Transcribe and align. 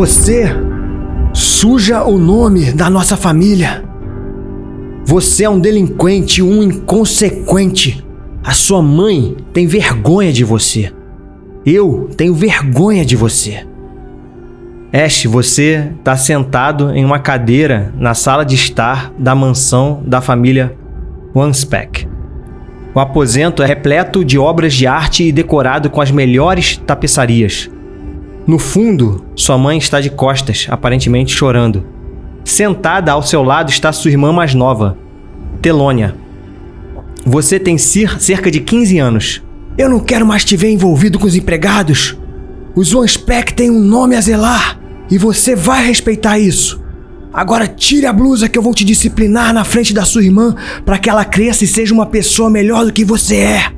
Você 0.00 0.46
suja 1.34 2.04
o 2.04 2.16
nome 2.16 2.72
da 2.72 2.88
nossa 2.88 3.18
família. 3.18 3.84
Você 5.04 5.44
é 5.44 5.50
um 5.50 5.60
delinquente, 5.60 6.42
um 6.42 6.62
inconsequente. 6.62 8.02
A 8.42 8.52
sua 8.52 8.80
mãe 8.80 9.36
tem 9.52 9.66
vergonha 9.66 10.32
de 10.32 10.42
você. 10.42 10.90
Eu 11.66 12.08
tenho 12.16 12.32
vergonha 12.32 13.04
de 13.04 13.14
você. 13.14 13.66
Ash, 14.90 15.26
você 15.26 15.92
está 15.98 16.16
sentado 16.16 16.94
em 16.94 17.04
uma 17.04 17.18
cadeira 17.18 17.92
na 17.98 18.14
sala 18.14 18.42
de 18.42 18.54
estar 18.54 19.12
da 19.18 19.34
mansão 19.34 20.02
da 20.06 20.22
família 20.22 20.74
Wanspeck. 21.34 22.08
O 22.94 23.00
aposento 23.00 23.62
é 23.62 23.66
repleto 23.66 24.24
de 24.24 24.38
obras 24.38 24.72
de 24.72 24.86
arte 24.86 25.24
e 25.24 25.30
decorado 25.30 25.90
com 25.90 26.00
as 26.00 26.10
melhores 26.10 26.78
tapeçarias. 26.78 27.68
No 28.46 28.58
fundo, 28.58 29.24
sua 29.36 29.58
mãe 29.58 29.78
está 29.78 30.00
de 30.00 30.10
costas, 30.10 30.66
aparentemente 30.70 31.32
chorando. 31.32 31.84
Sentada 32.44 33.12
ao 33.12 33.22
seu 33.22 33.42
lado 33.42 33.70
está 33.70 33.92
sua 33.92 34.10
irmã 34.10 34.32
mais 34.32 34.54
nova, 34.54 34.96
Telônia. 35.60 36.16
Você 37.24 37.60
tem 37.60 37.76
cerca 37.76 38.50
de 38.50 38.60
15 38.60 38.98
anos. 38.98 39.42
Eu 39.76 39.88
não 39.88 40.00
quero 40.00 40.26
mais 40.26 40.44
te 40.44 40.56
ver 40.56 40.70
envolvido 40.70 41.18
com 41.18 41.26
os 41.26 41.36
empregados. 41.36 42.16
Os 42.74 42.94
Onspec 42.94 43.52
têm 43.52 43.70
um 43.70 43.80
nome 43.80 44.16
a 44.16 44.20
zelar 44.20 44.80
e 45.10 45.18
você 45.18 45.54
vai 45.54 45.86
respeitar 45.86 46.38
isso. 46.38 46.82
Agora 47.32 47.68
tire 47.68 48.06
a 48.06 48.12
blusa 48.12 48.48
que 48.48 48.58
eu 48.58 48.62
vou 48.62 48.74
te 48.74 48.84
disciplinar 48.84 49.52
na 49.52 49.64
frente 49.64 49.94
da 49.94 50.04
sua 50.04 50.24
irmã 50.24 50.54
para 50.84 50.98
que 50.98 51.08
ela 51.08 51.24
cresça 51.24 51.64
e 51.64 51.68
seja 51.68 51.94
uma 51.94 52.06
pessoa 52.06 52.50
melhor 52.50 52.84
do 52.84 52.92
que 52.92 53.04
você 53.04 53.36
é. 53.36 53.72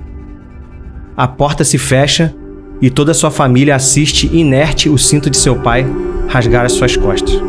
A 1.16 1.28
porta 1.28 1.62
se 1.62 1.76
fecha 1.76 2.34
e 2.82 2.90
toda 2.90 3.14
sua 3.14 3.30
família 3.30 3.76
assiste 3.76 4.28
inerte 4.36 4.88
o 4.88 4.98
cinto 4.98 5.30
de 5.30 5.36
seu 5.36 5.54
pai 5.54 5.86
rasgar 6.28 6.66
as 6.66 6.72
suas 6.72 6.96
costas. 6.96 7.40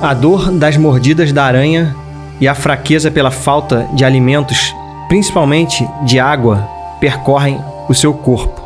A 0.00 0.14
dor 0.14 0.50
das 0.52 0.76
mordidas 0.78 1.32
da 1.32 1.44
aranha 1.44 1.94
e 2.40 2.48
a 2.48 2.54
fraqueza 2.54 3.10
pela 3.10 3.30
falta 3.30 3.86
de 3.94 4.04
alimentos, 4.04 4.72
principalmente 5.08 5.88
de 6.04 6.20
água, 6.20 6.68
percorrem 7.00 7.60
o 7.88 7.94
seu 7.94 8.12
corpo. 8.12 8.62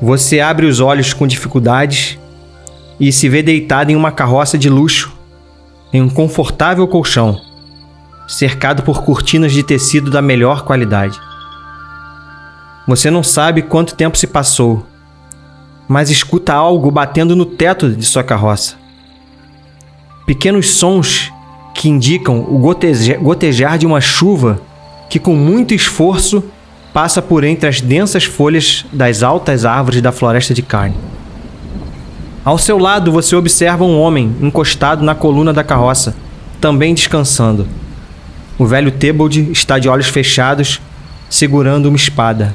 Você 0.00 0.40
abre 0.40 0.66
os 0.66 0.80
olhos 0.80 1.12
com 1.12 1.26
dificuldades 1.26 2.18
e 2.98 3.12
se 3.12 3.28
vê 3.28 3.42
deitado 3.42 3.90
em 3.90 3.96
uma 3.96 4.12
carroça 4.12 4.56
de 4.56 4.70
luxo, 4.70 5.12
em 5.92 6.00
um 6.00 6.08
confortável 6.08 6.86
colchão, 6.86 7.40
cercado 8.28 8.82
por 8.82 9.02
cortinas 9.02 9.52
de 9.52 9.62
tecido 9.62 10.10
da 10.10 10.22
melhor 10.22 10.62
qualidade. 10.62 11.20
Você 12.86 13.10
não 13.10 13.22
sabe 13.22 13.62
quanto 13.62 13.94
tempo 13.94 14.16
se 14.16 14.26
passou, 14.26 14.86
mas 15.88 16.08
escuta 16.08 16.54
algo 16.54 16.90
batendo 16.90 17.34
no 17.36 17.44
teto 17.44 17.90
de 17.90 18.04
sua 18.04 18.22
carroça 18.22 18.80
pequenos 20.30 20.70
sons 20.70 21.32
que 21.74 21.88
indicam 21.88 22.40
o 22.40 22.58
gotejar 22.58 23.78
de 23.78 23.86
uma 23.86 24.00
chuva 24.00 24.60
que, 25.08 25.18
com 25.18 25.34
muito 25.34 25.74
esforço, 25.74 26.44
passa 26.92 27.22
por 27.22 27.44
entre 27.44 27.68
as 27.68 27.80
densas 27.80 28.24
folhas 28.24 28.84
das 28.92 29.22
altas 29.22 29.64
árvores 29.64 30.02
da 30.02 30.12
floresta 30.12 30.52
de 30.52 30.62
carne. 30.62 30.96
Ao 32.44 32.58
seu 32.58 32.78
lado, 32.78 33.12
você 33.12 33.36
observa 33.36 33.84
um 33.84 34.00
homem 34.00 34.34
encostado 34.40 35.04
na 35.04 35.14
coluna 35.14 35.52
da 35.52 35.62
carroça, 35.62 36.14
também 36.60 36.94
descansando. 36.94 37.68
O 38.58 38.66
velho 38.66 38.90
Tebold 38.90 39.50
está 39.52 39.78
de 39.78 39.88
olhos 39.88 40.08
fechados, 40.08 40.80
segurando 41.28 41.86
uma 41.86 41.96
espada. 41.96 42.54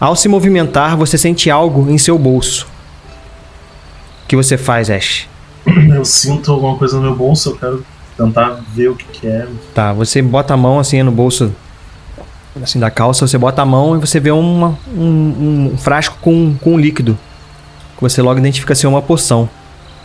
Ao 0.00 0.14
se 0.14 0.28
movimentar, 0.28 0.96
você 0.96 1.18
sente 1.18 1.50
algo 1.50 1.90
em 1.90 1.98
seu 1.98 2.18
bolso. 2.18 2.66
O 4.24 4.28
que 4.28 4.36
você 4.36 4.56
faz, 4.56 4.90
Ash? 4.90 5.26
Eu 5.98 6.04
sinto 6.04 6.52
alguma 6.52 6.76
coisa 6.76 6.96
no 6.96 7.02
meu 7.02 7.14
bolso, 7.14 7.50
eu 7.50 7.56
quero 7.56 7.84
tentar 8.16 8.60
ver 8.74 8.88
o 8.88 8.94
que, 8.96 9.04
que 9.04 9.26
é. 9.26 9.46
Tá, 9.74 9.92
você 9.92 10.22
bota 10.22 10.54
a 10.54 10.56
mão 10.56 10.78
assim 10.78 11.02
no 11.02 11.12
bolso 11.12 11.52
assim 12.62 12.78
da 12.78 12.90
calça, 12.90 13.26
você 13.26 13.38
bota 13.38 13.62
a 13.62 13.64
mão 13.64 13.96
e 13.96 14.00
você 14.00 14.18
vê 14.18 14.30
uma, 14.30 14.78
um, 14.94 15.70
um 15.72 15.78
frasco 15.78 16.16
com, 16.20 16.54
com 16.60 16.74
um 16.74 16.78
líquido. 16.78 17.18
Que 17.96 18.02
você 18.02 18.22
logo 18.22 18.38
identifica 18.38 18.74
ser 18.74 18.86
uma 18.86 19.02
poção. 19.02 19.48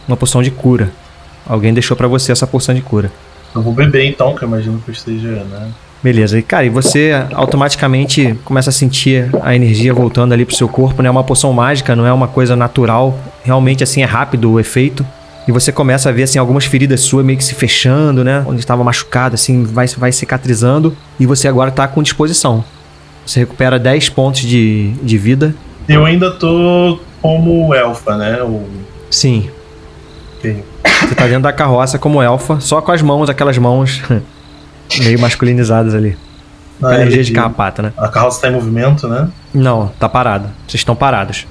Uma 0.08 0.18
poção 0.18 0.42
de 0.42 0.52
cura. 0.52 0.92
Alguém 1.46 1.74
deixou 1.74 1.96
para 1.96 2.08
você 2.08 2.32
essa 2.32 2.48
poção 2.48 2.74
de 2.74 2.82
cura. 2.82 3.12
Eu 3.56 3.62
vou 3.62 3.74
beber 3.74 4.06
então, 4.06 4.36
que 4.36 4.44
eu 4.44 4.48
imagino 4.48 4.80
que 4.80 4.90
eu 4.90 4.94
esteja, 4.94 5.44
né? 5.44 5.72
Beleza, 6.02 6.38
e 6.38 6.42
cara, 6.42 6.66
e 6.66 6.70
você 6.70 7.12
automaticamente 7.34 8.38
começa 8.44 8.70
a 8.70 8.74
sentir 8.74 9.30
a 9.42 9.56
energia 9.56 9.94
voltando 9.94 10.34
ali 10.34 10.44
pro 10.44 10.54
seu 10.54 10.68
corpo, 10.68 11.02
né? 11.02 11.08
É 11.08 11.12
uma 11.12 11.24
poção 11.24 11.54
mágica, 11.54 11.96
não 11.96 12.06
é 12.06 12.12
uma 12.12 12.28
coisa 12.28 12.56
natural. 12.56 13.18
Realmente 13.44 13.84
assim 13.84 14.02
é 14.02 14.06
rápido 14.06 14.52
o 14.52 14.60
efeito. 14.60 15.06
E 15.48 15.52
você 15.52 15.72
começa 15.72 16.10
a 16.10 16.12
ver 16.12 16.24
assim 16.24 16.40
algumas 16.40 16.66
feridas 16.66 17.02
suas 17.02 17.26
meio 17.26 17.38
que 17.38 17.44
se 17.44 17.54
fechando, 17.54 18.24
né? 18.24 18.44
Onde 18.48 18.60
estava 18.60 18.84
machucado, 18.84 19.36
assim, 19.36 19.64
vai, 19.64 19.88
vai 19.88 20.12
cicatrizando. 20.12 20.96
E 21.20 21.26
você 21.26 21.48
agora 21.48 21.70
tá 21.70 21.88
com 21.88 22.02
disposição. 22.02 22.64
Você 23.26 23.42
recupera 23.42 23.78
10 23.78 24.10
pontos 24.10 24.42
de, 24.42 24.92
de 25.02 25.18
vida. 25.18 25.54
Eu 25.88 26.06
ainda 26.06 26.32
tô 26.32 27.00
como 27.22 27.74
elfa, 27.74 28.18
né? 28.18 28.42
O... 28.42 28.68
Sim. 29.10 29.50
Você 30.42 31.16
tá 31.16 31.26
dentro 31.26 31.44
da 31.44 31.54
carroça 31.54 31.98
como 31.98 32.22
elfa, 32.22 32.60
só 32.60 32.82
com 32.82 32.92
as 32.92 33.02
mãos, 33.02 33.30
aquelas 33.30 33.58
mãos 33.58 34.02
meio 35.00 35.20
masculinizadas 35.20 35.96
ali. 35.96 36.18
Ah, 36.82 36.96
energia 36.96 37.24
de 37.24 37.32
carrapata, 37.32 37.82
né? 37.82 37.94
A 37.98 38.10
carroça 38.10 38.42
tá 38.42 38.50
em 38.50 38.52
movimento, 38.52 39.08
né? 39.08 39.30
Não, 39.54 39.88
tá 40.00 40.10
parada. 40.10 40.50
Vocês 40.68 40.82
estão 40.82 40.96
parados. 40.96 41.48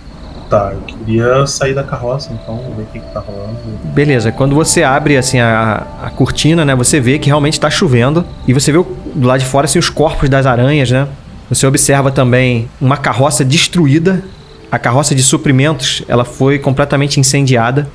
Tá, 0.53 0.71
eu 0.75 0.83
queria 0.83 1.47
sair 1.47 1.73
da 1.73 1.83
carroça, 1.83 2.31
então, 2.31 2.59
ver 2.77 2.83
o 2.83 2.87
que, 2.93 3.01
que 3.01 3.11
tá 3.15 3.21
rolando. 3.21 3.57
Beleza, 3.85 4.31
quando 4.31 4.55
você 4.55 4.83
abre 4.83 5.17
assim 5.17 5.41
a, 5.41 5.87
a 6.03 6.11
cortina, 6.11 6.63
né, 6.63 6.75
você 6.75 7.01
vê 7.01 7.19
que 7.19 7.29
realmente 7.29 7.55
está 7.55 7.71
chovendo 7.71 8.23
e 8.47 8.53
você 8.53 8.71
vê 8.71 8.85
do 9.15 9.27
lado 9.27 9.41
de 9.41 9.47
fora 9.47 9.65
assim 9.65 9.79
os 9.79 9.89
corpos 9.89 10.29
das 10.29 10.45
aranhas, 10.45 10.91
né? 10.91 11.09
Você 11.49 11.67
observa 11.67 12.11
também 12.11 12.69
uma 12.79 12.99
carroça 12.99 13.43
destruída. 13.43 14.23
A 14.71 14.79
carroça 14.79 15.15
de 15.15 15.23
suprimentos, 15.23 16.03
ela 16.07 16.23
foi 16.23 16.59
completamente 16.59 17.19
incendiada. 17.19 17.89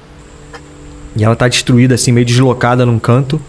E 1.15 1.23
ela 1.23 1.33
está 1.33 1.47
destruída 1.47 1.93
assim, 1.93 2.11
meio 2.11 2.25
deslocada 2.25 2.87
num 2.87 2.97
canto. 2.97 3.39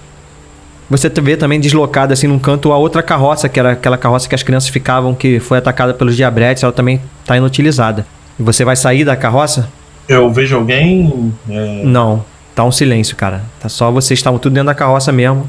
Você 0.91 1.09
vê 1.09 1.35
também 1.35 1.59
deslocada 1.59 2.13
assim 2.13 2.27
num 2.27 2.39
canto 2.39 2.73
a 2.73 2.77
outra 2.77 3.03
carroça, 3.03 3.49
que 3.49 3.59
era 3.59 3.73
aquela 3.73 3.97
carroça 3.97 4.29
que 4.29 4.35
as 4.35 4.43
crianças 4.43 4.69
ficavam, 4.69 5.15
que 5.15 5.41
foi 5.41 5.57
atacada 5.57 5.95
pelos 5.95 6.15
diabretes, 6.15 6.63
ela 6.63 6.75
também 6.75 7.01
está 7.23 7.39
inutilizada. 7.39 8.05
E 8.38 8.43
você 8.43 8.65
vai 8.65 8.76
sair 8.76 9.04
da 9.04 9.16
carroça? 9.16 9.69
Eu 10.09 10.31
vejo 10.31 10.56
alguém. 10.56 11.34
É... 11.49 11.82
Não, 11.84 12.25
tá 12.54 12.65
um 12.65 12.72
silêncio, 12.72 13.16
cara. 13.16 13.43
Tá 13.60 13.69
só 13.69 13.91
vocês 13.91 14.19
estavam 14.19 14.38
tudo 14.38 14.54
dentro 14.54 14.66
da 14.66 14.75
carroça 14.75 15.12
mesmo. 15.12 15.49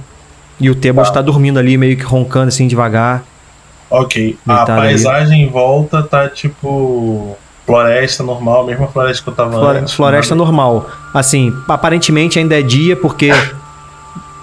E 0.60 0.70
o 0.70 0.76
Tebo 0.76 1.02
está 1.02 1.16
tá 1.16 1.22
dormindo 1.22 1.58
ali, 1.58 1.78
meio 1.78 1.96
que 1.96 2.04
roncando 2.04 2.50
assim 2.50 2.68
devagar. 2.68 3.24
Ok. 3.90 4.38
A 4.48 4.66
paisagem 4.66 5.42
ali. 5.42 5.44
em 5.44 5.50
volta 5.50 6.04
tá 6.04 6.28
tipo. 6.28 7.38
Floresta 7.66 8.24
normal, 8.24 8.66
mesma 8.66 8.88
floresta 8.88 9.24
que 9.24 9.30
eu 9.30 9.34
tava 9.34 9.52
Flore 9.52 9.78
antes. 9.78 9.94
Floresta 9.94 10.34
nada. 10.34 10.44
normal. 10.44 10.90
Assim, 11.14 11.54
aparentemente 11.68 12.40
ainda 12.40 12.60
é 12.60 12.64
dia, 12.64 12.96
porque 12.96 13.30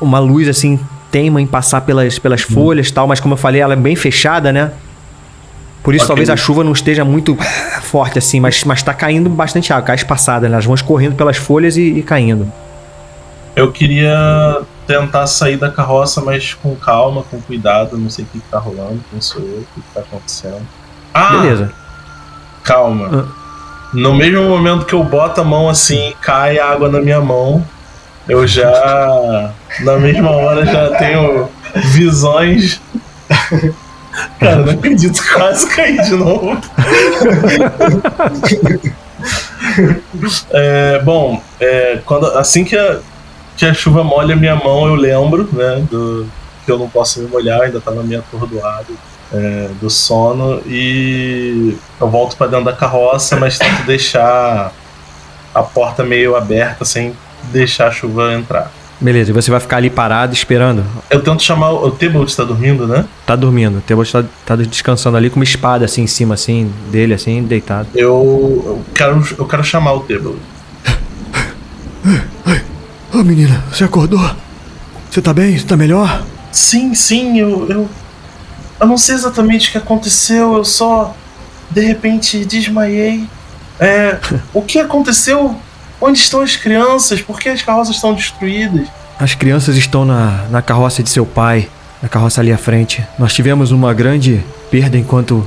uma 0.01 0.21
luz 0.21 0.49
assim 0.49 0.79
teima 1.11 1.41
em 1.41 1.47
passar 1.47 1.81
pelas, 1.81 2.19
pelas 2.21 2.43
hum. 2.43 2.55
folhas 2.55 2.89
e 2.89 2.93
tal, 2.93 3.07
mas 3.09 3.19
como 3.19 3.35
eu 3.35 3.39
falei, 3.39 3.61
ela 3.61 3.73
é 3.73 3.77
bem 3.77 3.97
fechada, 3.97 4.53
né? 4.53 4.73
Por 5.87 5.95
isso, 5.95 6.05
talvez 6.05 6.29
a 6.29 6.37
chuva 6.37 6.65
não 6.65 6.73
esteja 6.73 7.05
muito 7.05 7.39
forte 7.81 8.19
assim, 8.19 8.41
mas, 8.41 8.65
mas 8.65 8.83
tá 8.83 8.93
caindo 8.93 9.31
bastante 9.31 9.73
água, 9.73 9.85
cai 9.85 9.95
espaçada, 9.95 10.49
né? 10.49 10.55
Elas 10.55 10.65
vão 10.65 10.75
escorrendo 10.75 11.15
pelas 11.15 11.37
folhas 11.37 11.77
e, 11.77 11.83
e 11.83 12.03
caindo. 12.03 12.53
Eu 13.55 13.71
queria 13.71 14.63
tentar 14.85 15.29
sair 15.29 15.57
da 15.57 15.71
carroça, 15.71 16.21
mas 16.21 16.55
com 16.55 16.75
calma, 16.75 17.23
com 17.31 17.41
cuidado. 17.41 17.97
Não 17.97 18.11
sei 18.11 18.25
o 18.25 18.29
que, 18.33 18.41
que 18.41 18.49
tá 18.49 18.59
rolando, 18.59 18.99
quem 19.13 19.21
sou 19.21 19.41
eu, 19.41 19.59
o 19.59 19.67
que, 19.77 19.81
que 19.81 19.95
tá 19.95 20.01
acontecendo. 20.01 20.67
Ah! 21.15 21.37
Beleza. 21.37 21.73
Calma. 22.65 23.09
Ah. 23.13 23.89
No 23.95 24.13
mesmo 24.13 24.43
momento 24.43 24.87
que 24.87 24.93
eu 24.93 25.05
boto 25.05 25.41
a 25.41 25.45
mão 25.45 25.69
assim, 25.69 26.13
cai 26.21 26.59
água 26.59 26.89
na 26.89 27.01
minha 27.01 27.21
mão. 27.21 27.65
Eu 28.29 28.45
já, 28.45 29.53
na 29.83 29.97
mesma 29.99 30.33
hora, 30.33 30.67
já 30.67 30.97
tenho 30.97 31.49
visões 31.77 32.81
Cara, 34.39 34.57
não 34.57 34.73
acredito, 34.73 35.21
quase 35.35 35.69
caí 35.75 36.01
de 36.03 36.13
novo. 36.13 36.59
é, 40.53 41.01
bom, 41.01 41.43
é, 41.61 42.01
quando, 42.05 42.27
assim 42.39 42.65
que 42.65 42.77
a, 42.77 43.01
que 43.57 43.67
a 43.67 43.75
chuva 43.75 44.03
molha 44.03 44.37
minha 44.37 44.57
mão, 44.57 44.87
eu 44.87 44.95
lembro, 44.95 45.49
né, 45.53 45.85
do, 45.91 46.27
porque 46.59 46.73
eu 46.73 46.79
não 46.79 46.89
posso 46.89 47.21
me 47.21 47.29
molhar, 47.29 47.63
ainda 47.63 47.81
tava 47.81 48.03
meio 48.03 48.21
atordoado 48.21 48.97
é, 49.33 49.71
do 49.81 49.89
sono. 49.89 50.61
E 50.67 51.77
eu 52.01 52.09
volto 52.09 52.37
para 52.37 52.49
dentro 52.49 52.65
da 52.65 52.73
carroça, 52.73 53.37
mas 53.37 53.57
tento 53.57 53.85
deixar 53.85 54.73
a 55.55 55.63
porta 55.63 56.03
meio 56.03 56.37
aberta 56.37 56.85
sem 56.85 57.17
deixar 57.45 57.89
a 57.89 57.91
chuva 57.93 58.35
entrar. 58.35 58.71
Beleza, 59.01 59.31
e 59.31 59.35
você 59.35 59.51
vai 59.51 59.61
ficar 59.61 59.77
ali 59.77 59.91
parado 59.91 60.33
esperando? 60.33 60.83
Eu 61.11 61.23
tento 61.23 61.43
chamar. 61.43 61.71
O 61.73 61.91
Tebolt 61.91 62.35
tá 62.35 62.45
dormindo, 62.45 62.87
né? 62.87 63.05
Tá 63.27 63.37
dormindo. 63.37 63.79
O 63.79 63.81
Tebolt 63.83 64.11
tá, 64.11 64.25
tá 64.47 64.57
descansando 64.57 65.19
ali 65.19 65.29
com 65.29 65.37
uma 65.37 65.45
espada 65.45 65.85
assim 65.85 66.03
em 66.03 66.07
cima, 66.07 66.35
assim, 66.35 66.73
dele, 66.91 67.13
assim, 67.13 67.43
deitado. 67.43 67.89
Eu, 67.95 68.63
eu 68.67 68.85
quero, 68.95 69.23
eu 69.39 69.47
quero 69.47 69.63
chamar 69.63 69.93
o 69.93 70.01
Tebolt. 70.01 70.39
Ô 73.13 73.19
oh, 73.19 73.25
menina, 73.25 73.63
você 73.71 73.85
acordou? 73.85 74.31
Você 75.11 75.21
tá 75.21 75.33
bem? 75.33 75.59
Você 75.59 75.67
tá 75.67 75.77
melhor? 75.77 76.23
Sim, 76.51 76.95
sim, 76.95 77.39
eu, 77.39 77.69
eu. 77.69 77.89
Eu 78.79 78.87
não 78.87 78.99
sei 78.99 79.15
exatamente 79.15 79.69
o 79.69 79.73
que 79.73 79.79
aconteceu, 79.79 80.55
eu 80.55 80.65
só. 80.65 81.15
De 81.71 81.81
repente 81.81 82.45
desmaiei. 82.45 83.27
É. 83.79 84.19
o 84.55 84.63
que 84.63 84.79
aconteceu? 84.79 85.55
Onde 86.01 86.19
estão 86.19 86.41
as 86.41 86.57
crianças? 86.57 87.23
Por 87.23 87.41
que 87.41 87.49
as 87.49 87.63
carroças 87.63 87.95
estão 87.97 88.13
destruídas? 88.15 88.87
As 89.19 89.35
crianças 89.35 89.77
estão 89.77 90.05
na, 90.05 90.47
na 90.51 90.61
carroça 90.61 91.03
de 91.03 91.09
seu 91.09 91.25
pai, 91.25 91.69
na 92.03 92.09
carroça 92.09 92.41
ali 92.41 92.53
à 92.53 92.59
frente. 92.59 93.03
Nós 93.19 93.33
tivemos 93.33 93.71
uma 93.71 93.95
grande 93.95 94.45
perda 94.71 94.99
enquanto 94.99 95.47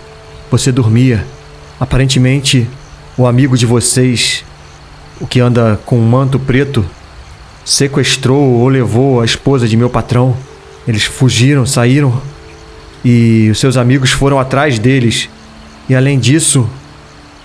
você 0.49 0.71
dormia. 0.71 1.23
Aparentemente, 1.79 2.67
o 3.15 3.27
amigo 3.27 3.55
de 3.55 3.65
vocês, 3.65 4.43
o 5.21 5.27
que 5.27 5.39
anda 5.39 5.79
com 5.85 5.99
um 5.99 6.07
manto 6.07 6.39
preto, 6.39 6.83
sequestrou 7.63 8.41
ou 8.41 8.67
levou 8.67 9.21
a 9.21 9.25
esposa 9.25 9.67
de 9.67 9.77
meu 9.77 9.89
patrão. 9.89 10.35
Eles 10.87 11.03
fugiram, 11.03 11.65
saíram 11.65 12.19
e 13.05 13.49
os 13.51 13.59
seus 13.59 13.77
amigos 13.77 14.09
foram 14.09 14.39
atrás 14.39 14.79
deles. 14.79 15.29
E 15.87 15.95
além 15.95 16.17
disso, 16.17 16.67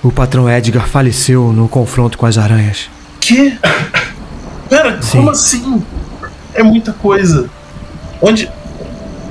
o 0.02 0.10
patrão 0.10 0.50
Edgar 0.50 0.88
faleceu 0.88 1.52
no 1.52 1.68
confronto 1.68 2.16
com 2.16 2.24
as 2.24 2.38
aranhas. 2.38 2.93
Que? 3.26 3.58
Pera, 4.68 5.00
Sim. 5.00 5.18
como 5.18 5.30
assim? 5.30 5.82
É 6.52 6.62
muita 6.62 6.92
coisa. 6.92 7.48
Onde. 8.20 8.50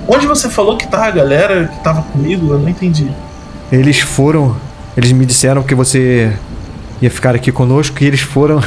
Onde 0.08 0.26
você 0.26 0.50
falou 0.50 0.78
que 0.78 0.88
tá 0.88 1.06
a 1.06 1.12
galera 1.12 1.68
que 1.68 1.84
tava 1.84 2.02
comigo? 2.02 2.52
Eu 2.54 2.60
não 2.60 2.68
entendi. 2.68 3.08
Eles 3.72 4.00
foram. 4.00 4.56
Eles 4.98 5.12
me 5.12 5.26
disseram 5.26 5.62
que 5.62 5.76
você 5.76 6.34
ia 7.02 7.10
ficar 7.10 7.36
aqui 7.36 7.52
conosco 7.52 8.04
e 8.04 8.08
eles 8.08 8.22
foram. 8.22 8.62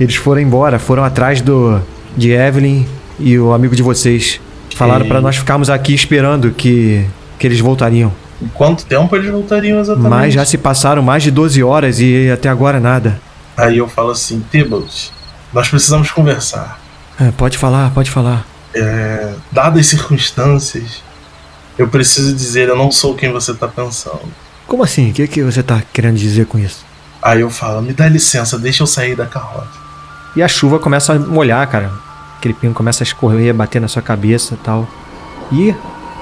Eles 0.00 0.16
foram 0.16 0.40
embora, 0.40 0.78
foram 0.78 1.04
atrás 1.04 1.40
do. 1.40 1.80
de 2.16 2.30
Evelyn 2.30 2.86
e 3.18 3.38
o 3.38 3.52
amigo 3.52 3.76
de 3.76 3.82
vocês. 3.82 4.40
Falaram 4.74 5.06
para 5.06 5.20
nós 5.20 5.36
ficarmos 5.36 5.70
aqui 5.70 5.94
esperando 5.94 6.50
que. 6.50 7.06
que 7.38 7.46
eles 7.46 7.60
voltariam. 7.60 8.12
Em 8.40 8.48
quanto 8.48 8.84
tempo 8.84 9.14
eles 9.14 9.30
voltariam 9.30 9.80
exatamente? 9.80 10.10
Mas 10.10 10.34
já 10.34 10.44
se 10.44 10.58
passaram 10.58 11.02
mais 11.02 11.22
de 11.22 11.30
12 11.30 11.62
horas 11.62 12.00
e 12.00 12.30
até 12.30 12.48
agora 12.48 12.80
nada. 12.80 13.20
Aí 13.56 13.78
eu 13.78 13.88
falo 13.88 14.10
assim, 14.10 14.40
Tybalt, 14.50 15.08
nós 15.52 15.68
precisamos 15.68 16.10
conversar. 16.10 16.80
É, 17.20 17.30
pode 17.30 17.58
falar, 17.58 17.90
pode 17.90 18.10
falar. 18.10 18.46
É, 18.74 19.34
dadas 19.50 19.80
as 19.80 19.86
circunstâncias, 19.86 21.02
eu 21.76 21.88
preciso 21.88 22.34
dizer, 22.34 22.68
eu 22.68 22.76
não 22.76 22.90
sou 22.90 23.14
quem 23.14 23.30
você 23.30 23.52
está 23.52 23.68
pensando. 23.68 24.32
Como 24.66 24.82
assim? 24.82 25.10
O 25.10 25.12
que, 25.12 25.26
que 25.26 25.42
você 25.42 25.60
está 25.60 25.82
querendo 25.92 26.16
dizer 26.16 26.46
com 26.46 26.58
isso? 26.58 26.84
Aí 27.22 27.40
eu 27.40 27.50
falo, 27.50 27.82
me 27.82 27.92
dá 27.92 28.08
licença, 28.08 28.58
deixa 28.58 28.82
eu 28.82 28.86
sair 28.86 29.14
da 29.14 29.26
carroça. 29.26 29.82
E 30.34 30.42
a 30.42 30.48
chuva 30.48 30.78
começa 30.78 31.12
a 31.12 31.18
molhar, 31.18 31.66
cara. 31.68 31.92
Aquele 32.38 32.54
pingo 32.54 32.74
começa 32.74 33.02
a 33.02 33.06
escorrer, 33.06 33.54
bater 33.54 33.80
na 33.80 33.86
sua 33.86 34.02
cabeça 34.02 34.54
e 34.54 34.56
tal. 34.56 34.88
E, 35.52 35.74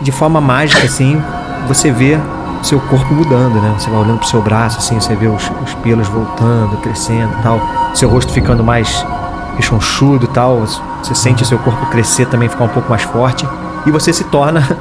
de 0.03 0.11
forma 0.11 0.41
mágica, 0.41 0.85
assim, 0.85 1.23
você 1.69 1.93
vê 1.93 2.19
seu 2.63 2.81
corpo 2.81 3.15
mudando, 3.15 3.61
né? 3.61 3.75
Você 3.79 3.89
vai 3.91 4.01
olhando 4.01 4.19
pro 4.19 4.29
seu 4.29 4.43
braço, 4.43 4.79
assim, 4.79 4.95
você 4.95 5.15
vê 5.15 5.27
os, 5.27 5.43
os 5.65 5.75
pelos 5.75 6.09
voltando, 6.09 6.77
crescendo 6.79 7.33
e 7.39 7.43
tal. 7.43 7.61
Seu 7.95 8.09
rosto 8.09 8.33
ficando 8.33 8.63
mais 8.63 9.05
rechonchudo 9.57 10.27
e 10.27 10.29
tal. 10.29 10.61
Você 11.03 11.15
sente 11.15 11.47
seu 11.47 11.59
corpo 11.59 11.87
crescer 11.87 12.27
também, 12.27 12.49
ficar 12.49 12.65
um 12.65 12.69
pouco 12.69 12.89
mais 12.89 13.03
forte. 13.03 13.47
E 13.87 13.91
você 13.91 14.13
se 14.13 14.25
torna 14.25 14.79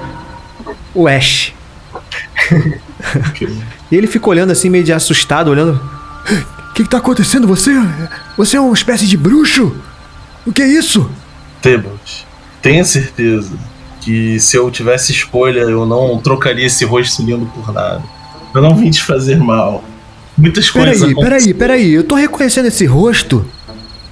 o 0.94 1.08
Ash. 1.08 1.54
e 3.92 3.96
ele 3.96 4.08
fica 4.08 4.30
olhando 4.30 4.52
assim, 4.52 4.70
meio 4.70 4.84
de 4.84 4.94
assustado, 4.94 5.50
olhando. 5.50 5.80
O 6.70 6.74
que, 6.74 6.84
que 6.84 6.90
tá 6.90 6.98
acontecendo? 6.98 7.48
Você. 7.48 7.72
Você 8.38 8.58
é 8.58 8.62
uma 8.62 8.74
espécie 8.74 9.08
de 9.08 9.18
bruxo? 9.18 9.76
O 10.46 10.52
que 10.52 10.62
é 10.62 10.68
isso? 10.68 11.10
Tebos, 11.62 12.26
tenha 12.62 12.84
certeza 12.84 13.52
que 14.10 14.40
se 14.40 14.58
eu 14.58 14.72
tivesse 14.72 15.12
escolha, 15.12 15.60
eu 15.60 15.86
não 15.86 16.18
trocaria 16.18 16.66
esse 16.66 16.84
rosto 16.84 17.22
lindo 17.22 17.46
por 17.46 17.72
nada. 17.72 18.02
Eu 18.56 18.60
não 18.60 18.76
vim 18.76 18.90
te 18.90 19.04
fazer 19.04 19.38
mal. 19.38 19.84
Muitas 20.36 20.72
coisas. 20.72 21.00
Peraí, 21.00 21.14
peraí, 21.14 21.54
peraí. 21.54 21.94
Eu 21.94 22.04
tô 22.04 22.16
reconhecendo 22.16 22.66
esse 22.66 22.88
rosto. 22.88 23.46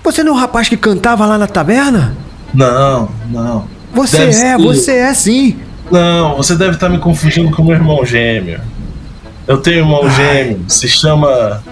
Você 0.03 0.23
não 0.23 0.33
é 0.33 0.35
o 0.35 0.39
rapaz 0.39 0.69
que 0.69 0.77
cantava 0.77 1.25
lá 1.25 1.35
na 1.35 1.47
taberna? 1.47 2.15
Não, 2.53 3.09
não. 3.31 3.65
Você 3.91 4.17
deve 4.19 4.29
é, 4.29 4.33
ser... 4.33 4.57
você 4.59 4.91
é 4.91 5.13
sim. 5.15 5.57
Não, 5.89 6.37
você 6.37 6.55
deve 6.55 6.73
estar 6.73 6.89
me 6.89 6.99
confundindo 6.99 7.49
com 7.49 7.63
meu 7.63 7.73
irmão 7.73 8.05
gêmeo. 8.05 8.61
Eu 9.47 9.57
tenho 9.57 9.77
um 9.77 9.87
irmão 9.87 10.01
Ai. 10.03 10.15
gêmeo, 10.15 10.59
se 10.67 10.87
chama 10.87 11.63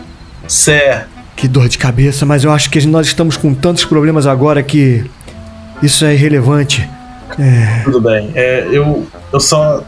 Sé. 0.47 1.05
Que 1.35 1.47
dor 1.47 1.69
de 1.69 1.77
cabeça, 1.77 2.25
mas 2.25 2.43
eu 2.43 2.51
acho 2.51 2.71
que 2.71 2.83
nós 2.87 3.05
estamos 3.05 3.37
com 3.37 3.53
tantos 3.53 3.85
problemas 3.85 4.25
agora 4.25 4.63
que 4.63 5.05
isso 5.83 6.03
é 6.03 6.15
irrelevante. 6.15 6.89
É... 7.39 7.81
Tudo 7.83 8.01
bem. 8.01 8.31
É, 8.35 8.67
eu, 8.71 9.07
eu 9.31 9.39
só. 9.39 9.83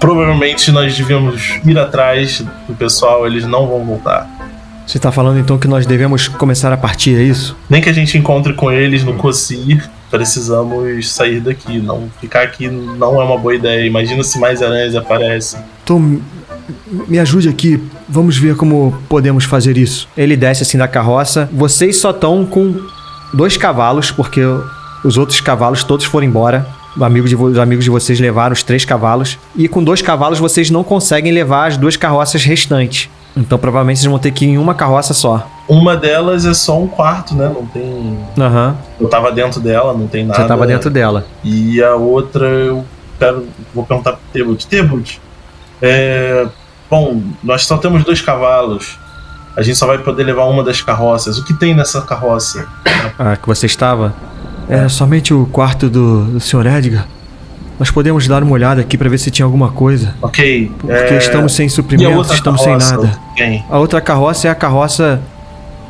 Provavelmente 0.00 0.72
nós 0.72 0.96
devíamos 0.96 1.60
ir 1.64 1.78
atrás 1.78 2.44
do 2.66 2.74
pessoal, 2.74 3.26
eles 3.26 3.46
não 3.46 3.68
vão 3.68 3.84
voltar. 3.84 4.28
Você 4.84 4.98
está 4.98 5.12
falando 5.12 5.38
então 5.38 5.56
que 5.58 5.68
nós 5.68 5.86
devemos 5.86 6.26
começar 6.26 6.72
a 6.72 6.76
partir, 6.76 7.16
é 7.16 7.22
isso? 7.22 7.56
Nem 7.70 7.80
que 7.80 7.88
a 7.88 7.92
gente 7.92 8.18
encontre 8.18 8.52
com 8.52 8.70
eles 8.70 9.04
no 9.04 9.14
Cossir, 9.14 9.88
precisamos 10.10 11.10
sair 11.10 11.40
daqui. 11.40 11.78
Não 11.78 12.10
ficar 12.20 12.42
aqui 12.42 12.68
não 12.68 13.20
é 13.20 13.24
uma 13.24 13.38
boa 13.38 13.54
ideia. 13.54 13.86
Imagina 13.86 14.24
se 14.24 14.38
mais 14.38 14.60
aranhas 14.60 14.96
aparecem. 14.96 15.60
Tom, 15.84 16.18
me 17.08 17.18
ajude 17.18 17.48
aqui. 17.48 17.82
Vamos 18.08 18.36
ver 18.36 18.56
como 18.56 19.00
podemos 19.08 19.44
fazer 19.44 19.78
isso. 19.78 20.08
Ele 20.16 20.36
desce 20.36 20.62
assim 20.62 20.76
da 20.76 20.88
carroça. 20.88 21.48
Vocês 21.52 21.96
só 21.96 22.10
estão 22.10 22.44
com 22.44 22.74
dois 23.32 23.56
cavalos, 23.56 24.10
porque 24.10 24.42
os 25.04 25.16
outros 25.16 25.40
cavalos 25.40 25.84
todos 25.84 26.04
foram 26.06 26.26
embora. 26.26 26.66
Amigo 27.00 27.26
de, 27.26 27.34
os 27.34 27.58
amigos 27.58 27.84
de 27.84 27.90
vocês 27.90 28.20
levaram 28.20 28.52
os 28.52 28.62
três 28.62 28.84
cavalos. 28.84 29.38
E 29.56 29.66
com 29.66 29.82
dois 29.82 30.02
cavalos 30.02 30.38
vocês 30.38 30.70
não 30.70 30.84
conseguem 30.84 31.32
levar 31.32 31.66
as 31.66 31.76
duas 31.76 31.96
carroças 31.96 32.44
restantes. 32.44 33.08
Então 33.36 33.58
provavelmente 33.58 34.00
vocês 34.00 34.10
vão 34.10 34.18
ter 34.18 34.30
que 34.30 34.44
ir 34.44 34.50
em 34.50 34.58
uma 34.58 34.74
carroça 34.74 35.14
só. 35.14 35.46
Uma 35.66 35.96
delas 35.96 36.44
é 36.44 36.52
só 36.52 36.78
um 36.78 36.86
quarto, 36.86 37.34
né? 37.34 37.48
Não 37.48 37.64
tem. 37.66 38.18
Aham. 38.38 38.68
Uhum. 38.68 39.04
Eu 39.04 39.08
tava 39.08 39.32
dentro 39.32 39.60
dela, 39.60 39.94
não 39.94 40.06
tem 40.06 40.24
nada. 40.24 40.40
Você 40.40 40.46
tava 40.46 40.66
dentro 40.66 40.90
dela. 40.90 41.24
E 41.42 41.82
a 41.82 41.94
outra 41.94 42.46
eu 42.46 42.84
quero. 43.18 43.46
Vou 43.74 43.84
perguntar 43.84 44.12
pro 44.12 44.20
Tebut. 44.32 44.66
Tebut, 44.66 45.20
é. 45.80 46.46
Bom, 46.90 47.22
nós 47.42 47.64
só 47.64 47.78
temos 47.78 48.04
dois 48.04 48.20
cavalos. 48.20 48.98
A 49.56 49.62
gente 49.62 49.78
só 49.78 49.86
vai 49.86 49.98
poder 49.98 50.24
levar 50.24 50.44
uma 50.44 50.62
das 50.62 50.82
carroças. 50.82 51.38
O 51.38 51.44
que 51.44 51.54
tem 51.54 51.74
nessa 51.74 52.02
carroça? 52.02 52.66
Ah, 53.18 53.36
que 53.36 53.46
você 53.46 53.66
estava? 53.66 54.14
É 54.68 54.88
somente 54.88 55.34
o 55.34 55.46
quarto 55.46 55.88
do, 55.88 56.24
do 56.24 56.40
Sr. 56.40 56.66
Edgar. 56.66 57.06
Nós 57.78 57.90
podemos 57.90 58.28
dar 58.28 58.42
uma 58.42 58.52
olhada 58.52 58.80
aqui 58.80 58.96
para 58.96 59.08
ver 59.08 59.18
se 59.18 59.30
tinha 59.30 59.44
alguma 59.44 59.72
coisa. 59.72 60.14
Ok. 60.22 60.70
Porque 60.78 60.92
é... 60.92 61.18
estamos 61.18 61.52
sem 61.54 61.68
suprimentos, 61.68 62.30
estamos 62.30 62.62
carroça? 62.62 62.86
sem 62.86 62.96
nada. 62.96 63.18
Quem? 63.36 63.64
A 63.68 63.78
outra 63.78 64.00
carroça 64.00 64.46
é 64.46 64.50
a 64.50 64.54
carroça 64.54 65.20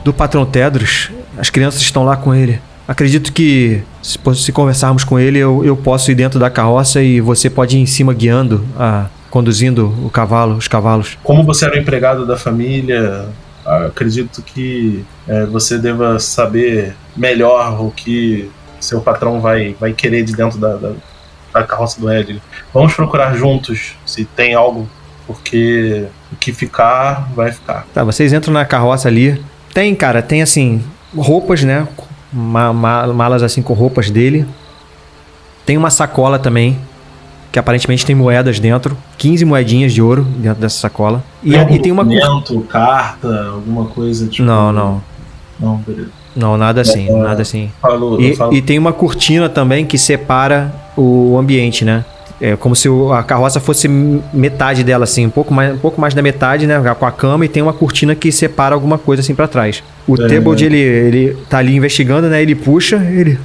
do 0.05 0.13
patrão 0.13 0.47
Tedros. 0.47 1.11
As 1.37 1.51
crianças 1.51 1.81
estão 1.81 2.05
lá 2.05 2.17
com 2.17 2.35
ele. 2.35 2.61
Acredito 2.87 3.33
que 3.33 3.83
se, 4.03 4.19
se 4.35 4.53
conversarmos 4.53 5.05
com 5.05 5.19
ele, 5.19 5.39
eu, 5.39 5.65
eu 5.65 5.77
posso 5.77 6.11
ir 6.11 6.15
dentro 6.15 6.39
da 6.39 6.51
carroça 6.51 7.03
e 7.03 7.21
você 7.21 7.49
pode 7.49 7.77
ir 7.77 7.81
em 7.81 7.87
cima 7.87 8.13
guiando, 8.13 8.65
a, 8.79 9.07
conduzindo 9.31 9.95
o 10.05 10.11
cavalo, 10.11 10.57
os 10.57 10.69
cavalos. 10.69 11.17
Como 11.23 11.45
você 11.45 11.65
era 11.65 11.75
o 11.75 11.79
empregado 11.79 12.27
da 12.27 12.37
família, 12.37 13.29
acredito 13.65 14.43
que 14.43 15.05
é, 15.29 15.47
você 15.47 15.79
deva 15.79 16.19
saber 16.19 16.95
melhor 17.17 17.81
o 17.81 17.91
que 17.91 18.51
seu 18.85 19.01
patrão 19.01 19.41
vai, 19.41 19.75
vai 19.79 19.93
querer 19.93 20.25
de 20.25 20.35
dentro 20.35 20.59
da, 20.59 20.75
da, 20.75 20.93
da 21.53 21.63
carroça 21.65 22.01
do 22.01 22.11
Ed. 22.11 22.43
Vamos 22.73 22.95
procurar 22.95 23.35
juntos 23.35 23.95
se 24.05 24.25
tem 24.25 24.55
algo, 24.55 24.89
porque 25.27 26.07
o 26.33 26.37
que 26.37 26.53
ficar, 26.53 27.31
vai 27.35 27.53
ficar. 27.53 27.87
Tá, 27.93 28.05
vocês 28.05 28.33
entram 28.33 28.53
na 28.53 28.65
carroça 28.65 29.09
ali. 29.09 29.43
Tem, 29.73 29.95
cara, 29.95 30.23
tem 30.23 30.43
assim, 30.43 30.83
roupas, 31.17 31.63
né? 31.63 31.87
Ma 32.33 32.73
malas 32.73 33.43
assim 33.43 33.61
com 33.61 33.75
roupas 33.75 34.11
dele. 34.11 34.47
Tem 35.67 35.77
uma 35.77 35.91
sacola 35.91 36.39
também, 36.39 36.79
que 37.53 37.59
aparentemente 37.59 38.05
tem 38.07 38.17
moedas 38.17 38.59
dentro. 38.59 38.97
15 39.19 39.45
moedinhas 39.45 39.93
de 39.93 40.01
ouro 40.01 40.23
dentro 40.23 40.61
dessa 40.61 40.79
sacola. 40.79 41.23
E, 41.43 41.53
tem, 41.53 41.75
e 41.75 41.79
tem 41.79 41.93
uma. 41.93 42.07
carta, 42.69 43.49
alguma 43.49 43.85
coisa 43.87 44.27
tipo. 44.27 44.45
Não, 44.45 44.73
não. 44.73 45.03
Não, 45.61 45.77
beleza. 45.77 46.22
Não, 46.35 46.57
nada 46.57 46.81
assim, 46.81 47.09
é, 47.09 47.13
nada 47.13 47.43
assim. 47.43 47.71
Falou, 47.81 48.21
e, 48.21 48.37
e, 48.53 48.63
tem 48.63 48.79
uma 48.79 48.93
cortina 48.93 49.49
também 49.49 49.85
que 49.85 49.99
separa 49.99 50.73
o 50.97 51.37
ambiente, 51.39 51.85
né? 51.85 52.05
É 52.41 52.57
como 52.57 52.75
se 52.75 52.89
a 53.13 53.23
carroça 53.23 53.61
fosse 53.61 53.87
metade 53.87 54.83
dela, 54.83 55.05
assim, 55.05 55.27
um 55.27 55.31
pouco 55.31 55.55
mais, 55.55 55.75
um 55.75 55.79
pouco 55.79 56.01
mais 56.01 56.13
da 56.13 56.23
metade, 56.23 56.67
né? 56.67 56.81
Com 56.99 57.07
a 57.07 57.13
cama 57.13 57.45
e 57.45 57.49
tem 57.49 57.63
uma 57.63 57.73
cortina 57.73 58.15
que 58.15 58.33
separa 58.33 58.75
alguma 58.75 58.99
coisa 58.99 59.21
assim 59.21 59.35
para 59.35 59.47
trás. 59.47 59.83
O 60.09 60.21
é, 60.21 60.27
Tebold, 60.27 60.65
ele, 60.65 60.79
ele 60.79 61.37
tá 61.49 61.59
ali 61.59 61.77
investigando, 61.77 62.29
né? 62.29 62.43
Ele 62.43 62.55
puxa, 62.55 62.97
ele. 62.97 63.39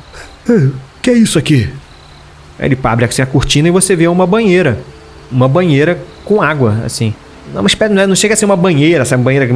O 0.49 0.71
que 1.01 1.11
é 1.11 1.13
isso 1.13 1.37
aqui? 1.37 1.69
Aí 2.57 2.67
ele 2.67 2.77
abre 2.83 3.05
assim, 3.05 3.21
a 3.21 3.25
cortina 3.25 3.67
e 3.67 3.71
você 3.71 3.95
vê 3.95 4.07
uma 4.07 4.25
banheira. 4.25 4.79
Uma 5.31 5.47
banheira 5.47 5.99
com 6.25 6.41
água, 6.41 6.77
assim. 6.83 7.13
Não, 7.53 7.63
mas 7.63 7.75
não, 7.89 8.01
é, 8.01 8.07
não 8.07 8.15
chega 8.15 8.33
a 8.33 8.37
ser 8.37 8.45
uma 8.45 8.57
banheira, 8.57 9.01
essa 9.01 9.17
banheira 9.17 9.47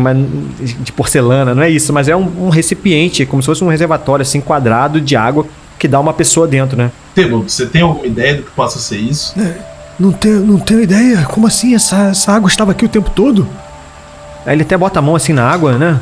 de 0.62 0.92
porcelana, 0.92 1.54
não 1.54 1.62
é 1.62 1.70
isso, 1.70 1.92
mas 1.92 2.08
é 2.08 2.16
um, 2.16 2.46
um 2.46 2.50
recipiente, 2.50 3.26
como 3.26 3.42
se 3.42 3.48
fosse 3.48 3.64
um 3.64 3.68
reservatório 3.68 4.24
assim 4.24 4.40
quadrado 4.40 5.02
de 5.02 5.16
água 5.16 5.46
que 5.78 5.88
dá 5.88 6.00
uma 6.00 6.14
pessoa 6.14 6.48
dentro, 6.48 6.78
né? 6.78 6.92
Tebo, 7.16 7.42
você 7.42 7.66
tem 7.66 7.82
alguma 7.82 8.06
ideia 8.06 8.36
do 8.36 8.44
que 8.44 8.52
possa 8.52 8.80
ser 8.80 8.98
isso? 8.98 9.34
É, 9.40 9.56
não 10.00 10.12
tenho, 10.12 10.40
não 10.42 10.60
tenho 10.60 10.82
ideia. 10.82 11.24
Como 11.24 11.48
assim? 11.48 11.76
Essa, 11.76 12.10
essa 12.10 12.32
água 12.32 12.48
estava 12.48 12.72
aqui 12.72 12.86
o 12.86 12.90
tempo 12.90 13.10
todo? 13.10 13.48
Aí 14.46 14.56
ele 14.56 14.64
até 14.64 14.78
bota 14.78 15.00
a 15.00 15.02
mão 15.02 15.16
assim 15.16 15.34
na 15.34 15.50
água, 15.50 15.78
né? 15.78 16.00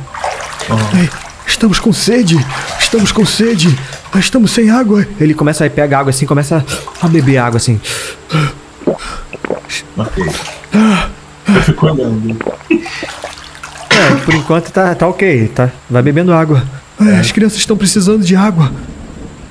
Oh. 0.70 1.48
estamos 1.48 1.80
com 1.80 1.92
sede, 1.92 2.38
estamos 2.80 3.12
com 3.12 3.26
sede, 3.26 3.78
estamos 4.16 4.52
sem 4.52 4.70
água. 4.70 5.06
Ele 5.20 5.34
começa 5.34 5.66
a 5.66 5.70
pegar 5.70 6.00
água 6.00 6.12
assim, 6.12 6.26
começa 6.26 6.64
a 7.02 7.08
beber 7.08 7.38
água 7.38 7.58
assim. 7.58 7.80
Ok. 9.98 10.24
Eu 11.56 11.62
fico 11.62 11.86
olhando. 11.88 12.38
É, 12.70 14.16
por 14.26 14.34
enquanto 14.34 14.72
tá, 14.72 14.94
tá 14.96 15.08
ok, 15.08 15.48
tá? 15.50 15.70
Vai 15.90 16.02
bebendo 16.02 16.34
água. 16.34 16.64
É, 17.00 17.20
as 17.20 17.32
crianças 17.32 17.58
estão 17.60 17.78
precisando 17.78 18.24
de 18.24 18.36
água. 18.36 18.72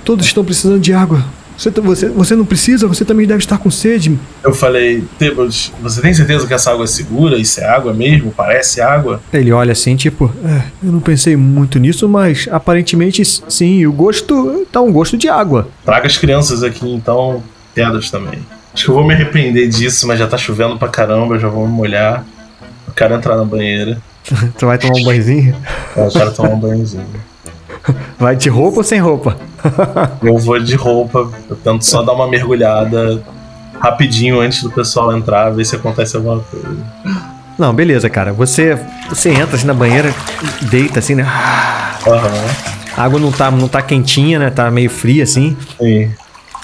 Todos 0.05 0.27
estão 0.27 0.45
precisando 0.45 0.81
de 0.81 0.93
água. 0.93 1.25
Você, 1.59 1.71
você, 1.71 2.09
você 2.09 2.37
não 2.37 2.45
precisa, 2.45 2.87
você 2.87 3.05
também 3.05 3.27
deve 3.27 3.41
estar 3.41 3.59
com 3.59 3.69
sede. 3.69 4.17
Eu 4.45 4.55
falei, 4.55 5.03
Tebos, 5.19 5.73
você 5.83 6.01
tem 6.01 6.15
certeza 6.15 6.47
que 6.47 6.55
essa 6.55 6.71
água 6.71 6.85
é 6.85 6.87
segura? 6.87 7.37
Isso 7.37 7.61
é 7.61 7.65
água 7.65 7.93
mesmo? 7.93 8.31
Parece 8.31 8.81
água? 8.81 9.21
Ele 9.33 9.51
olha 9.51 9.73
assim, 9.73 9.97
tipo, 9.97 10.33
é, 10.45 10.63
eu 10.87 10.93
não 10.93 11.01
pensei 11.01 11.35
muito 11.37 11.81
nisso, 11.81 12.09
mas 12.09 12.49
aparentemente 12.53 13.25
sim, 13.25 13.85
o 13.87 13.93
gosto 13.93 14.65
tá 14.71 14.81
um 14.81 14.93
gosto 14.93 15.17
de 15.17 15.29
água. 15.29 15.69
Traga 15.85 16.07
as 16.07 16.17
crianças 16.17 16.63
aqui, 16.63 16.89
então, 16.89 17.43
pedras 17.75 18.09
também. 18.09 18.39
Acho 18.79 18.85
que 18.85 18.91
eu 18.93 18.95
vou 18.95 19.05
me 19.05 19.13
arrepender 19.13 19.67
disso, 19.67 20.07
mas 20.07 20.21
já 20.21 20.29
tá 20.29 20.39
chovendo 20.39 20.79
pra 20.79 20.87
caramba, 20.87 21.35
eu 21.35 21.41
já 21.41 21.49
vou 21.49 21.67
me 21.67 21.73
molhar. 21.73 22.25
Eu 22.87 22.95
quero 22.95 23.13
entrar 23.13 23.37
na 23.37 23.45
banheira. 23.45 24.01
tu 24.57 24.67
vai 24.67 24.79
tomar 24.79 25.01
um 25.01 25.03
banhozinho? 25.03 25.57
É, 25.97 26.07
eu 26.07 26.11
quero 26.13 26.33
tomar 26.33 26.51
um 26.51 26.61
banhozinho. 26.61 27.05
Vai 28.19 28.37
de 28.37 28.49
roupa 28.49 28.79
ou 28.79 28.85
sem 28.85 29.01
roupa? 29.01 29.37
eu 30.23 30.39
vou 30.39 30.61
de 30.61 30.77
roupa, 30.77 31.29
eu 31.51 31.57
tento 31.57 31.85
só 31.85 32.03
dar 32.03 32.13
uma 32.13 32.29
mergulhada 32.29 33.21
rapidinho 33.81 34.41
antes 34.41 34.63
do 34.63 34.71
pessoal 34.71 35.17
entrar, 35.17 35.51
ver 35.51 35.65
se 35.65 35.75
acontece 35.75 36.17
alguma 36.17 36.39
coisa. 36.41 36.69
Não, 37.59 37.75
beleza, 37.75 38.09
cara. 38.09 38.33
Você 38.33 38.79
você 39.09 39.31
entra 39.31 39.57
assim 39.57 39.67
na 39.67 39.75
banheira, 39.75 40.15
deita 40.71 41.01
assim, 41.01 41.17
né? 41.17 41.25
Uhum. 41.25 42.95
A 42.97 43.03
água 43.03 43.19
não 43.19 43.33
tá, 43.33 43.51
não 43.51 43.67
tá 43.67 43.83
quentinha, 43.83 44.39
né? 44.39 44.51
Tá 44.51 44.71
meio 44.71 44.91
fria 44.91 45.25
assim. 45.25 45.57
Sim. 45.81 46.13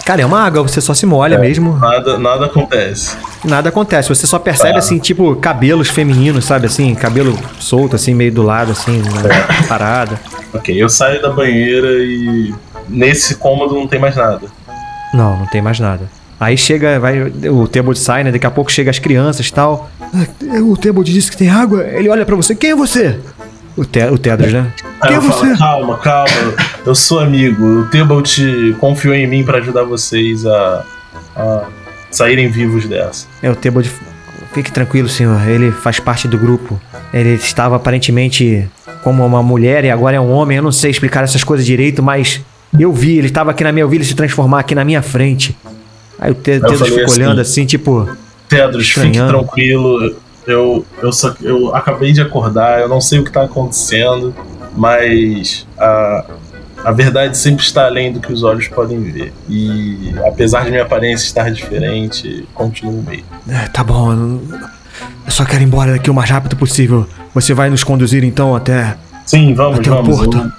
Cara, 0.04 0.20
é 0.20 0.26
uma 0.26 0.40
água, 0.40 0.62
você 0.62 0.82
só 0.82 0.92
se 0.92 1.06
molha 1.06 1.36
é, 1.36 1.38
mesmo. 1.38 1.78
Nada, 1.78 2.18
nada 2.18 2.46
acontece. 2.46 3.16
Nada 3.42 3.70
acontece, 3.70 4.10
você 4.10 4.26
só 4.26 4.38
percebe, 4.38 4.74
é. 4.74 4.78
assim, 4.78 4.98
tipo, 4.98 5.34
cabelos 5.36 5.88
femininos, 5.88 6.44
sabe, 6.44 6.66
assim, 6.66 6.94
cabelo 6.94 7.38
solto, 7.58 7.96
assim, 7.96 8.12
meio 8.14 8.30
do 8.30 8.42
lado, 8.42 8.72
assim, 8.72 9.00
é. 9.00 9.66
parada. 9.66 10.20
Ok, 10.52 10.80
eu 10.80 10.90
saio 10.90 11.22
da 11.22 11.30
banheira 11.30 11.88
e 11.88 12.54
nesse 12.86 13.36
cômodo 13.36 13.74
não 13.74 13.88
tem 13.88 13.98
mais 13.98 14.14
nada. 14.14 14.46
Não, 15.14 15.38
não 15.38 15.46
tem 15.46 15.62
mais 15.62 15.80
nada. 15.80 16.08
Aí 16.38 16.58
chega, 16.58 17.00
vai, 17.00 17.22
o 17.22 17.66
Tebold 17.66 17.98
sai, 17.98 18.24
né, 18.24 18.30
daqui 18.30 18.46
a 18.46 18.50
pouco 18.50 18.70
chega 18.70 18.90
as 18.90 18.98
crianças 18.98 19.48
e 19.48 19.52
tal. 19.52 19.88
O 20.68 20.76
Tebold 20.76 21.10
disse 21.10 21.30
que 21.30 21.36
tem 21.36 21.48
água, 21.48 21.82
ele 21.82 22.10
olha 22.10 22.26
para 22.26 22.36
você, 22.36 22.54
quem 22.54 22.70
é 22.70 22.76
você? 22.76 23.18
O, 23.76 23.84
te, 23.84 24.04
o 24.06 24.16
Tedros, 24.16 24.52
né? 24.52 24.72
Quem 25.02 25.16
é 25.16 25.20
você? 25.20 25.56
Falo, 25.56 25.98
calma, 25.98 25.98
calma. 25.98 26.54
Eu 26.86 26.94
sou 26.94 27.18
amigo. 27.18 27.80
O 27.80 27.86
Tebalt 27.86 28.38
confiou 28.78 29.14
em 29.14 29.26
mim 29.26 29.44
para 29.44 29.58
ajudar 29.58 29.82
vocês 29.82 30.46
a, 30.46 30.84
a, 31.36 31.64
saírem 32.10 32.48
vivos 32.48 32.86
dessa. 32.86 33.26
É, 33.42 33.50
o 33.50 33.56
Tebalt. 33.56 33.88
Fique 34.52 34.70
tranquilo, 34.70 35.08
senhor. 35.08 35.48
Ele 35.48 35.72
faz 35.72 35.98
parte 35.98 36.28
do 36.28 36.38
grupo. 36.38 36.80
Ele 37.12 37.34
estava 37.34 37.74
aparentemente 37.74 38.68
como 39.02 39.26
uma 39.26 39.42
mulher 39.42 39.84
e 39.84 39.90
agora 39.90 40.16
é 40.16 40.20
um 40.20 40.30
homem. 40.30 40.58
Eu 40.58 40.62
não 40.62 40.72
sei 40.72 40.92
explicar 40.92 41.24
essas 41.24 41.42
coisas 41.42 41.66
direito, 41.66 42.00
mas 42.00 42.40
eu 42.78 42.92
vi. 42.92 43.18
Ele 43.18 43.26
estava 43.26 43.50
aqui 43.50 43.64
na 43.64 43.72
minha. 43.72 43.82
Eu 43.82 43.92
ele 43.92 44.04
se 44.04 44.14
transformar 44.14 44.60
aqui 44.60 44.74
na 44.74 44.84
minha 44.84 45.02
frente. 45.02 45.56
Aí 46.16 46.30
o 46.30 46.34
Tedros 46.34 46.80
ficou 46.80 47.04
assim, 47.04 47.20
olhando 47.20 47.40
assim, 47.40 47.66
tipo. 47.66 48.08
Tedros, 48.48 48.88
fique 48.88 49.18
tranquilo 49.18 50.14
eu, 50.46 50.84
eu, 51.02 51.12
só, 51.12 51.34
eu 51.40 51.74
acabei 51.74 52.12
de 52.12 52.20
acordar, 52.20 52.80
eu 52.80 52.88
não 52.88 53.00
sei 53.00 53.18
o 53.18 53.22
que 53.22 53.30
está 53.30 53.44
acontecendo, 53.44 54.34
mas 54.76 55.66
a, 55.78 56.24
a 56.84 56.92
verdade 56.92 57.36
sempre 57.36 57.64
está 57.64 57.86
além 57.86 58.12
do 58.12 58.20
que 58.20 58.32
os 58.32 58.42
olhos 58.42 58.68
podem 58.68 59.00
ver. 59.00 59.32
E 59.48 60.14
apesar 60.26 60.64
de 60.64 60.70
minha 60.70 60.82
aparência 60.82 61.24
estar 61.24 61.50
diferente, 61.50 62.46
continuo 62.54 63.02
meio. 63.02 63.24
É, 63.48 63.68
tá 63.68 63.82
bom, 63.82 64.12
eu 64.12 65.30
só 65.30 65.44
quero 65.44 65.62
ir 65.62 65.66
embora 65.66 65.92
daqui 65.92 66.10
o 66.10 66.14
mais 66.14 66.28
rápido 66.28 66.56
possível. 66.56 67.06
Você 67.34 67.54
vai 67.54 67.70
nos 67.70 67.82
conduzir 67.82 68.22
então 68.22 68.54
até. 68.54 68.96
Sim, 69.24 69.54
vamos, 69.54 69.80
até 69.80 69.88
vamos. 69.88 70.14
O 70.14 70.18
porto. 70.18 70.52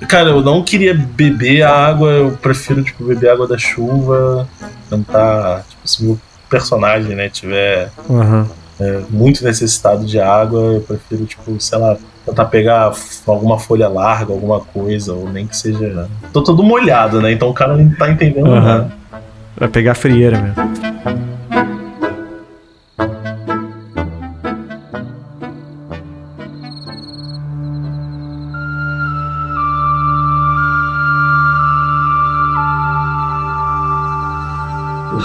Eu, 0.00 0.08
cara, 0.08 0.30
eu 0.30 0.42
não 0.42 0.62
queria 0.62 0.94
beber 0.94 1.62
a 1.62 1.70
água, 1.70 2.10
eu 2.10 2.32
prefiro, 2.32 2.82
tipo, 2.82 3.04
beber 3.04 3.30
água 3.30 3.46
da 3.46 3.58
chuva, 3.58 4.48
tentar, 4.88 5.64
tipo, 5.68 5.88
se 5.88 6.04
meu 6.04 6.20
personagem, 6.48 7.14
né, 7.14 7.28
tiver. 7.28 7.90
Uhum 8.08 8.46
é, 8.80 9.02
muito 9.10 9.44
necessitado 9.44 10.06
de 10.06 10.18
água, 10.18 10.60
eu 10.74 10.80
prefiro, 10.80 11.26
tipo, 11.26 11.60
sei 11.60 11.78
lá, 11.78 11.96
tentar 12.24 12.46
pegar 12.46 12.92
alguma 13.26 13.58
folha 13.58 13.88
larga, 13.88 14.32
alguma 14.32 14.60
coisa, 14.60 15.12
ou 15.12 15.28
nem 15.28 15.46
que 15.46 15.56
seja. 15.56 16.08
Tô 16.32 16.42
todo 16.42 16.62
molhado, 16.62 17.20
né? 17.20 17.30
Então 17.30 17.50
o 17.50 17.54
cara 17.54 17.76
não 17.76 17.90
tá 17.94 18.10
entendendo 18.10 18.48
uhum. 18.48 18.60
nada. 18.60 18.92
Vai 19.56 19.68
pegar 19.68 19.94
frieira 19.94 20.40
mesmo. 20.40 20.70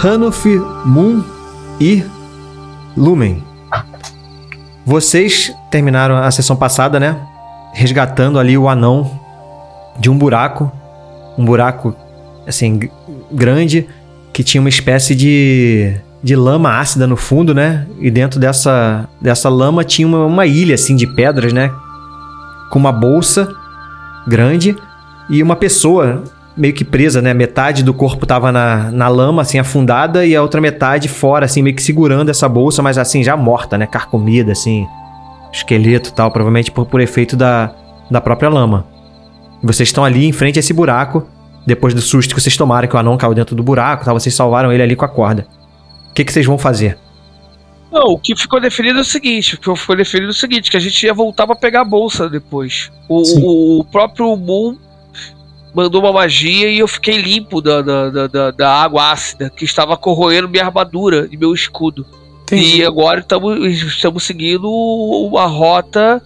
Hanof, 0.04 0.46
Moon 0.84 1.24
e 1.80 2.04
Lumen. 2.96 3.42
Vocês 4.84 5.52
terminaram 5.70 6.16
a 6.16 6.30
sessão 6.30 6.56
passada, 6.56 6.98
né? 6.98 7.16
Resgatando 7.72 8.38
ali 8.38 8.56
o 8.56 8.68
anão 8.68 9.10
de 9.98 10.08
um 10.08 10.16
buraco. 10.16 10.70
Um 11.36 11.44
buraco, 11.44 11.94
assim, 12.46 12.88
grande, 13.30 13.86
que 14.32 14.42
tinha 14.42 14.60
uma 14.60 14.70
espécie 14.70 15.14
de, 15.14 15.94
de 16.22 16.34
lama 16.34 16.78
ácida 16.78 17.06
no 17.06 17.16
fundo, 17.16 17.54
né? 17.54 17.86
E 17.98 18.10
dentro 18.10 18.40
dessa, 18.40 19.08
dessa 19.20 19.48
lama 19.48 19.84
tinha 19.84 20.06
uma, 20.06 20.24
uma 20.24 20.46
ilha, 20.46 20.74
assim, 20.74 20.96
de 20.96 21.06
pedras, 21.06 21.52
né? 21.52 21.70
Com 22.70 22.78
uma 22.78 22.92
bolsa 22.92 23.52
grande 24.26 24.76
e 25.28 25.42
uma 25.42 25.56
pessoa 25.56 26.22
meio 26.56 26.72
que 26.72 26.84
presa, 26.84 27.20
né? 27.20 27.34
Metade 27.34 27.82
do 27.82 27.92
corpo 27.92 28.24
tava 28.24 28.50
na, 28.50 28.90
na 28.90 29.08
lama, 29.08 29.42
assim, 29.42 29.58
afundada, 29.58 30.24
e 30.24 30.34
a 30.34 30.42
outra 30.42 30.60
metade 30.60 31.08
fora, 31.08 31.44
assim, 31.44 31.62
meio 31.62 31.76
que 31.76 31.82
segurando 31.82 32.30
essa 32.30 32.48
bolsa, 32.48 32.82
mas 32.82 32.96
assim, 32.96 33.22
já 33.22 33.36
morta, 33.36 33.76
né? 33.76 33.86
Carcomida, 33.86 34.52
assim, 34.52 34.86
esqueleto 35.52 36.12
tal, 36.12 36.30
provavelmente 36.30 36.70
por, 36.70 36.86
por 36.86 37.00
efeito 37.00 37.36
da, 37.36 37.72
da 38.10 38.20
própria 38.20 38.48
lama. 38.48 38.86
Vocês 39.62 39.88
estão 39.88 40.04
ali 40.04 40.26
em 40.26 40.32
frente 40.32 40.58
a 40.58 40.60
esse 40.60 40.72
buraco, 40.72 41.26
depois 41.66 41.92
do 41.92 42.00
susto 42.00 42.34
que 42.34 42.40
vocês 42.40 42.56
tomaram, 42.56 42.88
que 42.88 42.96
o 42.96 42.98
anão 42.98 43.16
caiu 43.16 43.34
dentro 43.34 43.54
do 43.54 43.62
buraco, 43.62 44.04
tal, 44.04 44.18
vocês 44.18 44.34
salvaram 44.34 44.72
ele 44.72 44.82
ali 44.82 44.96
com 44.96 45.04
a 45.04 45.08
corda. 45.08 45.46
O 46.10 46.14
que, 46.14 46.24
que 46.24 46.32
vocês 46.32 46.46
vão 46.46 46.56
fazer? 46.56 46.96
Não, 47.92 48.12
o 48.12 48.18
que 48.18 48.34
ficou 48.36 48.60
definido 48.60 48.98
é 48.98 49.02
o 49.02 49.04
seguinte: 49.04 49.54
o 49.54 49.58
que 49.58 49.76
ficou 49.76 49.96
definido 49.96 50.28
é 50.28 50.30
o 50.30 50.34
seguinte, 50.34 50.70
que 50.70 50.76
a 50.76 50.80
gente 50.80 51.04
ia 51.04 51.14
voltar 51.14 51.46
para 51.46 51.56
pegar 51.56 51.82
a 51.82 51.84
bolsa 51.84 52.28
depois. 52.28 52.90
O, 53.08 53.80
o 53.80 53.84
próprio 53.84 54.34
Moon 54.36 54.76
mandou 55.76 56.00
uma 56.00 56.12
magia 56.12 56.70
e 56.70 56.78
eu 56.78 56.88
fiquei 56.88 57.18
limpo 57.18 57.60
da, 57.60 57.82
da, 57.82 58.26
da, 58.26 58.50
da 58.50 58.72
água 58.72 59.12
ácida 59.12 59.52
que 59.54 59.66
estava 59.66 59.94
corroendo 59.94 60.48
minha 60.48 60.64
armadura 60.64 61.28
e 61.30 61.36
meu 61.36 61.52
escudo. 61.52 62.06
Entendi. 62.44 62.78
E 62.78 62.84
agora 62.84 63.20
estamos, 63.20 63.58
estamos 63.82 64.24
seguindo 64.24 64.70
uma 64.70 65.44
rota 65.44 66.22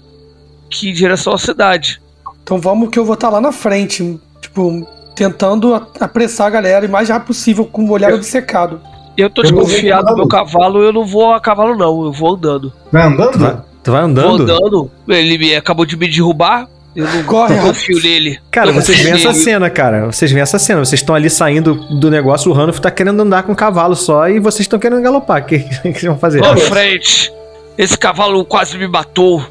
que 0.71 0.91
em 0.91 0.93
direção 0.93 1.33
à 1.33 1.39
cidade. 1.39 2.01
Então 2.45 2.61
vamos 2.61 2.91
que 2.91 2.99
eu 2.99 3.05
vou 3.05 3.15
estar 3.15 3.29
lá 3.29 3.41
na 3.41 3.51
frente, 3.51 4.21
tipo, 4.41 4.87
tentando 5.17 5.75
apressar 5.75 6.47
a 6.47 6.51
galera 6.51 6.87
o 6.87 6.91
mais 6.91 7.09
rápido 7.09 7.27
possível 7.27 7.65
com 7.65 7.85
o 7.85 7.91
olhar 7.91 8.15
obcecado. 8.15 8.81
Eu 9.17 9.29
tô 9.29 9.43
desconfiado 9.43 10.07
do 10.07 10.17
meu 10.17 10.29
cavalo, 10.29 10.81
eu 10.81 10.93
não 10.93 11.05
vou 11.05 11.33
a 11.33 11.41
cavalo 11.41 11.77
não, 11.77 12.05
eu 12.05 12.13
vou 12.13 12.35
andando. 12.37 12.73
Vai 12.93 13.03
andando? 13.03 13.33
Tu 13.33 13.39
vai, 13.39 13.59
tu 13.83 13.91
vai 13.91 14.03
andando? 14.03 14.47
Vou 14.47 14.57
andando, 14.57 14.91
ele 15.09 15.57
acabou 15.57 15.85
de 15.85 15.97
me 15.97 16.09
derrubar, 16.09 16.69
Eu 16.95 17.07
não 17.07 17.23
Corre, 17.23 17.55
não 17.55 17.69
confio 17.69 18.03
nele. 18.03 18.41
Cara, 18.51 18.71
Eu 18.71 18.75
vocês 18.75 19.01
veem 19.01 19.15
essa 19.15 19.33
cena, 19.33 19.71
cara. 19.71 20.07
Vocês 20.07 20.31
veem 20.33 20.43
essa 20.43 20.59
cena. 20.59 20.85
Vocês 20.85 21.01
estão 21.01 21.15
ali 21.15 21.31
saindo 21.31 21.75
do 21.75 22.11
negócio, 22.11 22.51
o 22.51 22.55
Ranulf 22.55 22.79
tá 22.81 22.91
querendo 22.91 23.21
andar 23.23 23.45
com 23.45 23.53
o 23.53 23.57
cavalo 23.57 23.95
só 23.95 24.29
e 24.29 24.41
vocês 24.41 24.63
estão 24.63 24.79
querendo 24.79 25.01
galopar. 25.01 25.43
O 25.43 25.45
que, 25.47 25.61
que 25.61 25.75
vocês 25.83 26.03
vão 26.03 26.19
fazer? 26.19 26.41
Vamos 26.41 26.65
à 26.65 26.67
frente. 26.67 27.33
Esse 27.79 27.97
cavalo 27.97 28.45
quase 28.45 28.77
me 28.77 28.89
matou. 28.89 29.45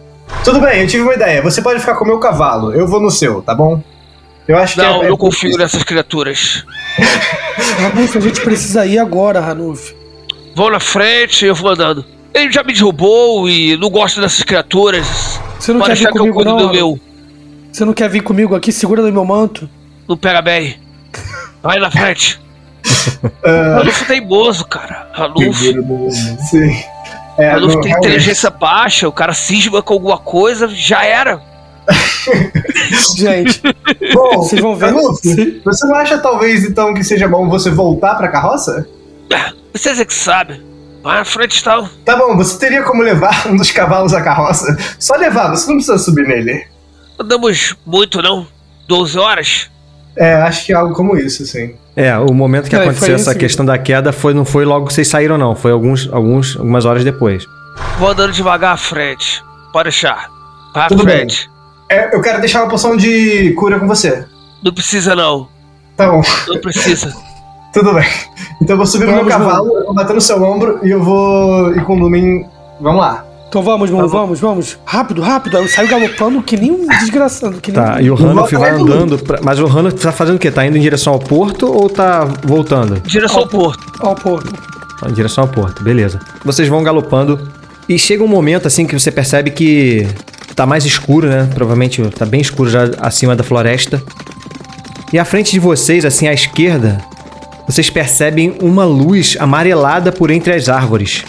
Tudo 0.43 0.60
bem, 0.60 0.81
eu 0.81 0.88
tive 0.88 1.03
uma 1.03 1.13
ideia. 1.13 1.41
Você 1.41 1.62
pode 1.62 1.79
ficar 1.79 1.96
com 1.96 2.03
o 2.03 2.08
meu 2.08 2.19
cavalo, 2.19 2.74
eu 2.74 2.86
vou 2.88 3.01
no 3.01 3.10
seu, 3.10 3.41
tá 3.41 3.55
bom? 3.55 3.81
Eu 4.48 4.58
acho 4.58 4.75
que 4.75 4.81
Não, 4.81 5.01
é, 5.01 5.05
eu 5.05 5.10
não 5.12 5.17
confio 5.17 5.58
nessas 5.58 5.84
criaturas. 5.84 6.65
Ranulf, 7.79 8.15
a 8.15 8.19
gente 8.19 8.41
precisa 8.41 8.86
ir 8.86 8.98
agora, 8.98 9.39
Ranulf. 9.39 9.91
Vão 10.55 10.69
na 10.69 10.79
frente, 10.79 11.46
eu 11.46 11.55
vou 11.55 11.72
andando. 11.72 12.03
Ele 12.34 12.51
já 12.51 12.63
me 12.63 12.74
derrubou 12.74 13.50
e 13.50 13.77
não 13.77 13.89
gosto 13.89 14.19
dessas 14.22 14.43
criaturas. 14.43 15.39
Você 15.60 15.72
não 15.72 15.79
Pode 15.79 15.93
quer 15.93 16.00
achar 16.00 16.12
que 16.12 16.19
eu 16.19 16.34
cuido 16.34 16.50
não? 16.51 16.58
do 16.58 16.72
meu. 16.72 17.00
Você 17.72 17.86
não 17.86 17.94
quer 17.94 18.10
vir 18.10 18.22
comigo 18.22 18.56
aqui? 18.56 18.72
Segura 18.72 19.02
no 19.02 19.12
meu 19.12 19.26
manto. 19.26 19.70
Não 20.08 20.18
pega 20.18 20.42
bem. 20.42 20.80
Vai 21.62 21.80
na 21.80 21.90
frente. 21.92 22.40
Ah, 23.44 23.76
Ranulfo 23.80 24.06
teimoso, 24.06 24.66
cara. 24.66 25.10
Ranulfo. 25.14 25.62
sim. 26.50 26.84
É, 27.38 27.54
não, 27.60 27.68
tem 27.68 27.70
realmente. 27.70 27.98
inteligência 27.98 28.50
baixa, 28.50 29.08
o 29.08 29.12
cara 29.12 29.34
cisma 29.34 29.82
com 29.82 29.94
alguma 29.94 30.18
coisa, 30.18 30.68
já 30.70 31.04
era. 31.04 31.42
Gente, 33.16 33.62
Bom, 34.14 34.38
vocês 34.38 34.62
vão 34.62 34.76
ver. 34.76 34.94
Se- 35.22 35.62
você 35.64 35.86
não 35.88 35.96
acha 35.96 36.18
talvez 36.20 36.64
então 36.64 36.94
que 36.94 37.04
seja 37.04 37.28
bom 37.28 37.50
você 37.50 37.70
voltar 37.70 38.16
pra 38.16 38.28
carroça? 38.30 38.88
Vocês 39.74 40.00
é 40.00 40.06
que 40.06 40.14
sabem. 40.14 40.62
Vai 41.04 41.18
na 41.20 41.26
frente, 41.26 41.60
então. 41.62 41.90
Tá 42.06 42.16
bom, 42.16 42.36
você 42.38 42.58
teria 42.58 42.84
como 42.84 43.02
levar 43.04 43.48
um 43.48 43.56
dos 43.58 43.72
cavalos 43.72 44.14
à 44.14 44.22
carroça? 44.22 44.78
Só 45.00 45.16
levar, 45.16 45.50
você 45.50 45.68
não 45.68 45.76
precisa 45.76 45.98
subir 45.98 46.28
nele. 46.28 46.66
Andamos 47.20 47.76
muito, 47.86 48.22
não? 48.22 48.48
12 48.88 49.20
horas? 49.20 49.70
É, 50.16 50.34
acho 50.36 50.66
que 50.66 50.74
é 50.74 50.76
algo 50.76 50.94
como 50.94 51.16
isso, 51.18 51.46
sim. 51.46 51.76
É, 51.96 52.18
o 52.18 52.34
momento 52.34 52.70
que 52.70 52.76
Não, 52.76 52.84
aconteceu 52.84 53.16
essa 53.16 53.36
questão 53.36 53.66
da 53.66 53.78
queda 53.78 54.12
foi, 54.12 54.34
não 54.34 54.46
foi 54.46 54.66
logo 54.66 54.88
que 54.88 54.94
vocês 54.94 55.08
saíram, 55.08 55.38
não. 55.38 55.56
Foi 55.56 55.72
alguns, 55.72 56.10
alguns, 56.12 56.56
algumas 56.58 56.86
horas 56.86 57.04
depois. 57.04 57.46
Vou 57.98 58.10
andando 58.10 58.32
devagar 58.32 58.74
à 58.74 58.78
frente. 58.78 59.44
Pode 59.72 59.86
deixar. 59.86 60.30
À 60.74 60.88
Tudo 60.88 61.04
bem. 61.04 61.18
frente. 61.18 61.50
É, 61.90 62.16
eu 62.16 62.22
quero 62.22 62.40
deixar 62.40 62.62
uma 62.64 62.70
poção 62.70 62.96
de 62.96 63.54
cura 63.54 63.80
com 63.80 63.88
você. 63.88 64.26
Não 64.64 64.74
precisa, 64.74 65.16
não. 65.16 65.48
Tá 65.98 66.10
bom, 66.10 66.22
Não 66.48 66.58
precisa. 66.60 67.14
tudo 67.74 67.94
bem. 67.94 68.08
Então 68.62 68.74
eu 68.74 68.78
vou 68.78 68.86
subir 68.86 69.06
no 69.06 69.14
meu 69.14 69.26
Vamos, 69.26 69.34
cavalo, 69.34 69.78
eu 69.78 69.86
vou 69.86 69.94
bater 69.94 70.14
no 70.14 70.22
seu 70.22 70.42
ombro 70.44 70.80
e 70.84 70.90
eu 70.92 71.04
vou 71.04 71.74
ir 71.74 71.84
com 71.84 71.96
o 71.96 72.00
Lumen. 72.00 72.46
Vamos 72.80 73.02
lá. 73.02 73.26
Então 73.50 73.63
vamos, 73.63 73.89
Mumu, 73.89 74.03
Tá 74.03 74.08
vamos, 74.08 74.39
vamos. 74.39 74.77
Rápido, 74.86 75.22
rápido. 75.22 75.58
Eu 75.58 75.68
saio 75.68 75.88
galopando 75.89 76.41
que 76.44 76.56
nem 76.56 76.72
um 76.72 76.88
desgraçado. 76.88 77.60
Que 77.60 77.72
nem 77.72 77.82
Tá, 77.84 77.96
um... 77.96 78.00
e 78.01 78.12
o 78.12 78.15
Ranulf 78.15 78.51
vai 78.53 78.77
todo 78.77 78.94
andando. 78.94 79.18
pra- 79.18 79.39
mas 79.44 79.60
o 79.60 79.65
Ranulf 79.65 79.96
tá 79.96 80.12
fazendo 80.12 80.36
o 80.36 80.39
quê? 80.39 80.51
Tá 80.51 80.65
indo 80.65 80.77
em 80.77 80.82
direção 80.82 81.13
ao 81.13 81.20
porto 81.20 81.65
ou 81.68 81.89
tá 81.89 82.25
voltando? 82.44 83.00
Direção 83.01 83.39
ao 83.39 83.48
porto. 83.48 83.84
Ao 84.00 84.13
porto. 84.15 84.53
Em 85.10 85.13
direção 85.13 85.46
ao 85.46 85.50
porto, 85.50 85.82
beleza. 85.84 86.20
Vocês 86.46 86.68
vão 86.68 86.84
galopando 86.84 87.39
e 87.88 87.98
chega 87.98 88.24
um 88.24 88.27
momento 88.27 88.68
assim 88.68 88.86
que 88.86 88.94
você 88.98 89.10
percebe 89.12 89.50
que 89.50 90.06
tá 90.56 90.65
mais 90.68 90.86
escuro, 90.86 91.27
né? 91.27 91.50
Provavelmente 91.56 92.03
tá 92.10 92.25
bem 92.27 92.41
escuro 92.41 92.70
já 92.70 92.91
acima 93.00 93.36
da 93.36 93.44
floresta. 93.44 94.00
E 95.12 95.18
à 95.18 95.25
frente 95.25 95.51
de 95.51 95.60
vocês, 95.60 96.06
assim 96.06 96.27
à 96.27 96.34
esquerda, 96.34 97.00
vocês 97.68 97.89
percebem 97.89 98.56
uma 98.62 98.86
luz 98.86 99.36
amarelada 99.39 100.12
por 100.12 100.29
entre 100.29 100.53
as 100.53 100.70
árvores. 100.70 101.24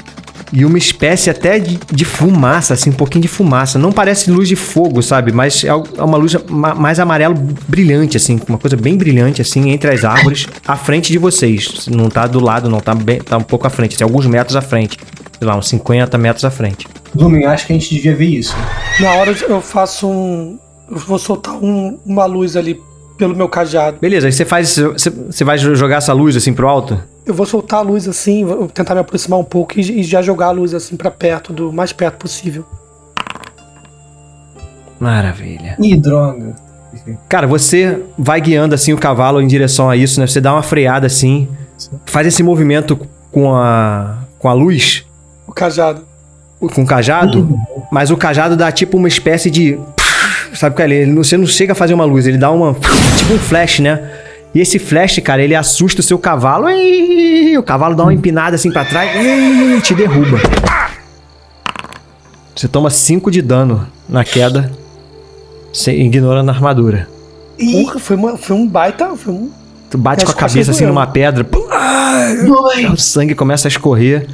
E 0.52 0.64
uma 0.64 0.78
espécie 0.78 1.30
até 1.30 1.58
de, 1.58 1.78
de 1.92 2.04
fumaça, 2.04 2.74
assim, 2.74 2.90
um 2.90 2.94
pouquinho 2.94 3.22
de 3.22 3.28
fumaça. 3.28 3.78
Não 3.78 3.92
parece 3.92 4.30
luz 4.30 4.48
de 4.48 4.56
fogo, 4.56 5.00
sabe? 5.02 5.30
Mas 5.32 5.62
é 5.64 5.68
é 5.68 6.02
uma 6.02 6.16
luz 6.18 6.34
ma- 6.48 6.74
mais 6.74 6.98
amarelo 6.98 7.34
brilhante, 7.68 8.16
assim, 8.16 8.40
uma 8.48 8.58
coisa 8.58 8.76
bem 8.76 8.96
brilhante, 8.96 9.40
assim, 9.40 9.70
entre 9.70 9.90
as 9.92 10.04
árvores, 10.04 10.46
à 10.66 10.76
frente 10.76 11.12
de 11.12 11.18
vocês. 11.18 11.86
Não 11.86 12.08
tá 12.08 12.26
do 12.26 12.40
lado, 12.40 12.68
não, 12.68 12.80
tá, 12.80 12.94
bem, 12.94 13.18
tá 13.20 13.36
um 13.36 13.42
pouco 13.42 13.66
à 13.66 13.70
frente, 13.70 13.96
tem 13.96 14.04
alguns 14.04 14.26
metros 14.26 14.56
à 14.56 14.60
frente. 14.60 14.98
Sei 15.38 15.46
lá, 15.46 15.56
uns 15.56 15.68
50 15.68 16.18
metros 16.18 16.44
à 16.44 16.50
frente. 16.50 16.86
Lumen, 17.14 17.46
acho 17.46 17.66
que 17.66 17.72
a 17.72 17.76
gente 17.76 17.94
devia 17.94 18.14
ver 18.14 18.26
isso. 18.26 18.54
Na 18.98 19.12
hora 19.14 19.30
eu 19.48 19.60
faço 19.60 20.06
um. 20.08 20.58
Eu 20.90 20.96
vou 20.98 21.18
soltar 21.18 21.54
um- 21.54 21.98
uma 22.04 22.26
luz 22.26 22.56
ali 22.56 22.78
pelo 23.20 23.36
meu 23.36 23.48
cajado. 23.50 23.98
Beleza, 24.00 24.26
aí 24.26 24.32
você 24.32 24.46
faz. 24.46 24.76
Você, 24.78 25.10
você 25.10 25.44
vai 25.44 25.58
jogar 25.58 25.96
essa 25.96 26.12
luz 26.14 26.34
assim 26.34 26.54
pro 26.54 26.66
alto? 26.66 26.98
Eu 27.26 27.34
vou 27.34 27.44
soltar 27.44 27.80
a 27.80 27.82
luz 27.82 28.08
assim, 28.08 28.44
vou 28.46 28.66
tentar 28.66 28.94
me 28.94 29.00
aproximar 29.00 29.38
um 29.38 29.44
pouco 29.44 29.78
e, 29.78 30.00
e 30.00 30.02
já 30.02 30.22
jogar 30.22 30.46
a 30.46 30.50
luz 30.50 30.72
assim 30.72 30.96
pra 30.96 31.10
perto, 31.10 31.52
do 31.52 31.70
mais 31.70 31.92
perto 31.92 32.16
possível. 32.16 32.64
Maravilha. 34.98 35.76
Ih, 35.78 35.96
droga. 35.96 36.56
Cara, 37.28 37.46
você 37.46 38.02
vai 38.18 38.40
guiando 38.40 38.74
assim 38.74 38.92
o 38.92 38.98
cavalo 38.98 39.40
em 39.40 39.46
direção 39.46 39.88
a 39.88 39.96
isso, 39.96 40.18
né? 40.18 40.26
Você 40.26 40.40
dá 40.40 40.52
uma 40.52 40.62
freada 40.62 41.06
assim, 41.06 41.46
faz 42.06 42.26
esse 42.26 42.42
movimento 42.42 42.98
com 43.30 43.54
a 43.54 44.18
com 44.38 44.48
a 44.48 44.54
luz, 44.54 45.04
O 45.46 45.52
cajado. 45.52 46.00
com 46.58 46.82
o 46.82 46.86
cajado, 46.86 47.46
mas 47.92 48.10
o 48.10 48.16
cajado 48.16 48.56
dá 48.56 48.72
tipo 48.72 48.96
uma 48.96 49.06
espécie 49.08 49.50
de 49.50 49.78
sabe 50.54 50.74
qual 50.76 50.88
é? 50.88 50.92
Ele, 50.92 51.14
você 51.14 51.36
não 51.36 51.46
chega 51.46 51.72
a 51.72 51.74
fazer 51.74 51.94
uma 51.94 52.04
luz, 52.04 52.26
ele 52.26 52.38
dá 52.38 52.50
uma 52.50 52.74
tipo 53.16 53.34
um 53.34 53.38
flash, 53.38 53.80
né? 53.80 54.02
E 54.54 54.60
esse 54.60 54.78
flash, 54.78 55.18
cara, 55.22 55.42
ele 55.42 55.54
assusta 55.54 56.00
o 56.00 56.02
seu 56.04 56.18
cavalo 56.18 56.68
e 56.70 57.56
o 57.56 57.62
cavalo 57.62 57.94
dá 57.94 58.02
uma 58.02 58.12
empinada 58.14 58.56
assim 58.56 58.70
pra 58.70 58.84
trás 58.84 59.10
e 59.14 59.80
te 59.80 59.94
derruba. 59.94 60.38
Você 62.54 62.68
toma 62.68 62.90
5 62.90 63.30
de 63.30 63.40
dano 63.40 63.86
na 64.08 64.24
queda, 64.24 64.70
se- 65.72 65.92
ignorando 65.92 66.48
a 66.50 66.52
armadura. 66.52 67.08
Porra, 67.58 67.98
foi, 67.98 68.16
uma, 68.16 68.36
foi 68.36 68.56
um 68.56 68.66
baita. 68.66 69.14
Foi 69.16 69.32
um... 69.32 69.50
Tu 69.90 69.96
bate 69.98 70.24
com 70.24 70.30
a 70.30 70.34
cabeça 70.34 70.70
assim 70.72 70.80
doendo. 70.80 70.94
numa 70.94 71.06
pedra, 71.06 71.42
pum, 71.44 71.62
Lumen! 72.44 72.92
o 72.92 72.96
sangue 72.96 73.34
começa 73.34 73.66
a 73.66 73.70
escorrer. 73.70 74.28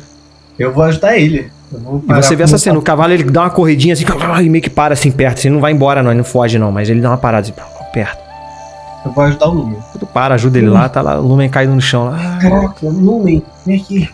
Eu 0.58 0.72
vou 0.72 0.82
ajudar 0.84 1.16
ele. 1.18 1.50
E 1.72 2.14
você 2.14 2.36
vê 2.36 2.44
essa 2.44 2.58
cena, 2.58 2.78
o 2.78 2.82
cavalo 2.82 3.12
ele 3.12 3.24
dá 3.24 3.42
uma 3.42 3.50
corridinha 3.50 3.92
assim, 3.92 4.04
e 4.42 4.48
meio 4.48 4.62
que 4.62 4.70
para 4.70 4.94
assim 4.94 5.10
perto, 5.10 5.38
assim, 5.38 5.48
ele 5.48 5.54
não 5.54 5.60
vai 5.60 5.72
embora 5.72 6.02
não, 6.02 6.10
ele 6.10 6.18
não 6.18 6.24
foge 6.24 6.58
não, 6.58 6.70
mas 6.70 6.88
ele 6.88 7.00
dá 7.00 7.10
uma 7.10 7.18
parada 7.18 7.48
assim, 7.48 7.54
perto. 7.92 8.18
Eu 9.04 9.12
vou 9.12 9.24
ajudar 9.24 9.48
o 9.48 9.54
Lumen. 9.54 9.78
Tu 9.98 10.06
para, 10.06 10.34
ajuda 10.34 10.58
ele 10.58 10.68
lá, 10.68 10.88
tá 10.88 11.00
lá, 11.00 11.18
o 11.20 11.26
lumen 11.26 11.48
caído 11.48 11.72
no 11.74 11.80
chão 11.80 12.06
lá. 12.10 12.38
Caraca, 12.40 12.74
Lumen, 12.82 13.42
vem 13.64 13.76
aqui. 13.80 14.10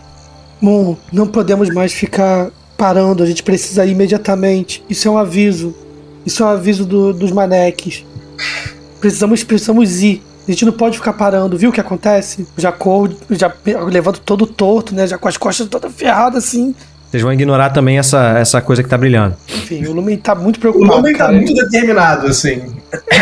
Momo, 0.61 0.97
não 1.11 1.27
podemos 1.27 1.69
mais 1.73 1.91
ficar 1.93 2.49
parando, 2.77 3.23
a 3.23 3.25
gente 3.25 3.43
precisa 3.43 3.85
ir 3.85 3.91
imediatamente. 3.91 4.83
Isso 4.89 5.07
é 5.07 5.11
um 5.11 5.17
aviso. 5.17 5.75
Isso 6.25 6.41
é 6.41 6.45
um 6.45 6.49
aviso 6.49 6.85
do- 6.85 7.11
dos 7.13 7.31
maneques. 7.31 8.05
Precisamos, 8.99 9.43
precisamos 9.43 10.01
ir. 10.01 10.23
A 10.47 10.51
gente 10.51 10.65
não 10.65 10.73
pode 10.73 10.97
ficar 10.97 11.13
parando, 11.13 11.57
viu 11.57 11.69
o 11.69 11.73
que 11.73 11.81
acontece? 11.81 12.47
Já 12.57 12.71
corro, 12.71 13.09
já 13.31 13.51
levanto 13.89 14.19
todo 14.21 14.45
torto, 14.45 14.93
né? 14.93 15.07
Já 15.07 15.17
com 15.17 15.27
as 15.27 15.37
costas 15.37 15.67
toda 15.67 15.89
ferrada 15.89 16.37
assim. 16.37 16.73
Vocês 17.13 17.21
vão 17.21 17.31
ignorar 17.31 17.69
também 17.69 17.99
essa, 17.99 18.39
essa 18.39 18.59
coisa 18.59 18.81
que 18.81 18.89
tá 18.89 18.97
brilhando. 18.97 19.35
Enfim, 19.47 19.85
o 19.85 19.93
Lumen 19.93 20.17
tá 20.17 20.33
muito 20.33 20.57
O 20.57 20.59
preocupado. 20.59 20.95
Lumen 20.95 21.13
tá 21.13 21.25
cara. 21.25 21.33
muito 21.33 21.53
determinado, 21.53 22.25
assim. 22.25 22.73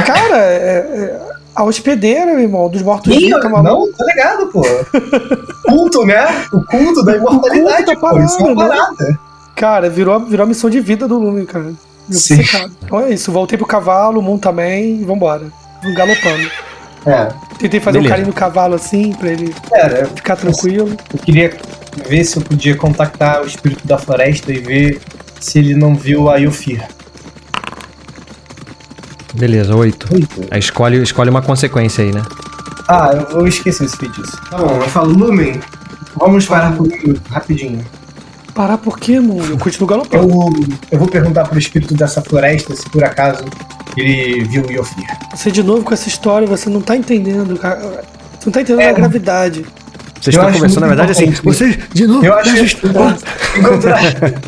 Cara, 0.06 0.38
é, 0.38 0.78
é 0.88 1.22
a 1.54 1.62
hospedeira, 1.66 2.28
meu 2.28 2.40
irmão, 2.40 2.70
dos 2.70 2.80
Ih, 2.80 2.86
mortos-vivos, 2.86 3.42
tá 3.42 3.50
maluco? 3.50 3.88
não, 3.88 3.92
tá 3.92 4.06
ligado, 4.06 4.48
pô. 4.48 4.62
Culto, 5.66 6.06
né? 6.06 6.26
O 6.54 6.62
culto 6.64 7.04
da 7.04 7.18
imortalidade, 7.18 7.84
culto 7.84 8.02
da 8.02 8.10
pô. 8.10 8.20
Isso 8.22 8.40
é 8.40 8.44
uma 8.46 8.56
parada, 8.70 8.96
né? 9.02 9.18
Cara, 9.58 9.90
virou, 9.90 10.22
virou 10.22 10.46
a 10.46 10.48
missão 10.48 10.70
de 10.70 10.80
vida 10.80 11.06
do 11.06 11.20
Lumen, 11.20 11.46
cara. 11.46 11.66
Eu 12.10 12.16
Sim. 12.16 12.40
Então 12.86 13.02
é 13.02 13.10
isso, 13.14 13.30
voltei 13.30 13.58
pro 13.58 13.68
cavalo, 13.68 14.22
o 14.22 14.24
Moon 14.24 14.38
também, 14.38 15.02
e 15.02 15.04
vambora. 15.04 15.48
Galopando. 15.98 16.50
É, 17.06 17.28
Tentei 17.60 17.82
fazer 17.82 17.98
Beleza. 17.98 18.08
um 18.08 18.10
carinho 18.10 18.28
no 18.28 18.34
cavalo 18.34 18.76
assim, 18.76 19.12
pra 19.12 19.30
ele 19.32 19.54
pera, 19.70 20.06
ficar 20.06 20.38
tranquilo. 20.38 20.96
eu 21.14 21.20
queria 21.20 21.58
ver 22.08 22.24
se 22.24 22.38
eu 22.38 22.42
podia 22.42 22.76
contactar 22.76 23.42
o 23.42 23.48
espírito 23.48 23.86
da 23.88 23.98
floresta 23.98 24.52
e 24.52 24.60
ver 24.60 25.02
se 25.40 25.60
ele 25.60 25.76
não 25.76 25.96
viu 25.96 26.30
a 26.30 26.38
Yofir. 26.38 26.84
Beleza, 29.34 29.76
oito. 29.76 30.08
Aí 30.50 30.60
escolhe, 30.60 31.02
escolhe 31.02 31.30
uma 31.30 31.42
consequência 31.42 32.04
aí, 32.04 32.12
né? 32.12 32.22
Ah, 32.88 33.12
eu, 33.14 33.40
eu 33.40 33.48
esqueci 33.48 33.86
esse 33.86 33.96
feitiço. 33.96 34.38
Tá 34.50 34.58
bom, 34.58 34.76
eu 34.76 34.90
falo, 34.90 35.14
Lumen, 35.14 35.60
vamos 36.16 36.46
parar 36.46 36.76
comigo 36.76 37.18
rapidinho. 37.30 37.86
Parar 38.54 38.78
por 38.78 39.00
quê, 39.00 39.20
mano? 39.20 39.46
Eu 39.46 39.58
continuo 39.58 39.88
galopando. 39.88 40.28
Eu, 40.28 40.78
eu 40.92 41.00
vou 41.00 41.08
perguntar 41.08 41.48
pro 41.48 41.58
espírito 41.58 41.94
dessa 41.94 42.22
floresta 42.22 42.76
se 42.76 42.90
por 42.90 43.02
acaso 43.04 43.46
ele 43.96 44.44
viu 44.44 44.66
o 44.66 44.72
Yofir. 44.72 45.06
Você 45.34 45.50
de 45.50 45.64
novo 45.64 45.84
com 45.86 45.94
essa 45.94 46.10
história, 46.10 46.46
você 46.46 46.70
não 46.70 46.82
tá 46.82 46.98
entendendo, 46.98 47.58
cara. 47.58 47.80
Você 48.38 48.46
não 48.48 48.52
tá 48.52 48.62
entendendo 48.62 48.82
É. 48.86 48.90
a 48.90 48.94
gravidade. 48.94 49.66
Vocês 50.22 50.36
Eu 50.36 50.42
estão 50.44 50.54
conversando, 50.54 50.82
na 50.82 50.88
verdade, 50.88 51.12
assim, 51.12 51.32
vocês, 51.44 51.80
de 51.92 52.06
novo, 52.06 52.24
Eu 52.24 52.36
acho 52.36 52.54
que 52.54 52.88
encontrar, 53.60 54.00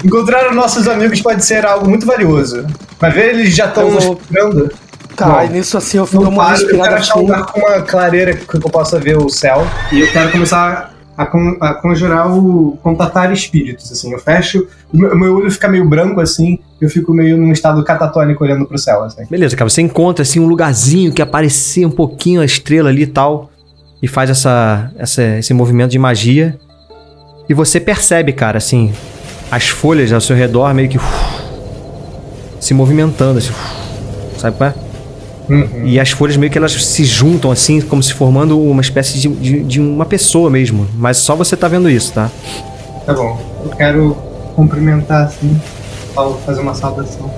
encontrar 0.06 0.54
nossos 0.54 0.88
amigos 0.88 1.20
pode 1.20 1.44
ser 1.44 1.66
algo 1.66 1.90
muito 1.90 2.06
valioso. 2.06 2.64
Vai 3.00 3.10
ver, 3.10 3.34
eles 3.34 3.56
já 3.56 3.66
estão 3.66 3.90
vou-. 3.90 4.20
Tá, 5.16 5.28
Não. 5.28 5.46
e 5.46 5.50
nisso 5.50 5.78
assim 5.78 5.98
eu 5.98 6.08
dou 6.12 6.28
uma 6.30 6.46
paro, 6.46 6.62
eu 6.62 6.68
quero 6.70 6.80
respirada 6.80 6.96
achar 6.96 7.18
um 7.18 7.22
lugar 7.22 7.46
com 7.46 7.60
uma 7.60 7.82
clareira 7.82 8.36
que 8.36 8.56
eu 8.56 8.62
possa 8.62 9.00
ver 9.00 9.18
o 9.18 9.30
céu. 9.30 9.66
E 9.92 10.00
eu 10.00 10.12
quero 10.12 10.32
começar 10.32 10.94
a, 11.18 11.26
con 11.26 11.56
a 11.60 11.74
conjurar 11.76 12.32
o 12.32 12.78
contatar 12.82 13.32
espíritos, 13.32 13.92
assim. 13.92 14.12
Eu 14.12 14.20
fecho, 14.20 14.68
o 14.92 14.98
meu, 14.98 15.12
o 15.12 15.18
meu 15.18 15.36
olho 15.36 15.52
fica 15.52 15.68
meio 15.68 15.88
branco, 15.88 16.20
assim, 16.20 16.60
eu 16.82 16.90
fico 16.90 17.14
meio 17.14 17.38
num 17.38 17.52
estado 17.52 17.84
catatônico 17.84 18.44
olhando 18.44 18.66
pro 18.66 18.78
céu, 18.78 19.04
assim. 19.04 19.24
Beleza, 19.30 19.56
cara, 19.56 19.70
você 19.70 19.82
encontra 19.82 20.24
assim 20.24 20.40
um 20.40 20.48
lugarzinho 20.48 21.14
que 21.14 21.22
aparecia 21.22 21.88
um 21.88 21.92
pouquinho 21.92 22.42
a 22.42 22.46
estrela 22.46 22.90
ali 22.90 23.04
e 23.04 23.08
tal, 23.08 23.52
e 24.04 24.08
faz 24.08 24.30
essa, 24.30 24.92
essa, 24.98 25.24
esse 25.38 25.54
movimento 25.54 25.92
de 25.92 25.98
magia. 25.98 26.58
E 27.48 27.54
você 27.54 27.80
percebe, 27.80 28.34
cara, 28.34 28.58
assim, 28.58 28.94
as 29.50 29.70
folhas 29.70 30.12
ao 30.12 30.20
seu 30.20 30.36
redor 30.36 30.74
meio 30.74 30.90
que 30.90 31.00
se 32.60 32.74
movimentando, 32.74 33.38
assim, 33.38 33.54
sabe 34.38 34.58
qual 34.58 34.72
é? 34.72 34.74
Uhum. 35.50 35.86
E 35.86 36.02
as 36.02 36.12
folhas 36.12 36.36
meio 36.36 36.52
que 36.52 36.58
elas 36.58 36.74
se 36.74 37.06
juntam 37.06 37.50
assim, 37.50 37.80
como 37.80 38.04
se 38.04 38.14
formando 38.14 38.60
uma 38.62 38.82
espécie 38.82 39.20
de, 39.20 39.30
de, 39.30 39.64
de 39.64 39.80
uma 39.80 40.06
pessoa 40.06 40.50
mesmo. 40.50 40.86
Mas 40.96 41.18
só 41.18 41.34
você 41.34 41.56
tá 41.56 41.70
vendo 41.70 41.90
isso, 41.90 42.12
tá? 42.12 42.30
Tá 43.06 43.14
bom. 43.14 43.40
Eu 43.64 43.70
quero 43.72 44.18
cumprimentar, 44.54 45.28
assim, 45.28 45.62
fazer 46.46 46.60
uma 46.60 46.76
saudação. 46.76 47.32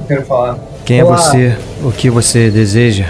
Eu 0.00 0.06
quero 0.06 0.24
falar. 0.24 0.56
Quem 0.84 1.02
Olá. 1.02 1.14
é 1.14 1.18
você? 1.18 1.56
O 1.82 1.90
que 1.90 2.08
você 2.10 2.48
deseja? 2.48 3.06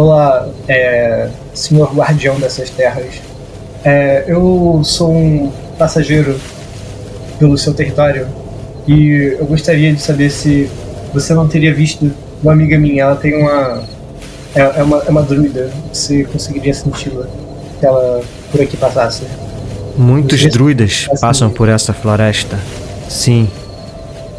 Olá, 0.00 0.48
é, 0.66 1.28
senhor 1.52 1.94
guardião 1.94 2.40
dessas 2.40 2.70
terras. 2.70 3.20
É, 3.84 4.24
eu 4.26 4.80
sou 4.82 5.14
um 5.14 5.52
passageiro 5.76 6.40
pelo 7.38 7.58
seu 7.58 7.74
território 7.74 8.26
e 8.88 9.36
eu 9.38 9.44
gostaria 9.44 9.92
de 9.92 10.00
saber 10.00 10.30
se 10.30 10.70
você 11.12 11.34
não 11.34 11.46
teria 11.46 11.74
visto 11.74 12.10
uma 12.42 12.54
amiga 12.54 12.78
minha. 12.78 13.02
Ela 13.02 13.16
tem 13.16 13.42
uma. 13.42 13.84
É, 14.54 14.60
é 14.60 14.82
uma, 14.82 15.02
é 15.06 15.10
uma 15.10 15.22
druida. 15.22 15.70
Você 15.92 16.24
conseguiria 16.24 16.72
senti-la 16.72 17.26
se 17.78 17.84
ela 17.84 18.22
por 18.50 18.62
aqui 18.62 18.78
passasse? 18.78 19.24
Muitos 19.98 20.40
druidas 20.46 21.08
passam 21.20 21.50
por 21.50 21.68
essa 21.68 21.92
floresta. 21.92 22.58
Sim. 23.06 23.50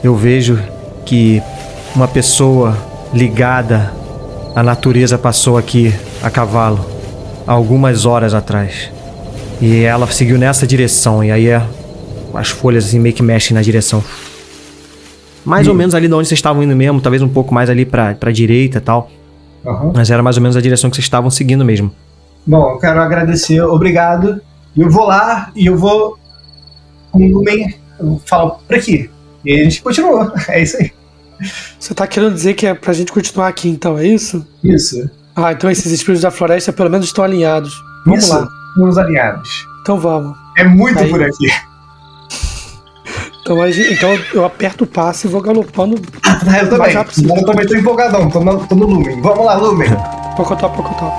Eu 0.04 0.16
vejo 0.16 0.60
que 1.06 1.40
uma 1.96 2.08
pessoa 2.08 2.76
ligada 3.14 4.01
à 4.56 4.64
natureza 4.64 5.18
passou 5.18 5.58
aqui 5.58 5.94
a 6.22 6.30
cavalo 6.30 6.86
há 7.48 7.52
algumas 7.54 8.06
horas 8.06 8.34
atrás. 8.34 8.92
E 9.62 9.82
ela 9.84 10.08
seguiu 10.08 10.38
nessa 10.38 10.66
direção. 10.66 11.24
E 11.24 11.32
aí 11.32 11.48
é- 11.48 11.62
as 12.34 12.50
folhas 12.50 12.86
assim 12.86 13.00
meio 13.00 13.14
que 13.14 13.22
mexem 13.24 13.54
na 13.56 13.62
direção. 13.62 14.04
Mais 15.44 15.68
ou 15.68 15.74
menos 15.74 15.96
ali 15.96 16.08
de 16.08 16.14
onde 16.14 16.28
vocês 16.28 16.38
estavam 16.38 16.62
indo 16.64 16.76
mesmo, 16.76 17.02
talvez 17.02 17.22
um 17.22 17.28
pouco 17.28 17.54
mais 17.54 17.70
ali 17.70 17.86
pra, 17.86 18.14
pra 18.14 18.32
direita 18.32 18.78
e 18.78 18.82
tal. 18.82 19.10
Aham. 19.66 19.92
Mas 19.96 20.10
era 20.12 20.22
mais 20.24 20.38
ou 20.38 20.42
menos 20.44 20.56
a 20.56 20.62
direção 20.62 20.90
que 20.90 20.96
vocês 20.96 21.06
estavam 21.06 21.30
seguindo 21.30 21.66
mesmo. 21.66 21.92
Bom, 22.46 22.72
eu 22.72 22.78
quero 22.80 23.00
agradecer, 23.02 23.62
obrigado. 23.62 24.40
Eu 24.78 24.90
vou 24.90 25.06
lá 25.06 25.52
e 25.56 25.66
eu 25.68 25.78
vou 25.78 26.18
com 27.12 27.20
o 27.26 27.32
Lumen, 27.32 27.76
eu 28.00 28.22
falo 28.26 28.58
por 28.68 28.76
aqui. 28.76 29.10
E 29.44 29.54
a 29.60 29.64
gente 29.64 29.82
continua. 29.82 30.34
É 30.48 30.62
isso 30.62 30.78
aí. 30.78 30.92
Você 31.80 31.94
tá 31.94 32.06
querendo 32.08 32.34
dizer 32.34 32.54
que 32.54 32.66
é 32.66 32.74
pra 32.74 32.94
gente 32.94 33.12
continuar 33.12 33.48
aqui, 33.48 33.70
então, 33.70 33.98
é 33.98 34.06
isso? 34.06 34.46
Isso. 34.64 35.10
Ah, 35.36 35.52
então 35.52 35.70
esses 35.70 35.92
espíritos 35.92 36.22
da 36.22 36.32
floresta 36.32 36.72
pelo 36.74 36.90
menos 36.90 37.06
estão 37.08 37.24
alinhados. 37.24 37.74
Vamos 38.06 38.24
isso. 38.26 38.34
lá. 38.34 38.48
Uns 38.78 38.98
alinhados. 38.98 39.68
Então 39.82 40.00
vamos. 40.00 40.38
É 40.58 40.64
muito 40.64 41.00
Aí- 41.00 41.10
por 41.10 41.22
aqui. 41.24 41.48
Então, 43.42 43.68
então 43.68 44.20
eu 44.34 44.46
aperto 44.46 44.84
o 44.84 44.88
passo 44.88 45.26
e 45.28 45.30
vou 45.30 45.42
galopando 45.42 46.00
Ah, 46.24 46.40
eu 46.60 46.70
também. 46.70 46.94
Eu 46.96 47.46
também 47.46 47.68
tô 47.68 47.76
empolgadão, 47.76 48.30
tô 48.30 48.40
no, 48.40 48.66
tô 48.68 48.76
no 48.76 48.86
Lumen. 48.86 49.20
Vamos 49.22 49.46
lá, 49.46 49.56
Lumen. 49.56 49.90
Pocotó, 50.38 50.70
pocotó. 50.70 51.12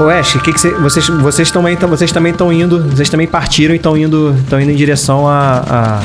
Ô 0.00 0.08
Ash, 0.08 0.32
que 0.42 0.52
que 0.52 0.60
cê- 0.60 0.74
vocês, 0.74 1.06
vocês 1.08 1.50
também 1.50 1.74
estão 1.74 1.88
vocês 1.88 2.12
também 2.12 2.32
estão 2.32 2.52
indo, 2.52 2.82
vocês 2.90 3.08
também 3.08 3.26
partiram 3.26 3.74
e 3.74 3.76
estão 3.76 3.96
indo, 3.96 4.34
estão 4.42 4.60
indo 4.60 4.70
em 4.70 4.76
direção 4.76 5.26
a, 5.28 5.62
a- 5.68 6.00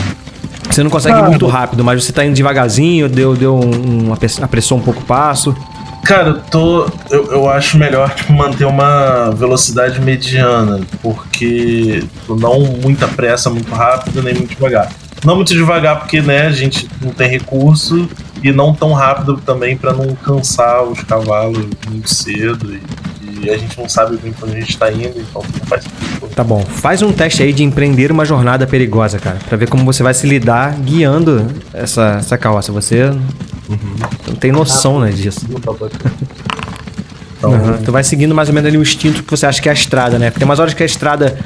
Você 0.70 0.84
não 0.84 0.90
consegue 0.90 1.18
ir 1.18 1.24
Ah, 1.24 1.30
muito 1.30 1.48
rápido, 1.48 1.84
mas 1.84 2.04
você 2.04 2.12
tá 2.14 2.24
indo 2.26 2.34
devagarzinho, 2.36 3.10
deu, 3.10 3.36
deu 3.36 3.56
um, 3.56 4.10
um 4.10 4.14
apressou 4.42 4.78
um 4.78 4.82
pouco 4.82 5.02
o 5.02 5.06
passo. 5.06 5.56
Cara, 6.06 6.30
eu 6.30 6.40
tô. 6.40 6.88
Eu, 7.12 7.32
eu 7.32 7.50
acho 7.50 7.78
melhor, 7.78 8.10
tipo, 8.16 8.34
manter 8.34 8.66
uma 8.66 9.30
velocidade 9.32 10.02
mediana, 10.02 10.80
porque 11.02 12.04
não 12.28 12.60
muita 12.82 13.08
pressa, 13.08 13.50
muito 13.50 13.72
rápido, 13.74 14.24
nem 14.24 14.34
muito 14.34 14.50
devagar. 14.56 14.90
Não 15.24 15.36
muito 15.36 15.54
devagar, 15.54 16.00
porque, 16.00 16.20
né, 16.22 16.48
a 16.48 16.52
gente 16.52 16.88
não 17.02 17.12
tem 17.12 17.30
recurso, 17.30 18.10
e 18.44 18.52
não 18.52 18.74
tão 18.74 18.94
rápido 18.94 19.40
também 19.46 19.78
pra 19.78 19.94
não 19.94 20.16
cansar 20.16 20.82
os 20.84 21.02
cavalos 21.04 21.68
muito 21.88 22.10
cedo. 22.12 22.74
E, 22.74 22.82
e 23.42 23.50
a 23.50 23.58
gente 23.58 23.78
não 23.80 23.90
sabe 23.90 24.18
bem 24.18 24.32
pra 24.32 24.48
onde 24.48 24.58
a 24.58 24.60
gente 24.62 24.78
tá 24.78 24.92
indo, 24.92 25.20
então 25.20 25.42
não 25.42 25.68
faz 25.68 25.84
sentido. 25.84 26.28
Tá 26.36 26.44
bom, 26.44 26.62
faz 26.62 27.02
um 27.02 27.12
teste 27.12 27.44
aí 27.44 27.52
de 27.54 27.64
empreender 27.64 28.12
uma 28.12 28.26
jornada 28.26 28.66
perigosa, 28.68 29.20
cara, 29.20 29.38
Pra 29.48 29.58
ver 29.58 29.68
como 29.70 29.84
você 29.84 30.04
vai 30.04 30.14
se 30.14 30.28
lidar 30.28 30.76
guiando 30.80 31.48
essa, 31.74 32.18
essa 32.20 32.38
carroça. 32.38 32.72
Você 32.72 33.12
não 34.28 34.36
tem 34.36 34.52
noção, 34.52 35.00
né, 35.00 35.12
disso. 35.12 35.46
Então, 35.50 35.78
Uhum. 37.44 37.78
Tu 37.84 37.92
vai 37.92 38.04
seguindo 38.04 38.36
mais 38.36 38.50
ou 38.50 38.54
menos 38.54 38.68
ali 38.68 38.78
o 38.78 38.82
instinto 38.84 39.24
que 39.24 39.32
você 39.32 39.46
acha 39.46 39.60
que 39.62 39.68
é 39.68 39.72
a 39.72 39.74
estrada, 39.74 40.20
né? 40.20 40.30
Porque 40.30 40.40
tem 40.40 40.48
umas 40.48 40.60
horas 40.60 40.74
que 40.74 40.84
a 40.84 40.86
estrada 40.86 41.38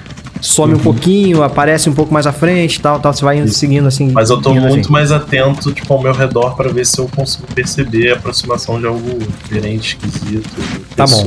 some 0.42 0.74
um 0.74 0.80
pouquinho, 0.80 1.44
aparece 1.44 1.90
um 1.90 1.94
pouco 1.94 2.14
mais 2.14 2.28
à 2.28 2.32
frente 2.32 2.76
e 2.76 2.80
tal, 2.80 3.00
tal. 3.00 3.14
Você 3.14 3.24
vai 3.24 3.38
indo, 3.38 3.50
seguindo 3.50 3.88
assim. 3.88 4.12
Mas 4.12 4.30
eu 4.30 4.42
tô 4.42 4.54
muito 4.54 4.82
assim. 4.82 4.92
mais 4.92 5.12
atento, 5.12 5.72
tipo, 5.72 5.94
ao 5.94 6.02
meu 6.02 6.14
redor 6.14 6.56
pra 6.56 6.70
ver 6.70 6.86
se 6.86 7.00
eu 7.00 7.08
consigo 7.08 7.48
perceber 7.54 8.12
a 8.12 8.16
aproximação 8.16 8.80
de 8.80 8.86
algo 8.86 9.20
diferente, 9.44 9.98
esquisito, 10.04 10.50
Tá 10.96 11.06
bom. 11.06 11.26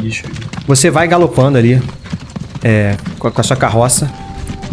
bicho. 0.00 0.24
Você 0.66 0.90
vai 0.90 1.06
galopando 1.08 1.58
ali 1.58 1.80
é, 2.62 2.96
com, 3.18 3.28
a, 3.28 3.30
com 3.30 3.40
a 3.40 3.44
sua 3.44 3.56
carroça. 3.56 4.10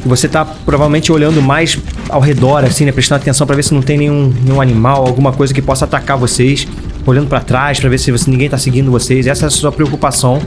E 0.03 0.07
você 0.07 0.27
tá 0.27 0.43
provavelmente 0.43 1.11
olhando 1.11 1.41
mais 1.41 1.77
ao 2.09 2.19
redor, 2.19 2.63
assim, 2.63 2.85
né? 2.85 2.91
Prestando 2.91 3.21
atenção 3.21 3.45
pra 3.45 3.55
ver 3.55 3.63
se 3.63 3.73
não 3.73 3.81
tem 3.81 3.97
nenhum, 3.99 4.33
nenhum 4.43 4.59
animal, 4.59 5.05
alguma 5.05 5.31
coisa 5.31 5.53
que 5.53 5.61
possa 5.61 5.85
atacar 5.85 6.17
vocês. 6.17 6.67
Olhando 7.05 7.27
pra 7.27 7.39
trás 7.39 7.79
pra 7.79 7.89
ver 7.89 7.99
se 7.99 8.11
você, 8.11 8.29
ninguém 8.29 8.49
tá 8.49 8.57
seguindo 8.57 8.89
vocês. 8.89 9.27
Essa 9.27 9.45
é 9.45 9.47
a 9.47 9.49
sua 9.51 9.71
preocupação. 9.71 10.41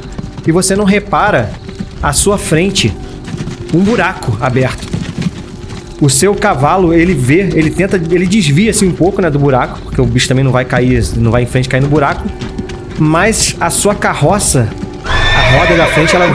E 0.46 0.50
você 0.50 0.74
não 0.74 0.84
repara 0.84 1.50
à 2.04 2.12
sua 2.12 2.36
frente 2.36 2.92
um 3.72 3.80
buraco 3.80 4.36
aberto. 4.38 4.86
O 6.00 6.10
seu 6.10 6.34
cavalo, 6.34 6.92
ele 6.92 7.14
vê, 7.14 7.48
ele 7.54 7.70
tenta, 7.70 7.96
ele 7.96 8.26
desvia 8.26 8.70
assim 8.70 8.86
um 8.86 8.92
pouco, 8.92 9.22
né, 9.22 9.30
do 9.30 9.38
buraco, 9.38 9.80
porque 9.80 10.00
o 10.00 10.04
bicho 10.04 10.28
também 10.28 10.44
não 10.44 10.52
vai 10.52 10.66
cair, 10.66 11.02
não 11.16 11.30
vai 11.30 11.44
em 11.44 11.46
frente 11.46 11.66
cair 11.66 11.80
no 11.80 11.88
buraco. 11.88 12.22
Mas 12.98 13.56
a 13.58 13.70
sua 13.70 13.94
carroça 13.94 14.68
a 15.02 15.58
roda 15.58 15.76
da 15.76 15.86
frente, 15.86 16.14
ela, 16.14 16.26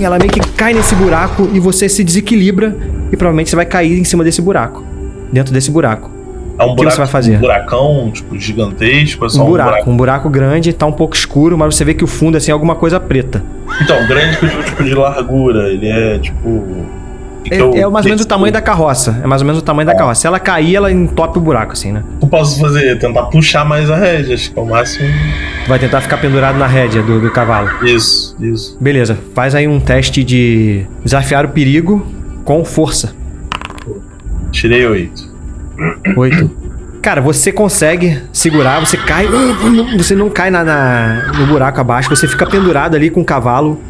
ela 0.00 0.18
meio 0.18 0.30
que 0.30 0.40
cai 0.52 0.74
nesse 0.74 0.94
buraco 0.94 1.48
e 1.54 1.58
você 1.58 1.88
se 1.88 2.04
desequilibra 2.04 2.76
e 3.10 3.16
provavelmente 3.16 3.48
você 3.48 3.56
vai 3.56 3.66
cair 3.66 3.98
em 3.98 4.04
cima 4.04 4.22
desse 4.22 4.42
buraco. 4.42 4.84
Dentro 5.32 5.54
desse 5.54 5.70
buraco. 5.70 6.10
É 6.58 6.64
um 6.64 6.72
O 6.72 6.76
que 6.76 6.84
você 6.84 6.98
vai 6.98 7.06
fazer? 7.06 7.36
Um 7.36 7.40
buracão, 7.40 8.10
tipo, 8.12 8.38
gigantesco, 8.38 9.24
é 9.24 9.28
Um 9.28 9.42
um 9.42 9.46
buraco, 9.46 9.90
um 9.90 9.96
buraco 9.96 10.28
grande, 10.28 10.72
tá 10.72 10.84
um 10.84 10.92
pouco 10.92 11.16
escuro, 11.16 11.56
mas 11.56 11.74
você 11.74 11.84
vê 11.84 11.94
que 11.94 12.04
o 12.04 12.06
fundo 12.06 12.36
assim, 12.36 12.50
é 12.50 12.54
alguma 12.54 12.74
coisa 12.74 13.00
preta. 13.00 13.42
Então, 13.80 14.06
grande 14.06 14.36
que 14.36 14.44
eu 14.44 14.48
digo, 14.48 14.62
tipo, 14.64 14.84
de 14.84 14.94
largura, 14.94 15.68
ele 15.72 15.88
é, 15.88 16.18
tipo... 16.18 16.86
É, 17.50 17.56
é 17.56 17.88
mais 17.88 18.06
ou 18.06 18.10
menos 18.10 18.24
o 18.24 18.28
tamanho 18.28 18.52
da 18.52 18.60
carroça. 18.60 19.20
É 19.22 19.26
mais 19.26 19.42
ou 19.42 19.46
menos 19.46 19.60
o 19.60 19.64
tamanho 19.64 19.86
da 19.86 19.94
carroça. 19.94 20.20
Se 20.20 20.26
ela 20.26 20.38
cair, 20.38 20.76
ela 20.76 20.92
entope 20.92 21.38
o 21.38 21.40
buraco, 21.40 21.72
assim, 21.72 21.90
né? 21.90 22.02
O 22.16 22.18
que 22.20 22.24
eu 22.24 22.28
posso 22.28 22.60
fazer? 22.60 22.98
Tentar 22.98 23.24
puxar 23.24 23.64
mais 23.64 23.90
a 23.90 23.96
rédea, 23.96 24.34
acho 24.34 24.52
que 24.52 24.58
é 24.58 24.62
o 24.62 24.64
máximo... 24.66 25.08
Tu 25.64 25.68
vai 25.68 25.78
tentar 25.78 26.00
ficar 26.00 26.18
pendurado 26.18 26.56
na 26.56 26.66
rédea 26.66 27.02
do, 27.02 27.20
do 27.20 27.30
cavalo. 27.30 27.68
Isso, 27.84 28.36
isso. 28.40 28.76
Beleza, 28.80 29.18
faz 29.34 29.54
aí 29.54 29.66
um 29.66 29.80
teste 29.80 30.22
de 30.22 30.86
desafiar 31.04 31.44
o 31.44 31.48
perigo 31.48 32.06
com 32.44 32.64
força. 32.64 33.12
Tirei 34.52 34.86
oito. 34.86 35.30
Oito. 36.16 36.50
Cara, 37.02 37.20
você 37.20 37.50
consegue 37.50 38.22
segurar, 38.32 38.78
você 38.78 38.96
cai. 38.96 39.26
Você 39.98 40.14
não 40.14 40.30
cai 40.30 40.50
na, 40.50 40.62
na- 40.62 41.32
no 41.36 41.46
buraco 41.46 41.80
abaixo, 41.80 42.08
você 42.08 42.28
fica 42.28 42.46
pendurado 42.46 42.94
ali 42.94 43.10
com 43.10 43.20
o 43.20 43.24
cavalo. 43.24 43.80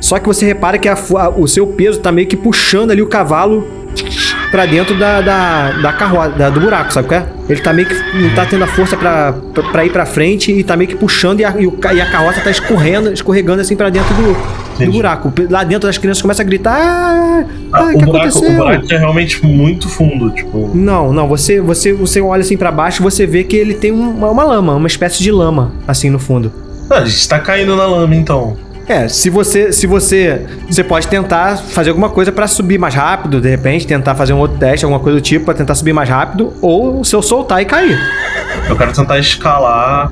Só 0.00 0.16
que 0.20 0.26
você 0.26 0.46
repara 0.46 0.78
que 0.78 0.88
a 0.88 0.92
a- 0.94 1.28
o 1.30 1.48
seu 1.48 1.66
peso 1.66 1.98
tá 1.98 2.12
meio 2.12 2.28
que 2.28 2.36
puxando 2.36 2.92
ali 2.92 3.02
o 3.02 3.06
cavalo 3.08 3.66
pra 4.50 4.66
dentro 4.66 4.98
da, 4.98 5.20
da, 5.20 5.70
da 5.72 6.50
do 6.50 6.60
buraco, 6.60 6.92
sabe 6.92 7.06
o 7.06 7.08
que 7.08 7.14
é? 7.14 7.26
Ele 7.48 7.60
tá 7.60 7.72
meio 7.72 7.88
que 7.88 7.94
não 8.22 8.34
tá 8.34 8.44
tendo 8.46 8.64
a 8.64 8.66
força 8.66 8.96
pra, 8.96 9.32
pra, 9.54 9.62
pra 9.64 9.84
ir 9.86 9.90
pra 9.90 10.04
frente 10.04 10.52
e 10.52 10.62
tá 10.62 10.76
meio 10.76 10.88
que 10.88 10.96
puxando 10.96 11.40
e 11.40 11.44
a, 11.44 11.54
e 11.58 11.66
o 11.66 11.78
e 11.94 12.00
a 12.00 12.10
carroça 12.10 12.40
tá 12.40 12.50
escorrendo, 12.50 13.12
escorregando 13.12 13.60
assim 13.62 13.74
pra 13.76 13.88
dentro 13.90 14.14
do, 14.14 14.84
do 14.84 14.92
buraco. 14.92 15.32
Lá 15.48 15.64
dentro 15.64 15.88
as 15.88 15.96
crianças 15.98 16.20
começam 16.22 16.44
a 16.44 16.46
gritar: 16.46 16.76
Ah, 16.76 17.44
Ah, 17.72 17.78
ah, 17.80 17.84
o 17.84 17.98
que 17.98 18.04
buraco, 18.04 18.28
aconteceu? 18.28 18.50
o 18.50 18.56
buraco 18.56 18.86
é 18.92 18.98
realmente 18.98 19.44
muito 19.46 19.88
fundo, 19.88 20.30
tipo... 20.30 20.70
Não, 20.74 21.12
não, 21.12 21.26
você, 21.28 21.60
você, 21.60 21.92
você 21.92 22.20
olha 22.20 22.40
assim 22.42 22.56
pra 22.56 22.70
baixo 22.70 23.00
e 23.00 23.04
você 23.04 23.26
vê 23.26 23.44
que 23.44 23.56
ele 23.56 23.74
tem 23.74 23.90
uma, 23.92 24.30
uma 24.30 24.44
lama, 24.44 24.74
uma 24.74 24.86
espécie 24.86 25.22
de 25.22 25.30
lama, 25.32 25.72
assim 25.86 26.10
no 26.10 26.18
fundo. 26.18 26.52
Ah, 26.90 26.98
a 26.98 27.04
gente 27.06 27.28
tá 27.28 27.38
caindo 27.38 27.76
na 27.76 27.86
lama, 27.86 28.14
então. 28.14 28.56
É, 28.88 29.06
se 29.06 29.28
você, 29.28 29.70
se 29.70 29.86
você, 29.86 30.46
você 30.68 30.82
pode 30.82 31.06
tentar 31.08 31.58
fazer 31.58 31.90
alguma 31.90 32.08
coisa 32.08 32.32
pra 32.32 32.46
subir 32.46 32.78
mais 32.78 32.94
rápido, 32.94 33.38
de 33.40 33.48
repente, 33.50 33.86
tentar 33.86 34.14
fazer 34.14 34.32
um 34.32 34.38
outro 34.38 34.56
teste, 34.58 34.84
alguma 34.84 34.98
coisa 35.00 35.18
do 35.18 35.22
tipo 35.22 35.44
pra 35.44 35.52
tentar 35.54 35.74
subir 35.74 35.92
mais 35.92 36.08
rápido, 36.08 36.54
ou 36.62 37.04
se 37.04 37.14
eu 37.14 37.20
soltar 37.20 37.60
e 37.60 37.66
cair. 37.66 37.98
Eu 38.68 38.76
quero 38.76 38.92
tentar 38.92 39.18
escalar 39.18 40.10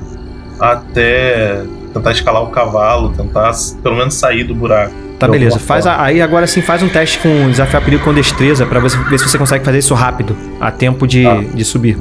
até. 0.59 1.63
Tentar 1.93 2.11
escalar 2.11 2.43
o 2.43 2.47
cavalo, 2.47 3.09
tentar 3.13 3.51
pelo 3.81 3.95
menos 3.95 4.13
sair 4.13 4.43
do 4.43 4.53
buraco. 4.53 4.93
Tá, 5.17 5.27
beleza. 5.27 5.57
Faz 5.57 5.87
a- 5.87 5.99
aí 6.03 6.21
agora 6.21 6.45
sim 6.45 6.61
faz 6.61 6.83
um 6.83 6.89
teste 6.89 7.17
com 7.17 7.49
desafiar 7.49 7.83
perigo 7.83 8.03
com 8.03 8.13
destreza 8.13 8.67
pra 8.67 8.79
você 8.79 8.95
ver 9.09 9.17
se 9.17 9.27
você 9.27 9.37
consegue 9.39 9.65
fazer 9.65 9.79
isso 9.79 9.95
rápido, 9.95 10.37
a 10.61 10.69
tempo 10.69 11.07
de, 11.07 11.23
Tá. 11.23 11.41
de 11.55 11.65
subir. 11.65 11.97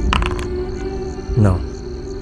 Não. 1.35 1.59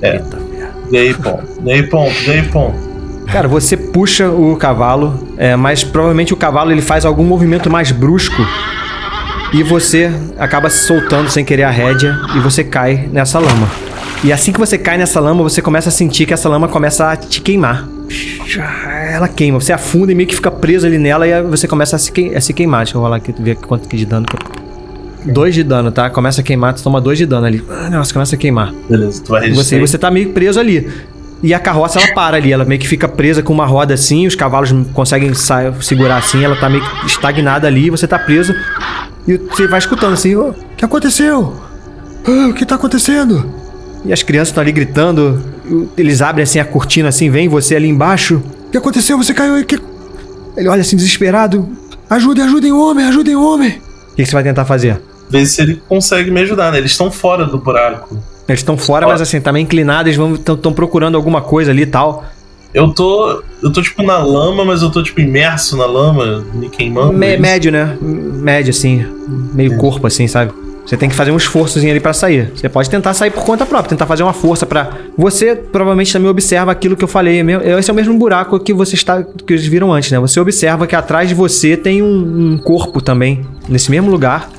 É. 0.00 0.12
Eita, 0.16 0.36
merda. 0.36 0.74
Dei 0.90 1.14
ponto, 1.14 1.60
dei 1.62 1.82
ponto, 1.82 2.14
dei 2.24 2.42
ponto. 2.42 2.94
Cara, 3.32 3.48
você 3.48 3.73
puxa 3.94 4.28
o 4.28 4.56
cavalo, 4.56 5.26
é, 5.38 5.54
mas 5.56 5.82
provavelmente 5.84 6.34
o 6.34 6.36
cavalo 6.36 6.72
ele 6.72 6.82
faz 6.82 7.04
algum 7.06 7.22
movimento 7.24 7.70
mais 7.70 7.92
brusco 7.92 8.44
e 9.52 9.62
você 9.62 10.10
acaba 10.36 10.68
se 10.68 10.84
soltando 10.86 11.30
sem 11.30 11.44
querer 11.44 11.62
a 11.62 11.70
rédea 11.70 12.18
e 12.36 12.40
você 12.40 12.64
cai 12.64 13.08
nessa 13.12 13.38
lama. 13.38 13.68
E 14.24 14.32
assim 14.32 14.52
que 14.52 14.58
você 14.58 14.76
cai 14.76 14.98
nessa 14.98 15.20
lama, 15.20 15.42
você 15.44 15.62
começa 15.62 15.90
a 15.90 15.92
sentir 15.92 16.26
que 16.26 16.34
essa 16.34 16.48
lama 16.48 16.66
começa 16.66 17.10
a 17.12 17.16
te 17.16 17.40
queimar. 17.40 17.86
Ela 19.12 19.28
queima, 19.28 19.60
você 19.60 19.72
afunda 19.72 20.10
e 20.10 20.14
meio 20.14 20.28
que 20.28 20.34
fica 20.34 20.50
preso 20.50 20.86
ali 20.86 20.98
nela 20.98 21.26
e 21.28 21.42
você 21.42 21.68
começa 21.68 21.94
a 21.94 21.98
se, 21.98 22.10
a 22.34 22.40
se 22.40 22.52
queimar. 22.52 22.84
Deixa 22.84 22.96
eu 22.96 23.00
rolar 23.02 23.16
aqui, 23.16 23.32
ver 23.38 23.54
quanto 23.56 23.88
que 23.88 23.96
de 23.96 24.06
dano. 24.06 24.26
que 24.26 24.34
eu- 24.34 25.32
Dois 25.32 25.54
de 25.54 25.62
dano, 25.62 25.90
tá? 25.92 26.10
Começa 26.10 26.40
a 26.40 26.44
queimar, 26.44 26.74
tu 26.74 26.82
toma 26.82 27.00
dois 27.00 27.16
de 27.16 27.24
dano 27.24 27.46
ali. 27.46 27.64
Ah, 27.70 27.88
Nossa, 27.90 28.12
começa 28.12 28.34
a 28.34 28.38
queimar. 28.38 28.74
Beleza, 28.90 29.22
tu 29.22 29.30
vai 29.30 29.42
registrar. 29.42 29.64
você, 29.64 29.80
você 29.80 29.96
tá 29.98 30.10
meio 30.10 30.30
preso 30.30 30.58
ali. 30.60 30.90
E 31.44 31.52
a 31.52 31.58
carroça 31.58 31.98
ela 32.00 32.14
para 32.14 32.38
ali, 32.38 32.50
ela 32.50 32.64
meio 32.64 32.80
que 32.80 32.88
fica 32.88 33.06
presa 33.06 33.42
com 33.42 33.52
uma 33.52 33.66
roda 33.66 33.92
assim, 33.92 34.26
os 34.26 34.34
cavalos 34.34 34.74
conseguem 34.94 35.30
segurar 35.82 36.16
assim, 36.16 36.42
ela 36.42 36.56
tá 36.56 36.70
meio 36.70 36.82
que 36.82 37.06
estagnada 37.06 37.66
ali, 37.66 37.90
você 37.90 38.08
tá 38.08 38.18
preso. 38.18 38.54
E 39.28 39.36
você 39.36 39.68
vai 39.68 39.78
escutando 39.78 40.14
assim, 40.14 40.34
"Ô, 40.34 40.48
O 40.48 40.54
que 40.74 40.86
aconteceu? 40.86 41.54
Ah, 42.26 42.48
o 42.48 42.54
que 42.54 42.64
tá 42.64 42.76
acontecendo? 42.76 43.62
e 44.06 44.12
as 44.12 44.22
crianças 44.22 44.48
estão 44.48 44.62
ali 44.62 44.72
gritando, 44.72 45.42
eles 45.98 46.22
abrem 46.22 46.42
assim 46.42 46.58
a 46.58 46.64
cortina 46.64 47.10
assim, 47.10 47.28
vem 47.28 47.46
você 47.46 47.76
ali 47.76 47.88
embaixo. 47.88 48.42
O 48.68 48.70
que 48.70 48.78
aconteceu? 48.78 49.18
Você 49.18 49.34
caiu 49.34 49.54
aí? 49.54 49.64
Que... 49.64 49.78
Ele 50.56 50.68
olha 50.68 50.80
assim 50.80 50.96
desesperado. 50.96 51.68
Ajudem, 52.08 52.44
ajudem 52.44 52.72
o 52.72 52.80
homem, 52.82 53.06
ajudem 53.06 53.36
o 53.36 53.42
homem. 53.42 53.80
O 54.12 54.16
que, 54.16 54.22
que 54.22 54.26
você 54.26 54.32
vai 54.32 54.42
tentar 54.42 54.64
fazer? 54.64 54.98
Ver 55.28 55.44
se 55.44 55.60
ele 55.60 55.82
consegue 55.88 56.30
me 56.30 56.40
ajudar, 56.40 56.72
né? 56.72 56.78
Eles 56.78 56.92
estão 56.92 57.10
fora 57.10 57.44
do 57.44 57.58
buraco. 57.58 58.18
Eles 58.48 58.60
estão 58.60 58.76
fora, 58.76 59.06
mas 59.06 59.20
assim, 59.20 59.40
tá 59.40 59.52
meio 59.52 59.62
inclinados, 59.62 60.16
eles 60.16 60.38
estão 60.38 60.72
procurando 60.72 61.14
alguma 61.16 61.40
coisa 61.40 61.70
ali 61.70 61.82
e 61.82 61.86
tal. 61.86 62.24
Eu 62.74 62.92
tô. 62.92 63.42
Eu 63.62 63.72
tô 63.72 63.80
tipo 63.80 64.02
na 64.02 64.18
lama, 64.18 64.64
mas 64.64 64.82
eu 64.82 64.90
tô 64.90 65.02
tipo 65.02 65.20
imerso 65.20 65.76
na 65.76 65.86
lama, 65.86 66.44
me 66.52 66.68
queimando. 66.68 67.12
Me- 67.12 67.34
isso. 67.34 67.42
médio, 67.42 67.72
né? 67.72 67.96
Médio 68.02 68.70
assim, 68.70 69.06
meio 69.54 69.76
corpo 69.78 70.06
assim, 70.06 70.26
sabe? 70.26 70.52
Você 70.84 70.98
tem 70.98 71.08
que 71.08 71.14
fazer 71.14 71.30
um 71.30 71.36
esforçozinho 71.36 71.90
ali 71.90 72.00
pra 72.00 72.12
sair. 72.12 72.52
Você 72.54 72.68
pode 72.68 72.90
tentar 72.90 73.14
sair 73.14 73.30
por 73.30 73.42
conta 73.42 73.64
própria, 73.64 73.88
tentar 73.88 74.04
fazer 74.06 74.22
uma 74.22 74.34
força 74.34 74.66
pra. 74.66 74.90
Você 75.16 75.54
provavelmente 75.54 76.12
também 76.12 76.28
observa 76.28 76.70
aquilo 76.72 76.94
que 76.96 77.04
eu 77.04 77.08
falei. 77.08 77.40
é 77.40 77.78
Esse 77.78 77.88
é 77.90 77.92
o 77.92 77.96
mesmo 77.96 78.12
buraco 78.18 78.58
que 78.60 78.74
você 78.74 78.94
está 78.94 79.22
que 79.22 79.54
eles 79.54 79.64
viram 79.64 79.90
antes, 79.92 80.10
né? 80.10 80.18
Você 80.18 80.38
observa 80.38 80.86
que 80.86 80.94
atrás 80.94 81.28
de 81.28 81.34
você 81.34 81.76
tem 81.76 82.02
um, 82.02 82.52
um 82.54 82.58
corpo 82.58 83.00
também 83.00 83.46
nesse 83.66 83.90
mesmo 83.90 84.10
lugar 84.10 84.50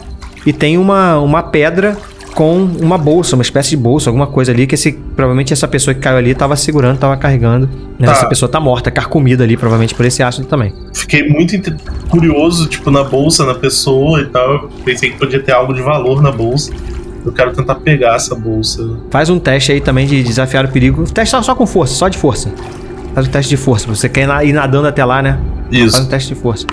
e 0.45 0.51
tem 0.53 0.77
uma, 0.79 1.19
uma 1.19 1.43
pedra 1.43 1.95
com 2.35 2.65
uma 2.81 2.97
bolsa, 2.97 3.35
uma 3.35 3.41
espécie 3.41 3.69
de 3.71 3.77
bolsa, 3.77 4.09
alguma 4.09 4.27
coisa 4.27 4.51
ali 4.51 4.67
que 4.67 4.75
esse 4.75 4.91
provavelmente 4.91 5.53
essa 5.53 5.67
pessoa 5.67 5.93
que 5.93 6.01
caiu 6.01 6.17
ali 6.17 6.31
estava 6.31 6.55
segurando, 6.57 6.95
estava 6.95 7.15
carregando. 7.15 7.67
Né? 7.97 8.05
Tá. 8.07 8.11
Essa 8.11 8.27
pessoa 8.27 8.49
tá 8.51 8.59
morta, 8.59 8.91
carcomida 8.91 9.43
ali 9.45 9.55
provavelmente 9.55 9.95
por 9.95 10.05
esse 10.05 10.21
ácido 10.21 10.45
também. 10.45 10.73
Fiquei 10.93 11.27
muito 11.29 11.55
curioso, 12.09 12.67
tipo, 12.67 12.91
na 12.91 13.03
bolsa, 13.05 13.45
na 13.45 13.55
pessoa 13.55 14.19
e 14.21 14.25
tal. 14.25 14.53
Eu 14.53 14.69
pensei 14.83 15.11
que 15.11 15.17
podia 15.17 15.41
ter 15.41 15.53
algo 15.53 15.73
de 15.73 15.81
valor 15.81 16.21
na 16.21 16.31
bolsa. 16.31 16.71
Eu 17.25 17.31
quero 17.31 17.53
tentar 17.53 17.75
pegar 17.75 18.15
essa 18.15 18.35
bolsa. 18.35 18.97
Faz 19.09 19.29
um 19.29 19.39
teste 19.39 19.71
aí 19.71 19.79
também 19.81 20.05
de 20.05 20.21
desafiar 20.21 20.65
o 20.65 20.67
perigo. 20.67 21.03
Teste 21.09 21.41
só, 21.41 21.55
com 21.55 21.65
força, 21.65 21.95
só 21.95 22.07
de 22.09 22.17
força. 22.17 22.51
Faz 23.15 23.27
um 23.27 23.31
teste 23.31 23.49
de 23.49 23.57
força. 23.57 23.87
Você 23.87 24.09
quer 24.09 24.23
ir 24.23 24.27
na- 24.27 24.43
ir 24.43 24.51
nadando 24.53 24.87
até 24.87 25.03
lá, 25.05 25.21
né? 25.21 25.39
Faz 25.71 25.81
um 25.81 25.85
Isso. 25.85 26.09
teste 26.09 26.33
de 26.35 26.39
força. 26.39 26.67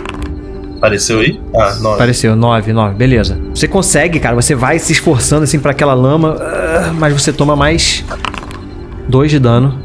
Apareceu 0.83 1.21
aí? 1.21 1.41
Ah, 1.55 1.77
não. 1.81 1.95
Apareceu, 1.95 2.35
9, 2.35 2.73
9, 2.73 2.95
beleza. 2.97 3.39
Você 3.55 3.69
consegue, 3.69 4.19
cara. 4.19 4.35
Você 4.35 4.53
vai 4.53 4.81
se 4.81 4.93
esforçando 4.93 5.45
assim 5.45 5.61
pra 5.61 5.71
aquela 5.71 5.95
lama, 5.95 6.37
ah, 6.41 6.93
mas 6.99 7.13
você 7.15 7.33
toma 7.33 7.55
mais 7.55 8.05
2 9.09 9.31
de 9.31 9.39
dano. 9.39 9.79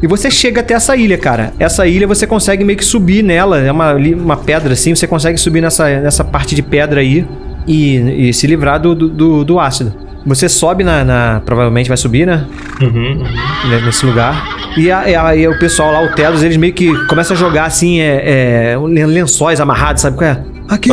E 0.00 0.06
você 0.06 0.30
chega 0.30 0.60
até 0.60 0.74
essa 0.74 0.94
ilha, 0.96 1.18
cara. 1.18 1.52
Essa 1.58 1.88
ilha 1.88 2.06
você 2.06 2.24
consegue 2.24 2.62
meio 2.62 2.78
que 2.78 2.84
subir 2.84 3.24
nela. 3.24 3.58
É 3.58 3.72
uma, 3.72 3.94
uma 3.94 4.36
pedra 4.36 4.74
assim. 4.74 4.94
Você 4.94 5.08
consegue 5.08 5.38
subir 5.38 5.60
nessa, 5.60 5.88
nessa 6.00 6.22
parte 6.22 6.54
de 6.54 6.62
pedra 6.62 7.00
aí 7.00 7.26
e, 7.66 8.28
e 8.28 8.32
se 8.32 8.46
livrar 8.46 8.78
do, 8.80 8.94
do- 8.94 9.08
do, 9.08 9.44
do 9.44 9.58
ácido. 9.58 9.92
Você 10.24 10.48
sobe 10.48 10.84
na, 10.84 11.04
na- 11.04 11.42
Provavelmente 11.44 11.88
vai 11.88 11.96
subir, 11.96 12.26
né? 12.28 12.44
Uhum, 12.80 13.22
uhum. 13.24 13.84
nesse 13.86 14.06
lugar. 14.06 14.63
E 14.76 14.90
aí 14.90 15.46
o 15.46 15.58
pessoal 15.58 15.92
lá, 15.92 16.02
o 16.04 16.14
Telos, 16.14 16.42
eles 16.42 16.56
meio 16.56 16.72
que 16.72 16.92
começam 17.06 17.36
a 17.36 17.38
jogar 17.38 17.64
assim, 17.66 18.00
é, 18.00 18.72
é, 18.72 18.78
len- 18.78 19.06
lençóis 19.06 19.60
amarrados, 19.60 20.02
sabe 20.02 20.16
qual 20.16 20.30
é? 20.30 20.40
Aqui, 20.68 20.90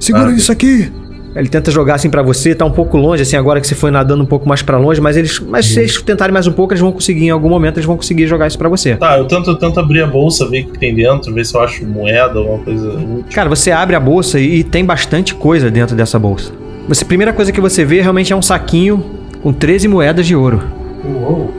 segura 0.00 0.28
Ah. 0.30 0.32
isso 0.32 0.50
aqui. 0.50 0.90
Ele 1.34 1.48
tenta 1.48 1.70
jogar 1.70 1.94
assim 1.94 2.10
pra 2.10 2.22
você, 2.22 2.54
tá 2.54 2.62
um 2.64 2.70
pouco 2.70 2.96
longe, 2.98 3.22
assim, 3.22 3.36
agora 3.36 3.58
que 3.58 3.66
você 3.66 3.74
foi 3.74 3.90
nadando 3.90 4.22
um 4.22 4.26
pouco 4.26 4.46
mais 4.46 4.60
pra 4.60 4.76
longe, 4.76 5.00
mas 5.00 5.16
eles. 5.16 5.40
Mas 5.40 5.64
se 5.64 5.80
eles 5.80 6.00
tentarem 6.02 6.30
mais 6.32 6.46
um 6.46 6.52
pouco, 6.52 6.74
eles 6.74 6.80
vão 6.82 6.92
conseguir, 6.92 7.24
em 7.24 7.30
algum 7.30 7.48
momento, 7.48 7.78
eles 7.78 7.86
vão 7.86 7.96
conseguir 7.96 8.26
jogar 8.26 8.46
isso 8.48 8.58
pra 8.58 8.68
você. 8.68 8.96
Tá, 8.96 9.16
eu 9.16 9.24
tento, 9.24 9.48
eu 9.48 9.56
tento 9.56 9.80
abrir 9.80 10.02
a 10.02 10.06
bolsa, 10.06 10.46
ver 10.46 10.64
o 10.64 10.72
que 10.72 10.78
tem 10.78 10.94
dentro, 10.94 11.32
ver 11.32 11.46
se 11.46 11.54
eu 11.56 11.62
acho 11.62 11.86
moeda, 11.86 12.38
alguma 12.38 12.58
coisa 12.58 12.86
útil. 12.92 13.24
Cara, 13.32 13.48
você 13.48 13.70
abre 13.70 13.96
a 13.96 14.00
bolsa 14.00 14.38
e, 14.38 14.56
e 14.58 14.64
tem 14.64 14.84
bastante 14.84 15.34
coisa 15.34 15.70
dentro 15.70 15.96
dessa 15.96 16.18
bolsa. 16.18 16.52
Você, 16.86 17.02
a 17.02 17.06
primeira 17.06 17.32
coisa 17.32 17.50
que 17.50 17.62
você 17.62 17.82
vê 17.82 18.02
realmente 18.02 18.30
é 18.30 18.36
um 18.36 18.42
saquinho 18.42 19.02
com 19.42 19.54
13 19.54 19.88
moedas 19.88 20.26
de 20.26 20.36
ouro. 20.36 20.60
Uou. 21.02 21.50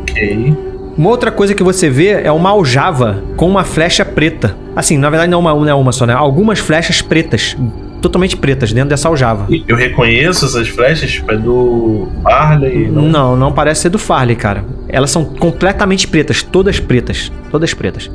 Ok. 0.00 0.54
Uma 0.98 1.10
outra 1.10 1.30
coisa 1.30 1.54
que 1.54 1.62
você 1.62 1.88
vê 1.88 2.08
é 2.08 2.32
uma 2.32 2.50
aljava 2.50 3.22
com 3.36 3.48
uma 3.48 3.62
flecha 3.62 4.04
preta. 4.04 4.56
Assim, 4.74 4.98
na 4.98 5.08
verdade 5.08 5.30
não 5.30 5.38
é 5.38 5.40
uma, 5.40 5.54
não 5.54 5.68
é 5.68 5.74
uma 5.74 5.92
só, 5.92 6.04
né? 6.04 6.12
Algumas 6.12 6.58
flechas 6.58 7.00
pretas, 7.00 7.56
totalmente 8.02 8.36
pretas, 8.36 8.72
dentro 8.72 8.90
dessa 8.90 9.06
aljava. 9.08 9.46
Eu 9.68 9.76
reconheço 9.76 10.44
essas 10.44 10.66
flechas, 10.68 11.12
tipo, 11.12 11.30
é 11.30 11.36
do 11.36 12.08
Barley, 12.20 12.88
não? 12.90 13.02
Não, 13.02 13.36
não 13.36 13.52
parece 13.52 13.82
ser 13.82 13.90
do 13.90 13.98
Farley, 13.98 14.34
cara. 14.34 14.64
Elas 14.88 15.10
são 15.12 15.24
completamente 15.24 16.08
pretas, 16.08 16.42
todas 16.42 16.80
pretas, 16.80 17.30
todas 17.50 17.72
pretas. 17.72 18.10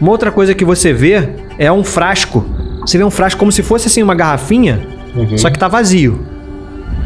Uma 0.00 0.10
outra 0.10 0.30
coisa 0.32 0.54
que 0.54 0.64
você 0.64 0.92
vê 0.94 1.28
é 1.58 1.70
um 1.70 1.84
frasco. 1.84 2.44
Você 2.80 2.96
vê 2.96 3.04
um 3.04 3.10
frasco 3.10 3.38
como 3.38 3.52
se 3.52 3.62
fosse 3.62 3.86
assim 3.86 4.02
uma 4.02 4.14
garrafinha, 4.14 4.80
Uhum. 5.14 5.36
só 5.38 5.48
que 5.50 5.58
tá 5.58 5.68
vazio. 5.68 6.20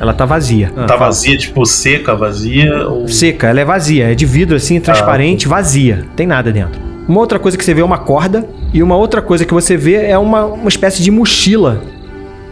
Ela 0.00 0.12
tá 0.14 0.24
vazia. 0.24 0.70
Tá 0.86 0.96
vazia, 0.96 1.36
tipo, 1.36 1.64
seca, 1.66 2.14
vazia, 2.14 2.86
ou... 2.88 3.08
Seca, 3.08 3.48
ela 3.48 3.60
é 3.60 3.64
vazia, 3.64 4.12
é 4.12 4.14
de 4.14 4.24
vidro 4.26 4.56
assim, 4.56 4.78
transparente, 4.80 5.48
vazia, 5.48 6.04
tem 6.14 6.26
nada 6.26 6.52
dentro. 6.52 6.80
Uma 7.08 7.20
outra 7.20 7.38
coisa 7.38 7.56
que 7.56 7.64
você 7.64 7.74
vê 7.74 7.80
é 7.80 7.84
uma 7.84 7.98
corda, 7.98 8.46
e 8.72 8.82
uma 8.82 8.96
outra 8.96 9.20
coisa 9.22 9.44
que 9.44 9.52
você 9.54 9.76
vê 9.76 9.94
é 10.06 10.16
uma, 10.18 10.44
uma 10.44 10.68
espécie 10.68 11.02
de 11.02 11.10
mochila, 11.10 11.82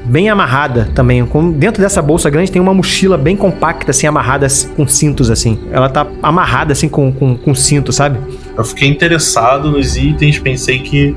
bem 0.04 0.28
amarrada 0.30 0.88
também. 0.94 1.24
Com- 1.26 1.52
dentro 1.52 1.82
dessa 1.82 2.00
bolsa 2.00 2.30
grande 2.30 2.50
tem 2.50 2.62
uma 2.62 2.72
mochila 2.72 3.18
bem 3.18 3.37
compacta, 3.37 3.90
assim, 3.90 4.06
amarrada 4.06 4.46
com 4.74 4.87
cintos, 4.88 5.30
assim. 5.30 5.59
Ela 5.70 5.88
tá 5.88 6.06
amarrada, 6.22 6.72
assim, 6.72 6.88
com, 6.88 7.12
com, 7.12 7.37
com 7.37 7.54
cinto, 7.54 7.92
sabe? 7.92 8.18
Eu 8.56 8.64
fiquei 8.64 8.88
interessado 8.88 9.70
nos 9.70 9.96
itens, 9.96 10.38
pensei 10.38 10.78
que 10.78 11.14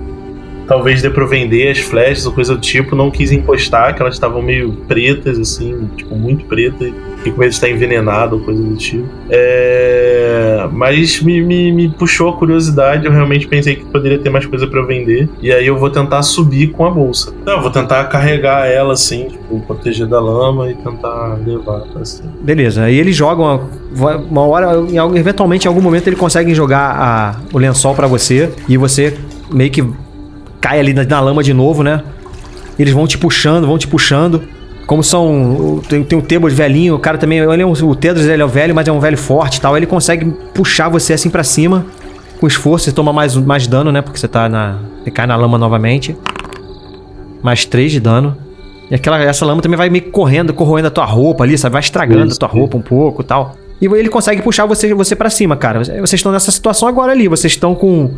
talvez 0.69 1.01
dê 1.01 1.09
pra 1.09 1.25
vender 1.25 1.69
as 1.71 1.79
flechas 1.79 2.25
ou 2.27 2.31
coisa 2.31 2.53
do 2.55 2.61
tipo, 2.61 2.95
não 2.95 3.09
quis 3.11 3.31
encostar, 3.31 3.93
que 3.95 4.01
elas 4.01 4.13
estavam 4.13 4.41
meio 4.41 4.71
pretas, 4.87 5.37
assim, 5.39 5.89
tipo, 5.97 6.15
muito 6.15 6.45
pretas. 6.45 6.93
Fiquei 7.17 7.33
com 7.33 7.39
medo 7.39 7.49
de 7.49 7.55
estar 7.55 7.69
envenenado 7.69 8.35
ou 8.37 8.41
coisa 8.41 8.61
do 8.63 8.75
tipo. 8.77 9.05
É... 9.29 10.67
Mas 10.71 11.21
me, 11.21 11.41
me, 11.41 11.71
me 11.71 11.89
puxou 11.89 12.29
a 12.29 12.33
curiosidade, 12.37 13.05
eu 13.05 13.11
realmente 13.11 13.47
pensei 13.47 13.75
que 13.75 13.85
poderia 13.85 14.19
ter 14.19 14.29
mais 14.29 14.45
coisa 14.45 14.67
eu 14.79 14.85
vender. 14.87 15.27
E 15.41 15.51
aí 15.51 15.65
eu 15.65 15.77
vou 15.77 15.89
tentar 15.89 16.21
subir 16.21 16.67
com 16.67 16.85
a 16.85 16.89
bolsa. 16.91 17.33
Não, 17.45 17.53
eu 17.53 17.61
vou 17.61 17.71
tentar 17.71 18.03
carregar 18.05 18.67
ela, 18.67 18.93
assim, 18.93 19.25
tipo, 19.29 19.59
proteger 19.61 20.07
da 20.07 20.19
lama 20.21 20.69
e 20.69 20.75
tentar 20.75 21.37
levar 21.45 21.81
cima. 22.05 22.31
Beleza, 22.41 22.83
aí 22.83 22.97
eles 22.97 23.15
jogam 23.15 23.67
uma, 23.95 24.15
uma 24.17 24.41
hora, 24.45 24.67
eventualmente 25.15 25.65
em 25.65 25.67
algum 25.67 25.81
momento 25.81 26.07
eles 26.07 26.19
conseguem 26.19 26.53
jogar 26.53 26.95
a- 26.95 27.35
o 27.51 27.57
lençol 27.57 27.95
pra 27.95 28.07
você 28.07 28.49
e 28.67 28.77
você 28.77 29.17
meio 29.51 29.71
que 29.71 29.83
cai 30.59 30.79
ali 30.79 30.93
na, 30.93 31.03
na 31.03 31.19
lama 31.19 31.43
de 31.43 31.53
novo, 31.53 31.83
né? 31.83 32.03
Eles 32.77 32.93
vão 32.93 33.05
te 33.05 33.17
puxando, 33.17 33.67
vão 33.67 33.77
te 33.77 33.87
puxando. 33.87 34.43
Como 34.87 35.03
são. 35.03 35.81
Tem, 35.87 36.03
tem 36.03 36.17
o 36.17 36.21
Tebos 36.21 36.53
velhinho, 36.53 36.95
o 36.95 36.99
cara 36.99 37.17
também. 37.17 37.39
Ele 37.39 37.61
é 37.61 37.65
um, 37.65 37.71
o 37.71 37.95
Tedros 37.95 38.25
ele 38.25 38.41
é 38.41 38.45
o 38.45 38.47
velho, 38.47 38.73
mas 38.73 38.87
é 38.87 38.91
um 38.91 38.99
velho 38.99 39.17
forte 39.17 39.57
e 39.57 39.61
tal. 39.61 39.77
Ele 39.77 39.85
consegue 39.85 40.25
puxar 40.53 40.89
você 40.89 41.13
assim 41.13 41.29
pra 41.29 41.43
cima. 41.43 41.85
Com 42.39 42.47
esforço, 42.47 42.85
você 42.85 42.91
toma 42.91 43.11
mais, 43.11 43.35
mais 43.35 43.67
dano, 43.67 43.91
né? 43.91 44.01
Porque 44.01 44.17
você 44.17 44.27
tá 44.27 44.47
na. 44.47 44.79
Você 45.03 45.11
cai 45.11 45.27
na 45.27 45.35
lama 45.35 45.57
novamente. 45.57 46.17
Mais 47.43 47.65
3 47.65 47.91
de 47.91 47.99
dano. 47.99 48.35
E 48.89 48.95
aquela, 48.95 49.21
essa 49.21 49.45
lama 49.45 49.61
também 49.61 49.77
vai 49.77 49.89
meio 49.89 50.05
que 50.05 50.09
correndo, 50.09 50.53
corroendo 50.53 50.87
a 50.87 50.91
tua 50.91 51.05
roupa 51.05 51.43
ali, 51.43 51.57
sabe? 51.57 51.73
Vai 51.73 51.81
estragando 51.81 52.27
Isso, 52.27 52.37
a 52.37 52.39
tua 52.39 52.47
roupa 52.47 52.75
um 52.75 52.81
pouco 52.81 53.21
e 53.21 53.25
tal. 53.25 53.55
E 53.79 53.85
ele 53.85 54.09
consegue 54.09 54.41
puxar 54.41 54.65
você, 54.65 54.93
você 54.93 55.15
para 55.15 55.29
cima, 55.29 55.55
cara. 55.55 55.83
Vocês 55.83 56.13
estão 56.13 56.31
nessa 56.31 56.51
situação 56.51 56.87
agora 56.87 57.11
ali. 57.11 57.27
Vocês 57.27 57.53
estão 57.53 57.75
com 57.75 58.11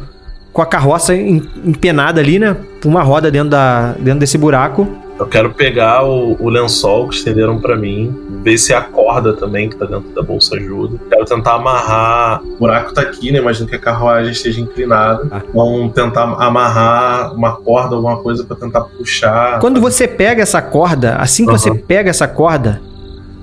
com 0.53 0.61
a 0.61 0.65
carroça 0.65 1.15
em- 1.15 1.41
empenada 1.65 2.19
ali, 2.19 2.37
né? 2.39 2.55
Uma 2.85 3.03
roda 3.03 3.29
dentro, 3.31 3.49
da, 3.49 3.93
dentro 3.99 4.19
desse 4.19 4.37
buraco. 4.37 4.87
Eu 5.19 5.27
quero 5.27 5.51
pegar 5.53 6.03
o, 6.03 6.35
o 6.39 6.49
lençol 6.49 7.07
que 7.07 7.13
estenderam 7.15 7.59
pra 7.59 7.77
mim, 7.77 8.11
ver 8.43 8.57
se 8.57 8.73
a 8.73 8.81
corda 8.81 9.33
também 9.33 9.69
que 9.69 9.75
tá 9.75 9.85
dentro 9.85 10.09
da 10.15 10.23
bolsa 10.23 10.55
ajuda. 10.55 10.97
Quero 11.09 11.25
tentar 11.25 11.53
amarrar. 11.57 12.41
O 12.43 12.57
buraco 12.57 12.91
tá 12.91 13.01
aqui, 13.01 13.31
né? 13.31 13.37
Imagino 13.37 13.69
que 13.69 13.75
a 13.75 13.79
carruagem 13.79 14.31
esteja 14.31 14.59
inclinada. 14.59 15.27
Ah. 15.29 15.41
Vamos 15.53 15.93
tentar 15.93 16.23
amarrar 16.23 17.35
uma 17.35 17.55
corda, 17.55 17.95
alguma 17.95 18.17
coisa 18.17 18.43
pra 18.43 18.57
tentar 18.57 18.81
puxar. 18.81 19.59
Quando 19.59 19.79
você 19.79 20.07
pega 20.07 20.41
essa 20.41 20.59
corda, 20.59 21.15
assim 21.17 21.43
que 21.45 21.51
Aham. 21.51 21.59
você 21.59 21.71
pega 21.75 22.09
essa 22.09 22.27
corda, 22.27 22.81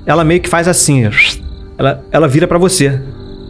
ela 0.05 0.25
meio 0.25 0.40
que 0.40 0.49
faz 0.49 0.66
assim. 0.66 1.09
Ela, 1.79 2.03
ela 2.11 2.27
vira 2.27 2.49
pra 2.49 2.59
você. 2.59 3.01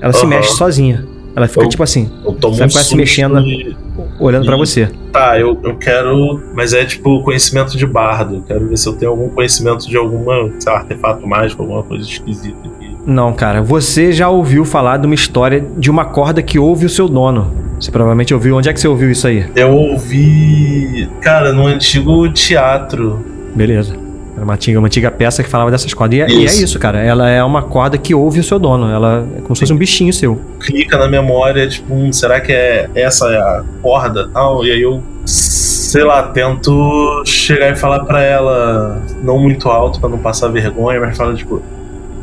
Ela 0.02 0.12
se 0.12 0.20
Aham. 0.20 0.28
mexe 0.28 0.52
sozinha. 0.54 1.06
Ela 1.38 1.48
fica 1.48 1.64
Eu- 1.64 1.68
tipo 1.68 1.82
assim, 1.82 2.10
Eu 2.24 2.32
tomo 2.32 2.54
Sabe 2.54 2.70
um 2.70 2.72
quase 2.72 2.72
se 2.72 2.82
susto 2.90 2.96
mexendo. 2.96 3.40
e- 3.40 3.76
olhando 4.20 4.44
pra 4.44 4.56
E- 4.56 4.58
você. 4.58 4.88
Tá, 5.12 5.38
eu, 5.38 5.58
eu 5.62 5.76
quero. 5.76 6.42
Mas 6.54 6.72
é 6.72 6.84
tipo 6.84 7.22
conhecimento 7.22 7.76
de 7.76 7.86
bardo. 7.86 8.42
Quero 8.46 8.68
ver 8.68 8.76
se 8.76 8.88
eu 8.88 8.94
tenho 8.94 9.12
algum 9.12 9.28
conhecimento 9.28 9.88
de 9.88 9.96
alguma, 9.96 10.50
sei 10.58 10.72
lá, 10.72 10.78
artefato 10.80 11.26
mágico, 11.26 11.62
alguma 11.62 11.82
coisa 11.82 12.04
esquisita 12.04 12.56
aqui. 12.64 12.88
Não, 13.06 13.32
cara, 13.32 13.62
você 13.62 14.12
já 14.12 14.28
ouviu 14.28 14.64
falar 14.64 14.98
de 14.98 15.06
uma 15.06 15.14
história 15.14 15.64
de 15.78 15.90
uma 15.90 16.04
corda 16.04 16.42
que 16.42 16.58
ouve 16.58 16.84
o 16.84 16.88
seu 16.90 17.08
dono. 17.08 17.50
Você 17.80 17.90
provavelmente 17.90 18.34
ouviu. 18.34 18.56
Onde 18.56 18.68
é 18.68 18.72
que 18.72 18.80
você 18.80 18.88
ouviu 18.88 19.10
isso 19.10 19.26
aí? 19.26 19.46
Eu 19.54 19.70
ouvi. 19.72 21.08
Cara, 21.20 21.52
no 21.52 21.66
antigo 21.66 22.28
teatro. 22.32 23.24
Beleza. 23.54 23.94
Era 24.38 24.44
uma 24.44 24.54
antiga, 24.54 24.78
uma 24.78 24.86
antiga 24.86 25.10
peça 25.10 25.42
que 25.42 25.50
falava 25.50 25.68
dessas 25.68 25.92
cordas. 25.92 26.16
E 26.16 26.22
é, 26.22 26.28
e 26.30 26.42
é 26.42 26.44
Isso. 26.44 26.62
isso, 26.62 26.78
cara. 26.78 27.00
Ela 27.00 27.28
é 27.28 27.42
uma 27.42 27.60
corda 27.60 27.98
que 27.98 28.14
ouve 28.14 28.38
o 28.38 28.44
seu 28.44 28.56
dono. 28.56 28.88
Ela 28.88 29.26
é 29.36 29.40
como 29.40 29.56
se 29.56 29.60
fosse 29.60 29.72
um 29.72 29.76
bichinho 29.76 30.12
seu. 30.12 30.40
Clica 30.60 30.96
na 30.96 31.08
memória, 31.08 31.68
tipo, 31.68 31.92
hum, 31.92 32.12
será 32.12 32.40
que 32.40 32.52
é 32.52 32.88
essa 32.94 33.26
é 33.26 33.36
a 33.36 33.64
corda 33.82 34.28
tal? 34.28 34.64
E 34.64 34.70
aí 34.70 34.80
eu. 34.80 35.02
Sei 35.24 36.04
lá, 36.04 36.22
tento 36.22 37.22
chegar 37.26 37.70
e 37.70 37.74
falar 37.74 38.04
pra 38.04 38.22
ela, 38.22 39.02
não 39.22 39.38
muito 39.38 39.68
alto 39.68 39.98
pra 39.98 40.08
não 40.08 40.18
passar 40.18 40.48
vergonha, 40.48 41.00
mas 41.00 41.16
fala 41.16 41.34
tipo. 41.34 41.60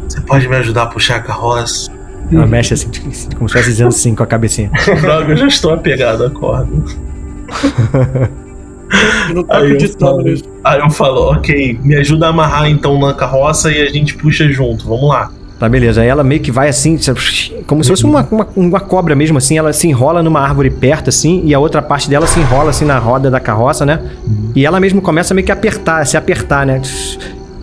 Você 0.07 0.21
pode 0.21 0.47
me 0.47 0.55
ajudar 0.55 0.83
a 0.83 0.85
puxar 0.85 1.17
a 1.17 1.19
carroça? 1.19 1.91
Ela 2.31 2.47
mexe 2.47 2.73
assim, 2.73 2.89
como 2.89 3.11
se 3.13 3.27
estivesse 3.27 3.69
dizendo 3.69 3.91
sim 3.91 4.15
com 4.15 4.23
a 4.23 4.27
cabecinha. 4.27 4.71
Droga, 5.01 5.33
eu 5.33 5.37
já 5.37 5.47
estou 5.47 5.73
apegado 5.73 6.23
à 6.23 6.29
corda. 6.29 6.71
Eu 9.29 9.35
não 9.35 9.43
tô 9.43 9.53
Aí 9.53 9.63
acreditando 9.65 9.99
falo- 10.11 10.21
nisso. 10.23 10.43
Aí 10.63 10.79
eu 10.79 10.89
falo, 10.89 11.31
ok, 11.33 11.79
me 11.83 11.95
ajuda 11.95 12.25
a 12.27 12.29
amarrar 12.29 12.69
então 12.69 12.99
na 12.99 13.13
carroça 13.13 13.71
e 13.71 13.81
a 13.81 13.89
gente 13.89 14.15
puxa 14.15 14.47
junto, 14.51 14.87
vamos 14.87 15.09
lá. 15.09 15.29
Tá, 15.59 15.69
beleza. 15.69 16.01
Aí 16.01 16.07
ela 16.07 16.23
meio 16.23 16.41
que 16.41 16.51
vai 16.51 16.67
assim, 16.67 16.97
como 17.65 17.83
se 17.83 17.89
fosse 17.89 18.03
uma, 18.03 18.27
uma, 18.29 18.47
uma 18.55 18.79
cobra 18.79 19.15
mesmo, 19.15 19.37
assim. 19.37 19.57
Ela 19.57 19.71
se 19.73 19.87
enrola 19.87 20.21
numa 20.21 20.41
árvore 20.41 20.69
perto, 20.69 21.09
assim, 21.09 21.41
e 21.45 21.53
a 21.53 21.59
outra 21.59 21.81
parte 21.81 22.09
dela 22.09 22.27
se 22.27 22.39
enrola, 22.39 22.71
assim, 22.71 22.83
na 22.83 22.97
roda 22.99 23.31
da 23.31 23.39
carroça, 23.39 23.85
né? 23.85 24.01
E 24.53 24.65
ela 24.65 24.79
mesmo 24.79 25.01
começa 25.01 25.33
meio 25.33 25.45
que 25.45 25.51
a 25.51 25.55
apertar, 25.55 26.01
a 26.01 26.05
se 26.05 26.17
apertar, 26.17 26.65
né? 26.65 26.81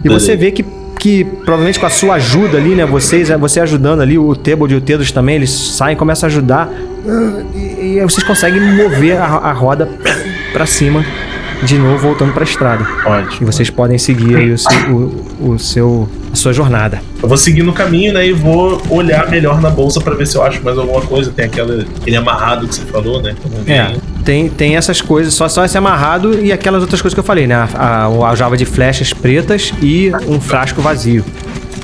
E 0.04 0.08
você 0.08 0.34
vê 0.36 0.50
que, 0.52 0.64
que 0.98 1.22
provavelmente 1.24 1.78
com 1.78 1.84
a 1.86 1.90
sua 1.90 2.14
ajuda 2.14 2.56
ali, 2.56 2.74
né? 2.74 2.86
Vocês, 2.86 3.28
você 3.28 3.60
ajudando 3.60 4.00
ali, 4.00 4.16
o 4.18 4.34
Tebold 4.34 4.72
e 4.72 4.76
o 4.78 4.80
Tedos 4.80 5.12
também, 5.12 5.34
eles 5.36 5.50
saem, 5.50 5.94
começam 5.96 6.26
a 6.26 6.30
ajudar. 6.30 6.70
ah, 7.06 7.42
E, 7.54 7.58
e 7.96 8.00
aí 8.00 8.02
vocês 8.02 8.22
conseguem 8.26 8.60
mover 8.74 9.18
a, 9.18 9.24
a 9.26 9.52
roda 9.52 9.86
pra 10.52 10.66
cima, 10.66 11.04
de 11.62 11.78
novo, 11.78 11.98
voltando 11.98 12.32
pra 12.32 12.44
estrada. 12.44 12.84
E 12.84 13.08
Ótimo. 13.08 13.52
vocês 13.52 13.70
podem 13.70 13.98
seguir 13.98 14.36
aí 14.36 14.50
o 14.50 14.58
seu, 14.58 14.90
o, 14.90 15.52
o 15.52 15.58
seu, 15.58 16.08
a 16.32 16.36
sua 16.36 16.52
jornada. 16.52 17.00
Eu 17.22 17.28
vou 17.28 17.38
seguir 17.38 17.62
no 17.62 17.72
caminho, 17.72 18.12
né? 18.12 18.26
E 18.26 18.32
vou 18.32 18.82
olhar 18.90 19.28
melhor 19.30 19.60
na 19.60 19.70
bolsa 19.70 20.00
pra 20.00 20.14
ver 20.14 20.26
se 20.26 20.36
eu 20.36 20.42
acho 20.42 20.62
mais 20.62 20.76
alguma 20.76 21.00
coisa. 21.02 21.30
Tem 21.30 21.44
aquela, 21.44 21.82
aquele 22.00 22.16
amarrado 22.16 22.66
que 22.66 22.74
você 22.74 22.82
falou, 22.82 23.22
né? 23.22 23.34
eu 23.44 23.64
vi 23.64 23.72
É, 23.72 23.94
tem, 24.24 24.48
tem 24.48 24.76
essas 24.76 25.00
coisas, 25.00 25.34
só, 25.34 25.48
só 25.48 25.64
esse 25.64 25.78
amarrado 25.78 26.38
e 26.42 26.52
aquelas 26.52 26.82
outras 26.82 27.00
coisas 27.00 27.14
que 27.14 27.20
eu 27.20 27.24
falei, 27.24 27.46
né? 27.46 27.54
A, 27.54 27.68
a, 27.74 28.04
a 28.04 28.28
aljava 28.28 28.56
de 28.56 28.64
flechas 28.64 29.12
pretas 29.12 29.72
e 29.80 30.10
um 30.26 30.40
frasco 30.40 30.80
vazio. 30.82 31.24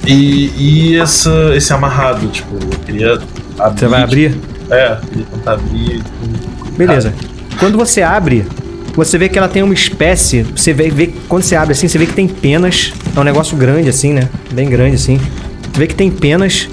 E, 0.06 0.50
e 0.56 0.96
essa, 0.98 1.30
esse 1.54 1.72
amarrado, 1.72 2.26
tipo, 2.28 2.54
eu 2.54 2.78
queria 2.80 3.18
abrir. 3.58 3.78
Você 3.78 3.86
vai 3.86 4.02
abrir? 4.02 4.38
É, 4.70 4.96
queria 5.08 5.26
tentar 5.26 5.52
abrir. 5.52 6.02
Beleza. 6.76 7.12
Quando 7.58 7.76
você 7.76 8.02
abre, 8.02 8.46
você 9.04 9.18
vê 9.18 9.28
que 9.28 9.38
ela 9.38 9.48
tem 9.48 9.62
uma 9.62 9.74
espécie. 9.74 10.42
Você 10.54 10.72
vê, 10.72 10.90
vê 10.90 11.10
quando 11.28 11.42
você 11.42 11.56
abre 11.56 11.72
assim, 11.72 11.88
você 11.88 11.98
vê 11.98 12.06
que 12.06 12.12
tem 12.14 12.26
penas. 12.28 12.92
É 13.16 13.20
um 13.20 13.24
negócio 13.24 13.56
grande 13.56 13.88
assim, 13.88 14.12
né? 14.12 14.28
Bem 14.52 14.68
grande 14.68 14.96
assim. 14.96 15.18
Você 15.72 15.78
vê 15.80 15.86
que 15.86 15.94
tem 15.94 16.10
penas. 16.10 16.68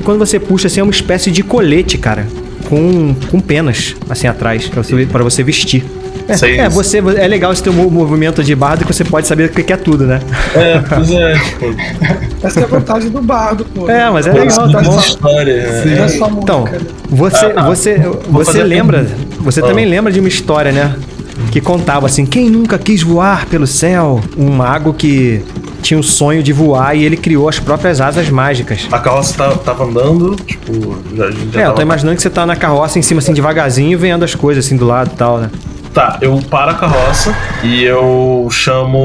E 0.00 0.02
quando 0.04 0.18
você 0.18 0.38
puxa 0.38 0.66
assim, 0.68 0.80
é 0.80 0.82
uma 0.82 0.92
espécie 0.92 1.30
de 1.30 1.42
colete, 1.42 1.98
cara. 1.98 2.26
Com, 2.68 3.14
com 3.30 3.38
penas 3.40 3.94
assim 4.10 4.26
atrás, 4.26 4.66
pra 4.68 4.82
você, 4.82 5.06
pra 5.06 5.22
você 5.22 5.42
vestir. 5.42 5.84
Isso 6.28 6.44
aí- 6.44 6.58
É, 6.58 6.62
é, 6.62 6.68
você, 6.68 6.98
é 6.98 7.28
legal 7.28 7.52
esse 7.52 7.62
teu 7.62 7.72
mo- 7.72 7.88
movimento 7.88 8.42
de 8.42 8.52
bardo 8.56 8.84
que 8.84 8.92
você 8.92 9.04
pode 9.04 9.28
saber 9.28 9.44
o 9.44 9.48
que 9.50 9.72
é 9.72 9.76
tudo, 9.76 10.04
né? 10.04 10.20
É, 10.56 10.78
pois 10.80 11.10
é, 11.12 11.34
tipo, 11.38 11.66
Essa 12.42 12.60
é 12.60 12.64
a 12.64 12.66
vantagem 12.66 13.10
do 13.10 13.22
bardo, 13.22 13.64
pô. 13.64 13.88
É, 13.88 14.10
mas 14.10 14.26
é 14.26 14.32
legal, 14.32 14.68
tá 14.72 14.80
é 14.80 14.82
bom. 14.82 14.98
história. 14.98 15.56
né? 15.84 15.96
Não 15.96 16.04
é 16.04 16.08
só 16.08 16.24
música, 16.28 16.42
Então, 16.42 16.64
né? 16.64 16.78
você, 17.08 17.52
Ah, 17.54 17.66
você, 17.68 17.98
Vou 17.98 18.44
você 18.44 18.60
a 18.60 18.64
lembra, 18.64 19.06
você 19.38 19.60
Ah. 19.60 19.66
também 19.66 19.86
lembra 19.86 20.10
de 20.12 20.18
uma 20.18 20.28
história, 20.28 20.72
né? 20.72 20.96
Que 21.52 21.60
contava 21.60 22.06
assim, 22.06 22.24
quem 22.24 22.48
nunca 22.48 22.78
quis 22.78 23.02
voar 23.02 23.46
pelo 23.46 23.66
céu? 23.66 24.20
Um 24.36 24.50
mago 24.50 24.94
que 24.94 25.44
tinha 25.82 26.00
o 26.00 26.02
sonho 26.02 26.42
de 26.42 26.52
voar 26.52 26.96
e 26.96 27.04
ele 27.04 27.16
criou 27.16 27.48
as 27.48 27.58
próprias 27.58 28.00
asas 28.00 28.28
mágicas. 28.30 28.86
A 28.90 28.98
carroça 28.98 29.36
tava, 29.36 29.56
tava 29.58 29.84
andando, 29.84 30.34
tipo, 30.36 30.96
já, 31.14 31.30
já 31.30 31.36
É, 31.36 31.42
eu 31.42 31.50
tava 31.66 31.74
tô 31.74 31.82
imaginando 31.82 32.16
que 32.16 32.22
você 32.22 32.30
tá 32.30 32.44
na 32.46 32.56
carroça 32.56 32.98
em 32.98 33.02
cima 33.02 33.20
assim 33.20 33.32
devagarzinho, 33.34 33.98
vendo 33.98 34.24
as 34.24 34.34
coisas 34.34 34.64
assim 34.64 34.76
do 34.76 34.86
lado 34.86 35.10
e 35.12 35.16
tal, 35.16 35.38
né? 35.38 35.50
Tá, 35.92 36.18
eu 36.20 36.38
paro 36.50 36.72
a 36.72 36.74
carroça 36.74 37.34
e 37.62 37.82
eu 37.84 38.48
chamo 38.50 38.98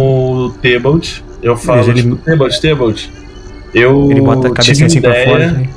o 0.47 0.49
Tebalt. 0.61 1.19
Eu 1.41 1.55
falo, 1.55 1.81
ele- 1.89 2.01
tipo, 2.01 2.15
Tebalt, 2.17 2.57
Tebalt. 2.59 3.03
Eu 3.73 4.09
Ele 4.11 4.21
bota 4.21 4.47
a 4.49 4.61
tive 4.61 4.83
assim 4.85 4.99
pra 5.01 5.09
ideia, 5.11 5.25
fora. 5.29 5.45
assim. 5.45 5.69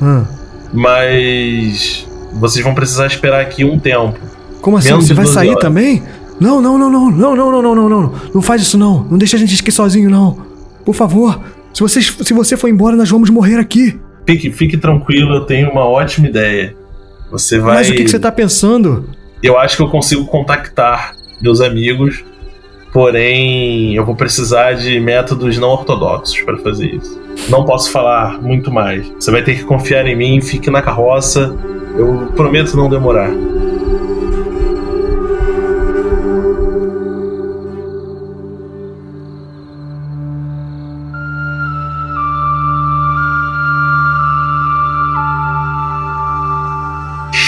Hum. 0.00 0.24
mas 0.72 2.06
vocês 2.34 2.64
vão 2.64 2.74
precisar 2.74 3.06
esperar 3.06 3.40
aqui 3.40 3.64
um 3.64 3.78
tempo. 3.78 4.18
Como 4.62 4.78
assim? 4.78 4.94
Você 4.94 5.12
vai 5.12 5.24
12 5.24 5.34
sair 5.34 5.50
horas. 5.50 5.60
também? 5.60 6.02
Não, 6.40 6.62
não, 6.62 6.78
não, 6.78 6.88
não, 6.90 7.10
não, 7.10 7.36
não, 7.36 7.52
não, 7.52 7.62
não, 7.62 7.74
não, 7.74 7.88
não. 7.88 8.12
Não 8.34 8.42
faz 8.42 8.62
isso 8.62 8.78
não. 8.78 9.04
Não 9.10 9.18
deixa 9.18 9.36
a 9.36 9.38
gente 9.38 9.60
aqui 9.60 9.70
sozinho, 9.70 10.08
não. 10.08 10.38
Por 10.84 10.94
favor. 10.94 11.40
Se 11.74 11.80
você, 11.80 12.00
se 12.00 12.32
você 12.32 12.56
for 12.56 12.68
embora, 12.68 12.96
nós 12.96 13.10
vamos 13.10 13.28
morrer 13.28 13.58
aqui. 13.58 13.98
Fique, 14.26 14.50
fique 14.50 14.76
tranquilo, 14.76 15.34
eu 15.34 15.40
tenho 15.42 15.70
uma 15.70 15.84
ótima 15.84 16.28
ideia. 16.28 16.74
Você 17.30 17.58
vai. 17.58 17.76
Mas 17.76 17.90
o 17.90 17.92
que, 17.92 18.04
que 18.04 18.10
você 18.10 18.18
tá 18.18 18.30
pensando? 18.30 19.08
Eu 19.42 19.58
acho 19.58 19.76
que 19.76 19.82
eu 19.82 19.88
consigo 19.88 20.24
contactar 20.26 21.14
meus 21.40 21.60
amigos, 21.60 22.22
porém 22.92 23.96
eu 23.96 24.04
vou 24.04 24.14
precisar 24.14 24.74
de 24.74 25.00
métodos 25.00 25.58
não 25.58 25.70
ortodoxos 25.70 26.40
para 26.42 26.56
fazer 26.58 26.94
isso. 26.94 27.20
Não 27.48 27.64
posso 27.64 27.90
falar 27.90 28.40
muito 28.40 28.70
mais. 28.70 29.06
Você 29.18 29.30
vai 29.30 29.42
ter 29.42 29.56
que 29.56 29.64
confiar 29.64 30.06
em 30.06 30.14
mim, 30.14 30.40
fique 30.40 30.70
na 30.70 30.82
carroça. 30.82 31.56
Eu 31.96 32.32
prometo 32.36 32.76
não 32.76 32.88
demorar. 32.88 33.30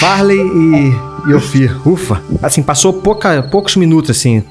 Farley 0.05 0.37
e, 0.37 0.93
e 1.27 1.33
Ophir. 1.33 1.75
Ufa. 1.87 2.21
Assim, 2.43 2.61
passou 2.61 2.93
pouca, 2.93 3.41
poucos 3.41 3.75
minutos, 3.75 4.11
assim. 4.11 4.43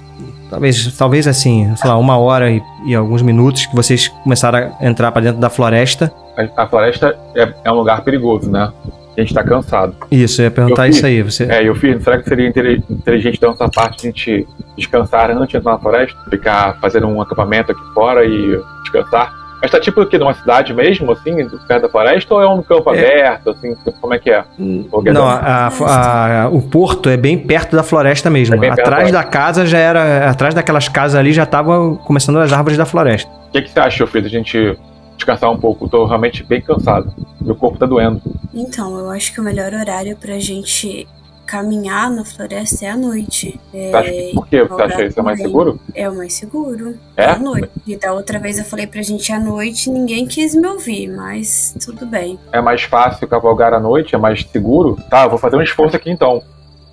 Talvez, 0.50 0.96
talvez 0.96 1.28
assim, 1.28 1.72
sei 1.76 1.88
lá, 1.88 1.96
uma 1.96 2.16
hora 2.18 2.50
e, 2.50 2.60
e 2.84 2.94
alguns 2.94 3.22
minutos 3.22 3.64
que 3.66 3.74
vocês 3.74 4.08
começaram 4.08 4.72
a 4.80 4.84
entrar 4.84 5.12
pra 5.12 5.22
dentro 5.22 5.40
da 5.40 5.48
floresta. 5.48 6.12
A, 6.36 6.64
a 6.64 6.66
floresta 6.66 7.16
é, 7.36 7.54
é 7.64 7.70
um 7.70 7.76
lugar 7.76 8.02
perigoso, 8.02 8.50
né? 8.50 8.72
A 9.16 9.20
gente 9.20 9.32
tá 9.32 9.44
cansado. 9.44 9.94
Isso, 10.10 10.40
eu 10.42 10.46
ia 10.46 10.50
perguntar 10.50 10.88
Eu 10.88 10.90
isso 10.90 11.06
aí. 11.06 11.22
Você... 11.22 11.44
É, 11.44 11.68
eu 11.68 11.76
fiz, 11.76 12.02
será 12.02 12.18
que 12.18 12.28
seria 12.28 12.48
inte- 12.48 12.82
inteligente 12.90 13.40
da 13.40 13.46
nossa 13.46 13.68
parte 13.68 14.08
a 14.08 14.10
gente 14.10 14.48
descansar 14.76 15.30
antes 15.30 15.50
de 15.50 15.56
entrar 15.56 15.72
na 15.74 15.78
floresta? 15.78 16.18
Ficar 16.28 16.80
fazendo 16.80 17.06
um 17.06 17.22
acampamento 17.22 17.70
aqui 17.70 17.94
fora 17.94 18.24
e 18.24 18.60
descansar? 18.82 19.32
Mas 19.64 19.70
tá 19.70 19.80
tipo 19.80 19.98
aqui 20.02 20.18
numa 20.18 20.34
cidade 20.34 20.74
mesmo, 20.74 21.10
assim, 21.10 21.36
perto 21.66 21.82
da 21.84 21.88
floresta, 21.88 22.34
ou 22.34 22.42
é 22.42 22.46
um 22.46 22.60
campo 22.62 22.92
É. 22.92 22.98
aberto, 22.98 23.48
assim, 23.48 23.74
como 23.98 24.12
é 24.12 24.18
que 24.18 24.28
é? 24.28 24.44
Guedão? 24.58 25.14
Não, 25.14 25.26
a- 25.26 25.70
a- 25.80 26.42
a- 26.42 26.48
o 26.50 26.60
porto 26.60 27.08
é 27.08 27.16
bem 27.16 27.38
perto 27.38 27.74
da 27.74 27.82
floresta 27.82 28.28
mesmo. 28.28 28.62
É 28.62 28.68
atrás 28.68 29.10
da- 29.10 29.22
da 29.22 29.24
casa 29.24 29.64
já 29.64 29.78
era. 29.78 30.28
Atrás 30.28 30.52
daquelas 30.52 30.86
casas 30.86 31.18
ali 31.18 31.32
já 31.32 31.44
estavam 31.44 31.96
começando 31.96 32.40
as 32.40 32.52
árvores 32.52 32.76
da 32.76 32.84
floresta. 32.84 33.30
O 33.48 33.52
que, 33.52 33.62
que 33.62 33.70
você 33.70 33.80
acha, 33.80 34.06
Fê, 34.06 34.20
da 34.20 34.28
gente 34.28 34.78
descansar 35.16 35.50
um 35.50 35.56
pouco? 35.56 35.86
Eu 35.86 35.88
tô 35.88 36.04
realmente 36.04 36.44
bem 36.44 36.60
cansado. 36.60 37.10
Meu 37.40 37.54
corpo 37.54 37.78
tá 37.78 37.86
doendo. 37.86 38.20
Então, 38.52 38.98
eu 38.98 39.08
acho 39.12 39.32
que 39.32 39.40
o 39.40 39.42
melhor 39.42 39.72
horário 39.72 40.14
pra 40.14 40.38
gente 40.38 41.08
caminhar 41.46 42.10
na 42.10 42.24
floresta 42.24 42.84
é 42.84 42.90
à 42.90 42.96
noite. 42.96 43.60
É, 43.72 43.90
Você 43.90 43.96
acha, 43.96 44.34
por 44.34 44.46
que 44.48 44.64
você 44.64 44.82
acha 44.82 45.04
isso? 45.04 45.20
É 45.20 45.22
mais 45.22 45.40
seguro? 45.40 45.80
É 45.94 46.08
o 46.10 46.16
mais 46.16 46.32
seguro. 46.34 46.94
É? 47.16 47.26
à 47.26 47.38
noite. 47.38 47.70
E 47.86 47.96
da 47.96 48.12
outra 48.12 48.38
vez 48.38 48.58
eu 48.58 48.64
falei 48.64 48.86
pra 48.86 49.02
gente 49.02 49.30
à 49.32 49.38
noite, 49.38 49.90
ninguém 49.90 50.26
quis 50.26 50.54
me 50.54 50.66
ouvir, 50.66 51.08
mas 51.08 51.74
tudo 51.84 52.06
bem. 52.06 52.38
É 52.52 52.60
mais 52.60 52.82
fácil 52.82 53.26
cavalgar 53.28 53.72
à 53.74 53.80
noite? 53.80 54.14
É 54.14 54.18
mais 54.18 54.42
seguro? 54.50 54.98
Tá, 55.10 55.24
eu 55.24 55.30
vou 55.30 55.38
fazer 55.38 55.56
um 55.56 55.62
esforço 55.62 55.96
aqui 55.96 56.10
então. 56.10 56.42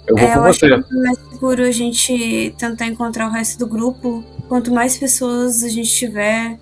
Eu 0.07 0.15
vou 0.15 0.27
É, 0.27 0.33
com 0.33 0.39
eu 0.39 0.43
acho 0.45 0.59
você. 0.59 0.67
que 0.67 0.73
é 0.73 0.77
mais 1.03 1.17
seguro 1.31 1.63
a 1.63 1.71
gente 1.71 2.55
tentar 2.57 2.87
encontrar 2.87 3.27
o 3.27 3.31
resto 3.31 3.59
do 3.59 3.67
grupo. 3.67 4.23
Quanto 4.49 4.71
mais 4.73 4.97
pessoas 4.97 5.63
a 5.63 5.69
gente 5.69 5.89
tiver, 5.89 6.57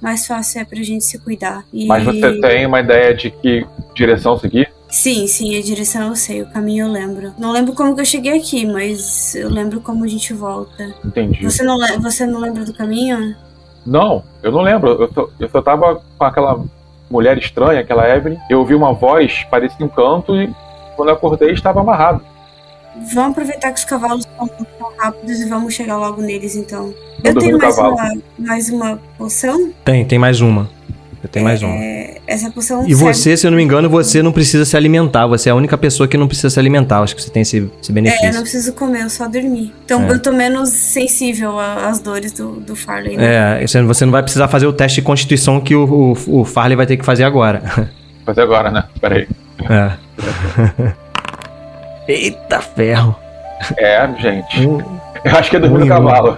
mais 0.00 0.26
fácil 0.26 0.60
é 0.60 0.64
pra 0.64 0.82
gente 0.82 1.04
se 1.04 1.18
cuidar. 1.18 1.64
E... 1.72 1.86
Mas 1.86 2.04
você 2.04 2.40
tem 2.40 2.64
uma 2.66 2.80
ideia 2.80 3.12
de 3.14 3.30
que 3.30 3.66
direção 3.94 4.38
seguir? 4.38 4.72
Sim, 4.96 5.26
sim, 5.26 5.58
a 5.58 5.60
direção 5.60 6.08
eu 6.08 6.16
sei, 6.16 6.40
o 6.40 6.46
caminho 6.46 6.86
eu 6.86 6.90
lembro. 6.90 7.34
Não 7.38 7.52
lembro 7.52 7.74
como 7.74 7.94
que 7.94 8.00
eu 8.00 8.04
cheguei 8.04 8.32
aqui, 8.38 8.64
mas 8.64 9.34
eu 9.34 9.50
lembro 9.50 9.78
como 9.78 10.02
a 10.02 10.08
gente 10.08 10.32
volta. 10.32 10.90
Entendi. 11.04 11.44
Você 11.44 11.62
não, 11.62 11.76
você 12.00 12.24
não 12.24 12.40
lembra 12.40 12.64
do 12.64 12.72
caminho? 12.72 13.36
Não, 13.84 14.24
eu 14.42 14.50
não 14.50 14.62
lembro. 14.62 14.92
Eu 15.02 15.12
só, 15.12 15.28
eu 15.38 15.50
só 15.50 15.60
tava 15.60 16.00
com 16.16 16.24
aquela 16.24 16.64
mulher 17.10 17.36
estranha, 17.36 17.80
aquela 17.80 18.08
Evelyn. 18.08 18.38
Eu 18.48 18.60
ouvi 18.60 18.74
uma 18.74 18.94
voz, 18.94 19.44
parecia 19.50 19.84
um 19.84 19.88
canto, 19.90 20.34
e 20.34 20.50
quando 20.96 21.10
eu 21.10 21.14
acordei 21.14 21.52
estava 21.52 21.80
amarrado. 21.82 22.22
Vamos 23.12 23.32
aproveitar 23.32 23.72
que 23.72 23.78
os 23.78 23.84
cavalos 23.84 24.24
estão 24.24 24.48
tão 24.48 24.96
rápidos 24.96 25.38
e 25.40 25.46
vamos 25.46 25.74
chegar 25.74 25.98
logo 25.98 26.22
neles 26.22 26.56
então. 26.56 26.94
Eu 27.22 27.32
Eu 27.32 27.38
tenho 27.38 27.58
mais 27.58 27.76
cavalo. 27.76 27.96
uma, 27.96 28.22
mais 28.38 28.70
uma 28.70 28.98
poção? 29.18 29.70
Tem, 29.84 30.06
tem 30.06 30.18
mais 30.18 30.40
uma. 30.40 30.70
Eu 31.26 31.28
tenho 31.28 31.44
mais 31.44 31.60
uma. 31.60 31.74
É, 31.74 32.18
essa 32.24 32.48
poção 32.52 32.82
E 32.86 32.94
serve- 32.94 33.12
você, 33.12 33.36
se 33.36 33.44
eu 33.44 33.50
não 33.50 33.56
me 33.56 33.64
engano, 33.64 33.90
você 33.90 34.22
não 34.22 34.30
precisa 34.30 34.64
se 34.64 34.76
alimentar. 34.76 35.26
Você 35.26 35.48
é 35.48 35.52
a 35.52 35.56
única 35.56 35.76
pessoa 35.76 36.06
que 36.06 36.16
não 36.16 36.28
precisa 36.28 36.48
se 36.50 36.58
alimentar. 36.60 37.00
Acho 37.00 37.16
que 37.16 37.22
você 37.22 37.30
tem 37.30 37.42
esse, 37.42 37.56
esse 37.56 37.64
É, 37.66 37.90
eu 37.90 37.94
não 37.94 37.94
benefício. 37.94 38.40
preciso 38.42 38.72
comer, 38.74 39.02
eu 39.02 39.10
só 39.10 39.26
dormir. 39.26 39.74
Então 39.84 40.04
É. 40.04 40.12
eu 40.12 40.22
tô 40.22 40.30
menos 40.30 40.68
sensível 40.70 41.58
às 41.58 41.98
dores 41.98 42.30
do, 42.30 42.60
do 42.60 42.76
Farley. 42.76 43.16
né? 43.16 43.62
É, 43.62 43.66
você 43.66 43.82
você 43.82 44.04
não 44.04 44.12
vai 44.12 44.22
precisar 44.22 44.46
fazer 44.46 44.66
o 44.68 44.72
teste 44.72 45.00
de 45.00 45.04
constituição 45.06 45.60
que 45.60 45.74
o, 45.74 46.14
o, 46.28 46.40
o 46.40 46.44
Farley 46.44 46.76
vai 46.76 46.86
ter 46.86 46.96
que 46.96 47.04
fazer 47.04 47.24
agora. 47.24 47.60
Fazer 48.24 48.40
agora, 48.42 48.70
né? 48.72 48.84
Peraí. 49.00 49.28
É. 49.68 49.90
Eita 52.12 52.60
ferro. 52.60 53.16
É, 53.76 54.08
gente. 54.20 54.62
Eu 55.24 55.36
acho 55.36 55.50
que 55.50 55.56
eu 55.56 55.60
dormi 55.60 55.78
no 55.80 55.86
cavalo. 55.88 56.36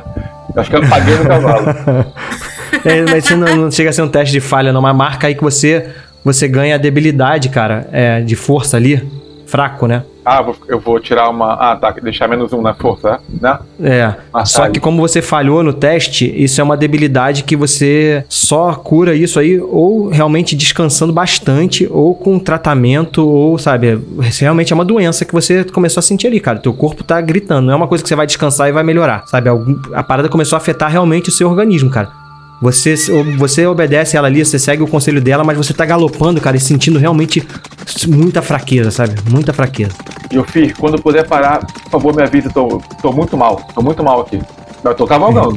Eu 0.55 0.61
acho 0.61 0.70
que 0.70 0.76
eu 0.76 0.82
apaguei 0.84 1.14
no 1.16 1.26
cavalo. 1.26 1.66
É, 2.84 3.02
mas 3.02 3.24
isso 3.24 3.36
não, 3.36 3.56
não 3.56 3.70
chega 3.70 3.90
a 3.90 3.92
ser 3.92 4.02
um 4.02 4.08
teste 4.08 4.32
de 4.32 4.40
falha, 4.40 4.72
não. 4.72 4.80
Mas 4.80 4.96
marca 4.96 5.26
aí 5.26 5.34
que 5.34 5.42
você, 5.42 5.88
você 6.24 6.48
ganha 6.48 6.74
a 6.74 6.78
debilidade, 6.78 7.48
cara, 7.48 7.88
é, 7.92 8.20
de 8.20 8.36
força 8.36 8.76
ali. 8.76 9.06
Fraco, 9.46 9.86
né? 9.86 10.02
Ah, 10.26 10.44
eu 10.68 10.78
vou 10.78 11.00
tirar 11.00 11.30
uma. 11.30 11.54
Ah, 11.54 11.74
tá. 11.74 11.90
Deixar 11.90 12.28
menos 12.28 12.52
um 12.52 12.60
na 12.60 12.74
força, 12.74 13.18
né? 13.40 13.58
É. 13.82 14.14
Ah, 14.30 14.44
Só 14.44 14.64
tá. 14.64 14.70
que 14.70 14.78
como 14.78 15.00
você 15.00 15.22
falhou 15.22 15.62
no 15.62 15.72
teste, 15.72 16.30
isso 16.36 16.60
é 16.60 16.64
uma 16.64 16.76
debilidade 16.76 17.44
que 17.44 17.56
você 17.56 18.22
só 18.28 18.74
cura 18.74 19.14
isso 19.14 19.40
aí 19.40 19.58
ou 19.58 20.10
realmente 20.10 20.54
descansando 20.54 21.14
bastante, 21.14 21.88
ou 21.90 22.14
com 22.14 22.38
tratamento, 22.38 23.26
ou, 23.26 23.56
sabe, 23.56 23.98
realmente 24.38 24.70
é 24.70 24.74
uma 24.74 24.84
doença 24.84 25.24
que 25.24 25.32
você 25.32 25.64
começou 25.64 26.00
a 26.00 26.02
sentir 26.02 26.26
ali, 26.26 26.40
cara. 26.40 26.58
Teu 26.58 26.74
corpo 26.74 27.02
tá 27.02 27.18
gritando, 27.22 27.64
não 27.64 27.72
é 27.72 27.76
uma 27.76 27.88
coisa 27.88 28.04
que 28.04 28.08
você 28.08 28.16
vai 28.16 28.26
descansar 28.26 28.68
e 28.68 28.72
vai 28.72 28.84
melhorar, 28.84 29.26
sabe? 29.28 29.48
A 29.94 30.02
parada 30.02 30.28
começou 30.28 30.56
a 30.56 30.60
afetar 30.60 30.90
realmente 30.90 31.30
o 31.30 31.32
seu 31.32 31.48
organismo, 31.48 31.88
cara. 31.88 32.27
Você, 32.61 32.94
você 33.38 33.64
obedece 33.66 34.16
ela 34.16 34.26
ali, 34.26 34.44
você 34.44 34.59
segue 34.59 34.82
o 34.82 34.86
conselho 34.88 35.20
dela, 35.20 35.44
mas 35.44 35.56
você 35.56 35.72
tá 35.72 35.84
galopando, 35.84 36.40
cara, 36.40 36.56
e 36.56 36.61
sentindo 36.61 36.98
realmente 36.98 37.46
muita 38.09 38.42
fraqueza, 38.42 38.90
sabe? 38.90 39.14
Muita 39.30 39.52
fraqueza. 39.52 39.92
E 40.32 40.34
eu 40.34 40.44
fiz, 40.44 40.72
quando 40.72 41.00
puder 41.00 41.24
parar, 41.26 41.64
por 41.64 41.90
favor, 41.92 42.16
me 42.16 42.22
avise. 42.22 42.48
Tô, 42.52 42.82
tô 43.00 43.12
muito 43.12 43.36
mal. 43.36 43.62
Tô 43.74 43.80
muito 43.80 44.02
mal 44.02 44.22
aqui. 44.22 44.40
Eu 44.84 44.94
tô 44.94 45.06
cavalgando. 45.06 45.56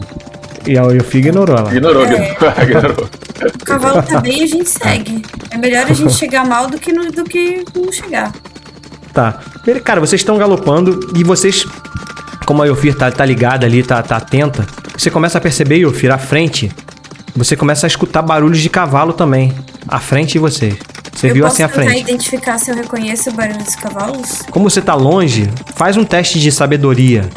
E 0.68 0.78
a 0.78 0.84
Yofi 0.84 1.18
ignorou 1.18 1.58
ela. 1.58 1.72
Ignorou, 1.72 2.06
É. 2.06 2.36
ignorou. 2.64 3.08
O 3.42 3.66
cavalo 3.66 4.04
tá 4.04 4.20
bem 4.22 4.42
e 4.42 4.44
a 4.44 4.48
gente 4.48 4.70
segue. 4.70 5.24
É 5.50 5.58
melhor 5.58 5.88
a 5.90 5.94
gente 5.94 6.14
chegar 6.14 6.46
mal 6.46 6.68
do 6.70 6.78
que, 6.78 6.94
no- 6.94 7.12
do 7.12 7.24
que 7.24 7.64
não 7.76 7.92
chegar. 7.92 8.32
Tá. 9.12 9.40
Cara, 9.84 10.00
vocês 10.00 10.22
estão 10.22 10.38
galopando 10.38 11.00
e 11.18 11.24
vocês, 11.24 11.66
como 12.46 12.62
a 12.62 12.68
Yofir 12.68 12.94
tá, 12.96 13.10
tá 13.12 13.26
ligada 13.26 13.66
ali, 13.66 13.82
tá, 13.82 14.04
tá 14.04 14.18
atenta, 14.18 14.68
você 14.96 15.10
começa 15.10 15.40
a 15.40 15.42
perceber, 15.42 15.78
Yofir, 15.78 16.12
à 16.12 16.20
frente, 16.20 16.72
você 17.36 17.56
começa 17.56 17.86
a 17.86 17.90
escutar 17.90 18.22
barulhos 18.22 18.60
de 18.60 18.70
cavalo 18.70 19.14
também, 19.14 19.54
à 19.88 20.00
frente 20.00 20.34
de 20.34 20.40
vocês. 20.40 20.76
Você 21.14 21.30
eu 21.30 21.34
viu 21.34 21.46
assim 21.46 21.64
à 21.64 21.70
tentar 21.70 21.84
frente. 21.84 22.02
identificar 22.02 22.58
se 22.58 22.72
eu 22.72 22.76
reconheço 22.76 23.30
o 23.30 23.34
barulho 23.34 23.64
dos 23.64 23.76
cavalos? 23.76 24.42
Como 24.50 24.70
você 24.70 24.82
tá 24.82 24.96
longe, 24.96 25.50
faz 25.76 25.98
um 25.98 26.04
teste 26.04 26.40
de 26.40 26.52
sabedoria. 26.52 27.30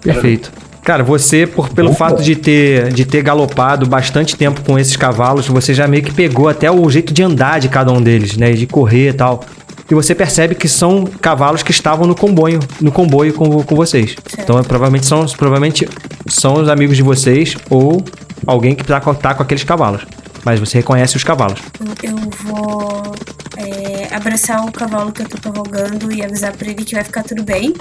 Perfeito. 0.00 0.52
Cara, 0.84 1.04
você, 1.04 1.46
por, 1.46 1.68
pelo 1.68 1.94
fato 1.94 2.22
de 2.22 2.34
ter, 2.34 2.92
de 2.92 3.04
ter 3.04 3.22
galopado 3.22 3.86
bastante 3.86 4.36
tempo 4.36 4.62
com 4.62 4.76
esses 4.76 4.96
cavalos, 4.96 5.46
você 5.46 5.72
já 5.72 5.86
meio 5.86 6.02
que 6.02 6.12
pegou 6.12 6.48
até 6.48 6.70
o 6.70 6.90
jeito 6.90 7.14
de 7.14 7.22
andar 7.22 7.60
de 7.60 7.68
cada 7.68 7.92
um 7.92 8.02
deles, 8.02 8.36
né? 8.36 8.50
De 8.50 8.66
correr 8.66 9.10
e 9.10 9.12
tal. 9.12 9.44
E 9.88 9.94
você 9.94 10.14
percebe 10.14 10.54
que 10.54 10.66
são 10.66 11.04
cavalos 11.04 11.62
que 11.62 11.70
estavam 11.70 12.06
no 12.06 12.14
comboio, 12.14 12.58
no 12.80 12.90
comboio 12.90 13.32
com, 13.32 13.62
com 13.62 13.76
vocês. 13.76 14.16
Então, 14.38 14.58
é, 14.58 14.62
provavelmente 14.62 15.06
são, 15.06 15.24
provavelmente 15.26 15.88
são 16.26 16.54
os 16.54 16.68
amigos 16.68 16.96
de 16.96 17.02
vocês 17.02 17.56
ou 17.70 18.02
alguém 18.46 18.74
que 18.74 18.84
tá, 18.84 19.00
com- 19.00 19.14
tá 19.14 19.34
com 19.34 19.42
aqueles 19.42 19.64
cavalos. 19.64 20.02
Mas 20.44 20.58
você 20.58 20.78
reconhece 20.78 21.16
os 21.16 21.22
cavalos. 21.24 21.60
Eu, 22.02 22.10
eu 22.10 22.16
vou 22.44 23.14
é, 23.56 24.14
abraçar 24.14 24.64
o 24.66 24.72
cavalo 24.72 25.12
que 25.12 25.22
eu 25.22 25.28
tô 25.28 25.38
cavalgando 25.40 26.12
e 26.12 26.22
avisar 26.24 26.52
pra 26.56 26.68
ele 26.68 26.84
que 26.84 26.94
vai 26.94 27.04
ficar 27.04 27.22
tudo 27.22 27.42
bem. 27.44 27.72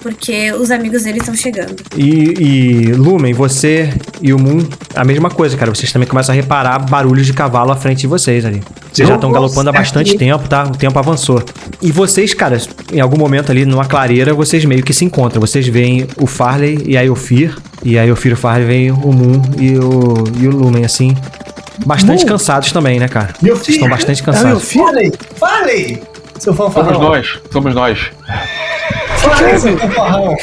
Porque 0.00 0.52
os 0.52 0.70
amigos 0.70 1.02
dele 1.02 1.18
estão 1.18 1.34
chegando. 1.34 1.74
E, 1.96 2.06
e 2.38 2.92
Lumen, 2.92 3.32
você 3.32 3.92
e 4.22 4.32
o 4.32 4.38
Moon, 4.38 4.64
a 4.94 5.04
mesma 5.04 5.30
coisa, 5.30 5.56
cara. 5.56 5.74
Vocês 5.74 5.90
também 5.90 6.06
começam 6.06 6.32
a 6.32 6.36
reparar 6.36 6.78
barulhos 6.78 7.26
de 7.26 7.32
cavalo 7.32 7.72
à 7.72 7.76
frente 7.76 8.00
de 8.02 8.06
vocês 8.06 8.44
ali. 8.44 8.62
Vocês 8.92 9.08
já 9.08 9.16
estão 9.16 9.32
galopando 9.32 9.70
há 9.70 9.72
bastante 9.72 10.16
tempo, 10.16 10.48
tá? 10.48 10.64
O 10.64 10.76
tempo 10.76 10.96
avançou. 10.98 11.42
E 11.82 11.90
vocês, 11.90 12.34
cara, 12.34 12.56
em 12.92 13.00
algum 13.00 13.16
momento 13.16 13.50
ali 13.50 13.64
numa 13.64 13.84
clareira, 13.84 14.32
vocês 14.32 14.64
meio 14.64 14.82
que 14.84 14.92
se 14.92 15.04
encontram. 15.04 15.40
Vocês 15.40 15.66
veem 15.66 16.06
o 16.20 16.26
Farley 16.26 16.82
e 16.86 16.96
a 16.96 17.04
Elfir. 17.04 17.56
E 17.84 17.98
a 17.98 18.06
Elfir 18.06 18.30
e 18.32 18.34
o 18.34 18.36
Farley 18.36 18.66
veem 18.66 18.90
o 18.90 19.12
Moon 19.12 19.40
e 19.58 19.78
o, 19.78 20.14
e 20.40 20.46
o 20.48 20.50
Lumen, 20.50 20.84
assim. 20.84 21.16
Bastante 21.84 22.20
Moon? 22.24 22.32
cansados 22.32 22.72
também, 22.72 22.98
né, 22.98 23.06
cara? 23.08 23.34
Meu 23.42 23.56
Vocês 23.56 23.76
estão 23.76 23.88
bastante 23.88 24.22
É 24.22 24.26
meu 24.26 24.34
cansados. 24.34 24.64
filho? 24.64 24.84
Falei, 24.86 25.12
falei! 25.36 26.02
Seu 26.38 26.54
Somos 26.54 26.74
fanfarrão. 26.74 27.00
nós, 27.00 27.38
somos 27.52 27.74
nós. 27.74 28.10
Falei, 29.18 29.58
seu 29.58 29.78
fanfarrão. 29.78 30.36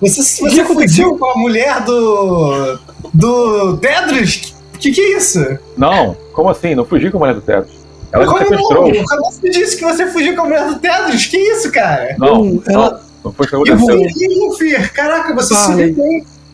Você, 0.00 0.22
você 0.22 0.64
fugiu 0.64 1.16
com 1.16 1.24
a 1.26 1.36
mulher 1.38 1.80
do. 1.84 2.78
do 3.14 3.76
Tedros? 3.78 4.54
Que 4.78 4.90
que 4.90 5.00
é 5.00 5.16
isso? 5.16 5.58
Não, 5.76 6.16
como 6.32 6.50
assim? 6.50 6.74
Não 6.74 6.84
fugi 6.84 7.10
com 7.10 7.18
a 7.18 7.20
mulher 7.20 7.34
do 7.34 7.40
teto. 7.40 7.68
Ela 8.12 8.26
Como 8.26 8.38
sequestrou. 8.38 8.88
não? 8.92 9.04
Quando 9.04 9.22
você 9.32 9.48
disse 9.50 9.76
que 9.76 9.84
você 9.84 10.06
fugiu 10.08 10.34
com 10.34 10.42
a 10.42 10.44
mulher 10.44 10.66
do 10.66 10.78
Tedros? 10.80 11.26
Que 11.26 11.36
isso, 11.36 11.70
cara? 11.70 12.16
Não, 12.18 12.44
Não, 12.44 12.44
não, 12.44 12.62
ela- 12.74 13.00
o 13.24 13.32
que 13.32 13.54
Eu 13.54 13.74
aconteceu. 13.74 14.10
fui 14.12 14.34
Yufir. 14.34 14.92
Caraca, 14.92 15.34
você 15.34 15.54
se. 15.54 15.94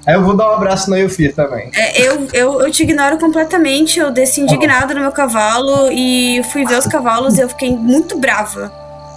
Aí 0.06 0.14
eu 0.14 0.24
vou 0.24 0.34
dar 0.34 0.50
um 0.50 0.54
abraço 0.54 0.88
na 0.88 0.96
Yufir 0.96 1.34
também. 1.34 1.70
É, 1.74 2.00
eu, 2.00 2.26
eu, 2.32 2.62
eu 2.62 2.70
te 2.70 2.82
ignoro 2.82 3.18
completamente. 3.18 3.98
Eu 3.98 4.10
desci 4.10 4.40
indignada 4.40 4.94
no 4.94 5.00
meu 5.00 5.12
cavalo 5.12 5.90
e 5.92 6.42
fui 6.52 6.64
ver 6.64 6.78
os 6.78 6.86
cavalos 6.86 7.36
e 7.36 7.40
eu 7.42 7.48
fiquei 7.48 7.70
muito 7.74 8.16
brava. 8.18 8.72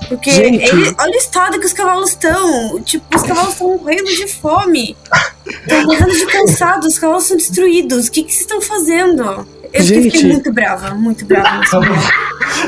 Porque 0.09 0.29
ele, 0.29 0.61
olha 0.99 1.13
o 1.13 1.17
estado 1.17 1.59
que 1.59 1.65
os 1.65 1.71
cavalos 1.73 2.09
estão. 2.09 2.81
Tipo, 2.81 3.15
os 3.15 3.23
cavalos 3.23 3.53
estão 3.53 3.77
morrendo 3.77 4.05
de 4.05 4.27
fome. 4.27 4.97
Estão 5.45 5.83
morrendo 5.85 6.11
de 6.11 6.25
cansado, 6.25 6.87
os 6.87 6.99
cavalos 6.99 7.23
são 7.25 7.37
destruídos. 7.37 8.07
O 8.07 8.11
que, 8.11 8.23
que 8.23 8.31
vocês 8.31 8.41
estão 8.41 8.59
fazendo? 8.59 9.47
Eu 9.73 9.83
fiquei- 9.83 10.03
fiquei 10.03 10.21
Gente. 10.21 10.33
muito 10.33 10.51
brava, 10.53 10.93
muito 10.95 11.25
brava. 11.25 11.61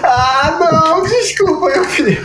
Ah, 0.04 0.58
não, 0.72 1.04
desculpa, 1.04 1.70
Yufir. 1.72 2.24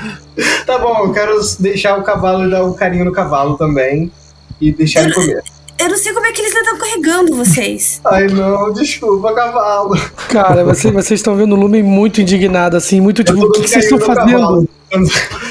Tá 0.67 0.79
bom, 0.79 1.07
eu 1.07 1.13
quero 1.13 1.39
deixar 1.59 1.99
o 1.99 2.03
cavalo 2.03 2.47
e 2.47 2.51
dar 2.51 2.65
um 2.65 2.73
carinho 2.73 3.05
no 3.05 3.13
cavalo 3.13 3.57
também. 3.57 4.13
E 4.61 4.73
deixar 4.73 5.03
ele 5.05 5.15
comer. 5.15 5.43
Eu 5.81 5.89
não 5.89 5.97
sei 5.97 6.13
como 6.13 6.27
é 6.27 6.33
que 6.33 6.41
eles 6.41 6.53
ainda 6.55 6.71
estão 6.73 6.79
carregando 6.79 7.37
vocês. 7.37 8.01
Ai, 8.05 8.27
não, 8.27 8.73
desculpa, 8.73 9.33
cavalo. 9.33 9.97
Cara, 10.29 10.65
vocês, 10.65 10.93
vocês 10.93 11.21
estão 11.21 11.37
vendo 11.37 11.55
o 11.55 11.59
Lumen 11.59 11.83
muito 11.85 12.21
indignado, 12.21 12.77
assim, 12.77 13.01
muito 13.01 13.23
tipo, 13.23 13.39
o 13.45 13.51
que, 13.53 13.63
que 13.63 13.69
vocês 13.69 13.85
estão 13.85 14.01
fazendo? 14.01 14.69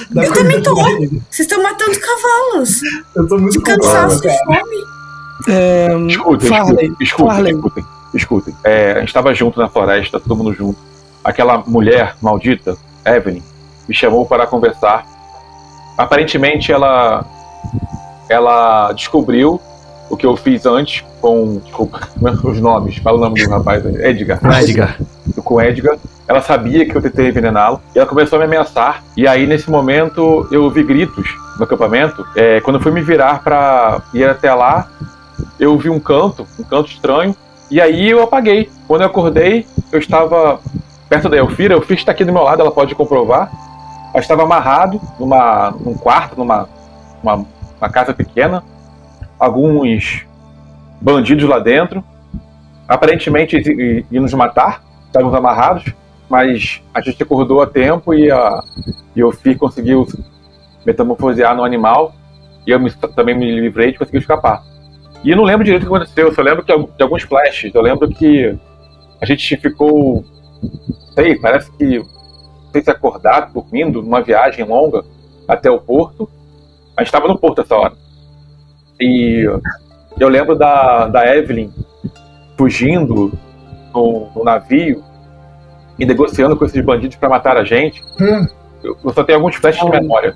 Da 0.10 0.26
Eu 0.26 0.34
também 0.34 0.62
tô. 0.62 0.74
Vocês 0.76 1.22
estão 1.40 1.62
matando 1.64 1.98
cavalos. 2.00 2.82
Eu 3.16 3.28
tô 3.28 3.38
muito 3.38 3.54
De 3.54 3.62
cansaço, 3.62 4.22
de 4.22 4.30
fome. 4.46 4.84
É, 5.48 5.88
Escutem, 6.10 6.50
Farley, 6.50 6.74
escutem, 6.76 6.98
escutem, 7.02 7.28
Farley. 7.28 7.54
escutem, 7.54 7.86
escutem. 8.18 8.56
É, 8.64 8.94
a 8.94 9.00
gente 9.00 9.10
estava 9.10 9.34
junto 9.34 9.60
na 9.60 9.70
floresta, 9.70 10.20
todo 10.20 10.36
mundo 10.36 10.54
junto. 10.54 10.80
Aquela 11.24 11.60
mulher 11.66 12.16
maldita, 12.22 12.78
Evelyn, 13.06 13.42
me 13.88 13.96
chamou 13.96 14.26
para 14.26 14.46
conversar. 14.46 15.06
Aparentemente 15.98 16.72
ela 16.72 17.26
ela 18.30 18.92
descobriu 18.92 19.62
o 20.10 20.16
que 20.16 20.26
eu 20.26 20.36
fiz 20.36 20.66
antes 20.66 21.04
com 21.22 21.60
desculpa, 21.64 22.08
os 22.44 22.60
nomes, 22.60 22.98
fala 22.98 23.18
o 23.18 23.20
nome 23.20 23.44
do 23.44 23.50
rapaz, 23.50 23.86
Edgar. 23.86 24.40
Edgar. 24.62 24.98
com 25.44 25.62
Edgar. 25.62 25.98
Ela 26.28 26.42
sabia 26.42 26.86
que 26.86 26.96
eu 26.96 27.02
tentei 27.02 27.30
envenená-lo 27.30 27.82
e 27.96 28.00
ela 28.00 28.08
começou 28.08 28.38
a 28.38 28.40
me 28.40 28.46
ameaçar. 28.46 29.04
E 29.16 29.28
aí, 29.28 29.48
nesse 29.48 29.70
momento, 29.70 30.48
eu 30.52 30.64
ouvi 30.64 30.84
gritos 30.84 31.36
no 31.58 31.64
acampamento. 31.64 32.26
É, 32.36 32.60
quando 32.62 32.78
eu 32.78 32.82
fui 32.82 32.92
me 32.92 33.02
virar 33.02 33.42
para 33.44 34.02
ir 34.14 34.26
até 34.26 34.54
lá, 34.54 34.90
eu 35.60 35.72
ouvi 35.72 35.90
um 35.90 36.00
canto, 36.00 36.46
um 36.60 36.64
canto 36.64 36.90
estranho. 36.90 37.36
E 37.70 37.82
aí 37.82 38.10
eu 38.10 38.24
apaguei. 38.24 38.70
Quando 38.88 39.02
eu 39.02 39.08
acordei, 39.08 39.66
eu 39.92 40.00
estava 40.00 40.60
perto 41.10 41.30
da 41.30 41.38
Elfira. 41.38 41.76
A 41.76 41.78
Elfira 41.78 42.00
está 42.00 42.12
aqui 42.12 42.24
do 42.24 42.34
meu 42.34 42.44
lado, 42.44 42.62
ela 42.62 42.72
pode 42.72 42.96
comprovar. 42.96 43.52
gente 44.18 44.24
estava 44.24 44.44
amarrado 44.44 45.00
numa, 45.20 45.72
num 45.72 45.94
quarto, 45.94 46.38
numa 46.38 46.68
uma, 47.22 47.46
uma 47.80 47.90
casa 47.90 48.14
pequena, 48.14 48.64
alguns 49.40 50.26
bandidos 51.02 51.48
lá 51.48 51.60
dentro, 51.60 52.04
aparentemente 52.88 53.58
iam 54.12 54.24
nos 54.24 54.34
matar, 54.34 54.84
estávamos 55.06 55.36
amarrados, 55.36 55.94
mas 56.30 56.82
a 56.94 57.02
gente 57.02 57.22
acordou 57.22 57.62
a 57.62 57.68
tempo 57.68 58.14
e, 58.14 58.32
a, 58.32 58.64
e 59.16 59.24
o 59.24 59.32
conseguiu 59.58 60.08
metamorfosear 60.86 61.56
no 61.56 61.64
animal 61.64 62.14
e 62.66 62.72
eu 62.72 62.80
me, 62.80 62.92
também 62.92 63.38
me 63.38 63.60
livrei 63.60 63.92
de 63.92 63.98
conseguir 63.98 64.20
escapar. 64.20 64.64
E 65.24 65.32
eu 65.32 65.38
não 65.38 65.44
lembro 65.44 65.64
direito 65.64 65.84
o 65.84 65.90
que 65.90 65.96
aconteceu, 65.96 66.28
eu 66.28 66.34
só 66.34 66.42
lembro 66.42 66.64
que, 66.64 66.76
de 66.76 67.04
alguns 67.04 67.24
flashes. 67.24 67.74
Eu 67.74 67.82
lembro 67.82 68.08
que 68.10 68.56
a 69.22 69.26
gente 69.26 69.58
ficou, 69.58 70.24
sei, 71.16 71.38
parece 71.40 71.72
que 71.72 72.00
não 72.00 72.72
sei 72.72 72.84
se 72.84 72.92
acordado, 72.92 73.54
dormindo, 73.54 74.02
numa 74.02 74.22
viagem 74.22 74.66
longa 74.66 75.04
até 75.48 75.70
o 75.70 75.80
porto. 75.80 76.30
A 76.96 77.02
gente 77.02 77.08
estava 77.08 77.28
no 77.28 77.38
porto 77.38 77.62
essa 77.62 77.76
hora. 77.76 77.94
E 79.00 79.48
eu 80.20 80.30
lembro 80.30 80.56
da, 80.56 81.08
da 81.08 81.36
Evelyn 81.36 81.72
fugindo 82.58 83.32
no, 83.94 84.30
no 84.36 84.44
navio 84.44 85.04
e 86.00 86.06
negociando 86.06 86.56
com 86.56 86.66
esses 86.66 86.84
bandidos 86.84 87.18
para 87.18 87.30
matar 87.30 87.58
a 87.58 87.64
gente. 87.64 88.02
Hum. 88.20 88.48
Eu, 88.84 88.98
eu, 89.04 89.14
só 89.14 89.24
tenho 89.24 89.40
alguns 89.40 89.56
flashes 89.56 89.84
de 89.84 89.92
memória. 89.92 90.36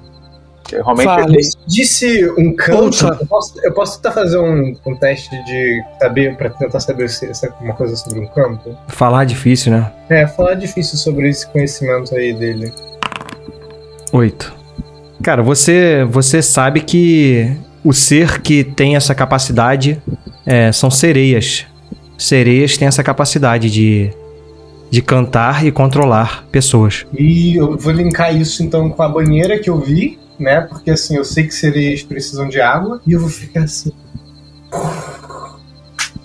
Realmente. 0.78 1.06
Fale. 1.06 1.38
Disse 1.68 2.30
um 2.38 2.56
canto. 2.56 3.06
Eu 3.08 3.28
posso, 3.28 3.54
eu 3.64 3.74
posso 3.74 4.02
tentar 4.02 4.12
fazer 4.12 4.38
um, 4.38 4.76
um 4.86 4.96
teste 4.96 5.30
de 5.46 5.84
saber, 6.00 6.36
para 6.38 6.50
tentar 6.50 6.80
saber 6.80 7.10
se 7.10 7.26
é 7.26 7.48
alguma 7.48 7.74
coisa 7.74 7.96
sobre 7.96 8.20
um 8.20 8.28
campo? 8.28 8.76
Falar 8.88 9.24
é 9.24 9.26
difícil, 9.26 9.72
né? 9.72 9.92
É, 10.10 10.28
falar 10.28 10.54
é 10.54 10.56
difícil 10.56 10.98
sobre 10.98 11.30
esse 11.30 11.48
conhecimento 11.48 12.16
aí 12.16 12.34
dele. 12.34 12.72
Oito. 14.14 14.54
Cara, 15.24 15.44
você, 15.44 16.06
você 16.10 16.42
sabe 16.42 16.82
que 16.82 17.56
o 17.84 17.94
ser 17.94 18.42
que 18.42 18.64
tem 18.64 18.96
essa 18.96 19.14
capacidade 19.14 20.02
é, 20.46 20.72
são 20.72 20.90
sereias. 20.90 21.66
Sereias 22.18 22.78
têm 22.78 22.88
essa 22.88 23.04
capacidade 23.04 23.70
de, 23.70 24.12
de 24.90 25.02
cantar 25.02 25.66
e 25.66 25.72
controlar 25.72 26.46
pessoas. 26.52 27.06
E 27.18 27.56
eu 27.56 27.78
vou 27.78 27.92
linkar 27.92 28.36
isso 28.36 28.64
então 28.64 28.90
com 28.90 29.02
a 29.02 29.10
banheira 29.10 29.60
que 29.60 29.70
eu 29.70 29.80
vi, 29.80 30.20
né? 30.42 30.62
Porque 30.62 30.92
assim, 30.92 31.16
eu 31.16 31.24
sei 31.24 31.46
que 31.46 31.54
sereias 31.54 32.04
precisam 32.04 32.48
de 32.48 32.60
água 32.60 33.02
e 33.06 33.14
eu 33.14 33.20
vou 33.20 33.30
ficar 33.30 33.64
assim. 33.64 33.92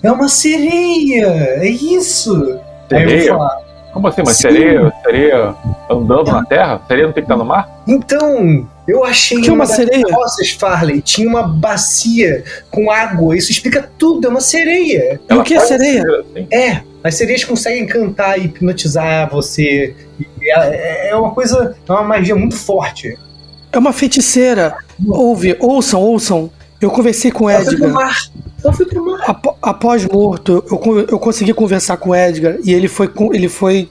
É 0.03 0.11
uma 0.11 0.29
sereia! 0.29 1.27
É 1.61 1.69
isso! 1.69 2.59
Sereia? 2.89 3.07
Aí 3.07 3.27
eu 3.27 3.39
vou 3.39 3.39
falar. 3.39 3.67
Como 3.93 4.09
assim? 4.09 4.23
Mas 4.27 4.37
sereia, 4.37 4.93
sereia 5.03 5.55
andando 5.91 6.29
é. 6.29 6.33
na 6.33 6.45
terra? 6.45 6.83
Sereia 6.87 7.07
não 7.07 7.15
tem 7.15 7.25
que 7.25 7.33
estar 7.33 7.37
no 7.37 7.47
mar? 7.47 7.83
Então, 7.89 8.69
eu 8.87 9.05
achei 9.05 9.41
que 9.41 9.49
uma, 9.49 9.65
uma 9.65 9.67
sereia. 9.67 10.03
Nossas, 10.11 10.51
Farley, 10.51 11.01
tinha 11.01 11.27
uma 11.27 11.43
bacia 11.43 12.45
com 12.71 12.91
água. 12.91 13.35
Isso 13.37 13.51
explica 13.51 13.89
tudo. 13.99 14.27
É 14.27 14.31
uma 14.31 14.43
sereia. 14.43 15.19
E 15.31 15.35
o 15.35 15.43
que 15.43 15.55
é 15.55 15.61
sereia? 15.61 16.03
Assim? 16.03 16.47
É. 16.53 16.83
As 17.03 17.15
sereias 17.15 17.43
conseguem 17.45 17.87
cantar 17.87 18.39
e 18.39 18.45
hipnotizar 18.45 19.31
você. 19.31 19.95
É, 20.43 21.11
é 21.11 21.17
uma 21.17 21.31
coisa, 21.31 21.75
é 21.89 21.93
uma 21.93 22.03
magia 22.03 22.37
muito 22.37 22.57
forte. 22.57 23.19
É 23.77 23.79
uma 23.79 23.93
feiticeira. 23.93 24.75
Ouve, 25.07 25.55
ouçam, 25.61 26.01
ouçam. 26.01 26.51
Eu 26.81 26.91
conversei 26.91 27.31
com 27.31 27.45
o 27.45 27.51
Edgar. 27.51 27.93
Após 29.61 30.07
morto, 30.07 30.65
eu, 30.71 31.07
eu 31.11 31.19
consegui 31.19 31.53
conversar 31.53 31.99
com 31.99 32.11
o 32.11 32.15
Edgar 32.15 32.57
e 32.65 32.73
ele 32.73 32.89
foi, 32.89 33.13
ele 33.33 33.49
foi 33.49 33.89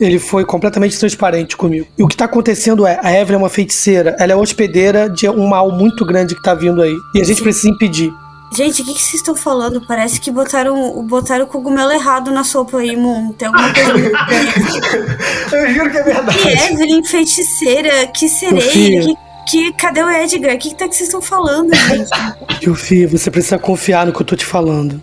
ele 0.00 0.18
foi 0.18 0.44
completamente 0.44 0.98
transparente 0.98 1.54
comigo. 1.54 1.86
E 1.98 2.02
o 2.02 2.08
que 2.08 2.16
tá 2.16 2.24
acontecendo 2.24 2.86
é, 2.86 2.98
a 3.02 3.12
Evelyn 3.12 3.36
é 3.36 3.38
uma 3.38 3.48
feiticeira, 3.48 4.16
ela 4.18 4.32
é 4.32 4.36
hospedeira 4.36 5.08
de 5.08 5.28
um 5.28 5.46
mal 5.46 5.70
muito 5.70 6.04
grande 6.04 6.34
que 6.34 6.42
tá 6.42 6.54
vindo 6.54 6.80
aí. 6.80 6.94
E 7.14 7.20
a 7.20 7.24
gente 7.24 7.38
Sim. 7.38 7.42
precisa 7.42 7.68
impedir. 7.68 8.12
Gente, 8.54 8.80
o 8.80 8.84
que, 8.84 8.94
que 8.94 9.02
vocês 9.02 9.14
estão 9.14 9.34
falando? 9.34 9.84
Parece 9.86 10.20
que 10.20 10.30
botaram, 10.30 11.02
botaram 11.02 11.44
o 11.44 11.48
cogumelo 11.48 11.90
errado 11.92 12.30
na 12.30 12.44
sopa 12.44 12.78
aí, 12.78 12.96
Moon. 12.96 13.32
Tem 13.32 13.48
alguma 13.48 13.72
coisa 13.72 13.92
Eu 15.56 15.74
juro 15.74 15.90
que 15.90 15.96
é 15.98 16.02
verdade. 16.02 16.38
Que 16.38 16.48
Evelyn, 16.72 17.04
feiticeira, 17.04 18.06
que 18.06 18.28
sereia, 18.28 18.70
que, 18.70 19.16
que, 19.46 19.72
cadê 19.74 20.02
o 20.02 20.10
Edgar? 20.10 20.54
O 20.54 20.58
que, 20.58 20.70
que, 20.70 20.74
tá 20.74 20.88
que 20.88 20.94
vocês 20.94 21.08
estão 21.08 21.22
falando, 21.22 21.72
gente? 21.74 22.74
Fih, 22.76 23.06
você 23.06 23.30
precisa 23.30 23.58
confiar 23.58 24.04
no 24.04 24.12
que 24.12 24.20
eu 24.20 24.26
tô 24.26 24.34
te 24.34 24.44
falando. 24.44 25.00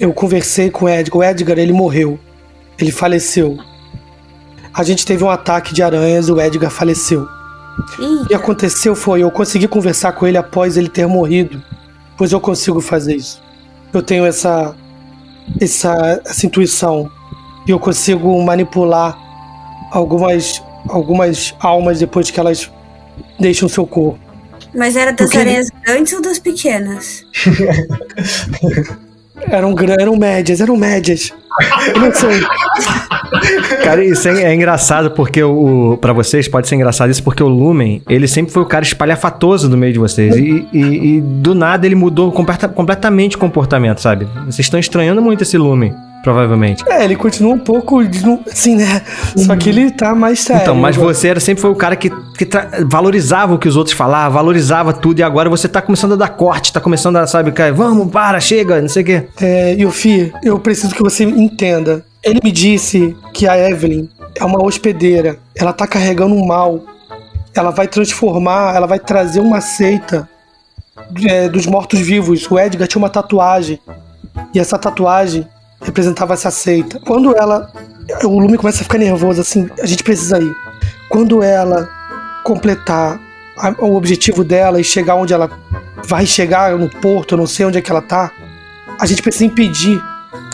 Eu 0.00 0.12
conversei 0.12 0.70
com 0.70 0.84
o 0.84 0.88
Edgar. 0.88 1.18
O 1.18 1.24
Edgar, 1.24 1.58
ele 1.58 1.72
morreu. 1.72 2.18
Ele 2.78 2.90
faleceu. 2.90 3.56
A 4.74 4.82
gente 4.82 5.06
teve 5.06 5.22
um 5.24 5.30
ataque 5.30 5.72
de 5.72 5.82
aranhas, 5.82 6.28
o 6.28 6.40
Edgar 6.40 6.70
faleceu. 6.70 7.26
Eita. 7.98 8.22
O 8.22 8.26
que 8.26 8.34
aconteceu 8.34 8.94
foi, 8.94 9.22
eu 9.22 9.30
consegui 9.30 9.68
conversar 9.68 10.12
com 10.12 10.26
ele 10.26 10.36
após 10.36 10.76
ele 10.76 10.88
ter 10.88 11.06
morrido. 11.06 11.62
Pois 12.16 12.32
eu 12.32 12.40
consigo 12.40 12.80
fazer 12.80 13.16
isso. 13.16 13.40
Eu 13.92 14.02
tenho 14.02 14.26
essa, 14.26 14.74
essa, 15.60 16.20
essa 16.24 16.46
intuição. 16.46 17.10
E 17.66 17.70
eu 17.70 17.78
consigo 17.78 18.42
manipular 18.42 19.16
algumas, 19.92 20.62
algumas 20.88 21.54
almas 21.60 22.00
depois 22.00 22.30
que 22.30 22.40
elas 22.40 22.70
deixam 23.38 23.68
seu 23.68 23.86
corpo. 23.86 24.18
Mas 24.74 24.96
era 24.96 25.12
das 25.12 25.28
Porque... 25.28 25.38
aranhas 25.38 25.70
grandes 25.84 26.12
ou 26.12 26.22
das 26.22 26.38
pequenas? 26.38 27.24
eram, 29.50 29.74
eram 29.98 30.16
médias, 30.16 30.60
eram 30.60 30.76
médias. 30.76 31.32
Eu 31.94 32.00
não 32.00 32.12
sei. 32.12 32.40
Cara, 33.82 34.04
isso 34.04 34.28
é, 34.28 34.42
é 34.44 34.54
engraçado 34.54 35.10
porque 35.10 35.42
o, 35.42 35.92
o 35.92 35.96
para 35.96 36.12
vocês 36.12 36.46
pode 36.46 36.68
ser 36.68 36.76
engraçado 36.76 37.10
isso 37.10 37.22
porque 37.22 37.42
o 37.42 37.48
Lumen, 37.48 38.02
ele 38.08 38.28
sempre 38.28 38.52
foi 38.52 38.62
o 38.62 38.66
cara 38.66 38.84
espalhafatoso 38.84 39.68
do 39.68 39.76
meio 39.76 39.92
de 39.92 39.98
vocês 39.98 40.36
e, 40.36 40.66
e, 40.72 41.16
e 41.16 41.20
do 41.20 41.54
nada 41.54 41.86
ele 41.86 41.94
mudou 41.94 42.30
completa, 42.30 42.68
completamente 42.68 43.36
o 43.36 43.38
comportamento, 43.38 44.00
sabe? 44.00 44.26
Vocês 44.46 44.60
estão 44.60 44.78
estranhando 44.78 45.20
muito 45.20 45.42
esse 45.42 45.58
Lumen. 45.58 45.92
Provavelmente. 46.22 46.84
É, 46.88 47.04
ele 47.04 47.16
continua 47.16 47.54
um 47.54 47.58
pouco, 47.58 48.00
assim, 48.50 48.76
né? 48.76 49.02
Só 49.36 49.56
que 49.56 49.68
ele 49.68 49.90
tá 49.90 50.14
mais 50.14 50.40
sério. 50.40 50.62
Então, 50.62 50.74
mas 50.74 50.96
você 50.96 51.28
era, 51.28 51.40
sempre 51.40 51.60
foi 51.60 51.70
o 51.70 51.76
cara 51.76 51.96
que, 51.96 52.10
que 52.10 52.48
valorizava 52.86 53.54
o 53.54 53.58
que 53.58 53.68
os 53.68 53.76
outros 53.76 53.96
falavam, 53.96 54.32
valorizava 54.32 54.92
tudo, 54.92 55.20
e 55.20 55.22
agora 55.22 55.48
você 55.48 55.68
tá 55.68 55.80
começando 55.80 56.12
a 56.12 56.16
dar 56.16 56.28
corte, 56.30 56.72
tá 56.72 56.80
começando 56.80 57.16
a, 57.16 57.26
sabe, 57.26 57.52
cair, 57.52 57.72
vamos, 57.72 58.10
para, 58.10 58.40
chega, 58.40 58.80
não 58.80 58.88
sei 58.88 59.02
o 59.02 59.06
quê. 59.06 59.24
É, 59.40 59.74
Yufi, 59.74 60.32
eu 60.42 60.58
preciso 60.58 60.94
que 60.94 61.02
você 61.02 61.24
entenda. 61.24 62.04
Ele 62.22 62.40
me 62.42 62.50
disse 62.50 63.16
que 63.32 63.46
a 63.46 63.56
Evelyn 63.70 64.08
é 64.34 64.44
uma 64.44 64.62
hospedeira, 64.62 65.38
ela 65.56 65.72
tá 65.72 65.86
carregando 65.86 66.34
um 66.34 66.46
mal. 66.46 66.82
Ela 67.54 67.70
vai 67.70 67.88
transformar, 67.88 68.76
ela 68.76 68.86
vai 68.86 69.00
trazer 69.00 69.40
uma 69.40 69.60
seita 69.60 70.28
é, 71.26 71.48
dos 71.48 71.66
mortos-vivos. 71.66 72.48
O 72.50 72.58
Edgar 72.58 72.86
tinha 72.86 73.00
uma 73.00 73.08
tatuagem. 73.08 73.80
E 74.54 74.60
essa 74.60 74.78
tatuagem 74.78 75.46
representava 75.80 76.34
essa 76.34 76.50
seita. 76.50 77.00
Quando 77.00 77.36
ela. 77.36 77.72
O 78.24 78.38
Lume 78.38 78.56
começa 78.56 78.80
a 78.80 78.84
ficar 78.84 78.98
nervoso, 78.98 79.40
assim, 79.40 79.68
a 79.80 79.86
gente 79.86 80.02
precisa 80.02 80.40
ir. 80.40 80.54
Quando 81.10 81.42
ela 81.42 81.88
completar 82.42 83.20
a, 83.56 83.70
o 83.84 83.94
objetivo 83.94 84.42
dela 84.42 84.80
e 84.80 84.84
chegar 84.84 85.14
onde 85.16 85.34
ela 85.34 85.50
vai 86.06 86.24
chegar, 86.24 86.76
no 86.78 86.88
porto, 86.88 87.34
eu 87.34 87.38
não 87.38 87.46
sei 87.46 87.66
onde 87.66 87.76
é 87.76 87.82
que 87.82 87.90
ela 87.90 88.00
tá, 88.00 88.32
a 88.98 89.04
gente 89.04 89.22
precisa 89.22 89.44
impedir, 89.44 90.02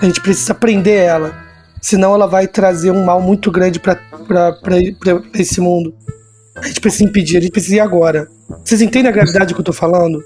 a 0.01 0.05
gente 0.05 0.21
precisa 0.21 0.53
prender 0.53 0.99
ela. 0.99 1.33
Senão 1.81 2.15
ela 2.15 2.27
vai 2.27 2.49
trazer 2.49 2.91
um 2.91 3.05
mal 3.05 3.21
muito 3.21 3.51
grande 3.53 3.79
para 3.79 4.01
esse 5.35 5.61
mundo. 5.61 5.95
A 6.57 6.67
gente 6.67 6.81
precisa 6.81 7.05
impedir, 7.05 7.37
a 7.37 7.41
gente 7.41 7.53
precisa 7.53 7.77
ir 7.77 7.81
agora. 7.81 8.29
Vocês 8.65 8.81
entendem 8.81 9.09
a 9.09 9.13
gravidade 9.13 9.55
que 9.55 9.61
eu 9.61 9.65
tô 9.65 9.73
falando? 9.73 10.23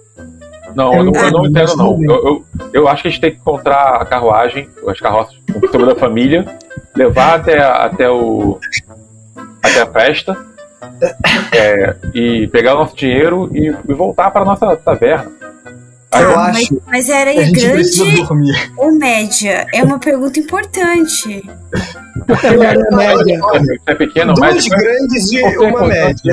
Não, 0.75 0.95
eu, 0.95 1.13
eu 1.13 1.31
não 1.31 1.47
entendo, 1.47 1.77
não. 1.77 2.03
Eu, 2.03 2.11
eu, 2.11 2.45
eu, 2.73 2.89
acho 2.89 3.03
que 3.03 3.09
a 3.09 3.11
gente 3.11 3.21
tem 3.21 3.31
que 3.33 3.39
encontrar 3.39 4.01
a 4.01 4.05
carruagem, 4.05 4.69
as 4.87 5.01
carroças 5.01 5.37
com 5.73 5.85
da 5.85 5.95
família, 5.95 6.47
levar 6.95 7.37
até, 7.37 7.59
até 7.59 8.11
o. 8.11 8.59
até 9.63 9.81
a 9.81 9.87
festa. 9.87 10.37
É, 11.53 11.97
e 12.15 12.49
pegar 12.49 12.75
o 12.75 12.79
nosso 12.79 12.97
dinheiro 12.97 13.51
e, 13.53 13.75
e 13.89 13.95
voltar 13.95 14.31
para 14.31 14.43
a 14.43 14.45
nossa 14.45 14.77
taverna. 14.77 15.31
Aí 16.11 16.23
eu 16.23 16.37
mas, 16.37 16.57
acho. 16.57 16.83
Mas 16.87 17.09
era 17.09 17.35
grande 17.35 18.27
ou 18.77 18.93
média? 18.93 19.67
É 19.73 19.83
uma 19.83 19.99
pergunta 19.99 20.39
importante. 20.39 21.43
É, 22.43 22.97
média. 22.97 23.41
É 23.87 23.95
pequeno, 23.95 24.35
Duas 24.35 24.55
média. 24.55 24.77
grandes 24.77 25.33
e 25.33 25.43
uma 25.59 25.87
média. 25.87 26.33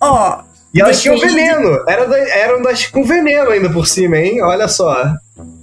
Ó, 0.00 0.42
e 0.74 0.80
elas 0.80 1.00
tinham 1.00 1.18
veneno. 1.18 1.84
Era 1.88 2.04
da, 2.06 2.18
eram 2.18 2.60
das 2.62 2.86
com 2.86 3.04
veneno 3.04 3.50
ainda 3.50 3.70
por 3.70 3.86
cima, 3.86 4.16
hein? 4.18 4.42
Olha 4.42 4.68
só. 4.68 5.06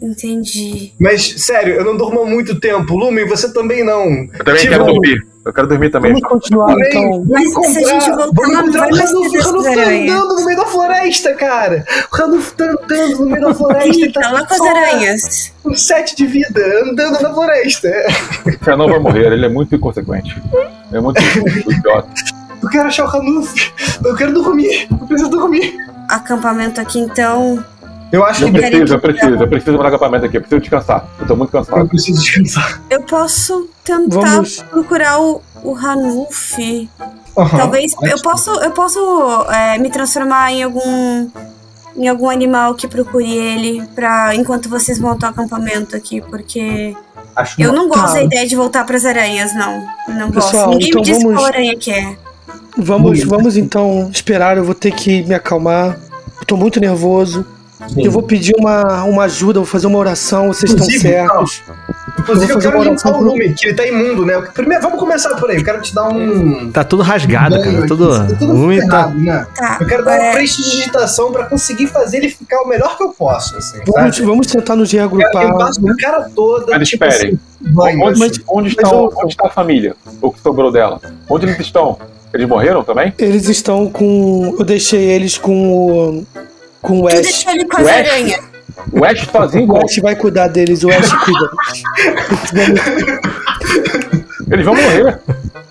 Entendi. 0.01 0.93
Mas, 0.99 1.35
sério, 1.43 1.75
eu 1.75 1.85
não 1.85 1.95
durmo 1.95 2.21
há 2.21 2.25
muito 2.25 2.59
tempo. 2.59 2.95
Lumen, 2.97 3.27
você 3.27 3.53
também 3.53 3.83
não. 3.83 4.05
Eu 4.33 4.43
também 4.43 4.61
Tipo, 4.61 4.71
quero 4.73 4.85
dormir. 4.85 5.27
Eu 5.43 5.53
quero 5.53 5.67
dormir 5.67 5.89
também. 5.89 6.11
Vamos 6.13 6.27
continuar 6.27 6.67
Também. 6.67 6.89
então. 6.89 7.25
Mas 7.27 7.53
Vamos 7.53 7.67
se 7.69 7.77
a 7.83 7.87
gente 7.87 8.09
comprar- 8.11 8.25
voltar, 8.25 8.41
vamos 8.47 8.59
encontrar 8.59 8.79
vai 8.81 8.91
o 8.91 8.95
Ranulf. 8.95 9.33
O 9.33 9.39
Ranulf 9.41 9.63
tá 9.65 9.81
andando 9.81 10.35
no 10.35 10.45
meio 10.45 10.57
da 10.57 10.65
floresta, 10.65 11.33
cara. 11.33 11.85
O 12.11 12.15
Ranulf 12.15 12.51
tá 12.51 12.65
andando 12.65 13.19
no 13.19 13.25
meio 13.25 13.41
da 13.41 13.53
floresta. 13.55 13.87
Ele 13.89 14.11
tá 14.11 14.31
lá 14.31 14.45
com 14.45 14.53
as 14.53 14.61
aranhas. 14.61 15.53
Com 15.63 15.75
sete 15.75 16.15
de 16.15 16.27
vida, 16.27 16.61
andando 16.85 17.19
na 17.21 17.33
floresta. 17.33 17.89
Você 18.61 18.75
não 18.75 18.87
vai 18.87 18.99
morrer, 18.99 19.31
ele 19.33 19.45
é 19.45 19.49
muito 19.49 19.73
inconsequente. 19.75 20.35
Ele 20.89 20.97
é 20.97 21.01
muito 21.01 21.19
idiota. 21.71 22.07
Eu 22.61 22.69
quero 22.69 22.87
achar 22.87 23.05
o 23.05 23.07
Ranulf. 23.07 23.53
Eu 24.03 24.15
quero 24.15 24.33
dormir. 24.33 24.87
Eu 24.89 25.07
preciso 25.07 25.29
dormir. 25.29 25.75
Acampamento 26.09 26.79
aqui 26.81 26.99
então. 26.99 27.63
Eu 28.11 28.25
acho 28.25 28.43
Eu 28.43 28.51
que 28.51 28.59
preciso, 28.59 28.93
eu 28.95 28.99
preciso, 28.99 29.35
eu 29.35 29.47
preciso 29.47 29.77
do 29.77 29.83
acampamento 29.83 30.25
aqui, 30.25 30.35
eu 30.37 30.41
preciso 30.41 30.59
descansar. 30.61 31.05
Eu 31.19 31.27
tô 31.27 31.35
muito 31.35 31.55
eu 31.55 31.63
cansado. 31.63 31.87
preciso 31.87 32.21
descansar. 32.21 32.81
Eu 32.89 33.01
posso 33.03 33.69
tentar 33.85 34.19
Vamos. 34.19 34.61
procurar 34.63 35.19
o, 35.21 35.41
o 35.63 35.71
Ranulf. 35.71 36.57
Aham. 37.37 37.57
Talvez 37.57 37.95
eu 38.01 38.21
posso, 38.21 38.49
eu 38.61 38.71
posso 38.71 38.99
é, 39.49 39.77
me 39.77 39.89
transformar 39.89 40.51
em 40.51 40.63
algum 40.63 41.29
em 41.95 42.07
algum 42.07 42.29
animal 42.29 42.73
que 42.73 42.87
procure 42.87 43.29
ele 43.33 43.85
para 43.93 44.33
enquanto 44.35 44.69
vocês 44.69 44.97
montam 44.97 45.27
o 45.29 45.31
acampamento 45.31 45.93
aqui, 45.95 46.21
porque 46.21 46.95
Acho 47.35 47.61
eu 47.61 47.71
não 47.73 47.87
gosto 47.89 48.07
Tá. 48.07 48.13
da 48.13 48.23
ideia 48.23 48.47
de 48.47 48.55
voltar 48.55 48.85
pras 48.85 49.05
aranhas, 49.05 49.53
não. 49.53 49.85
Não 50.07 50.31
gosto. 50.31 50.51
Pessoal, 50.51 50.69
Ninguém 50.71 50.87
então 50.89 51.01
me 51.01 51.05
disse 51.07 51.21
vamos- 51.23 51.37
qual 51.37 51.45
aranha 51.47 51.75
que 51.77 51.91
é. 51.91 52.17
Vamos, 52.77 53.23
vamos 53.23 53.57
então 53.57 54.09
esperar. 54.11 54.57
Eu 54.57 54.63
vou 54.63 54.75
ter 54.75 54.91
que 54.91 55.23
me 55.23 55.33
acalmar. 55.35 55.97
Eu 56.39 56.45
tô 56.45 56.55
muito 56.57 56.79
nervoso. 56.79 57.45
Sim. 57.89 58.05
Eu 58.05 58.11
vou 58.11 58.21
pedir 58.21 58.53
uma, 58.59 59.03
uma 59.05 59.23
ajuda, 59.23 59.59
vou 59.59 59.65
fazer 59.65 59.87
uma 59.87 59.97
oração, 59.97 60.49
vocês 60.49 60.71
estão 60.71 60.85
Inclusive, 60.85 61.01
certos. 61.13 61.63
Inclusive, 62.19 62.51
Eu 62.51 62.55
eu 62.57 62.61
quero 62.61 62.83
limpar 62.83 63.11
o 63.17 63.23
Lumen, 63.23 63.53
que 63.53 63.65
ele 63.67 63.73
tá 63.75 63.87
imundo, 63.87 64.23
né? 64.23 64.39
Primeiro, 64.53 64.83
vamos 64.83 64.99
começar 64.99 65.35
por 65.35 65.49
aí. 65.49 65.57
Eu 65.57 65.63
quero 65.63 65.81
te 65.81 65.93
dar 65.93 66.07
um. 66.09 66.71
Tá 66.71 66.83
tudo 66.83 67.01
rasgado, 67.01 67.57
banho 67.57 67.73
cara. 67.73 67.87
Tudo. 67.87 68.09
Tá 68.11 68.35
tudo 68.37 68.53
tá. 68.53 68.67
ferrado, 68.81 69.19
né? 69.19 69.47
Tá. 69.55 69.77
Eu 69.81 69.87
quero 69.87 70.05
dar 70.05 70.19
uma 70.21 70.31
prestidigitação 70.31 71.31
pra 71.31 71.45
conseguir 71.45 71.87
fazer 71.87 72.17
ele 72.17 72.29
ficar 72.29 72.61
o 72.61 72.67
melhor 72.67 72.95
que 72.97 73.03
eu 73.03 73.09
posso, 73.09 73.57
assim, 73.57 73.79
Vamos, 73.87 74.15
sabe? 74.15 74.27
vamos 74.27 74.47
tentar 74.47 74.75
nos 74.75 74.93
Eu 74.93 74.99
reagrupar. 74.99 75.45
limpar 75.47 75.69
a 75.91 75.95
cara 75.97 76.29
toda, 76.35 76.77
Mas 76.77 76.87
tipo 76.87 77.03
espere. 77.03 77.29
assim, 77.29 77.39
Onde, 77.79 78.03
assim. 78.03 78.41
onde, 78.47 78.75
Mas 78.75 78.83
estão, 78.85 78.91
eu- 79.05 79.13
onde 79.17 79.33
está 79.33 79.47
a 79.47 79.49
família? 79.49 79.95
O 80.21 80.31
que 80.31 80.39
sobrou 80.39 80.71
dela? 80.71 81.01
Onde 81.27 81.47
eles 81.47 81.59
estão? 81.59 81.97
Eles 82.33 82.47
morreram 82.47 82.83
também? 82.83 83.13
Eles 83.17 83.47
estão 83.49 83.89
com. 83.89 84.55
Eu 84.57 84.65
deixei 84.65 85.03
eles 85.03 85.37
com 85.37 85.73
o. 85.73 86.25
Com 86.81 87.01
o 87.01 87.07
tu 87.07 87.07
Ash. 87.15 87.21
deixou 87.21 87.51
ele 87.53 87.65
com 87.65 87.77
as 87.77 87.85
Ué? 87.85 87.99
aranhas. 87.99 88.41
O 88.91 89.05
Ash 89.05 89.27
sozinho? 89.31 89.71
O 89.71 89.77
Ash 89.77 89.97
vai 90.01 90.15
cuidar 90.15 90.47
deles, 90.47 90.83
o 90.83 90.89
Ash 90.89 91.11
cuida. 91.23 91.49
Eles 94.49 94.65
vão 94.65 94.75
morrer. 94.75 95.19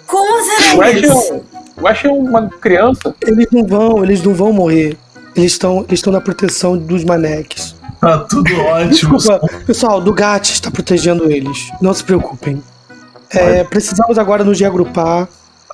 Com 0.07 0.19
as 0.19 0.47
O 0.47 0.51
Ash, 0.53 0.75
é 0.75 0.83
aranhas. 0.83 1.33
o 1.81 1.89
Ash 1.89 2.05
é 2.05 2.09
uma 2.09 2.49
criança. 2.49 3.15
Eles 3.27 3.47
não 3.53 3.67
vão, 3.67 4.05
eles 4.05 4.23
não 4.23 4.35
vão 4.35 4.53
morrer. 4.53 4.97
Eles 5.37 5.53
estão 5.53 5.79
eles 5.89 5.99
estão 6.01 6.13
na 6.13 6.21
proteção 6.21 6.77
dos 6.77 7.05
maneques. 7.05 7.75
Tá 8.01 8.19
tudo 8.21 8.55
ótimo. 8.61 8.91
Desculpa, 9.19 9.41
pessoal, 9.67 10.01
do 10.01 10.13
Gat 10.13 10.51
está 10.53 10.71
protegendo 10.71 11.31
eles. 11.31 11.71
Não 11.81 11.93
se 11.93 12.03
preocupem. 12.03 12.63
É, 13.31 13.63
precisamos 13.65 14.19
agora 14.19 14.43
nos 14.43 14.59
reagrupar. 14.59 15.29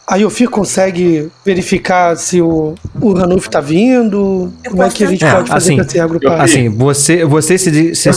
A 0.07 0.17
Yofir 0.17 0.49
consegue 0.49 1.31
verificar 1.45 2.17
se 2.17 2.41
o, 2.41 2.77
o 3.01 3.13
Ranulf 3.13 3.49
tá 3.49 3.61
vindo? 3.61 4.53
Eu 4.63 4.71
Como 4.71 4.83
é 4.85 4.89
que 4.89 5.03
a 5.03 5.09
gente 5.09 5.19
tentar. 5.19 5.37
pode 5.39 5.49
fazer 5.51 5.67
assim, 5.73 5.77
pra 5.77 5.89
se 5.89 5.97
reagrupar? 5.97 6.41
Assim, 6.41 6.69
você, 6.69 7.25
você 7.25 7.59
se, 7.59 7.95
se 7.95 8.09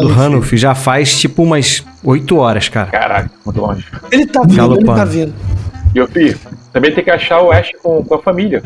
do 0.00 0.08
Ranulf 0.08 0.52
já 0.54 0.74
faz 0.74 1.18
tipo 1.20 1.42
umas 1.42 1.84
8 2.02 2.36
horas, 2.38 2.70
cara. 2.70 2.90
Caraca, 2.90 3.30
muito 3.44 3.60
longe. 3.60 3.86
ele 4.10 4.26
tá 4.26 4.40
vindo, 4.40 4.52
ele 4.52 4.56
galopando. 4.56 4.94
tá 4.94 5.04
vindo. 5.04 5.34
E 5.94 6.06
Pi, 6.08 6.34
também 6.72 6.94
tem 6.94 7.04
que 7.04 7.10
achar 7.10 7.42
o 7.42 7.52
Ash 7.52 7.72
com, 7.82 8.02
com 8.02 8.14
a 8.14 8.22
família. 8.22 8.62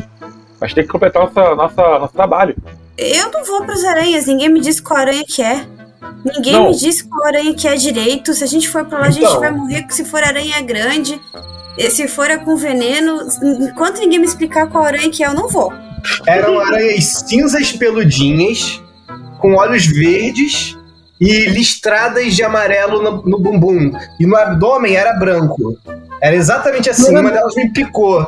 Mas 0.61 0.73
tem 0.73 0.83
que 0.85 0.89
completar 0.89 1.23
nossa, 1.23 1.55
nossa, 1.55 1.99
nosso 1.99 2.13
trabalho. 2.13 2.55
Eu 2.97 3.29
não 3.29 3.43
vou 3.45 3.65
pras 3.65 3.83
aranhas, 3.83 4.25
ninguém 4.25 4.47
me 4.49 4.61
disse 4.61 4.81
qual 4.81 4.99
aranha 4.99 5.23
que 5.27 5.41
é. 5.41 5.65
Ninguém 6.23 6.53
Não. 6.53 6.69
me 6.69 6.75
disse 6.77 7.03
qual 7.03 7.27
aranha 7.27 7.53
que 7.53 7.67
é 7.67 7.75
direito. 7.75 8.33
Se 8.33 8.43
a 8.43 8.47
gente 8.47 8.67
for 8.69 8.85
pra 8.85 8.99
lá, 8.99 9.05
a 9.07 9.09
gente 9.09 9.25
Então. 9.25 9.39
vai 9.39 9.51
morrer 9.51 9.85
se 9.89 10.03
for 10.05 10.23
aranha 10.23 10.61
grande. 10.61 11.19
Se 11.89 12.07
for 12.07 12.29
a 12.29 12.37
com 12.37 12.55
veneno, 12.55 13.19
enquanto 13.61 13.99
ninguém 13.99 14.19
me 14.19 14.25
explicar 14.25 14.67
qual 14.67 14.83
aranha 14.83 15.09
que 15.09 15.23
é, 15.23 15.27
eu 15.27 15.33
não 15.33 15.47
vou. 15.47 15.71
Eram 16.27 16.59
aranhas 16.59 17.23
cinzas 17.27 17.71
peludinhas, 17.71 18.81
com 19.37 19.55
olhos 19.55 19.85
verdes 19.85 20.77
e 21.19 21.45
listradas 21.47 22.33
de 22.33 22.43
amarelo 22.43 23.01
no, 23.01 23.23
no 23.23 23.39
bumbum. 23.39 23.91
E 24.19 24.25
no 24.25 24.35
abdômen 24.35 24.95
era 24.95 25.13
branco. 25.13 25.77
Era 26.21 26.35
exatamente 26.35 26.89
assim. 26.89 27.17
Uma 27.17 27.31
delas 27.31 27.55
me 27.55 27.71
picou. 27.71 28.27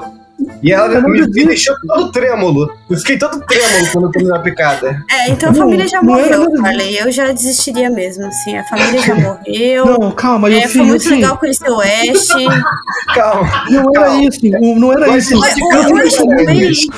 E 0.63 0.71
ela 0.71 0.87
Eu 0.93 1.01
não 1.01 1.09
me, 1.09 1.21
me 1.21 1.45
deixou 1.45 1.75
todo 1.87 2.11
trêmulo. 2.11 2.71
Eu 2.89 2.97
fiquei 2.97 3.17
todo 3.17 3.39
trêmulo 3.45 3.91
quando 3.91 4.05
eu 4.05 4.11
tomei 4.11 4.27
uma 4.27 4.39
picada. 4.39 5.03
É, 5.09 5.29
então 5.29 5.49
a 5.49 5.51
Não, 5.51 5.59
família 5.59 5.87
já 5.87 5.97
era 5.97 6.05
morreu, 6.05 6.57
Farley. 6.61 6.97
Eu 6.99 7.11
já 7.11 7.31
desistiria 7.31 7.89
mesmo, 7.89 8.25
assim. 8.25 8.57
A 8.57 8.63
família 8.65 9.01
já 9.01 9.15
morreu. 9.15 9.85
Não, 9.85 10.11
calma, 10.11 10.49
É, 10.49 10.53
Yofir, 10.55 10.69
foi 10.71 10.81
muito 10.85 11.03
Yofir. 11.03 11.15
legal 11.17 11.37
conhecer 11.37 11.69
o 11.69 11.79
Ash. 11.81 12.27
Calma. 13.15 13.65
Não 13.69 13.81
era 13.95 14.05
Calma. 14.05 14.23
isso, 14.23 14.39
o- 14.59 14.79
não 14.79 14.91
era 14.91 15.07
Mas 15.07 15.29
isso. 15.29 15.39
de 15.55 15.63
O- 15.63 15.67
o 15.67 15.73
eu 15.99 16.07
Ash 16.07 16.15
também- 16.15 16.69
isso. 16.69 16.89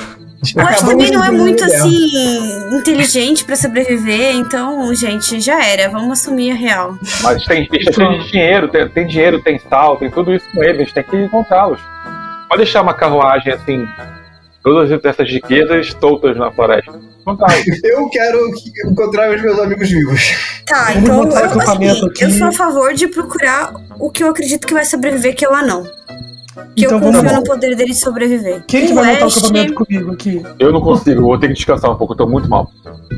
O 0.58 0.60
Ash 0.60 0.82
também 0.82 1.10
não 1.12 1.24
é 1.24 1.32
muito 1.32 1.64
assim 1.64 2.76
inteligente 2.78 3.46
pra 3.46 3.56
sobreviver, 3.56 4.36
então, 4.36 4.94
gente, 4.94 5.40
já 5.40 5.64
era. 5.64 5.90
Vamos 5.90 6.20
assumir 6.20 6.52
a 6.52 6.56
real. 6.56 6.96
Mas 7.22 7.46
tem, 7.46 7.66
tem 7.68 7.80
de 7.80 8.30
dinheiro, 8.32 8.68
tem, 8.68 8.90
tem 8.90 9.08
dinheiro, 9.08 9.42
tem 9.42 9.60
sal, 9.70 9.96
tem 9.98 10.12
tudo 10.12 10.34
isso 10.34 10.46
com 10.54 10.62
eles. 10.64 10.76
A 10.82 10.84
gente 10.84 10.94
tem 10.94 11.04
que 11.04 11.16
encontrá-los. 11.18 11.80
Pode 12.54 12.64
deixar 12.66 12.82
uma 12.84 12.94
carruagem 12.94 13.52
assim, 13.52 13.88
todas 14.64 14.92
essas 15.04 15.28
riquezas 15.28 15.92
soltas 16.00 16.38
na 16.38 16.52
floresta. 16.52 16.92
Eu 17.84 18.10
quero 18.10 18.52
encontrar 18.86 19.34
os 19.36 19.42
meus 19.42 19.58
amigos 19.60 19.90
vivos. 19.90 20.22
Tá, 20.68 20.94
então 20.94 21.24
eu, 21.24 21.38
assim, 21.62 22.08
aqui. 22.08 22.24
eu 22.24 22.30
sou 22.32 22.48
a 22.48 22.52
favor 22.52 22.94
de 22.94 23.08
procurar 23.08 23.74
o 24.00 24.10
que 24.10 24.24
eu 24.24 24.30
acredito 24.30 24.66
que 24.68 24.74
vai 24.74 24.86
sobreviver, 24.86 25.36
que 25.36 25.44
é 25.46 25.50
o 25.50 25.54
anão. 25.54 25.84
Que 26.76 26.86
Então 26.86 26.98
eu 26.98 27.02
confio 27.04 27.22
vamos- 27.24 27.34
no 27.38 27.44
poder 27.44 27.76
dele 27.76 27.92
de 27.92 27.98
sobreviver. 27.98 28.64
Quem 28.68 28.86
que 28.88 28.94
vai 28.94 29.14
montar 29.14 29.26
o 29.26 29.30
acampamento 29.30 29.74
comigo 29.74 30.12
aqui? 30.12 30.42
Eu 30.60 30.72
não 30.72 30.80
consigo, 30.82 31.20
eu 31.20 31.24
vou 31.24 31.38
ter 31.40 31.48
que 31.48 31.54
descansar 31.56 31.92
um 31.92 31.96
pouco, 31.96 32.14
eu 32.14 32.18
tô 32.18 32.28
muito 32.28 32.48
mal. 32.50 32.70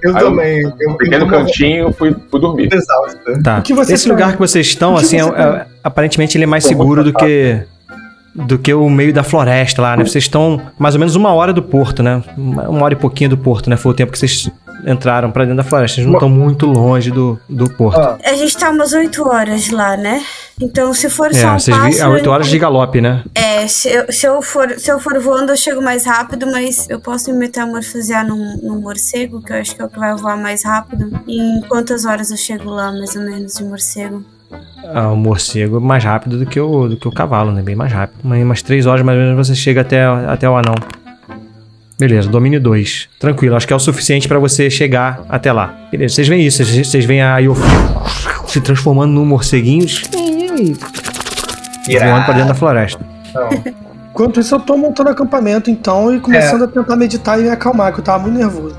Eu 0.01 0.15
Aí 0.15 0.23
eu 0.23 0.29
também. 0.29 0.61
Eu, 0.79 0.91
Fiquei 0.97 1.17
no 1.19 1.25
eu 1.25 1.29
cantinho, 1.29 1.93
fui, 1.93 2.15
fui 2.31 2.39
dormir. 2.39 2.69
Tá. 3.43 3.59
O 3.59 3.61
que 3.61 3.73
você 3.73 3.93
Esse 3.93 4.05
quer? 4.05 4.11
lugar 4.13 4.33
que 4.33 4.39
vocês 4.39 4.65
estão, 4.67 4.95
assim, 4.95 5.17
é- 5.19 5.23
é- 5.23 5.65
aparentemente 5.83 6.37
ele 6.37 6.45
é 6.45 6.47
mais 6.47 6.63
seguro 6.63 7.03
do 7.03 7.11
que 7.13 7.61
do 8.35 8.59
que 8.59 8.73
o 8.73 8.89
meio 8.89 9.13
da 9.13 9.23
floresta 9.23 9.81
lá, 9.81 9.95
né? 9.95 10.03
Vocês 10.03 10.25
estão 10.25 10.61
mais 10.77 10.93
ou 10.93 10.99
menos 10.99 11.15
uma 11.15 11.33
hora 11.33 11.53
do 11.53 11.63
porto, 11.63 12.03
né? 12.03 12.21
Uma 12.37 12.83
hora 12.83 12.93
e 12.93 12.97
pouquinho 12.97 13.29
do 13.29 13.37
porto, 13.37 13.69
né? 13.69 13.77
Foi 13.77 13.93
o 13.93 13.95
tempo 13.95 14.11
que 14.11 14.19
vocês 14.19 14.51
entraram 14.85 15.31
pra 15.31 15.43
dentro 15.43 15.57
da 15.57 15.63
floresta. 15.63 15.95
Vocês 15.95 16.07
não 16.07 16.15
estão 16.15 16.29
muito 16.29 16.65
longe 16.65 17.11
do, 17.11 17.39
do 17.47 17.69
porto. 17.69 17.97
Ó, 17.97 18.17
A 18.23 18.33
gente 18.35 18.57
tá 18.57 18.69
umas 18.69 18.91
8 18.91 19.27
horas 19.27 19.69
lá, 19.69 19.95
né? 19.95 20.21
Então, 20.61 20.93
se 20.93 21.09
for 21.09 21.31
é, 21.31 21.33
só 21.33 21.47
um 21.47 21.59
vocês 21.59 21.77
pássaro... 21.77 22.13
8 22.13 22.29
horas 22.29 22.47
de 22.47 22.59
galope, 22.59 22.99
né? 22.99 23.23
É, 23.33 23.65
se 23.67 23.89
eu, 23.89 24.11
se, 24.11 24.25
eu 24.25 24.41
for, 24.41 24.69
se 24.77 24.91
eu 24.91 24.99
for 24.99 25.17
voando, 25.19 25.51
eu 25.51 25.57
chego 25.57 25.81
mais 25.81 26.05
rápido, 26.05 26.45
mas 26.47 26.89
eu 26.89 26.99
posso 26.99 27.31
me 27.31 27.39
metamorfosear 27.39 28.27
num, 28.27 28.57
num 28.61 28.81
morcego, 28.81 29.41
que 29.41 29.53
eu 29.53 29.57
acho 29.57 29.75
que 29.75 29.81
é 29.81 29.85
o 29.85 29.89
que 29.89 29.99
vai 29.99 30.13
voar 30.15 30.37
mais 30.37 30.63
rápido. 30.63 31.09
E 31.25 31.39
em 31.39 31.61
quantas 31.61 32.05
horas 32.05 32.31
eu 32.31 32.37
chego 32.37 32.69
lá, 32.69 32.91
mais 32.91 33.15
ou 33.15 33.21
menos, 33.21 33.55
de 33.55 33.63
morcego? 33.63 34.23
Ah, 34.93 35.11
o 35.11 35.15
morcego 35.15 35.77
é 35.77 35.79
mais 35.79 36.03
rápido 36.03 36.37
do 36.37 36.45
que 36.45 36.59
o, 36.59 36.87
do 36.87 36.97
que 36.97 37.07
o 37.07 37.11
cavalo, 37.11 37.51
né? 37.51 37.61
Bem 37.61 37.75
mais 37.75 37.91
rápido. 37.91 38.19
Mas 38.23 38.39
em 38.39 38.43
umas 38.43 38.61
3 38.61 38.85
horas 38.85 39.03
mais 39.03 39.17
ou 39.17 39.25
menos 39.25 39.47
você 39.47 39.55
chega 39.55 39.81
até, 39.81 40.05
até 40.05 40.49
o 40.49 40.55
anão. 40.55 40.75
Beleza, 41.97 42.29
domínio 42.29 42.59
2. 42.59 43.09
Tranquilo, 43.19 43.55
acho 43.55 43.65
que 43.65 43.73
é 43.73 43.75
o 43.75 43.79
suficiente 43.79 44.27
pra 44.27 44.37
você 44.37 44.69
chegar 44.69 45.23
até 45.29 45.51
lá. 45.51 45.73
Beleza, 45.91 46.15
vocês 46.15 46.27
veem 46.27 46.45
isso, 46.45 46.63
vocês, 46.63 46.87
vocês 46.87 47.05
veem 47.05 47.21
a 47.21 47.39
Yofi 47.39 47.61
se 48.47 48.61
transformando 48.61 49.11
num 49.13 49.25
morceguinho 49.25 49.85
voando 51.87 52.25
pra 52.25 52.33
dentro 52.33 52.47
da 52.47 52.53
floresta. 52.53 53.05
Não. 53.33 53.49
Enquanto 54.11 54.39
isso, 54.39 54.55
eu 54.55 54.59
tô 54.61 54.77
montando 54.77 55.09
acampamento, 55.09 55.69
então, 55.69 56.15
e 56.15 56.21
começando 56.21 56.63
a 56.63 56.67
tentar 56.67 56.95
meditar 56.95 57.37
e 57.37 57.43
me 57.43 57.49
acalmar, 57.49 57.93
que 57.93 57.99
eu 57.99 58.03
tava 58.03 58.23
muito 58.23 58.37
nervoso. 58.37 58.75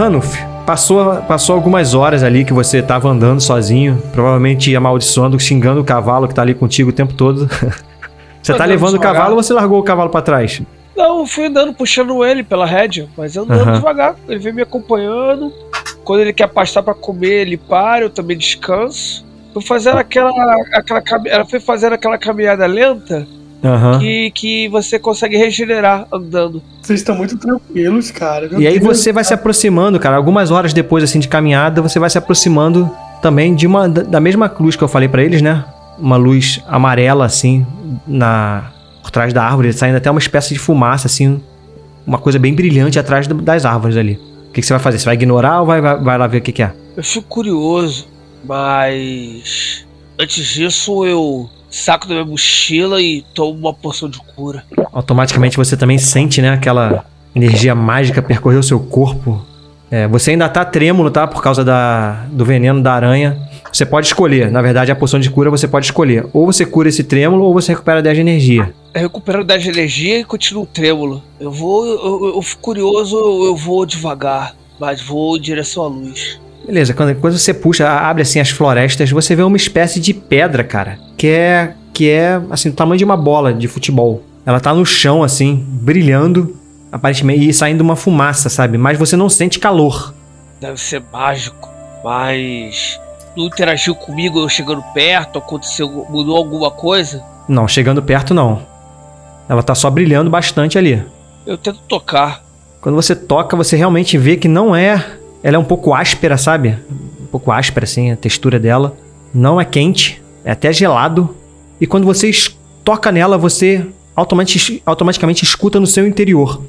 Hanuf, 0.00 0.36
passou, 0.64 1.16
passou 1.22 1.54
algumas 1.54 1.94
horas 1.94 2.22
ali 2.22 2.44
que 2.44 2.52
você 2.52 2.80
tava 2.82 3.08
andando 3.08 3.40
sozinho, 3.40 4.02
provavelmente 4.12 4.74
amaldiçoando, 4.74 5.38
xingando 5.38 5.80
o 5.80 5.84
cavalo 5.84 6.26
que 6.28 6.34
tá 6.34 6.42
ali 6.42 6.54
contigo 6.54 6.90
o 6.90 6.92
tempo 6.92 7.12
todo. 7.14 7.46
você 8.42 8.52
tá 8.52 8.54
Andando 8.64 8.68
levando 8.68 8.88
o 8.94 8.98
devagar. 8.98 9.14
cavalo 9.14 9.36
ou 9.36 9.42
você 9.42 9.52
largou 9.52 9.78
o 9.78 9.82
cavalo 9.82 10.10
pra 10.10 10.22
trás? 10.22 10.62
Não, 10.96 11.20
eu 11.20 11.26
fui 11.26 11.46
andando, 11.46 11.72
puxando 11.72 12.24
ele 12.24 12.42
pela 12.42 12.66
rédea, 12.66 13.08
mas 13.16 13.36
andando 13.36 13.72
devagar. 13.74 14.16
Ele 14.28 14.38
vem 14.38 14.52
me 14.52 14.62
acompanhando. 14.62 15.52
Quando 16.04 16.20
ele 16.20 16.32
quer 16.32 16.48
pastar 16.48 16.82
pra 16.82 16.94
comer, 16.94 17.42
ele 17.42 17.56
para, 17.56 18.04
eu 18.04 18.10
também 18.10 18.36
descanso. 18.36 19.24
Fui 19.52 19.62
fazendo 19.62 19.96
aquela, 19.98 20.30
aquela 20.74 21.00
cami- 21.02 21.28
Ela 21.28 21.44
foi 21.44 21.58
fazendo 21.60 21.92
aquela 21.94 22.16
caminhada 22.18 22.66
lenta 22.66 23.26
Aham. 23.62 23.98
que, 23.98 24.30
que 24.30 24.68
você 24.68 24.98
consegue 24.98 25.36
regenerar 25.36 26.06
andando. 26.12 26.62
Vocês 26.80 27.00
estão 27.00 27.14
muito 27.14 27.36
tranquilos, 27.36 28.10
cara. 28.10 28.48
Meu 28.48 28.60
E 28.60 28.66
aí 28.66 28.78
Deus. 28.80 28.98
você 28.98 29.12
vai 29.12 29.22
se 29.24 29.34
aproximando, 29.34 29.98
cara. 30.00 30.16
Algumas 30.16 30.50
horas 30.50 30.72
depois, 30.72 31.04
assim, 31.04 31.18
de 31.18 31.28
caminhada, 31.28 31.82
você 31.82 31.98
vai 31.98 32.08
se 32.08 32.16
aproximando 32.18 32.90
também 33.20 33.54
de 33.54 33.66
uma 33.66 33.86
da 33.88 34.18
mesma 34.18 34.50
luz 34.58 34.76
que 34.76 34.82
eu 34.84 34.88
falei 34.88 35.08
pra 35.08 35.22
eles, 35.22 35.42
né? 35.42 35.64
Uma 35.98 36.16
luz 36.16 36.62
amarela, 36.66 37.26
assim, 37.26 37.66
na 38.06 38.72
por 39.02 39.10
trás 39.10 39.32
da 39.32 39.44
árvore, 39.44 39.72
saindo 39.72 39.96
até 39.96 40.10
uma 40.10 40.20
espécie 40.20 40.54
de 40.54 40.60
fumaça, 40.60 41.06
assim, 41.06 41.40
uma 42.06 42.18
coisa 42.18 42.38
bem 42.38 42.54
brilhante 42.54 42.98
atrás 42.98 43.26
das 43.26 43.64
árvores 43.64 43.96
ali. 43.96 44.14
O 44.48 44.52
que, 44.52 44.60
que 44.60 44.66
você 44.66 44.72
vai 44.72 44.80
fazer? 44.80 44.98
Você 44.98 45.04
vai 45.04 45.14
ignorar 45.14 45.60
ou 45.60 45.66
vai, 45.66 45.80
vai, 45.80 45.98
vai 46.02 46.18
lá 46.18 46.26
ver 46.26 46.38
o 46.38 46.40
que, 46.42 46.52
que 46.52 46.62
é? 46.62 46.72
Eu 46.96 47.04
fico 47.04 47.26
curioso, 47.28 48.06
mas 48.44 49.84
antes 50.18 50.46
disso 50.46 51.04
eu 51.04 51.48
saco 51.70 52.06
da 52.08 52.14
minha 52.14 52.26
mochila 52.26 53.00
e 53.00 53.22
tomo 53.34 53.58
uma 53.58 53.72
porção 53.74 54.08
de 54.08 54.18
cura. 54.34 54.64
automaticamente 54.92 55.56
você 55.56 55.76
também 55.76 55.98
sente, 55.98 56.42
né, 56.42 56.50
aquela 56.50 57.04
energia 57.34 57.74
mágica 57.74 58.20
percorrer 58.20 58.58
o 58.58 58.62
seu 58.62 58.80
corpo. 58.80 59.44
É, 59.92 60.06
você 60.06 60.30
ainda 60.32 60.48
tá 60.48 60.64
trêmulo, 60.64 61.10
tá? 61.10 61.26
Por 61.26 61.42
causa 61.42 61.64
da, 61.64 62.24
do 62.30 62.44
veneno 62.44 62.80
da 62.80 62.92
aranha. 62.92 63.36
Você 63.72 63.84
pode 63.84 64.06
escolher. 64.06 64.48
Na 64.50 64.62
verdade, 64.62 64.92
a 64.92 64.94
poção 64.96 65.18
de 65.18 65.28
cura 65.30 65.50
você 65.50 65.66
pode 65.66 65.86
escolher. 65.86 66.26
Ou 66.32 66.46
você 66.46 66.64
cura 66.64 66.88
esse 66.88 67.02
trêmulo, 67.02 67.42
ou 67.44 67.52
você 67.52 67.72
recupera 67.72 68.00
10 68.00 68.14
de 68.16 68.20
energia. 68.20 68.72
Eu 68.94 69.00
recupero 69.02 69.42
10 69.44 69.62
de 69.64 69.68
energia 69.68 70.20
e 70.20 70.24
continuo 70.24 70.64
trêmulo. 70.64 71.20
Eu 71.40 71.50
vou, 71.50 71.86
eu, 71.86 71.98
eu- 72.28 72.34
eu 72.36 72.42
fico 72.42 72.62
curioso, 72.62 73.16
eu 73.16 73.56
vou 73.56 73.84
devagar, 73.84 74.54
mas 74.78 75.02
vou 75.02 75.36
em 75.36 75.40
direção 75.40 75.82
à 75.84 75.88
luz. 75.88 76.40
Beleza, 76.70 76.94
quando, 76.94 77.16
quando 77.16 77.36
você 77.36 77.52
puxa, 77.52 77.90
abre 77.90 78.22
assim 78.22 78.38
as 78.38 78.50
florestas, 78.50 79.10
você 79.10 79.34
vê 79.34 79.42
uma 79.42 79.56
espécie 79.56 79.98
de 79.98 80.14
pedra, 80.14 80.62
cara. 80.62 81.00
Que 81.16 81.26
é, 81.26 81.74
que 81.92 82.08
é 82.08 82.40
assim, 82.48 82.70
do 82.70 82.76
tamanho 82.76 82.96
de 82.96 83.04
uma 83.04 83.16
bola 83.16 83.52
de 83.52 83.66
futebol. 83.66 84.22
Ela 84.46 84.60
tá 84.60 84.72
no 84.72 84.86
chão, 84.86 85.24
assim, 85.24 85.66
brilhando, 85.66 86.56
aparentemente, 86.92 87.48
e 87.48 87.52
saindo 87.52 87.80
uma 87.80 87.96
fumaça, 87.96 88.48
sabe? 88.48 88.78
Mas 88.78 88.96
você 88.96 89.16
não 89.16 89.28
sente 89.28 89.58
calor. 89.58 90.14
Deve 90.60 90.80
ser 90.80 91.02
mágico, 91.12 91.68
mas 92.04 93.00
não 93.36 93.46
interagiu 93.46 93.96
comigo 93.96 94.38
eu 94.38 94.48
chegando 94.48 94.84
perto, 94.94 95.40
aconteceu, 95.40 96.06
mudou 96.08 96.36
alguma 96.36 96.70
coisa. 96.70 97.20
Não, 97.48 97.66
chegando 97.66 98.00
perto, 98.00 98.32
não. 98.32 98.62
Ela 99.48 99.64
tá 99.64 99.74
só 99.74 99.90
brilhando 99.90 100.30
bastante 100.30 100.78
ali. 100.78 101.04
Eu 101.44 101.58
tento 101.58 101.80
tocar. 101.88 102.44
Quando 102.80 102.94
você 102.94 103.16
toca, 103.16 103.56
você 103.56 103.76
realmente 103.76 104.16
vê 104.16 104.36
que 104.36 104.46
não 104.46 104.74
é. 104.74 105.18
Ela 105.42 105.56
é 105.56 105.58
um 105.58 105.64
pouco 105.64 105.94
áspera, 105.94 106.36
sabe? 106.36 106.78
Um 107.20 107.26
pouco 107.26 107.50
áspera, 107.50 107.84
assim, 107.84 108.10
a 108.10 108.16
textura 108.16 108.58
dela. 108.58 108.96
Não 109.32 109.60
é 109.60 109.64
quente, 109.64 110.22
é 110.44 110.50
até 110.52 110.72
gelado. 110.72 111.34
E 111.80 111.86
quando 111.86 112.04
você 112.04 112.30
toca 112.84 113.10
nela, 113.12 113.38
você 113.38 113.86
automati- 114.14 114.82
automaticamente 114.84 115.44
escuta 115.44 115.78
no 115.80 115.86
seu 115.86 116.06
interior. 116.06 116.62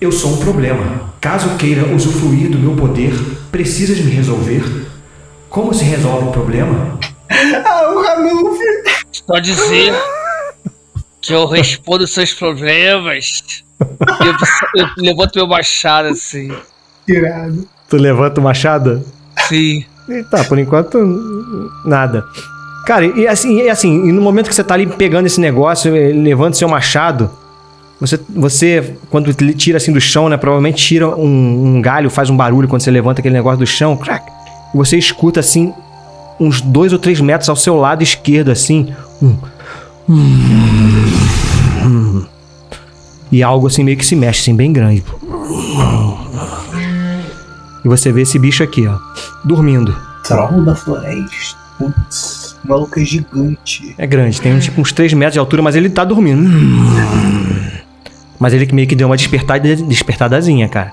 Eu 0.00 0.10
sou 0.12 0.32
um 0.32 0.36
problema. 0.38 1.12
Caso 1.20 1.56
queira 1.56 1.86
usufruir 1.94 2.50
do 2.50 2.58
meu 2.58 2.74
poder, 2.74 3.12
precisas 3.52 3.98
me 4.00 4.10
resolver. 4.10 4.62
Como 5.48 5.72
se 5.74 5.84
resolve 5.84 6.28
o 6.28 6.32
problema? 6.32 6.98
Ah, 7.64 7.92
o 7.92 8.02
Ranulf! 8.02 8.58
Só 9.12 9.38
dizer 9.38 9.94
que 11.20 11.32
eu 11.32 11.46
respondo 11.46 12.04
seus 12.08 12.34
problemas. 12.34 13.42
Eu, 14.20 14.82
eu 14.82 14.88
levanto 14.98 15.36
meu 15.36 15.46
machado 15.46 16.08
assim. 16.08 16.52
Tirado. 17.06 17.66
Tu 17.90 17.96
levanta 17.96 18.40
o 18.40 18.44
machado? 18.44 19.04
Sim. 19.48 19.84
E 20.08 20.22
tá, 20.24 20.44
por 20.44 20.58
enquanto, 20.58 20.98
nada. 21.84 22.24
Cara, 22.86 23.04
e 23.04 23.26
assim, 23.26 23.60
e 23.60 23.68
assim, 23.68 24.08
e 24.08 24.12
no 24.12 24.22
momento 24.22 24.48
que 24.48 24.54
você 24.54 24.64
tá 24.64 24.74
ali 24.74 24.86
pegando 24.86 25.26
esse 25.26 25.40
negócio, 25.40 25.94
eh, 25.94 26.12
levando 26.12 26.54
seu 26.54 26.68
machado, 26.68 27.30
você, 28.00 28.18
você 28.28 28.96
quando 29.10 29.34
ele 29.38 29.52
tira 29.52 29.76
assim 29.76 29.92
do 29.92 30.00
chão, 30.00 30.28
né, 30.28 30.36
provavelmente 30.36 30.82
tira 30.82 31.08
um, 31.08 31.76
um 31.76 31.82
galho, 31.82 32.08
faz 32.08 32.30
um 32.30 32.36
barulho 32.36 32.66
quando 32.66 32.82
você 32.82 32.90
levanta 32.90 33.20
aquele 33.20 33.34
negócio 33.34 33.58
do 33.58 33.66
chão, 33.66 33.96
crack, 33.96 34.24
e 34.74 34.76
você 34.76 34.96
escuta 34.96 35.40
assim, 35.40 35.72
uns 36.40 36.60
dois 36.60 36.92
ou 36.92 36.98
três 36.98 37.20
metros 37.20 37.48
ao 37.48 37.56
seu 37.56 37.76
lado 37.76 38.02
esquerdo, 38.02 38.50
assim, 38.50 38.92
um, 39.20 39.36
e 43.30 43.42
algo 43.42 43.66
assim 43.66 43.84
meio 43.84 43.96
que 43.96 44.06
se 44.06 44.16
mexe, 44.16 44.40
assim, 44.40 44.56
bem 44.56 44.72
grande. 44.72 45.04
E 47.84 47.88
você 47.88 48.12
vê 48.12 48.22
esse 48.22 48.38
bicho 48.38 48.62
aqui, 48.62 48.86
ó, 48.86 48.98
dormindo. 49.44 49.96
Troll 50.24 50.62
da 50.62 50.74
floresta. 50.74 51.58
Putz, 51.78 52.58
o 52.62 52.68
maluco 52.68 53.00
é 53.00 53.04
gigante. 53.04 53.94
É 53.96 54.06
grande, 54.06 54.40
tem 54.40 54.58
tipo 54.58 54.80
uns 54.80 54.92
3 54.92 55.14
metros 55.14 55.32
de 55.34 55.38
altura, 55.38 55.62
mas 55.62 55.74
ele 55.74 55.88
tá 55.88 56.04
dormindo. 56.04 56.48
Mas 58.38 58.52
ele 58.52 58.66
que 58.66 58.74
meio 58.74 58.86
que 58.86 58.94
deu 58.94 59.06
uma 59.06 59.16
despertada, 59.16 59.76
despertadazinha, 59.76 60.68
cara. 60.68 60.92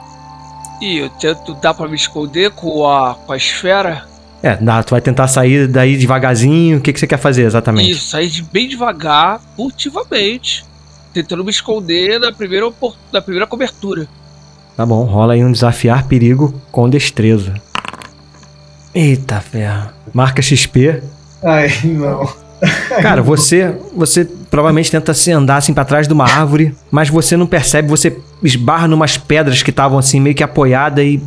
E 0.82 0.98
eu 1.00 1.10
tento 1.10 1.56
dar 1.56 1.74
pra 1.74 1.88
me 1.88 1.96
esconder 1.96 2.52
com 2.52 2.88
a, 2.88 3.16
com 3.16 3.34
a 3.34 3.38
esfera. 3.38 4.06
É, 4.44 4.56
dá, 4.56 4.84
tu 4.84 4.92
vai 4.92 5.02
tentar 5.02 5.28
sair 5.28 5.68
daí 5.68 5.98
devagarzinho. 5.98 6.78
O 6.78 6.82
que, 6.82 6.94
que 6.94 7.00
você 7.00 7.08
quer 7.08 7.18
fazer 7.18 7.44
exatamente? 7.44 7.90
Isso, 7.90 8.10
sair 8.10 8.30
de 8.30 8.44
bem 8.44 8.68
devagar, 8.68 9.42
furtivamente. 9.56 10.64
Tentando 11.14 11.44
me 11.44 11.50
esconder 11.50 12.20
na 12.20 12.32
primeira, 12.32 12.72
na 13.12 13.22
primeira 13.22 13.48
cobertura. 13.48 14.08
Tá 14.78 14.86
bom, 14.86 15.04
rola 15.06 15.34
aí 15.34 15.44
um 15.44 15.52
desafiar 15.52 16.08
perigo 16.08 16.54
com 16.72 16.88
destreza. 16.88 17.56
Eita 18.94 19.42
ferro. 19.42 19.90
Marca 20.14 20.40
XP. 20.40 21.02
Ai, 21.44 21.72
não. 21.84 22.30
Cara, 23.02 23.24
você 23.24 23.76
você 23.96 24.24
provavelmente 24.52 24.92
tenta 24.92 25.16
se 25.16 25.32
andar 25.32 25.58
assim 25.58 25.74
pra 25.74 25.84
trás 25.84 26.08
de 26.08 26.14
uma 26.14 26.26
árvore, 26.26 26.76
mas 26.92 27.10
você 27.10 27.36
não 27.36 27.48
percebe, 27.48 27.88
você 27.88 28.16
esbarra 28.44 28.88
numas 28.88 29.18
pedras 29.18 29.64
que 29.64 29.72
estavam 29.72 29.98
assim 29.98 30.20
meio 30.20 30.36
que 30.36 30.44
apoiadas 30.44 31.04
e 31.04 31.20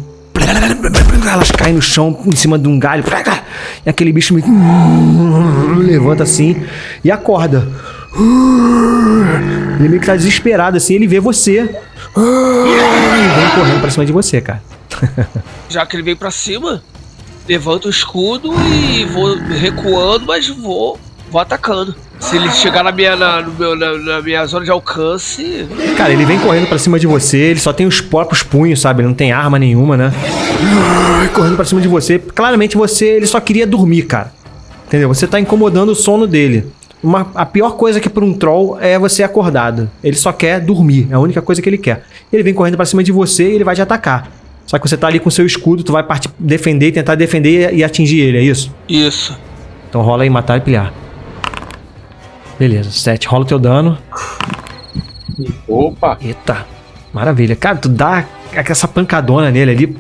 elas 1.29 1.51
caem 1.51 1.75
no 1.75 1.83
chão 1.83 2.21
em 2.27 2.37
cima 2.37 2.57
de 2.57 2.69
um 2.69 2.79
galho. 2.79 3.03
E 3.85 3.91
aquele 3.91 4.13
bicho 4.13 4.33
meio 4.33 4.47
que 4.47 5.87
levanta 5.87 6.23
assim 6.23 6.57
e 7.03 7.11
acorda. 7.11 7.67
Ele 9.79 9.89
meio 9.89 10.01
que 10.01 10.07
tá 10.07 10.15
desesperado 10.15 10.77
assim, 10.77 10.95
ele 10.95 11.09
vê 11.09 11.19
você. 11.19 11.69
E 12.17 13.41
vem 13.41 13.51
correndo 13.55 13.81
pra 13.81 13.91
cima 13.91 14.05
de 14.05 14.13
você, 14.13 14.41
cara. 14.41 14.63
Já 15.69 15.87
que 15.87 15.97
ele 15.97 16.03
veio 16.03 16.17
pra 16.17 16.31
cima, 16.31 16.83
levanto 17.49 17.87
o 17.87 17.91
escudo 17.91 18.53
e 18.73 19.05
vou 19.07 19.37
recuando, 19.37 20.27
mas 20.27 20.49
vou, 20.49 20.99
vou 21.31 21.41
atacando. 21.41 21.95
Se 22.19 22.37
ele 22.37 22.51
chegar 22.51 22.85
na 22.85 22.93
minha, 22.93 23.17
na, 23.17 23.41
meu- 23.43 23.75
na- 23.75 23.97
na 23.97 24.21
minha 24.23 24.45
zona 24.45 24.65
de 24.65 24.71
alcance, 24.71 25.67
Cara, 25.97 26.13
ele 26.13 26.27
vem 26.27 26.39
correndo 26.39 26.67
pra 26.67 26.77
cima 26.79 26.99
de 26.99 27.07
você, 27.07 27.39
ele 27.39 27.61
só 27.61 27.73
tem 27.73 27.87
os 27.87 28.01
próprios 28.01 28.43
punhos, 28.43 28.81
sabe? 28.81 29.01
Ele 29.01 29.09
não 29.09 29.15
tem 29.15 29.33
arma 29.33 29.59
nenhuma, 29.59 29.97
né? 29.97 30.13
Correndo 31.35 31.57
pra 31.57 31.65
cima 31.65 31.81
de 31.81 31.89
você. 31.89 32.19
Claramente 32.19 32.77
você, 32.77 33.07
ele 33.07 33.27
só 33.27 33.41
queria 33.41 33.67
dormir, 33.67 34.03
cara. 34.03 34.33
Entendeu? 34.87 35.09
Você 35.09 35.27
tá 35.27 35.39
incomodando 35.41 35.91
o 35.91 35.95
sono 35.95 36.27
dele. 36.27 36.71
Uma, 37.03 37.31
a 37.35 37.47
pior 37.47 37.77
coisa 37.77 37.99
que 37.99 38.11
pra 38.11 38.25
um 38.25 38.35
troll 38.35 38.79
é 38.79 38.99
você 38.99 39.23
acordado. 39.23 39.91
Ele 40.05 40.17
só 40.17 40.33
quer 40.33 40.61
dormir, 40.61 41.09
é 41.11 41.15
a 41.15 41.19
única 41.19 41.41
coisa 41.41 41.63
que 41.63 41.69
ele 41.69 41.79
quer. 41.79 42.05
Ele 42.33 42.43
vem 42.43 42.53
correndo 42.53 42.77
pra 42.77 42.85
cima 42.85 43.03
de 43.03 43.11
você 43.11 43.51
e 43.51 43.55
ele 43.55 43.65
vai 43.65 43.75
te 43.75 43.81
atacar. 43.81 44.31
Só 44.67 44.79
que 44.79 44.89
você 44.89 44.97
tá 44.97 45.07
ali 45.07 45.19
com 45.19 45.31
seu 45.31 45.47
escudo, 45.47 45.83
tu 45.83 45.93
vai 45.93 46.03
partir, 46.03 46.29
defender, 46.39 46.93
tentar 46.93 47.15
defender 47.15 47.75
e 47.75 47.83
atingir 47.83 48.21
ele, 48.21 48.39
é 48.39 48.43
isso? 48.43 48.73
isso. 48.89 49.37
Então 49.89 50.03
rola 50.03 50.23
aí 50.23 50.31
matar 50.31 50.59
e 50.59 50.61
pilhar. 50.61 50.93
Beleza, 52.59 52.91
7. 52.91 53.27
Rola 53.27 53.45
o 53.45 53.47
teu 53.47 53.59
dano. 53.59 53.99
Opa! 55.67 56.19
Eita, 56.21 56.67
maravilha. 57.13 57.57
Cara, 57.57 57.79
tu 57.79 57.89
dá 57.89 58.25
essa 58.53 58.87
pancadona 58.87 59.51
nele 59.51 59.71
ali. 59.71 59.97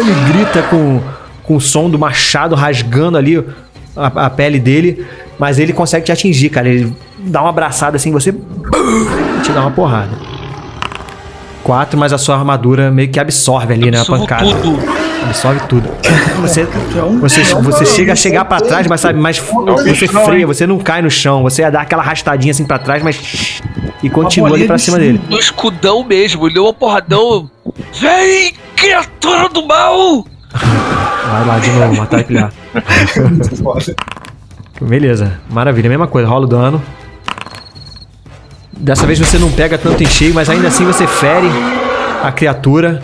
Ele 0.00 0.32
grita 0.32 0.62
com, 0.64 1.00
com 1.44 1.56
o 1.56 1.60
som 1.60 1.88
do 1.88 1.98
machado 1.98 2.54
rasgando 2.56 3.16
ali 3.16 3.42
a, 3.96 4.26
a 4.26 4.30
pele 4.30 4.58
dele. 4.58 5.06
Mas 5.38 5.58
ele 5.58 5.72
consegue 5.72 6.04
te 6.04 6.12
atingir, 6.12 6.50
cara. 6.50 6.68
Ele 6.68 6.92
dá 7.18 7.40
uma 7.40 7.50
abraçada 7.50 7.96
assim, 7.96 8.10
você. 8.12 8.30
e 8.30 9.40
te 9.42 9.52
dá 9.52 9.62
uma 9.62 9.70
porrada. 9.70 10.10
Quatro, 11.62 11.98
mas 11.98 12.12
a 12.12 12.18
sua 12.18 12.36
armadura 12.36 12.90
meio 12.90 13.08
que 13.10 13.20
absorve 13.20 13.74
ali, 13.74 13.90
né? 13.90 13.98
A 13.98 14.00
Absorvo 14.00 14.22
pancada. 14.26 14.54
tudo. 14.56 14.78
Absorve 15.24 15.60
tudo. 15.68 15.88
Você, 16.40 16.64
você, 17.20 17.44
você 17.44 17.84
chega 17.84 18.14
a 18.14 18.16
chegar 18.16 18.46
pra 18.46 18.58
trás, 18.62 18.86
mas 18.86 18.98
sabe, 19.02 19.18
mas 19.20 19.38
você 19.38 20.08
freia, 20.08 20.46
você 20.46 20.66
não 20.66 20.78
cai 20.78 21.02
no 21.02 21.10
chão, 21.10 21.42
você 21.42 21.70
dá 21.70 21.82
aquela 21.82 22.02
arrastadinha 22.02 22.50
assim 22.50 22.64
pra 22.64 22.78
trás, 22.78 23.02
mas. 23.02 23.60
E 24.02 24.08
continua 24.08 24.54
ali 24.56 24.66
pra 24.66 24.78
cima 24.78 24.98
dele. 24.98 25.20
No 25.28 25.38
escudão 25.38 26.02
mesmo, 26.02 26.46
ele 26.46 26.54
deu 26.54 26.64
uma 26.64 26.72
porradão. 26.72 27.50
Vem, 28.00 28.54
criatura 28.74 29.50
do 29.50 29.66
mal! 29.66 30.24
Vai 30.54 31.46
lá 31.46 31.58
de 31.58 31.70
novo, 31.72 31.96
matar 31.98 32.20
e 32.20 32.24
pilhar. 32.24 32.50
Foda. 33.62 33.94
Beleza, 34.80 35.40
maravilha, 35.50 35.88
mesma 35.88 36.06
coisa, 36.06 36.28
rola 36.28 36.46
o 36.46 36.48
dano. 36.48 36.82
Dessa 38.72 39.06
vez 39.06 39.18
você 39.18 39.38
não 39.38 39.50
pega 39.52 39.76
tanto 39.76 40.02
em 40.02 40.06
cheio, 40.06 40.32
mas 40.32 40.48
ainda 40.48 40.68
assim 40.68 40.84
você 40.84 41.06
fere 41.06 41.48
a 42.22 42.32
criatura. 42.32 43.02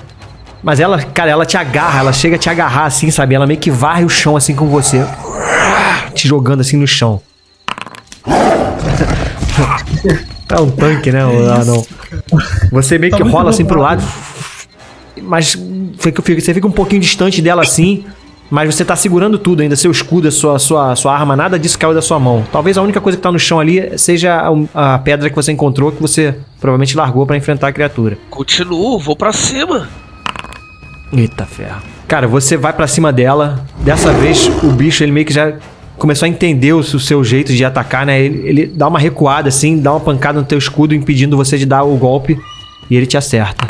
Mas 0.62 0.81
ela, 0.81 1.03
cara, 1.03 1.31
ela 1.31 1.45
te 1.45 1.57
agarra, 1.57 2.01
ela 2.01 2.12
chega 2.12 2.37
a 2.37 2.39
te 2.39 2.49
agarrar 2.49 2.87
assim, 2.87 3.11
sabe? 3.11 3.35
Ela 3.35 3.47
meio 3.47 3.61
que 3.61 3.71
varre 3.71 4.05
o 4.05 4.09
chão 4.09 4.37
assim 4.37 4.55
com 4.55 4.67
você. 4.69 5.07
Te 6.14 6.27
jogando 6.27 6.61
assim 6.61 6.79
no 6.79 6.87
chão. 6.87 7.21
É 10.49 10.57
um 10.61 10.71
tanque, 10.71 11.12
né? 11.12 11.27
o 11.27 11.51
anão. 11.53 11.87
Você 12.73 12.99
meio 12.99 13.11
Tá 13.11 13.19
que 13.19 13.23
rola 13.23 13.51
assim 13.51 13.64
pro 13.64 13.81
lado. 13.81 14.03
Mas 15.23 15.57
você 15.99 16.55
fica 16.55 16.67
um 16.67 16.73
pouquinho 16.73 17.03
distante 17.03 17.43
dela 17.43 17.62
assim. 17.62 18.05
Mas 18.51 18.74
você 18.74 18.84
tá 18.84 18.94
segurando 18.94 19.38
tudo 19.38 19.62
ainda, 19.62 19.74
seu 19.74 19.90
escudo, 19.90 20.28
a 20.28 20.30
sua, 20.30 20.59
sua, 20.59 20.94
sua 20.94 21.14
arma, 21.14 21.34
nada 21.34 21.59
disso 21.59 21.78
caiu 21.78 21.94
da 21.94 22.03
sua 22.03 22.18
mão. 22.18 22.44
Talvez 22.53 22.78
a 22.78 22.82
única 22.82 23.01
coisa 23.01 23.16
que 23.16 23.22
tá 23.22 23.32
no 23.32 23.38
chão 23.38 23.59
ali 23.59 23.99
seja 23.99 24.40
a, 24.74 24.94
a 24.94 24.99
pedra 24.99 25.28
que 25.28 25.36
você 25.36 25.51
encontrou, 25.51 25.90
que 25.90 26.01
você 26.01 26.36
provavelmente 26.61 26.97
largou 26.97 27.26
pra 27.26 27.36
enfrentar 27.36 27.68
a 27.68 27.72
criatura. 27.72 28.16
Continuo, 28.30 28.99
vou 28.99 29.16
pra 29.16 29.32
cima. 29.32 29.88
Eita 31.12 31.44
ferro. 31.44 31.82
Cara, 32.07 32.28
você 32.28 32.57
vai 32.57 32.72
pra 32.72 32.86
cima 32.86 33.12
dela. 33.12 33.64
Dessa 33.78 34.12
vez 34.12 34.49
o 34.62 34.68
bicho 34.68 35.03
ele 35.03 35.12
meio 35.12 35.26
que 35.26 35.32
já 35.32 35.55
começou 35.99 36.26
a 36.26 36.28
entender 36.28 36.72
o, 36.72 36.78
o 36.78 37.01
seu 37.01 37.24
jeito 37.24 37.53
de 37.53 37.64
atacar, 37.64 38.07
né? 38.07 38.20
Ele, 38.20 38.49
ele 38.49 38.66
dá 38.66 38.86
uma 38.86 38.99
recuada 38.99 39.49
assim, 39.49 39.78
dá 39.78 39.92
uma 39.92 40.01
pancada 40.01 40.38
no 40.38 40.47
teu 40.47 40.59
escudo, 40.59 40.94
impedindo 40.94 41.36
você 41.36 41.59
de 41.59 41.66
dar 41.66 41.82
o 41.82 41.97
golpe. 41.97 42.38
E 42.88 42.97
ele 42.97 43.07
te 43.07 43.16
acerta. 43.16 43.66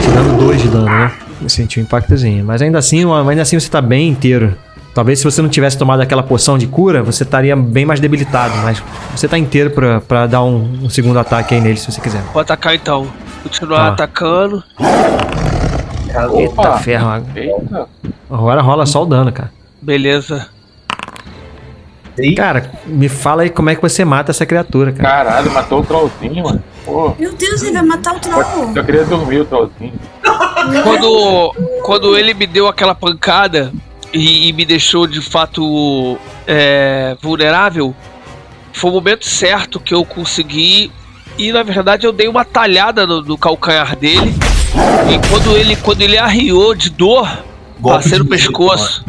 Te 0.00 0.10
dando 0.10 0.38
dois 0.38 0.62
de 0.62 0.68
dano, 0.68 0.84
né? 0.84 1.12
Sentiu 1.48 1.82
um 1.82 1.84
impactozinho. 1.84 2.44
Mas 2.44 2.60
ainda 2.62 2.78
assim, 2.78 3.04
ainda 3.28 3.42
assim 3.42 3.58
você 3.58 3.68
tá 3.68 3.80
bem 3.80 4.08
inteiro. 4.08 4.56
Talvez 4.94 5.18
se 5.20 5.24
você 5.24 5.40
não 5.40 5.48
tivesse 5.48 5.78
tomado 5.78 6.00
aquela 6.00 6.22
poção 6.22 6.58
de 6.58 6.66
cura, 6.66 7.02
você 7.02 7.22
estaria 7.22 7.54
bem 7.54 7.84
mais 7.86 8.00
debilitado. 8.00 8.54
Mas 8.58 8.82
você 9.14 9.28
tá 9.28 9.38
inteiro 9.38 9.70
pra, 9.70 10.00
pra 10.00 10.26
dar 10.26 10.42
um, 10.42 10.84
um 10.84 10.90
segundo 10.90 11.18
ataque 11.18 11.54
aí 11.54 11.60
nele, 11.60 11.76
se 11.78 11.90
você 11.90 12.00
quiser. 12.00 12.20
Vou 12.32 12.42
atacar 12.42 12.74
então. 12.74 13.06
Continuar 13.42 13.78
Tá. 13.78 14.04
atacando. 14.04 14.62
Eita 16.36 16.72
ferro. 16.78 17.24
Eita. 17.36 17.88
Agora 18.28 18.60
rola 18.60 18.84
só 18.84 19.02
o 19.02 19.06
dano, 19.06 19.30
cara. 19.32 19.50
Beleza. 19.80 20.48
Cara, 22.36 22.70
me 22.84 23.08
fala 23.08 23.42
aí 23.42 23.50
como 23.50 23.70
é 23.70 23.74
que 23.74 23.80
você 23.80 24.04
mata 24.04 24.30
essa 24.30 24.44
criatura, 24.44 24.92
cara. 24.92 25.08
Caralho, 25.08 25.52
matou 25.52 25.80
o 25.80 25.84
trollzinho, 25.84 26.42
mano. 26.44 26.62
Pô, 26.84 27.14
Meu 27.18 27.32
Deus, 27.34 27.62
ele 27.62 27.72
vai 27.72 27.82
matar 27.82 28.14
o 28.16 28.18
troll. 28.20 28.72
eu 28.74 28.84
queria 28.84 29.04
dormir 29.04 29.40
o 29.40 29.44
trollzinho. 29.46 29.92
Quando, 30.82 31.54
quando 31.82 32.16
ele 32.16 32.34
me 32.34 32.46
deu 32.46 32.68
aquela 32.68 32.94
pancada 32.94 33.72
e, 34.12 34.48
e 34.48 34.52
me 34.52 34.64
deixou 34.64 35.06
de 35.06 35.20
fato 35.20 36.18
é, 36.46 37.16
vulnerável, 37.20 37.94
foi 38.72 38.90
o 38.90 38.94
momento 38.94 39.26
certo 39.26 39.80
que 39.80 39.94
eu 39.94 40.04
consegui. 40.04 40.90
E 41.38 41.52
na 41.52 41.62
verdade 41.62 42.06
eu 42.06 42.12
dei 42.12 42.28
uma 42.28 42.44
talhada 42.44 43.06
no, 43.06 43.22
no 43.22 43.38
calcanhar 43.38 43.96
dele. 43.96 44.34
E 45.10 45.28
quando 45.28 45.56
ele, 45.56 45.76
quando 45.76 46.02
ele 46.02 46.18
arriou 46.18 46.74
de 46.74 46.90
dor, 46.90 47.28
Golpe 47.78 48.02
passei 48.02 48.18
no 48.18 48.26
pescoço. 48.26 49.04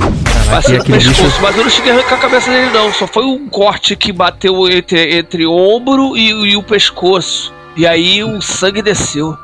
Passei 0.50 0.78
no 0.78 0.86
pescoço, 0.86 1.24
bicho. 1.24 1.42
mas 1.42 1.58
eu 1.58 1.64
não 1.64 1.70
cheguei 1.70 1.92
a 1.92 1.96
arrancar 1.96 2.16
a 2.16 2.20
cabeça 2.20 2.52
dele, 2.52 2.72
não. 2.72 2.92
Só 2.94 3.06
foi 3.06 3.26
um 3.26 3.48
corte 3.50 3.96
que 3.96 4.12
bateu 4.12 4.68
entre, 4.70 5.18
entre 5.18 5.46
o 5.46 5.54
ombro 5.54 6.16
e, 6.16 6.52
e 6.52 6.58
o 6.58 6.64
pescoço. 6.64 7.54
E 7.76 7.86
aí 7.86 8.24
o 8.24 8.42
sangue 8.42 8.82
desceu. 8.82 9.38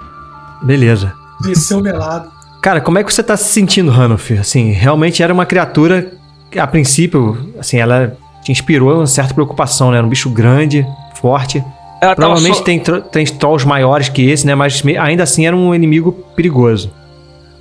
Beleza. 0.62 1.14
Desceu 1.42 1.82
melado. 1.82 2.32
Cara, 2.62 2.82
como 2.82 2.98
é 2.98 3.04
que 3.04 3.14
você 3.14 3.22
tá 3.24 3.38
se 3.38 3.46
sentindo, 3.46 3.92
Hanuf? 3.92 4.34
Assim, 4.38 4.72
realmente 4.72 5.22
era 5.22 5.34
uma 5.34 5.46
criatura 5.46 6.12
que, 6.52 6.60
a 6.60 6.66
princípio, 6.68 7.54
assim, 7.60 7.78
ela 7.78 8.18
te 8.44 8.52
inspirou 8.52 8.98
uma 8.98 9.08
certa 9.08 9.34
preocupação, 9.34 9.92
né? 9.92 9.98
Era 9.98 10.06
um 10.06 10.10
bicho 10.10 10.30
grande, 10.30 10.86
forte. 11.16 11.60
Ela 12.02 12.16
tava 12.16 12.34
Provavelmente 12.34 12.58
só- 12.58 12.64
tem, 12.64 12.80
tem 13.12 13.26
trolls 13.26 13.66
maiores 13.68 14.10
que 14.10 14.28
esse, 14.30 14.46
né? 14.46 14.56
Mas 14.56 14.84
ainda 15.00 15.24
assim 15.24 15.46
era 15.48 15.56
um 15.56 15.74
inimigo 15.74 16.12
perigoso. 16.36 16.92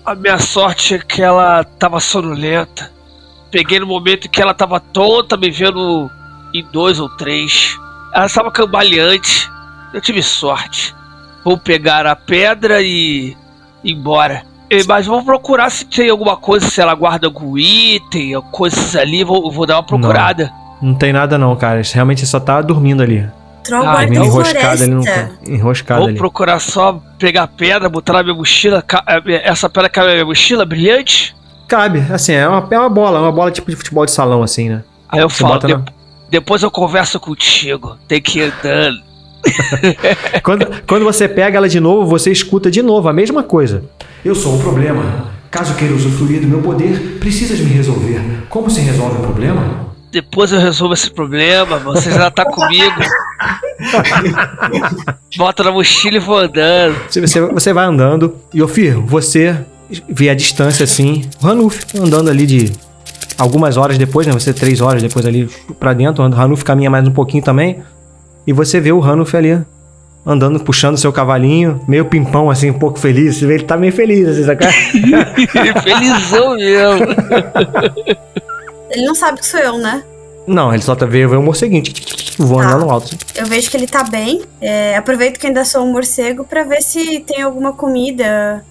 A 0.04 0.14
minha 0.14 0.38
sorte 0.38 0.94
é 0.94 0.98
que 0.98 1.20
ela 1.22 1.64
tava 1.64 1.98
sonolenta. 2.00 2.90
Peguei 3.50 3.80
no 3.80 3.86
momento 3.86 4.28
que 4.28 4.40
ela 4.40 4.54
tava 4.54 4.78
tonta, 4.80 5.36
me 5.36 5.50
vendo 5.50 6.10
em 6.54 6.64
dois 6.72 6.98
ou 7.00 7.08
três. 7.08 7.76
Ela 8.14 8.26
estava 8.26 8.50
cambaleante. 8.50 9.50
Eu 9.92 10.00
tive 10.00 10.22
sorte. 10.22 10.94
Vou 11.44 11.56
pegar 11.58 12.06
a 12.06 12.14
pedra 12.14 12.80
e 12.82 13.36
embora. 13.86 14.42
Mas 14.88 15.06
vou 15.06 15.22
procurar 15.22 15.70
se 15.70 15.84
tem 15.84 16.10
alguma 16.10 16.36
coisa, 16.36 16.68
se 16.68 16.80
ela 16.80 16.94
guarda 16.94 17.26
algum 17.26 17.56
item, 17.56 18.40
coisas 18.50 18.96
ali. 18.96 19.22
Vou, 19.22 19.50
vou 19.50 19.64
dar 19.66 19.76
uma 19.76 19.82
procurada. 19.84 20.52
Não 20.82 20.94
tem 20.94 21.12
nada 21.12 21.38
não, 21.38 21.54
cara. 21.56 21.80
Isso 21.80 21.94
realmente 21.94 22.26
só 22.26 22.40
tá 22.40 22.60
dormindo 22.60 23.02
ali. 23.02 23.26
Troll 23.62 23.80
Ah, 23.82 23.84
guarda 23.92 24.00
Dormindo 24.02 24.22
a 24.22 24.26
enroscado 24.26 24.82
ali 24.82 24.92
no. 24.94 25.02
Enroscado 25.46 26.00
Vou 26.00 26.08
ali. 26.08 26.18
procurar 26.18 26.58
só 26.60 27.00
pegar 27.18 27.44
a 27.44 27.46
pedra, 27.48 27.88
botar 27.88 28.12
na 28.14 28.22
minha 28.22 28.34
mochila. 28.34 28.82
ca- 28.82 29.04
eh, 29.06 29.42
Essa 29.48 29.68
pedra 29.70 29.88
cabe 29.88 30.08
na 30.08 30.12
minha 30.14 30.24
mochila, 30.26 30.64
brilhante. 30.64 31.34
Cabe, 31.68 32.04
assim, 32.12 32.32
é 32.32 32.46
uma, 32.48 32.66
é 32.70 32.78
uma 32.78 32.88
bola, 32.88 33.18
é 33.18 33.22
uma 33.22 33.32
bola 33.32 33.50
tipo 33.50 33.68
de 33.70 33.76
futebol 33.76 34.04
de 34.04 34.10
salão, 34.12 34.42
assim, 34.42 34.68
né? 34.68 34.84
Aí 35.08 35.20
eu 35.20 35.28
Você 35.30 35.42
falo, 35.42 35.54
bota 35.54 35.68
na- 35.68 35.76
"Dep- 35.78 35.94
depois 36.30 36.62
eu 36.62 36.70
converso 36.70 37.18
contigo. 37.18 37.96
Tem 38.06 38.20
que 38.20 38.38
ir 38.40 38.52
andando. 38.52 38.98
Quando, 40.42 40.66
quando 40.86 41.04
você 41.04 41.28
pega 41.28 41.56
ela 41.56 41.68
de 41.68 41.80
novo, 41.80 42.06
você 42.06 42.30
escuta 42.30 42.70
de 42.70 42.82
novo 42.82 43.08
a 43.08 43.12
mesma 43.12 43.42
coisa. 43.42 43.82
Eu 44.24 44.34
sou 44.34 44.54
um 44.54 44.58
problema. 44.58 45.34
Caso 45.50 45.74
queira 45.74 45.94
usufruir 45.94 46.40
do 46.40 46.46
meu 46.46 46.60
poder, 46.60 47.18
precisas 47.18 47.58
me 47.60 47.70
resolver. 47.72 48.20
Como 48.48 48.68
se 48.68 48.80
resolve 48.80 49.18
o 49.18 49.20
problema? 49.20 49.86
Depois 50.10 50.52
eu 50.52 50.58
resolvo 50.58 50.94
esse 50.94 51.10
problema, 51.10 51.78
você 51.78 52.10
já 52.10 52.30
tá 52.30 52.44
comigo. 52.44 53.00
Bota 55.36 55.62
na 55.62 55.70
mochila 55.70 56.16
e 56.16 56.20
vou 56.20 56.38
andando. 56.38 56.96
Você, 57.08 57.40
você, 57.40 57.72
vai 57.72 57.86
andando 57.86 58.34
e, 58.52 58.62
Ofir, 58.62 58.98
você 58.98 59.56
vê 60.08 60.30
a 60.30 60.34
distância 60.34 60.84
assim, 60.84 61.22
o 61.42 61.46
Hanuf 61.46 61.84
andando 61.98 62.30
ali 62.30 62.46
de 62.46 62.72
algumas 63.36 63.76
horas 63.76 63.98
depois, 63.98 64.26
né? 64.26 64.32
Você 64.32 64.54
três 64.54 64.80
horas 64.80 65.02
depois 65.02 65.26
ali 65.26 65.48
pra 65.78 65.92
dentro, 65.92 66.24
o 66.24 66.34
Hanuf 66.34 66.64
caminha 66.64 66.88
mais 66.88 67.06
um 67.06 67.12
pouquinho 67.12 67.42
também. 67.42 67.82
E 68.46 68.52
você 68.52 68.80
vê 68.80 68.92
o 68.92 69.02
Hanuf 69.02 69.36
ali 69.36 69.58
andando, 70.24 70.58
puxando 70.60 70.96
seu 70.96 71.12
cavalinho, 71.12 71.80
meio 71.86 72.04
pimpão 72.04 72.50
assim, 72.50 72.70
um 72.70 72.78
pouco 72.78 72.98
feliz. 72.98 73.36
Você 73.36 73.46
vê 73.46 73.54
ele 73.54 73.64
tá 73.64 73.76
meio 73.76 73.92
feliz, 73.92 74.28
assim, 74.28 74.44
sabe? 74.44 74.66
Felizão 75.82 76.54
mesmo. 76.56 77.06
Ele 78.90 79.06
não 79.06 79.14
sabe 79.14 79.38
que 79.38 79.46
sou 79.46 79.60
eu, 79.60 79.78
né? 79.78 80.02
Não, 80.46 80.72
ele 80.72 80.82
só 80.82 80.94
tá 80.94 81.06
vê, 81.06 81.26
vê 81.26 81.36
um 81.36 81.42
morceguinho 81.42 81.82
voando 82.38 82.68
Tá. 82.70 82.74
lá 82.76 82.84
no 82.84 82.90
alto. 82.90 83.16
Eu 83.34 83.46
vejo 83.46 83.68
que 83.70 83.76
ele 83.76 83.86
tá 83.86 84.04
bem. 84.04 84.42
É, 84.60 84.96
aproveito 84.96 85.38
que 85.38 85.46
ainda 85.46 85.64
sou 85.64 85.82
um 85.84 85.92
morcego 85.92 86.44
pra 86.44 86.62
ver 86.62 86.82
se 86.82 87.20
tem 87.20 87.42
alguma 87.42 87.72
comida 87.72 88.64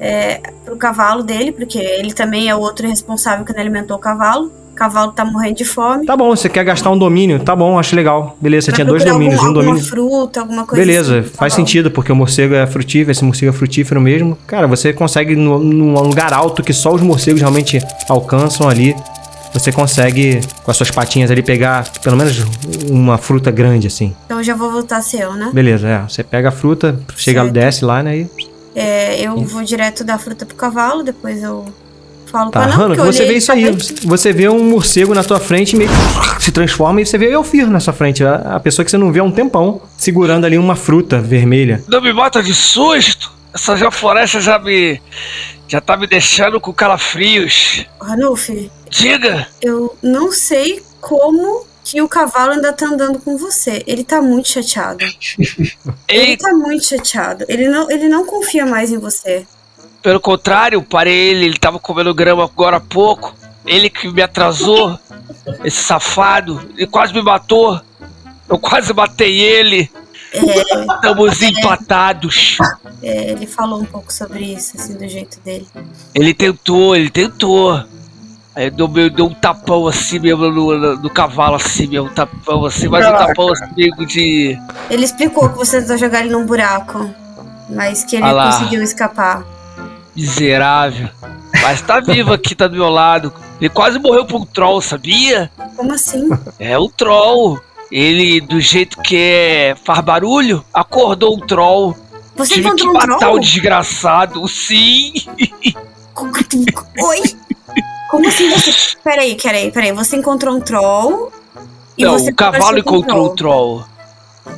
é, 0.00 0.40
pro 0.64 0.76
cavalo 0.76 1.22
dele, 1.22 1.52
porque 1.52 1.78
ele 1.78 2.12
também 2.12 2.48
é 2.48 2.54
o 2.54 2.58
outro 2.58 2.88
responsável 2.88 3.44
que 3.44 3.52
não 3.52 3.60
alimentou 3.60 3.96
o 3.96 4.00
cavalo. 4.00 4.52
O 4.82 4.84
cavalo 4.84 5.12
tá 5.12 5.24
morrendo 5.24 5.54
de 5.58 5.64
fome. 5.64 6.04
Tá 6.06 6.16
bom, 6.16 6.34
você 6.34 6.48
quer 6.48 6.64
gastar 6.64 6.90
um 6.90 6.98
domínio? 6.98 7.38
Tá 7.38 7.54
bom, 7.54 7.78
acho 7.78 7.94
legal. 7.94 8.36
Beleza, 8.40 8.66
você 8.66 8.72
tinha 8.72 8.84
dois 8.84 9.04
domínios. 9.04 9.34
alguma, 9.38 9.50
um 9.50 9.54
domínio. 9.54 9.74
alguma 9.76 9.88
fruta, 9.88 10.40
alguma 10.40 10.66
coisa 10.66 10.84
Beleza, 10.84 11.18
assim. 11.20 11.28
faz 11.28 11.52
Tá 11.52 11.60
bom. 11.60 11.64
sentido, 11.66 11.90
porque 11.92 12.10
o 12.10 12.16
morcego 12.16 12.54
é 12.54 12.66
frutífero, 12.66 13.12
esse 13.12 13.24
morcego 13.24 13.50
é 13.50 13.56
frutífero 13.56 14.00
mesmo. 14.00 14.36
Cara, 14.44 14.66
você 14.66 14.92
consegue, 14.92 15.36
no- 15.36 15.60
num 15.60 15.94
lugar 16.00 16.32
alto 16.32 16.64
que 16.64 16.72
só 16.72 16.92
os 16.92 17.00
morcegos 17.00 17.40
realmente 17.40 17.78
alcançam 18.08 18.68
ali, 18.68 18.96
você 19.54 19.70
consegue, 19.70 20.40
com 20.64 20.70
as 20.72 20.76
suas 20.76 20.90
patinhas 20.90 21.30
ali, 21.30 21.42
pegar 21.44 21.88
pelo 22.02 22.16
menos 22.16 22.44
uma 22.90 23.16
fruta 23.18 23.52
grande, 23.52 23.86
assim. 23.86 24.12
Então 24.26 24.38
eu 24.38 24.44
já 24.44 24.56
vou 24.56 24.72
voltar 24.72 24.96
a 24.96 25.02
ser 25.02 25.20
eu, 25.20 25.34
né? 25.34 25.48
Beleza, 25.54 25.86
é. 25.86 25.98
Você 26.08 26.24
pega 26.24 26.48
a 26.48 26.52
fruta, 26.52 26.98
chega, 27.16 27.42
Certo. 27.42 27.52
desce 27.52 27.84
lá, 27.84 28.02
né? 28.02 28.16
E... 28.18 28.26
É, 28.74 29.20
eu 29.24 29.36
vou 29.44 29.62
direto 29.62 30.02
dar 30.02 30.18
fruta 30.18 30.44
pro 30.44 30.56
cavalo, 30.56 31.04
depois 31.04 31.40
eu 31.40 31.66
falo 32.32 32.50
Tá, 32.50 32.64
ela. 32.64 32.74
Hannah, 32.74 32.94
você 33.04 33.22
olhei 33.22 33.32
vê 33.32 33.38
isso 33.38 33.52
aí. 33.52 33.76
Você 34.04 34.32
vê 34.32 34.48
um 34.48 34.64
morcego 34.64 35.14
na 35.14 35.22
tua 35.22 35.38
frente, 35.38 35.76
meio 35.76 35.90
que 36.36 36.42
se 36.42 36.50
transforma 36.50 37.00
e 37.00 37.06
você 37.06 37.18
vê 37.18 37.28
o 37.28 37.32
Elfir 37.32 37.68
na 37.68 37.78
sua 37.78 37.92
frente. 37.92 38.24
A 38.24 38.56
a 38.56 38.60
pessoa 38.60 38.84
que 38.84 38.90
você 38.90 38.98
não 38.98 39.12
vê 39.12 39.20
há 39.20 39.24
um 39.24 39.30
tempão, 39.30 39.82
segurando 39.96 40.44
ali 40.44 40.58
uma 40.58 40.74
fruta 40.74 41.20
vermelha. 41.20 41.82
Não 41.86 42.00
me 42.00 42.12
mata 42.12 42.42
de 42.42 42.54
susto. 42.54 43.30
Essa 43.54 43.76
já 43.76 43.90
floresta 43.90 44.40
já 44.40 44.58
me. 44.58 45.00
Já 45.68 45.80
tá 45.80 45.96
me 45.96 46.06
deixando 46.06 46.60
com 46.60 46.72
calafrios. 46.72 47.86
Ranulf, 48.00 48.50
Diga! 48.90 49.46
eu 49.60 49.96
não 50.02 50.30
sei 50.30 50.82
como 51.00 51.64
que 51.84 52.00
o 52.00 52.08
cavalo 52.08 52.52
ainda 52.52 52.72
tá 52.72 52.86
andando 52.86 53.18
com 53.18 53.36
você. 53.36 53.82
Ele 53.86 54.04
tá 54.04 54.20
muito 54.20 54.48
chateado. 54.48 55.02
Ele 55.02 55.72
Ele, 56.08 56.36
tá 56.36 56.52
muito 56.52 56.84
chateado. 56.84 57.44
Ele 57.48 57.68
não, 57.68 57.90
ele 57.90 58.08
não 58.08 58.24
confia 58.24 58.64
mais 58.66 58.92
em 58.92 58.98
você. 58.98 59.46
Pelo 60.02 60.20
contrário, 60.20 60.82
parei 60.82 61.14
ele, 61.30 61.44
ele 61.46 61.58
tava 61.58 61.78
comendo 61.78 62.14
grama 62.14 62.44
agora 62.44 62.76
há 62.78 62.80
pouco. 62.80 63.34
Ele 63.64 63.88
que 63.88 64.08
me 64.08 64.22
atrasou. 64.22 64.98
Esse 65.64 65.82
safado. 65.82 66.60
Ele 66.76 66.86
quase 66.86 67.12
me 67.12 67.22
matou. 67.22 67.80
Eu 68.48 68.58
quase 68.58 68.92
matei 68.92 69.40
ele. 69.40 69.90
Estamos 70.32 71.42
empatados. 71.42 72.56
É, 73.02 73.30
ele 73.32 73.46
falou 73.46 73.80
um 73.80 73.84
pouco 73.84 74.12
sobre 74.12 74.44
isso, 74.44 74.76
assim, 74.76 74.94
do 74.94 75.06
jeito 75.08 75.38
dele. 75.40 75.66
Ele 76.14 76.32
tentou, 76.32 76.96
ele 76.96 77.10
tentou. 77.10 77.82
Aí 78.54 78.70
deu, 78.70 78.86
deu 78.88 79.26
um 79.26 79.34
tapão 79.34 79.86
assim 79.86 80.18
mesmo 80.18 80.50
no, 80.50 80.76
no- 80.78 80.96
no 80.96 81.10
cavalo, 81.10 81.54
assim 81.56 81.86
mesmo, 81.86 82.08
um 82.08 82.14
tapão 82.14 82.66
assim, 82.66 82.86
mas 82.86 83.06
um 83.06 83.12
tapão 83.12 83.50
assim 83.50 83.64
meio 83.74 84.06
de. 84.06 84.58
Ele 84.90 85.04
explicou 85.04 85.48
que 85.48 85.56
você 85.56 85.80
tentou 85.80 85.96
jogar 85.96 86.20
ele 86.20 86.30
num 86.30 86.44
buraco, 86.44 87.10
mas 87.70 88.04
que 88.04 88.16
ele 88.16 88.26
Ah 88.26 88.52
conseguiu 88.52 88.82
escapar. 88.82 89.42
Miserável. 90.14 91.08
Mas 91.62 91.80
tá 91.80 92.00
vivo 92.00 92.32
aqui, 92.32 92.54
tá 92.54 92.66
do 92.66 92.76
meu 92.76 92.88
lado. 92.88 93.32
Ele 93.60 93.68
quase 93.70 93.98
morreu 93.98 94.24
por 94.24 94.40
um 94.40 94.44
troll, 94.46 94.80
sabia? 94.80 95.50
Como 95.76 95.92
assim? 95.92 96.28
É 96.58 96.78
um 96.78 96.88
troll. 96.88 97.60
Ele, 97.90 98.40
do 98.40 98.60
jeito 98.60 99.00
que 99.02 99.16
é, 99.16 99.76
faz 99.84 100.00
barulho, 100.00 100.64
acordou 100.72 101.36
o 101.36 101.46
troll. 101.46 101.96
Você 102.34 102.54
Tive 102.54 102.74
que 102.74 102.82
encontrou 102.82 102.90
um 102.90 102.94
matar 102.94 103.18
troll? 103.18 103.36
o 103.36 103.40
desgraçado, 103.40 104.48
sim. 104.48 105.12
Oi? 106.16 107.22
Como 108.10 108.28
assim 108.28 108.50
você. 108.50 108.96
Peraí, 109.04 109.36
peraí, 109.36 109.70
peraí. 109.70 109.92
Você 109.92 110.16
encontrou 110.16 110.56
um 110.56 110.60
troll. 110.60 111.32
E 111.96 112.04
Não, 112.04 112.16
o 112.16 112.34
cavalo 112.34 112.78
encontrou 112.78 113.26
o 113.26 113.30
troll. 113.30 113.84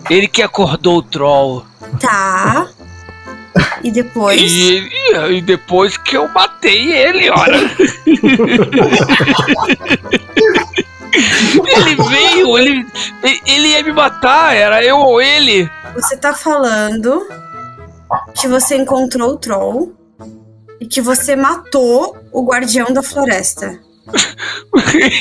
Ele 0.08 0.28
que 0.28 0.42
acordou 0.42 0.98
o 0.98 1.02
troll. 1.02 1.64
Tá. 2.00 2.68
E 3.82 3.90
depois. 3.90 4.40
E, 4.40 4.88
e 5.30 5.42
depois 5.42 5.96
que 5.96 6.16
eu 6.16 6.28
matei 6.28 6.92
ele, 6.92 7.28
olha. 7.30 7.58
ele 11.14 11.96
veio, 12.08 12.58
ele, 12.58 12.86
ele 13.46 13.68
ia 13.68 13.82
me 13.82 13.92
matar, 13.92 14.56
era 14.56 14.84
eu 14.84 14.98
ou 14.98 15.20
ele. 15.20 15.70
Você 15.94 16.16
tá 16.16 16.34
falando 16.34 17.26
que 18.34 18.48
você 18.48 18.76
encontrou 18.76 19.30
o 19.30 19.36
troll 19.36 19.94
e 20.80 20.86
que 20.86 21.00
você 21.00 21.36
matou 21.36 22.16
o 22.32 22.44
guardião 22.44 22.92
da 22.92 23.02
floresta. 23.02 23.78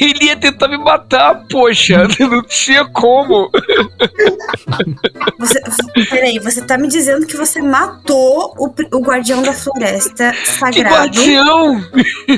Ele 0.02 0.26
ia 0.26 0.36
tentar 0.36 0.68
me 0.68 0.78
matar, 0.78 1.44
poxa, 1.50 2.08
não 2.20 2.44
tinha 2.44 2.86
como. 2.86 3.50
Você, 5.40 5.62
peraí, 6.10 6.40
você 6.40 6.62
tá 6.62 6.78
me 6.78 6.88
dizendo 6.88 7.26
que 7.26 7.38
você 7.38 7.62
matou 7.62 8.54
o, 8.58 8.74
o 8.98 9.02
guardião 9.02 9.42
da 9.42 9.54
floresta 9.54 10.32
Que 10.32 10.50
sagrado, 10.50 10.96
guardião! 10.96 11.82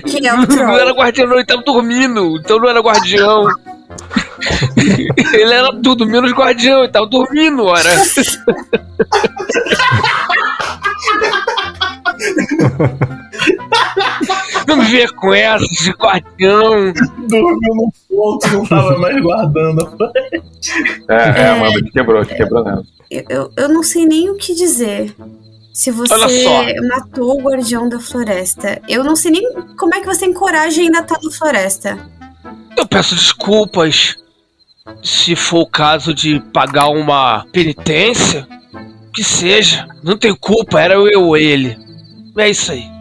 que 0.05 0.27
é 0.27 0.33
o 0.33 0.37
Não 0.37 0.45
troll. 0.47 0.77
era 0.77 0.91
guardião, 0.91 1.27
não, 1.27 1.35
ele 1.35 1.45
tava 1.45 1.63
dormindo, 1.63 2.37
então 2.37 2.59
não 2.59 2.69
era 2.69 2.79
guardião. 2.79 3.47
Ele 5.33 5.53
era 5.53 5.73
tudo, 5.81 6.05
menos 6.05 6.31
guardião, 6.31 6.83
ele 6.83 6.91
tava 6.91 7.07
dormindo, 7.07 7.63
ora. 7.65 7.89
Não 14.68 14.78
me 14.78 14.86
venha 14.86 15.11
com 15.13 15.34
essa 15.34 15.66
de 15.66 15.91
guardião. 15.91 16.93
Dormiu 17.28 17.76
no 17.76 17.93
ponto, 18.09 18.47
não 18.47 18.66
tava 18.66 18.97
mais 18.97 19.22
guardando. 19.22 19.97
É, 21.09 21.41
é, 21.41 21.49
Amanda, 21.49 21.82
te 21.82 21.91
quebrou, 21.91 22.26
te 22.26 22.36
quebrou 22.36 22.63
mesmo. 22.63 22.86
Eu, 23.09 23.24
eu, 23.30 23.51
eu 23.55 23.70
não 23.70 23.84
sei 23.84 24.05
nem 24.05 24.30
o 24.30 24.36
que 24.36 24.53
dizer. 24.55 25.16
Se 25.74 25.91
você 25.91 26.16
matou 26.88 27.38
o 27.38 27.41
guardião 27.41 27.89
da 27.89 27.99
floresta. 27.99 28.82
Eu 28.88 29.03
não 29.03 29.16
sei 29.16 29.32
nem 29.32 29.53
como 29.78 29.93
é 29.93 29.99
que 29.99 30.07
você 30.07 30.26
encoraja 30.26 30.82
ainda 30.82 30.99
estar 30.99 31.20
na 31.22 31.32
floresta. 31.32 31.99
Eu 32.78 32.88
peço 32.88 33.13
desculpas. 33.13 34.16
Se 35.03 35.36
for 35.36 35.61
o 35.61 35.70
caso 35.70 36.13
de 36.13 36.39
pagar 36.53 36.88
uma 36.89 37.45
penitência, 37.51 38.47
que 39.13 39.24
seja. 39.24 39.88
Não 40.01 40.18
tenho 40.18 40.38
culpa, 40.38 40.80
era 40.80 40.93
eu 40.93 41.24
ou 41.24 41.36
ele. 41.38 41.78
É 42.38 42.49
isso 42.49 42.72
aí. 42.72 42.94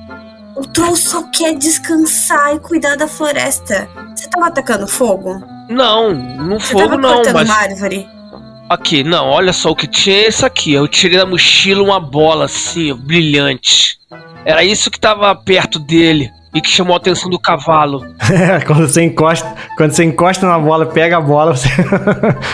O 0.57 0.67
troll 0.67 0.97
só 0.97 1.23
quer 1.33 1.55
descansar 1.55 2.55
e 2.55 2.61
cuidar 2.61 2.97
da 2.97 3.09
floresta. 3.09 3.89
Você 4.15 4.29
tava 4.29 4.47
atacando 4.47 4.87
fogo? 4.87 5.43
Não, 5.69 6.15
no 6.15 6.61
Você 6.61 6.73
fogo 6.73 6.85
tava 6.85 6.97
não, 6.97 7.15
cortando 7.17 7.35
mas. 7.35 7.49
uma 7.49 7.59
árvore? 7.59 8.09
Aqui, 8.69 9.03
não, 9.03 9.27
olha 9.27 9.53
só 9.53 9.71
o 9.71 9.77
que 9.77 9.87
tinha 9.87 10.29
isso 10.29 10.47
aqui. 10.47 10.73
Eu 10.73 10.87
tirei 10.87 11.19
da 11.19 11.27
mochila 11.27 11.83
uma 11.83 11.99
bola 11.99 12.45
assim, 12.45 12.95
brilhante. 12.95 13.99
Era 14.45 14.65
isso 14.65 14.91
que 14.91 15.01
tava 15.01 15.35
perto 15.35 15.79
dele 15.79 16.31
e 16.55 16.61
que 16.61 16.71
chamou 16.71 16.95
a 16.95 16.99
atenção 16.99 17.29
do 17.29 17.39
cavalo. 17.39 18.07
Quando 18.65 18.87
você 18.89 19.03
encosta, 19.03 19.53
quando 19.77 19.91
você 19.91 20.05
encosta 20.05 20.47
na 20.47 20.59
bola, 20.59 20.87
pega 20.87 21.17
a 21.17 21.21
bola, 21.21 21.57
você, 21.57 21.69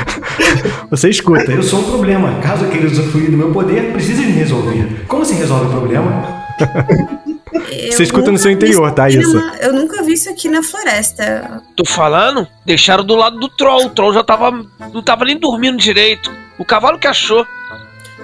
você 0.90 1.10
escuta. 1.10 1.52
Eu 1.52 1.62
sou 1.62 1.80
um 1.80 1.84
problema. 1.84 2.40
Caso 2.40 2.64
eu 2.64 2.70
queira 2.70 2.86
usufruir 2.86 3.30
do 3.30 3.36
meu 3.36 3.52
poder, 3.52 3.92
precisa 3.92 4.22
me 4.22 4.32
resolver. 4.32 5.04
Como 5.06 5.22
se 5.24 5.34
resolve 5.34 5.66
o 5.66 5.70
problema? 5.70 6.40
Eu 7.52 7.92
Você 7.92 8.02
escuta 8.04 8.30
no 8.30 8.38
seu 8.38 8.50
interior, 8.50 8.92
tá, 8.92 9.08
isso? 9.08 9.34
na- 9.34 9.56
Eu 9.56 9.72
nunca 9.72 10.02
vi 10.02 10.12
isso 10.12 10.30
aqui 10.30 10.48
na 10.48 10.62
floresta. 10.62 11.62
Tô 11.76 11.84
falando? 11.84 12.46
Deixaram 12.64 13.04
do 13.04 13.14
lado 13.16 13.38
do 13.38 13.48
troll. 13.48 13.86
O 13.86 13.90
troll 13.90 14.12
já 14.14 14.22
tava. 14.22 14.50
não 14.92 15.02
tava 15.02 15.24
nem 15.24 15.38
dormindo 15.38 15.76
direito. 15.76 16.30
O 16.58 16.64
cavalo 16.64 16.98
que 16.98 17.06
achou. 17.06 17.46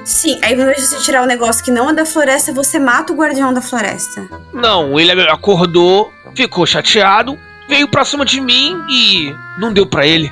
Sim, 0.04 0.38
aí 0.42 0.54
ao 0.54 0.60
invés 0.60 0.76
de 0.76 0.86
você 0.86 0.98
tirar 0.98 1.22
o 1.22 1.26
negócio 1.26 1.64
que 1.64 1.70
não 1.70 1.90
é 1.90 1.92
da 1.92 2.04
floresta, 2.06 2.52
você 2.52 2.78
mata 2.78 3.12
o 3.12 3.16
guardião 3.16 3.52
da 3.52 3.60
floresta. 3.60 4.28
Não, 4.52 4.98
ele 5.00 5.10
acordou, 5.28 6.12
ficou 6.34 6.64
chateado, 6.64 7.36
veio 7.68 7.88
pra 7.88 8.04
cima 8.04 8.24
de 8.24 8.40
mim 8.40 8.80
e 8.88 9.34
não 9.58 9.72
deu 9.72 9.84
pra 9.86 10.06
ele. 10.06 10.30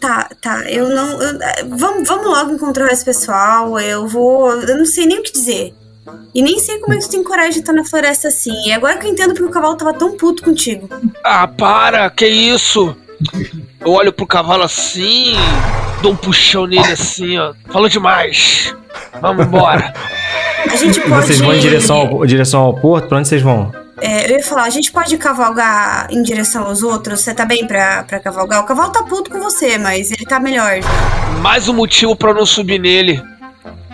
Tá, 0.00 0.28
tá, 0.42 0.68
eu 0.70 0.88
não. 0.90 1.22
eu- 1.22 1.38
vamos, 1.70 2.06
vamos 2.08 2.26
logo 2.26 2.52
encontrar 2.52 2.92
esse 2.92 3.04
pessoal. 3.04 3.78
Eu 3.78 4.06
vou. 4.06 4.50
Eu 4.50 4.76
não 4.78 4.84
sei 4.84 5.06
nem 5.06 5.20
o 5.20 5.22
que 5.22 5.32
dizer. 5.32 5.72
E 6.34 6.42
nem 6.42 6.58
sei 6.58 6.78
como 6.78 6.94
é 6.94 6.98
que 6.98 7.04
tu 7.04 7.10
tem 7.10 7.24
coragem 7.24 7.52
de 7.52 7.58
estar 7.60 7.72
na 7.72 7.84
floresta 7.84 8.28
assim. 8.28 8.52
E 8.66 8.72
agora 8.72 8.98
que 8.98 9.06
eu 9.06 9.10
entendo 9.10 9.30
porque 9.30 9.44
o 9.46 9.50
cavalo 9.50 9.76
tava 9.76 9.94
tão 9.94 10.16
puto 10.16 10.42
contigo. 10.42 10.88
Ah, 11.24 11.46
para, 11.46 12.08
que 12.10 12.26
isso? 12.26 12.94
Eu 13.80 13.92
olho 13.92 14.12
pro 14.12 14.26
cavalo 14.26 14.62
assim, 14.62 15.34
dou 16.02 16.12
um 16.12 16.16
puxão 16.16 16.66
nele 16.66 16.92
assim, 16.92 17.38
ó. 17.38 17.54
Falou 17.70 17.88
demais. 17.88 18.74
Vamos 19.20 19.46
embora. 19.46 19.92
A 20.70 20.76
gente 20.76 21.00
pode. 21.00 21.26
Vocês 21.26 21.40
vão 21.40 21.54
em 21.54 21.60
direção 21.60 21.96
ao, 21.96 22.26
direção 22.26 22.60
ao 22.60 22.74
porto? 22.74 23.08
Pra 23.08 23.18
onde 23.18 23.28
vocês 23.28 23.42
vão? 23.42 23.72
É, 23.98 24.30
eu 24.30 24.36
ia 24.36 24.44
falar, 24.44 24.64
a 24.64 24.70
gente 24.70 24.92
pode 24.92 25.16
cavalgar 25.16 26.06
em 26.10 26.22
direção 26.22 26.64
aos 26.64 26.82
outros? 26.82 27.20
Você 27.20 27.32
tá 27.32 27.46
bem 27.46 27.66
pra, 27.66 28.02
pra 28.02 28.20
cavalgar? 28.20 28.60
O 28.60 28.66
cavalo 28.66 28.92
tá 28.92 29.02
puto 29.02 29.30
com 29.30 29.40
você, 29.40 29.78
mas 29.78 30.10
ele 30.10 30.26
tá 30.26 30.38
melhor. 30.38 30.80
Mais 31.40 31.66
um 31.66 31.72
motivo 31.72 32.14
pra 32.14 32.30
eu 32.30 32.34
não 32.34 32.44
subir 32.44 32.78
nele. 32.78 33.22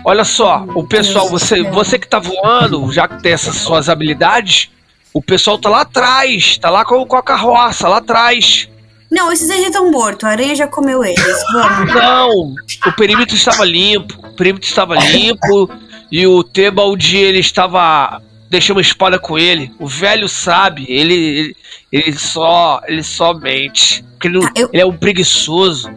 Olha 0.05 0.25
só, 0.25 0.65
o 0.75 0.85
pessoal, 0.85 1.29
você, 1.29 1.63
você 1.63 1.99
que 1.99 2.09
tá 2.09 2.19
voando, 2.19 2.91
já 2.93 3.07
que 3.07 3.23
tem 3.23 3.33
essas 3.33 3.57
suas 3.57 3.89
habilidades, 3.89 4.69
o 5.15 5.23
pessoal 5.23 5.59
tá 5.59 5.69
lá 5.69 5.83
atrás, 5.83 6.59
tá 6.59 6.71
lá 6.71 6.85
com, 6.85 7.07
com 7.07 7.17
a 7.17 7.23
carroça, 7.23 7.89
lá 7.89 7.99
atrás. 7.99 8.69
Não, 9.11 9.31
esses 9.31 9.49
aí 9.51 9.61
já 9.61 9.67
estão 9.69 9.91
mortos. 9.91 10.25
A 10.25 10.31
aranha 10.31 10.55
já 10.57 10.67
comeu 10.67 11.05
eles. 11.05 11.43
Vamos. 11.53 11.93
Não, 11.95 12.55
o 12.87 12.93
perímetro 12.97 13.37
estava 13.37 13.65
limpo, 13.65 14.15
o 14.27 14.35
perímetro 14.35 14.67
estava 14.67 14.97
limpo 14.97 15.71
e 16.11 16.27
o 16.27 16.43
Tebaldi 16.43 17.19
ele 17.19 17.39
estava 17.39 18.21
deixou 18.49 18.75
uma 18.75 18.83
espada 18.83 19.19
com 19.19 19.39
ele. 19.39 19.71
O 19.79 19.87
velho 19.87 20.29
sabe, 20.29 20.85
ele 20.89 21.15
ele, 21.15 21.57
ele 21.93 22.19
só 22.19 22.81
ele 22.87 23.03
só 23.03 23.35
mente, 23.35 24.03
ele, 24.25 24.41
Tá, 24.41 24.51
eu- 24.57 24.71
ele 24.73 24.83
é 24.83 24.87
um 24.87 24.97
preguiçoso. 24.97 25.91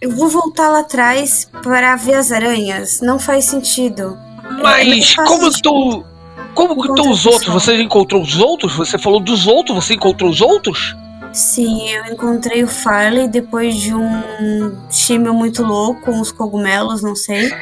Eu 0.00 0.10
vou 0.10 0.28
voltar 0.28 0.68
lá 0.70 0.80
atrás 0.80 1.48
para 1.62 1.94
ver 1.96 2.14
as 2.14 2.32
aranhas. 2.32 3.00
Não 3.00 3.18
faz 3.18 3.44
sentido. 3.46 4.16
Mas 4.62 5.14
como 5.14 5.48
de- 5.48 5.54
estão 5.56 6.04
como 6.54 6.82
que 6.82 6.88
estão 6.88 7.10
os 7.10 7.26
outros? 7.26 7.52
Você 7.52 7.80
encontrou 7.80 8.22
os 8.22 8.38
outros? 8.38 8.74
Você 8.76 8.98
falou 8.98 9.20
dos 9.20 9.46
outros? 9.46 9.84
Você 9.84 9.94
encontrou 9.94 10.30
os 10.30 10.40
outros? 10.40 10.96
Sim, 11.32 11.88
eu 11.90 12.06
encontrei 12.06 12.64
o 12.64 12.68
Farley 12.68 13.28
depois 13.28 13.76
de 13.76 13.94
um 13.94 14.76
time 14.88 15.30
muito 15.30 15.62
louco, 15.62 16.00
com 16.00 16.12
uns 16.12 16.32
cogumelos, 16.32 17.02
não 17.02 17.14
sei. 17.14 17.52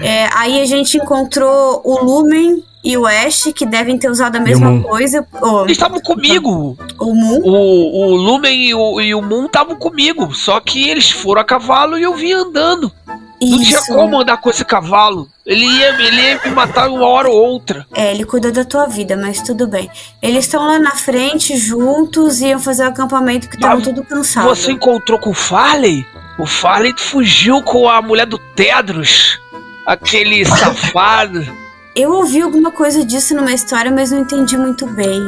É, 0.00 0.28
aí 0.34 0.60
a 0.60 0.66
gente 0.66 0.96
encontrou 0.96 1.80
o 1.84 2.04
Lumen 2.04 2.62
e 2.84 2.98
o 2.98 3.06
Ash, 3.06 3.50
que 3.54 3.64
devem 3.64 3.96
ter 3.96 4.10
usado 4.10 4.36
a 4.36 4.40
mesma 4.40 4.82
coisa. 4.82 5.26
O, 5.40 5.62
Eles 5.62 5.72
estavam 5.72 5.98
comigo. 6.00 6.76
o 7.00 7.14
Moon. 7.14 7.40
O, 7.42 8.12
o 8.12 8.16
Lumen 8.16 8.68
e 8.68 8.74
o, 8.74 9.00
e 9.00 9.14
o 9.14 9.22
Moon 9.22 9.46
estavam 9.46 9.74
comigo. 9.76 10.34
Só 10.34 10.60
que 10.60 10.88
eles 10.90 11.10
foram 11.10 11.40
a 11.40 11.44
cavalo 11.44 11.98
e 11.98 12.02
eu 12.02 12.14
vim 12.14 12.32
andando. 12.32 12.92
Não 13.40 13.58
tinha 13.58 13.78
Isso. 13.78 13.92
como 13.92 14.20
andar 14.20 14.36
com 14.36 14.50
esse 14.50 14.64
cavalo. 14.64 15.28
Ele 15.44 15.64
ia, 15.64 15.88
ele 16.00 16.20
ia 16.20 16.40
me 16.44 16.50
matar 16.50 16.88
uma 16.88 17.06
hora 17.06 17.28
ou 17.28 17.36
outra. 17.36 17.86
É, 17.94 18.12
ele 18.12 18.24
cuidou 18.24 18.52
da 18.52 18.64
tua 18.64 18.86
vida, 18.86 19.16
mas 19.16 19.42
tudo 19.42 19.66
bem. 19.66 19.90
Eles 20.22 20.44
estão 20.44 20.66
lá 20.66 20.78
na 20.78 20.92
frente, 20.92 21.56
juntos, 21.56 22.40
iam 22.40 22.58
fazer 22.58 22.84
o 22.84 22.88
acampamento 22.88 23.48
que 23.48 23.56
estavam 23.56 23.76
Mas 23.76 23.86
tudo 23.86 24.04
cansados. 24.04 24.58
Você 24.58 24.72
encontrou 24.72 25.18
com 25.18 25.30
o 25.30 25.34
Farley? 25.34 26.06
O 26.38 26.46
Farley 26.46 26.94
fugiu 26.96 27.62
com 27.62 27.88
a 27.88 28.00
mulher 28.00 28.26
do 28.26 28.38
Tedros. 28.38 29.38
Aquele 29.86 30.44
safado. 30.44 31.46
Eu 31.94 32.12
ouvi 32.12 32.40
alguma 32.40 32.70
coisa 32.72 33.04
disso 33.04 33.34
numa 33.36 33.52
história, 33.52 33.90
mas 33.90 34.10
não 34.10 34.20
entendi 34.20 34.56
muito 34.56 34.86
bem. 34.86 35.20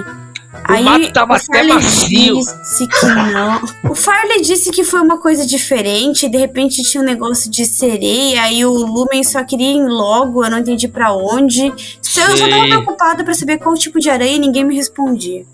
O 0.69 0.83
mato 0.83 1.13
tava 1.13 1.35
o 1.35 1.37
até 1.37 1.63
macio. 1.65 2.37
disse 2.41 2.87
que 2.89 3.07
não. 3.07 3.61
O 3.91 3.95
Farley 3.95 4.41
disse 4.41 4.71
que 4.71 4.83
foi 4.83 5.01
uma 5.01 5.19
coisa 5.19 5.47
diferente, 5.47 6.29
de 6.29 6.39
repente 6.39 6.83
tinha 6.83 7.03
um 7.03 7.07
negócio 7.07 7.51
de 7.51 7.67
sereia, 7.67 8.51
e 8.51 8.65
o 8.65 8.71
Lumen 8.73 9.23
só 9.23 9.45
queria 9.45 9.73
ir 9.77 9.87
logo, 9.87 10.43
eu 10.45 10.51
não 10.51 10.59
entendi 10.59 10.89
pra 10.89 11.13
onde. 11.13 11.67
Eu 11.67 12.37
só 12.37 12.49
tava 12.49 12.65
preocupada 12.65 13.23
pra 13.23 13.35
saber 13.35 13.59
qual 13.59 13.75
tipo 13.77 14.01
de 14.01 14.09
areia 14.09 14.35
e 14.37 14.39
ninguém 14.39 14.65
me 14.65 14.75
respondia. 14.75 15.45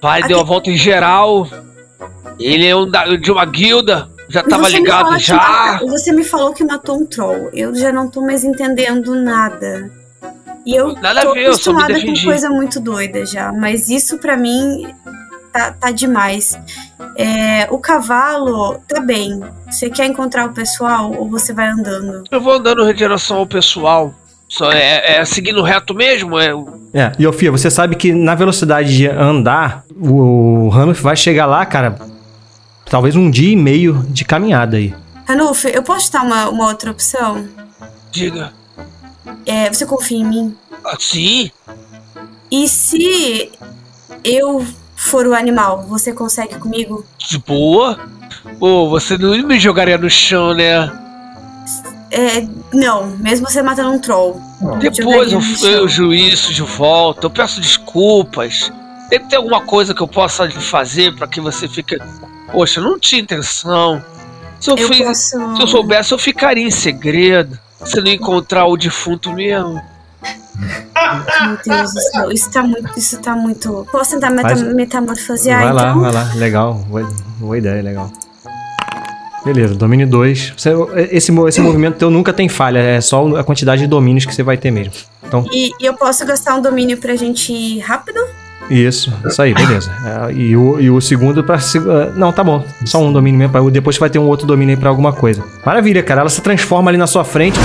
Farley 0.00 0.28
deu 0.28 0.40
a 0.40 0.44
volta 0.44 0.70
em 0.70 0.76
geral. 0.76 1.48
Ele 2.38 2.66
é 2.66 2.76
um 2.76 2.88
da- 2.88 3.06
de 3.16 3.30
uma 3.32 3.44
guilda. 3.46 4.08
Já 4.30 4.42
tava 4.42 4.64
Você 4.64 4.72
me 4.74 4.78
ligado 4.78 5.12
que 5.16 5.18
já. 5.20 5.36
mata- 5.36 5.86
Você 5.86 6.12
me 6.12 6.24
falou 6.24 6.52
que 6.52 6.64
matou 6.64 6.96
um 7.00 7.06
troll. 7.06 7.50
Eu 7.52 7.74
já 7.74 7.92
não 7.92 8.08
tô 8.08 8.20
mais 8.22 8.44
entendendo 8.44 9.14
nada. 9.14 9.90
E 10.64 10.74
eu 10.74 10.92
Nada 10.94 11.20
a 11.20 11.22
tô 11.24 11.34
ver, 11.34 11.46
eu 11.46 11.54
só 11.54 11.72
me 11.72 11.78
acostumada 11.78 11.94
com 11.94 12.00
defendi. 12.00 12.24
coisa 12.24 12.50
muito 12.50 12.78
doida 12.80 13.24
já. 13.26 13.50
Mas 13.52 13.88
isso 13.88 14.18
pra 14.18 14.36
mim 14.36 14.86
tá, 15.52 15.72
tá 15.72 15.90
demais. 15.90 16.58
É, 17.16 17.66
o 17.70 17.78
cavalo 17.78 18.78
tá 18.86 19.00
bem. 19.00 19.40
Você 19.70 19.88
quer 19.90 20.06
encontrar 20.06 20.46
o 20.46 20.52
pessoal 20.52 21.12
ou 21.12 21.28
você 21.28 21.52
vai 21.52 21.68
andando? 21.68 22.24
Eu 22.30 22.40
vou 22.40 22.52
andando 22.54 22.88
em 22.88 22.94
direção 22.94 23.38
ao 23.38 23.46
pessoal. 23.46 24.14
Só 24.48 24.70
é, 24.72 25.18
é 25.20 25.24
seguindo 25.24 25.62
reto 25.62 25.94
mesmo? 25.94 26.38
É, 26.38 26.50
É, 26.92 27.12
e 27.18 27.26
Ofia, 27.26 27.50
você 27.52 27.70
sabe 27.70 27.94
que 27.96 28.12
na 28.12 28.34
velocidade 28.34 28.96
de 28.96 29.06
andar, 29.08 29.84
o 29.96 30.68
Ranulf 30.68 31.00
vai 31.00 31.14
chegar 31.16 31.46
lá, 31.46 31.64
cara, 31.64 31.96
talvez 32.90 33.14
um 33.16 33.30
dia 33.30 33.52
e 33.52 33.56
meio 33.56 34.04
de 34.08 34.24
caminhada 34.24 34.76
aí. 34.76 34.94
Ranulf, 35.24 35.64
eu 35.64 35.82
posso 35.82 36.06
te 36.06 36.12
dar 36.12 36.22
uma, 36.22 36.50
uma 36.50 36.66
outra 36.66 36.90
opção? 36.90 37.48
diga. 38.10 38.52
É, 39.46 39.72
você 39.72 39.86
confia 39.86 40.18
em 40.18 40.24
mim? 40.24 40.56
Assim? 40.84 41.50
E 42.50 42.68
se 42.68 43.52
eu 44.24 44.66
for 44.96 45.26
o 45.26 45.34
animal, 45.34 45.86
você 45.88 46.12
consegue 46.12 46.56
comigo? 46.56 47.06
De 47.16 47.38
boa? 47.38 47.98
Pô, 48.58 48.88
você 48.88 49.16
não 49.16 49.30
me 49.46 49.58
jogaria 49.58 49.96
no 49.96 50.10
chão, 50.10 50.52
né? 50.52 50.90
É, 52.10 52.44
não, 52.74 53.06
mesmo 53.18 53.48
você 53.48 53.62
matando 53.62 53.92
um 53.92 54.00
troll. 54.00 54.40
Depois 54.80 55.32
eu, 55.32 55.70
eu 55.70 55.88
juízo 55.88 56.52
de 56.52 56.62
volta, 56.62 57.26
eu 57.26 57.30
peço 57.30 57.60
desculpas. 57.60 58.72
Deve 59.08 59.26
ter 59.26 59.36
alguma 59.36 59.60
coisa 59.60 59.94
que 59.94 60.00
eu 60.00 60.08
possa 60.08 60.50
fazer 60.50 61.14
pra 61.14 61.28
que 61.28 61.40
você 61.40 61.68
fique. 61.68 61.96
Poxa, 62.52 62.80
eu 62.80 62.84
não 62.84 62.98
tinha 62.98 63.22
intenção. 63.22 64.02
Se 64.58 64.70
eu, 64.70 64.76
Eu 64.76 64.88
fiz- 64.88 65.06
posso- 65.06 65.56
se 65.56 65.62
eu 65.62 65.66
soubesse, 65.66 66.12
eu 66.12 66.18
ficaria 66.18 66.66
em 66.66 66.70
segredo. 66.70 67.58
Se 67.84 68.00
não 68.00 68.10
encontrar 68.10 68.66
o 68.66 68.76
defunto 68.76 69.32
mesmo. 69.32 69.80
Meu 70.60 71.58
Deus 71.64 71.94
do 71.94 72.00
céu, 72.02 72.30
isso 72.32 72.50
tá 72.50 72.62
muito. 72.62 72.98
Isso 72.98 73.18
tá 73.20 73.34
muito. 73.34 73.86
Posso 73.90 74.10
tentar 74.10 74.30
meta 74.30 74.48
Faz- 74.50 74.62
metamorfosear 74.62 75.62
vai 75.62 75.72
lá, 75.72 75.90
então? 75.90 76.00
vai 76.02 76.12
lá. 76.12 76.30
Legal. 76.34 76.74
Boa, 76.74 77.10
boa 77.38 77.56
ideia, 77.58 77.82
legal. 77.82 78.10
Beleza, 79.42 79.74
domínio 79.74 80.06
2. 80.06 80.52
Esse, 81.10 81.32
esse 81.48 81.60
movimento 81.62 81.96
teu 81.96 82.10
nunca 82.10 82.30
tem 82.30 82.46
falha, 82.46 82.78
é 82.78 83.00
só 83.00 83.26
a 83.36 83.42
quantidade 83.42 83.80
de 83.80 83.86
domínios 83.88 84.26
que 84.26 84.34
você 84.34 84.42
vai 84.42 84.58
ter 84.58 84.70
mesmo. 84.70 84.92
Então, 85.26 85.46
E, 85.50 85.70
e 85.80 85.86
eu 85.86 85.94
posso 85.94 86.26
gastar 86.26 86.56
um 86.56 86.60
domínio 86.60 86.98
pra 86.98 87.16
gente 87.16 87.50
ir 87.50 87.78
rápido? 87.78 88.20
Isso, 88.70 89.12
isso 89.26 89.42
aí, 89.42 89.52
beleza. 89.52 89.90
É, 90.04 90.32
e, 90.32 90.56
o, 90.56 90.80
e 90.80 90.88
o 90.90 91.00
segundo 91.00 91.42
pra. 91.42 91.56
ah, 91.56 92.12
Não, 92.14 92.32
tá 92.32 92.44
bom. 92.44 92.64
Só 92.84 93.02
um 93.02 93.12
domínio 93.12 93.38
mesmo. 93.38 93.52
pra- 93.52 93.60
Depois 93.70 93.96
você 93.96 94.00
vai 94.00 94.08
ter 94.08 94.18
um 94.20 94.26
outro 94.26 94.46
domínio 94.46 94.74
aí 94.74 94.80
pra 94.80 94.88
alguma 94.88 95.12
coisa. 95.12 95.42
Maravilha, 95.66 96.02
cara. 96.02 96.20
Ela 96.20 96.30
se 96.30 96.40
transforma 96.40 96.90
ali 96.90 96.96
na 96.96 97.06
sua 97.08 97.24
frente, 97.24 97.58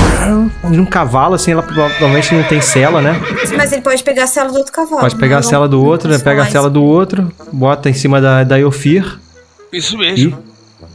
num 0.63 0.85
cavalo, 0.85 1.35
assim, 1.35 1.51
ela 1.51 1.61
provavelmente 1.63 2.33
não 2.33 2.43
tem 2.43 2.59
cela, 2.59 3.01
né? 3.01 3.21
Mas 3.55 3.71
ele 3.71 3.81
pode 3.83 4.03
pegar 4.03 4.23
a 4.23 4.27
cela 4.27 4.49
do 4.51 4.57
outro 4.57 4.73
cavalo. 4.73 5.01
Pode 5.01 5.15
pegar 5.15 5.37
a 5.37 5.41
cela 5.43 5.69
do 5.69 5.83
outro, 5.83 6.09
né? 6.09 6.17
Pega 6.17 6.41
a 6.41 6.45
falar 6.45 6.51
cela 6.51 6.69
do 6.69 6.83
outro, 6.83 7.31
bota 7.53 7.89
em 7.89 7.93
cima 7.93 8.19
da, 8.19 8.43
da 8.43 8.59
Eofir. 8.59 9.19
Isso 9.71 9.97
mesmo. 9.97 10.37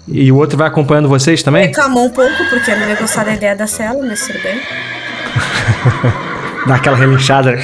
E, 0.08 0.24
e 0.26 0.32
o 0.32 0.36
outro 0.36 0.58
vai 0.58 0.66
acompanhando 0.66 1.08
vocês 1.08 1.42
também? 1.42 1.66
Reclamou 1.68 2.06
um 2.06 2.10
pouco, 2.10 2.34
porque 2.50 2.70
eu 2.70 2.78
não 2.80 2.88
ia 2.88 2.96
gostar 2.96 3.24
da 3.24 3.32
ideia 3.34 3.54
da 3.54 3.66
cela, 3.66 4.04
mas 4.04 4.26
tudo 4.26 4.40
bem. 4.42 4.60
Dá 6.66 6.74
aquela 6.74 6.96
relinchada. 6.96 7.56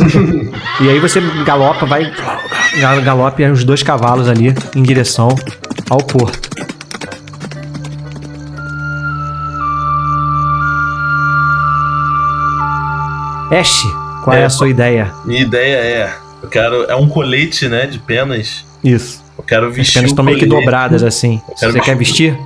e 0.80 0.90
aí 0.90 0.98
você 0.98 1.20
galopa, 1.44 1.86
vai. 1.86 2.10
gal- 2.80 3.00
Galope 3.02 3.44
os 3.44 3.64
dois 3.64 3.82
cavalos 3.82 4.28
ali 4.28 4.54
em 4.74 4.82
direção 4.82 5.28
ao 5.88 5.98
porto. 5.98 6.50
Ash, 13.50 13.82
qual 14.24 14.36
é, 14.36 14.42
É. 14.42 14.44
a 14.44 14.50
sua 14.50 14.68
ideia? 14.68 15.12
Minha 15.24 15.42
ideia 15.42 15.76
é. 15.76 16.14
Eu 16.42 16.48
quero. 16.48 16.84
É 16.84 16.94
um 16.96 17.08
colete, 17.08 17.68
né? 17.68 17.86
De 17.86 17.98
penas. 17.98 18.64
Isso. 18.82 19.22
Eu 19.38 19.44
quero 19.44 19.68
As 19.68 19.74
vestir. 19.76 19.94
penas 19.94 20.10
o 20.10 20.12
estão 20.12 20.24
meio 20.24 20.38
que 20.38 20.46
dobradas 20.46 21.02
assim. 21.02 21.40
Você 21.56 21.80
quer 21.80 21.96
vestir? 21.96 22.36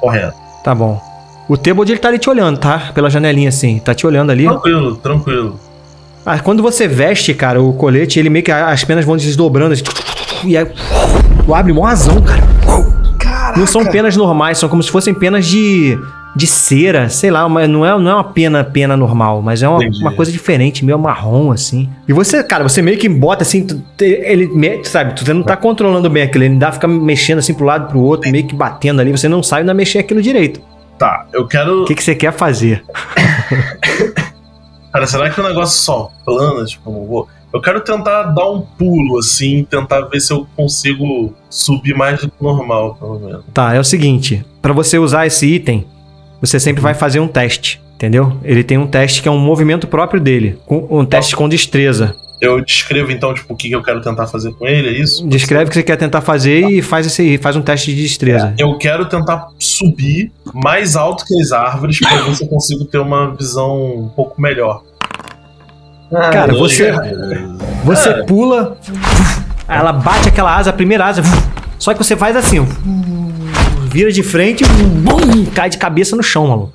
Correto. 0.00 0.36
Tá 0.64 0.74
bom. 0.74 1.00
O 1.48 1.56
Tebold 1.56 1.90
ele 1.90 1.98
tá 1.98 2.08
ali 2.08 2.18
te 2.18 2.28
olhando, 2.28 2.58
tá? 2.58 2.90
Pela 2.94 3.08
janelinha 3.10 3.48
assim. 3.48 3.78
Tá 3.78 3.94
te 3.94 4.06
olhando 4.06 4.30
ali. 4.30 4.44
Tranquilo, 4.44 4.96
tranquilo. 4.96 5.60
Ah, 6.30 6.38
quando 6.40 6.62
você 6.62 6.86
veste, 6.86 7.32
cara, 7.32 7.58
o 7.62 7.72
colete, 7.72 8.18
ele 8.18 8.28
meio 8.28 8.44
que 8.44 8.52
as 8.52 8.84
penas 8.84 9.02
vão 9.04 9.16
desdobrando 9.16 9.72
assim, 9.72 9.82
e 10.44 10.58
aí 10.58 10.66
tu 11.46 11.54
abre 11.54 11.72
mó 11.72 11.84
razão, 11.86 12.20
cara. 12.20 12.42
Não 13.56 13.66
são 13.66 13.82
penas 13.86 14.14
normais, 14.14 14.58
são 14.58 14.68
como 14.68 14.82
se 14.82 14.90
fossem 14.90 15.14
penas 15.14 15.46
de 15.46 15.98
de 16.36 16.46
cera, 16.46 17.08
sei 17.08 17.30
lá, 17.30 17.48
mas 17.48 17.68
não 17.68 17.84
é, 17.84 17.98
não 17.98 18.10
é 18.10 18.14
uma 18.14 18.22
pena 18.24 18.62
pena 18.62 18.94
normal, 18.96 19.40
mas 19.40 19.62
é 19.62 19.68
uma, 19.68 19.80
uma 20.00 20.12
coisa 20.12 20.30
diferente, 20.30 20.84
meio 20.84 20.98
marrom 20.98 21.50
assim. 21.50 21.88
E 22.06 22.12
você, 22.12 22.44
cara, 22.44 22.62
você 22.62 22.82
meio 22.82 22.98
que 22.98 23.08
bota 23.08 23.42
assim, 23.42 23.66
tu- 23.66 23.82
ele 23.98 24.48
sabe, 24.84 25.14
tu 25.14 25.34
não 25.34 25.42
tá 25.42 25.56
controlando 25.56 26.08
bem 26.10 26.22
aquilo, 26.24 26.44
ele 26.44 26.56
dá 26.56 26.70
fica 26.70 26.86
mexendo 26.86 27.38
assim 27.38 27.54
pro 27.54 27.64
lado 27.64 27.88
pro 27.88 27.98
outro, 28.00 28.30
meio 28.30 28.46
que 28.46 28.54
batendo 28.54 29.00
ali, 29.00 29.10
você 29.10 29.28
não 29.28 29.42
sabe 29.42 29.60
ainda 29.62 29.72
mexer 29.72 29.98
aquilo 30.00 30.20
direito. 30.20 30.60
Tá, 30.98 31.24
eu 31.32 31.46
quero. 31.46 31.82
O 31.82 31.84
que 31.86 31.94
que 31.94 32.04
você 32.04 32.14
quer 32.14 32.32
fazer? 32.32 32.84
Cara, 34.92 35.06
será 35.06 35.30
que 35.30 35.40
o 35.40 35.44
negócio 35.44 35.78
só 35.78 36.10
plana? 36.24 36.64
Tipo, 36.64 36.90
não 36.90 37.06
vou. 37.06 37.28
Eu 37.52 37.60
quero 37.60 37.80
tentar 37.80 38.24
dar 38.24 38.50
um 38.50 38.60
pulo, 38.60 39.18
assim, 39.18 39.64
tentar 39.64 40.02
ver 40.02 40.20
se 40.20 40.32
eu 40.32 40.46
consigo 40.54 41.32
subir 41.48 41.94
mais 41.94 42.20
do 42.20 42.28
que 42.30 42.42
normal, 42.42 42.94
pelo 42.96 43.18
menos. 43.18 43.44
Tá, 43.54 43.74
é 43.74 43.80
o 43.80 43.84
seguinte, 43.84 44.44
pra 44.60 44.72
você 44.72 44.98
usar 44.98 45.26
esse 45.26 45.46
item, 45.46 45.86
você 46.40 46.60
sempre 46.60 46.82
vai 46.82 46.92
fazer 46.92 47.20
um 47.20 47.28
teste, 47.28 47.80
entendeu? 47.94 48.36
Ele 48.44 48.62
tem 48.62 48.76
um 48.76 48.86
teste 48.86 49.22
que 49.22 49.28
é 49.28 49.30
um 49.30 49.38
movimento 49.38 49.86
próprio 49.86 50.20
dele, 50.20 50.58
um 50.68 51.04
teste 51.06 51.34
com 51.34 51.48
destreza. 51.48 52.14
Eu 52.40 52.64
descrevo 52.64 53.10
então, 53.10 53.34
tipo, 53.34 53.52
o 53.52 53.56
que 53.56 53.70
eu 53.70 53.82
quero 53.82 54.00
tentar 54.00 54.26
fazer 54.28 54.52
com 54.52 54.66
ele, 54.66 54.88
é 54.88 54.92
isso? 54.92 55.26
Descreve 55.26 55.64
o 55.64 55.68
que 55.68 55.74
você 55.74 55.82
quer 55.82 55.96
tentar 55.96 56.20
fazer 56.20 56.68
e 56.70 56.80
faz 56.82 57.04
esse 57.06 57.36
faz 57.38 57.56
um 57.56 57.62
teste 57.62 57.92
de 57.94 58.02
destreza. 58.02 58.54
Eu 58.56 58.78
quero 58.78 59.06
tentar 59.06 59.48
subir 59.58 60.30
mais 60.54 60.94
alto 60.94 61.24
que 61.24 61.40
as 61.40 61.50
árvores 61.52 61.98
pra 61.98 62.16
ver 62.22 62.34
se 62.36 62.44
eu 62.44 62.48
consigo 62.48 62.84
ter 62.84 62.98
uma 62.98 63.34
visão 63.34 63.96
um 64.04 64.08
pouco 64.08 64.40
melhor. 64.40 64.82
Ah, 66.12 66.30
Cara, 66.30 66.54
você 66.54 66.92
você 67.84 68.08
É. 68.08 68.22
pula, 68.22 68.78
ela 69.66 69.92
bate 69.92 70.28
aquela 70.28 70.56
asa, 70.56 70.70
a 70.70 70.72
primeira 70.72 71.04
asa, 71.06 71.22
só 71.78 71.92
que 71.92 71.98
você 72.02 72.16
faz 72.16 72.34
assim, 72.36 72.66
vira 73.90 74.10
de 74.12 74.22
frente, 74.22 74.64
bum, 74.64 75.44
cai 75.54 75.68
de 75.68 75.76
cabeça 75.76 76.14
no 76.16 76.22
chão, 76.22 76.46
maluco. 76.46 76.72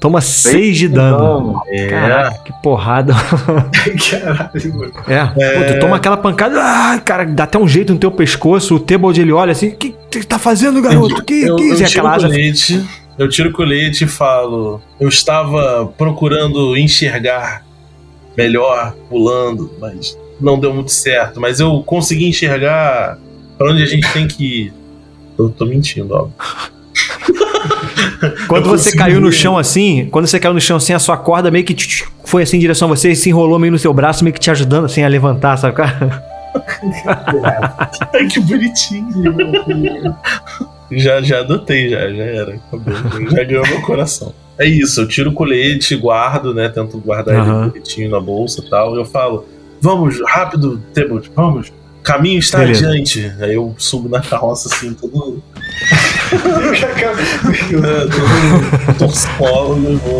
Toma 0.00 0.22
6 0.22 0.78
de 0.78 0.88
dano. 0.88 1.60
É. 1.68 1.86
Caraca, 1.86 2.38
que 2.42 2.52
porrada. 2.62 3.12
Caralho, 4.10 4.74
mano. 4.74 4.92
É, 5.06 5.58
Pô, 5.58 5.72
tu 5.74 5.78
toma 5.78 5.96
aquela 5.96 6.16
pancada, 6.16 6.58
ah, 6.58 6.98
cara, 6.98 7.26
dá 7.26 7.44
até 7.44 7.58
um 7.58 7.68
jeito 7.68 7.92
no 7.92 7.98
teu 7.98 8.10
pescoço, 8.10 8.76
o 8.76 8.80
Tebold 8.80 9.20
ele 9.20 9.30
olha 9.30 9.52
assim, 9.52 9.68
o 9.68 9.76
que 9.76 9.94
você 10.10 10.24
tá 10.24 10.38
fazendo, 10.38 10.80
garoto? 10.80 11.22
Que, 11.22 11.42
Eu, 11.42 11.56
que 11.56 11.64
eu 11.64 11.74
isso? 11.74 11.82
E 11.82 11.86
tiro 11.86 12.06
asa 12.06 12.26
colete, 12.28 12.88
eu 13.18 13.28
tiro 13.28 13.50
o 13.50 13.52
colete 13.52 14.04
e 14.04 14.08
falo. 14.08 14.80
Eu 14.98 15.08
estava 15.08 15.92
procurando 15.98 16.74
enxergar 16.78 17.62
melhor 18.34 18.94
pulando, 19.10 19.70
mas 19.78 20.16
não 20.40 20.58
deu 20.58 20.72
muito 20.72 20.92
certo. 20.92 21.38
Mas 21.38 21.60
eu 21.60 21.82
consegui 21.82 22.26
enxergar 22.26 23.18
pra 23.58 23.70
onde 23.70 23.82
a 23.82 23.86
gente 23.86 24.10
tem 24.14 24.26
que 24.26 24.44
ir. 24.44 24.72
Eu 25.38 25.50
tô 25.50 25.66
mentindo, 25.66 26.14
óbvio. 26.14 26.34
Quando 28.48 28.66
Eu 28.66 28.70
você 28.78 28.96
caiu 28.96 29.20
no 29.20 29.32
chão 29.32 29.56
assim, 29.56 30.08
quando 30.10 30.26
você 30.26 30.38
caiu 30.38 30.52
no 30.52 30.60
chão 30.60 30.76
assim, 30.76 30.92
a 30.92 30.98
sua 30.98 31.16
corda 31.16 31.50
meio 31.50 31.64
que 31.64 31.74
foi 32.24 32.42
assim 32.42 32.56
em 32.56 32.60
direção 32.60 32.86
a 32.90 32.94
você 32.94 33.12
e 33.12 33.16
se 33.16 33.30
enrolou 33.30 33.58
meio 33.58 33.72
no 33.72 33.78
seu 33.78 33.92
braço, 33.94 34.24
meio 34.24 34.34
que 34.34 34.40
te 34.40 34.50
ajudando 34.50 34.84
assim 34.84 35.02
a 35.02 35.08
levantar, 35.08 35.56
sabe? 35.56 35.76
cara? 35.76 36.22
Ai, 38.12 38.26
que 38.26 38.40
bonitinho. 38.40 39.08
já, 40.90 41.22
já 41.22 41.40
adotei, 41.40 41.88
já, 41.88 42.10
já 42.10 42.24
era. 42.24 42.60
Já 43.30 43.44
ganhou 43.44 43.66
meu 43.66 43.80
coração. 43.82 44.34
É 44.58 44.66
isso, 44.66 45.00
eu 45.00 45.08
tiro 45.08 45.30
o 45.30 45.32
colete, 45.32 45.96
guardo, 45.96 46.52
né? 46.52 46.68
Tento 46.68 46.98
guardar 46.98 47.36
Aham. 47.36 47.62
ele 47.62 47.70
bonitinho 47.70 48.10
na 48.10 48.20
bolsa 48.20 48.60
e 48.60 48.68
tal. 48.68 48.94
E 48.94 48.98
eu 48.98 49.04
falo, 49.04 49.46
vamos, 49.80 50.20
rápido, 50.26 50.82
Tebot, 50.92 51.30
vamos. 51.34 51.72
Caminho 52.02 52.38
está 52.38 52.58
Beleza. 52.58 52.88
adiante. 52.88 53.32
Aí 53.40 53.54
eu 53.54 53.74
subo 53.78 54.08
na 54.08 54.20
carroça 54.20 54.68
assim, 54.68 54.94
todo. 54.94 55.42
todo 58.98 59.14
e 59.90 59.94
vou. 59.96 60.18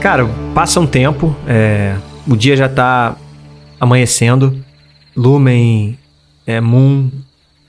Cara, 0.00 0.26
passa 0.52 0.80
um 0.80 0.86
tempo, 0.86 1.36
é, 1.46 1.94
o 2.26 2.36
dia 2.36 2.56
já 2.56 2.68
tá 2.68 3.16
amanhecendo. 3.78 4.62
Lumen, 5.16 5.96
é, 6.44 6.60
Moon 6.60 7.08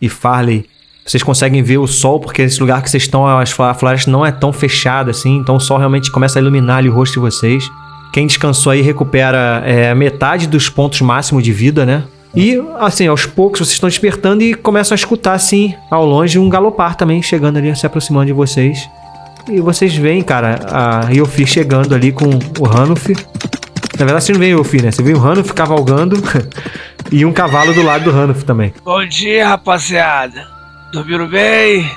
e 0.02 0.10
Farley, 0.10 0.66
vocês 1.06 1.22
conseguem 1.22 1.62
ver 1.62 1.78
o 1.78 1.88
sol, 1.88 2.20
porque 2.20 2.42
esse 2.44 2.60
lugar 2.60 2.82
que 2.82 2.90
vocês 2.90 3.04
estão, 3.04 3.28
a 3.28 3.74
floresta 3.74 4.10
não 4.10 4.26
é 4.26 4.32
tão 4.32 4.54
fechada 4.54 5.12
assim, 5.12 5.38
então 5.38 5.58
o 5.58 5.60
sol 5.60 5.78
realmente 5.78 6.12
começa 6.12 6.40
a 6.40 6.42
iluminar 6.42 6.78
ali 6.78 6.90
o 6.90 6.94
rosto 6.94 7.14
de 7.14 7.20
vocês. 7.20 7.70
Quem 8.14 8.28
descansou 8.28 8.72
aí 8.72 8.82
recupera 8.82 9.64
é, 9.66 9.94
metade 9.94 10.48
dos 10.48 10.70
pontos 10.70 11.02
máximos 11.02 11.44
de 11.44 11.52
vida, 11.52 11.86
né? 11.86 12.04
E, 12.36 12.60
assim, 12.80 13.08
aos 13.08 13.26
poucos 13.26 13.60
vocês 13.60 13.74
estão 13.74 13.90
despertando 13.90 14.44
e 14.44 14.54
começam 14.54 14.94
a 14.94 14.98
escutar, 14.98 15.34
assim, 15.34 15.76
ao 15.90 16.06
longe, 16.06 16.40
um 16.40 16.50
galopar 16.50 16.96
também 16.96 17.22
chegando 17.22 17.58
ali, 17.58 17.76
se 17.76 17.86
aproximando 17.86 18.28
de 18.28 18.34
vocês. 18.34 18.88
e 19.48 19.60
vocês 19.60 19.96
veem, 19.96 20.24
cara, 20.24 20.60
a 20.72 21.12
Yofi 21.12 21.46
chegando 21.46 21.94
ali 21.94 22.12
com 22.12 22.26
o 22.60 22.66
Hanuf. 22.66 23.14
Na 24.00 24.06
verdade, 24.06 24.24
você 24.24 24.32
não 24.32 24.40
vê 24.40 24.46
a 24.46 24.58
Yofi, 24.58 24.82
né? 24.82 24.92
Você 24.92 25.04
vê 25.04 25.14
o 25.14 25.24
Hanuf 25.24 25.54
cavalgando 25.54 26.16
e 27.12 27.26
um 27.26 27.34
cavalo 27.34 27.74
do 27.74 27.84
lado 27.84 28.06
do 28.06 28.12
Hanuf 28.12 28.46
também. 28.46 28.74
Bom 28.84 29.06
dia, 29.06 29.48
rapaziada. 29.48 30.53
Dormiram 30.94 31.28
bem? 31.28 31.90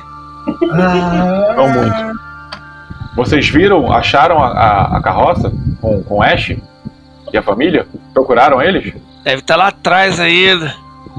Não 1.57 1.69
muito. 1.69 2.17
Vocês 3.15 3.49
viram, 3.49 3.91
acharam 3.93 4.43
a, 4.43 4.49
a- 4.49 4.97
a 4.99 5.03
carroça 5.03 5.53
com, 5.81 6.03
com 6.03 6.23
Ash 6.23 6.51
e 7.33 7.37
a 7.37 7.43
família? 7.43 7.87
Procuraram 8.13 8.61
eles? 8.63 8.93
Deve 9.25 9.41
estar 9.41 9.57
lá 9.57 9.69
atrás 9.69 10.21
ainda. 10.21 10.75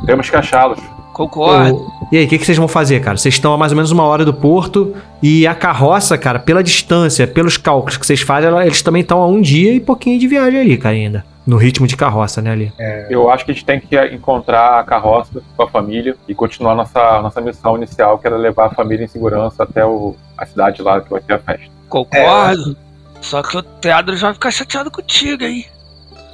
Temos 0.05 0.29
que 0.29 0.35
achá-los. 0.35 0.79
Concordo. 1.13 1.75
O- 1.75 1.91
E 2.11 2.17
aí, 2.17 2.25
o 2.25 2.27
que, 2.29 2.37
que 2.37 2.45
vocês 2.45 2.57
vão 2.57 2.67
fazer, 2.67 3.01
cara? 3.01 3.17
Vocês 3.17 3.33
estão 3.33 3.51
a 3.53 3.57
mais 3.57 3.71
ou 3.71 3.75
menos 3.75 3.91
uma 3.91 4.03
hora 4.03 4.23
do 4.23 4.33
porto 4.33 4.95
e 5.21 5.45
a 5.47 5.55
carroça, 5.55 6.17
cara, 6.17 6.39
pela 6.39 6.63
distância, 6.63 7.25
pelos 7.27 7.57
cálculos 7.57 7.97
que 7.97 8.05
vocês 8.05 8.21
fazem, 8.21 8.49
ela- 8.49 8.65
eles 8.65 8.81
também 8.81 9.01
estão 9.01 9.19
a 9.21 9.27
um 9.27 9.41
dia 9.41 9.73
e 9.73 9.79
pouquinho 9.79 10.19
de 10.19 10.27
viagem 10.27 10.59
ali, 10.61 10.77
cara, 10.77 10.95
ainda. 10.95 11.25
No 11.47 11.55
ritmo 11.55 11.87
de 11.87 11.95
carroça, 11.95 12.41
né, 12.41 12.51
ali. 12.51 12.73
Eu 13.09 13.31
acho 13.31 13.45
que 13.45 13.51
a 13.51 13.53
gente 13.53 13.65
tem 13.65 13.79
que 13.79 13.97
encontrar 14.07 14.79
a 14.79 14.83
carroça 14.83 15.41
com 15.55 15.63
a 15.63 15.69
família 15.69 16.15
e 16.27 16.35
continuar 16.35 16.75
nossa, 16.75 17.21
nossa 17.21 17.39
missão 17.39 17.77
inicial, 17.77 18.19
que 18.19 18.27
era 18.27 18.35
levar 18.35 18.65
a 18.65 18.69
família 18.71 19.05
em 19.05 19.07
segurança 19.07 19.63
até 19.63 19.85
o, 19.85 20.13
a 20.37 20.45
cidade 20.45 20.81
lá 20.81 20.99
que 20.99 21.09
vai 21.09 21.21
ter 21.21 21.33
a 21.35 21.39
festa. 21.39 21.67
Concordo. 21.87 22.75
Só 23.21 23.41
que 23.41 23.57
o 23.57 23.63
teatro 23.63 24.15
já 24.17 24.27
vai 24.27 24.33
ficar 24.33 24.51
chateado 24.51 24.91
contigo, 24.91 25.43
hein? 25.43 25.65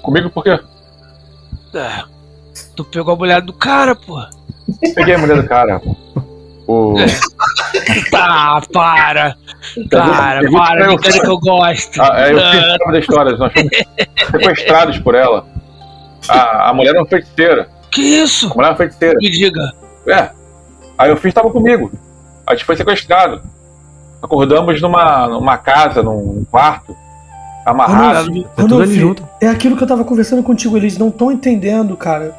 Comigo 0.02 0.30
por 0.32 0.44
quê? 0.44 0.60
É. 1.76 2.04
Tu 2.76 2.84
pegou 2.84 3.14
a 3.14 3.18
mulher 3.18 3.42
do 3.42 3.54
cara, 3.54 3.96
pô. 3.96 4.20
Peguei 4.96 5.16
a 5.16 5.18
mulher 5.20 5.42
do 5.42 5.48
cara. 5.48 5.80
O... 6.68 6.96
Tá, 8.12 8.62
para. 8.72 9.36
Para, 9.90 10.40
Pergunta 10.40 10.64
para, 10.64 10.76
me 10.76 10.86
eu. 10.86 10.92
engana 10.94 11.20
que 11.20 11.28
eu 11.28 11.40
gosto. 11.40 12.02
Ah, 12.02 12.14
é, 12.16 12.32
eu 12.32 12.38
fiz 12.38 12.92
da 12.92 13.00
história, 13.00 13.38
nós 13.38 13.54
fomos 13.54 13.70
sequestrados 14.32 15.00
por 15.00 15.16
ela. 15.16 15.46
A, 16.28 16.70
a 16.70 16.74
mulher 16.74 16.92
era 16.92 17.00
uma 17.00 17.08
feiticeira. 17.08 17.70
Que 17.92 18.02
isso? 18.02 18.48
A 18.48 18.50
mulher 18.56 18.68
era 18.68 18.72
uma 18.72 18.78
feiticeira. 18.78 19.18
Me 19.20 19.30
diga. 19.30 19.74
É. 20.08 20.30
Aí 20.98 21.10
eu 21.10 21.18
fiz 21.18 21.30
estava 21.30 21.50
comigo. 21.50 21.92
A 22.48 22.54
gente 22.54 22.66
foi 22.66 22.76
sequestrado. 22.76 23.42
Acordamos 24.22 24.82
numa, 24.82 25.28
numa 25.28 25.58
casa, 25.58 26.02
num 26.02 26.46
quarto, 26.50 26.96
amarrado. 27.66 28.44
Tá 28.44 28.64
tudo 28.64 28.82
ali 28.82 28.96
junto. 28.96 29.28
É 29.42 29.48
aquilo 29.48 29.76
que 29.78 29.84
eu 29.84 29.88
tava 29.88 30.04
conversando 30.04 30.44
contigo, 30.44 30.78
eles 30.78 30.98
não 30.98 31.10
estão 31.10 31.32
entendendo, 31.32 31.96
cara. 31.96 32.36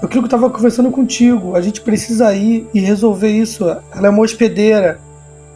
É 0.00 0.04
aquilo 0.04 0.22
que 0.22 0.26
eu 0.26 0.28
tava 0.28 0.50
conversando 0.50 0.90
contigo. 0.90 1.56
A 1.56 1.60
gente 1.60 1.80
precisa 1.80 2.34
ir 2.34 2.68
e 2.72 2.80
resolver 2.80 3.30
isso. 3.30 3.64
Ela 3.94 4.08
é 4.08 4.10
uma 4.10 4.22
hospedeira. 4.22 5.00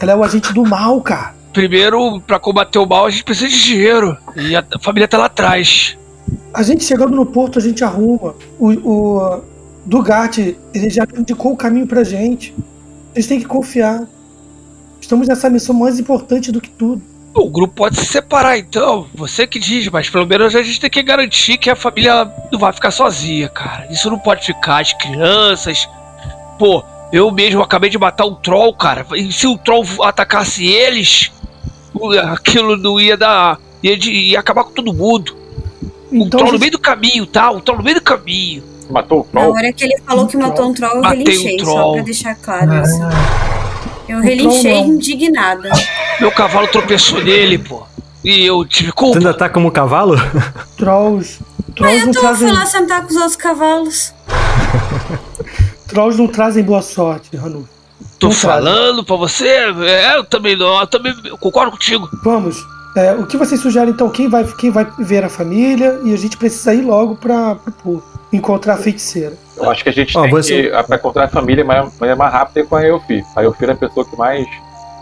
Ela 0.01 0.13
é 0.13 0.17
o 0.17 0.25
agente 0.25 0.53
do 0.53 0.65
mal, 0.65 1.01
cara. 1.01 1.35
Primeiro, 1.53 2.21
pra 2.21 2.39
combater 2.39 2.79
o 2.79 2.87
mal, 2.87 3.07
a 3.07 3.11
gente 3.11 3.25
precisa 3.25 3.49
de 3.49 3.63
dinheiro. 3.63 4.17
E 4.35 4.57
a 4.57 4.65
família 4.81 5.07
tá 5.07 5.19
lá 5.19 5.27
atrás. 5.27 5.97
A 6.53 6.63
gente 6.63 6.85
chegando 6.85 7.15
no 7.15 7.27
porto, 7.27 7.59
a 7.59 7.63
gente 7.63 7.85
arruma. 7.85 8.35
O, 8.59 8.71
o 8.71 9.43
Dugatti, 9.85 10.57
ele 10.73 10.91
já 10.91 11.07
indicou 11.17 11.53
o 11.53 11.57
caminho 11.57 11.87
pra 11.87 12.05
gente. 12.05 12.55
Vocês 13.13 13.27
têm 13.27 13.39
que 13.39 13.47
confiar. 13.47 14.07
Estamos 15.01 15.29
nessa 15.29 15.51
missão 15.51 15.75
mais 15.75 15.99
importante 15.99 16.51
do 16.51 16.61
que 16.61 16.71
tudo. 16.71 17.03
O 17.35 17.49
grupo 17.49 17.75
pode 17.75 17.97
se 17.97 18.05
separar, 18.07 18.59
então. 18.59 19.07
Você 19.15 19.47
que 19.47 19.59
diz, 19.59 19.89
mas 19.89 20.09
pelo 20.11 20.27
menos 20.27 20.55
a 20.55 20.63
gente 20.63 20.79
tem 20.81 20.91
que 20.91 21.03
garantir 21.03 21.57
que 21.57 21.71
a 21.71 21.77
família 21.77 22.31
não 22.53 22.59
vai 22.59 22.73
ficar 22.73 22.91
sozinha, 22.91 23.49
cara. 23.49 23.87
Isso 23.91 24.11
não 24.11 24.19
pode 24.19 24.45
ficar. 24.45 24.81
As 24.83 24.93
crianças. 24.93 25.89
Pô, 26.59 26.85
eu 27.13 27.31
mesmo 27.31 27.63
acabei 27.63 27.89
de 27.89 27.99
matar 27.99 28.27
um 28.27 28.35
troll, 28.35 28.75
cara. 28.75 29.07
E 29.15 29.33
se 29.33 29.47
o 29.47 29.57
troll 29.57 29.85
atacasse 30.03 30.67
eles, 30.67 31.33
aquilo 32.31 32.77
não 32.77 33.01
ia 33.01 33.17
dar. 33.17 33.59
ia, 33.83 33.97
de- 33.97 34.13
ia 34.13 34.39
acabar 34.39 34.65
com 34.65 34.73
todo 34.73 34.93
mundo. 34.93 35.35
Um 36.13 36.27
Então, 36.27 36.39
troll 36.39 36.43
a 36.43 36.45
no 36.45 36.51
gente- 36.53 36.61
meio 36.61 36.73
do 36.73 36.79
caminho, 36.79 37.27
tá? 37.27 37.51
Um 37.51 37.61
troll 37.61 37.79
no 37.79 37.85
meio 37.85 37.97
do 37.97 38.03
caminho. 38.03 38.63
Matou 38.91 39.21
o 39.23 39.27
Na 39.33 39.41
troll. 39.41 39.55
hora 39.55 39.73
que 39.73 39.85
ele 39.85 39.97
falou 40.07 40.27
que 40.27 40.37
matou 40.37 40.69
um 40.71 40.75
troll, 40.75 40.97
eu 40.97 41.03
Matei 41.03 41.23
um 41.23 41.25
relinchei, 41.25 41.59
só 41.61 41.65
troll. 41.65 41.93
pra 41.95 42.03
deixar 42.03 42.35
claro 42.37 42.83
isso. 42.83 43.01
Eu 44.13 44.21
relinchei 44.21 44.79
indignada. 44.79 45.71
Meu 46.21 46.31
cavalo 46.31 46.69
tropeçou 46.69 47.23
nele, 47.23 47.59
pô. 47.59 47.83
E 48.25 48.45
eu 48.45 48.65
tive 48.65 48.91
Tu 48.91 48.95
culpa. 48.95 49.19
ainda 49.19 49.35
tá 49.35 49.49
como 49.49 49.71
cavalo? 49.71 50.15
trolls. 50.77 51.41
Mas 51.69 51.75
Trolls 51.77 52.01
não, 52.01 52.09
eu 52.09 52.15
tô 52.15 52.21
trazem, 52.21 52.49
fui 52.49 52.57
lá 52.59 52.67
sentar 52.67 53.01
com 53.03 53.09
os 53.09 53.17
outros 53.17 53.37
cavalos. 53.37 54.15
trolls 55.89 56.19
não 56.19 56.29
trazem 56.29 56.63
boa 56.63 56.83
sorte, 56.83 57.37
Hanu. 57.37 57.69
Tô 58.19 58.29
não 58.29 58.35
trazem. 58.35 58.41
falando 58.51 59.05
pra 59.05 59.17
você. 59.17 59.49
É, 59.49 60.17
eu 60.17 60.25
também 60.25 60.57
não. 60.57 60.79
Eu 60.81 60.87
também 60.87 61.15
eu 61.25 61.39
concordo 61.39 61.73
contigo. 61.73 62.09
Vamos. 62.23 62.63
É, 62.97 63.13
o 63.15 63.27
que 63.27 63.37
vocês 63.39 63.61
sugerem 63.61 63.89
então? 63.91 64.11
Quem 64.11 64.29
vai, 64.29 64.45
quem 64.45 64.71
vai 64.71 64.87
ver 64.99 65.25
a 65.25 65.29
família 65.31 65.99
e 66.05 66.13
a 66.13 66.17
gente 66.17 66.37
precisa 66.37 66.75
ir 66.75 66.83
logo 66.83 67.17
pra, 67.17 67.55
pro 67.55 67.73
porto, 67.73 68.05
encontrar 68.33 68.75
a 68.75 68.77
feiticeira. 68.79 69.35
Eu 69.57 69.71
acho 69.71 69.83
que 69.83 69.89
a 69.89 69.93
gente 69.93 70.17
Ó, 70.17 70.23
tem 70.23 70.31
você- 70.31 70.63
que, 70.71 70.83
pra 70.85 70.97
encontrar 70.97 71.25
a 71.25 71.29
família, 71.29 71.63
é 71.63 72.15
mais 72.15 72.33
rápido 72.33 72.59
é 72.59 72.63
com 72.65 72.77
a 72.77 72.83
Eufi. 72.87 73.23
A 73.37 73.43
Eufi 73.45 73.65
é 73.65 73.71
a 73.73 73.77
pessoa 73.77 74.05
que 74.07 74.17
mais 74.17 74.47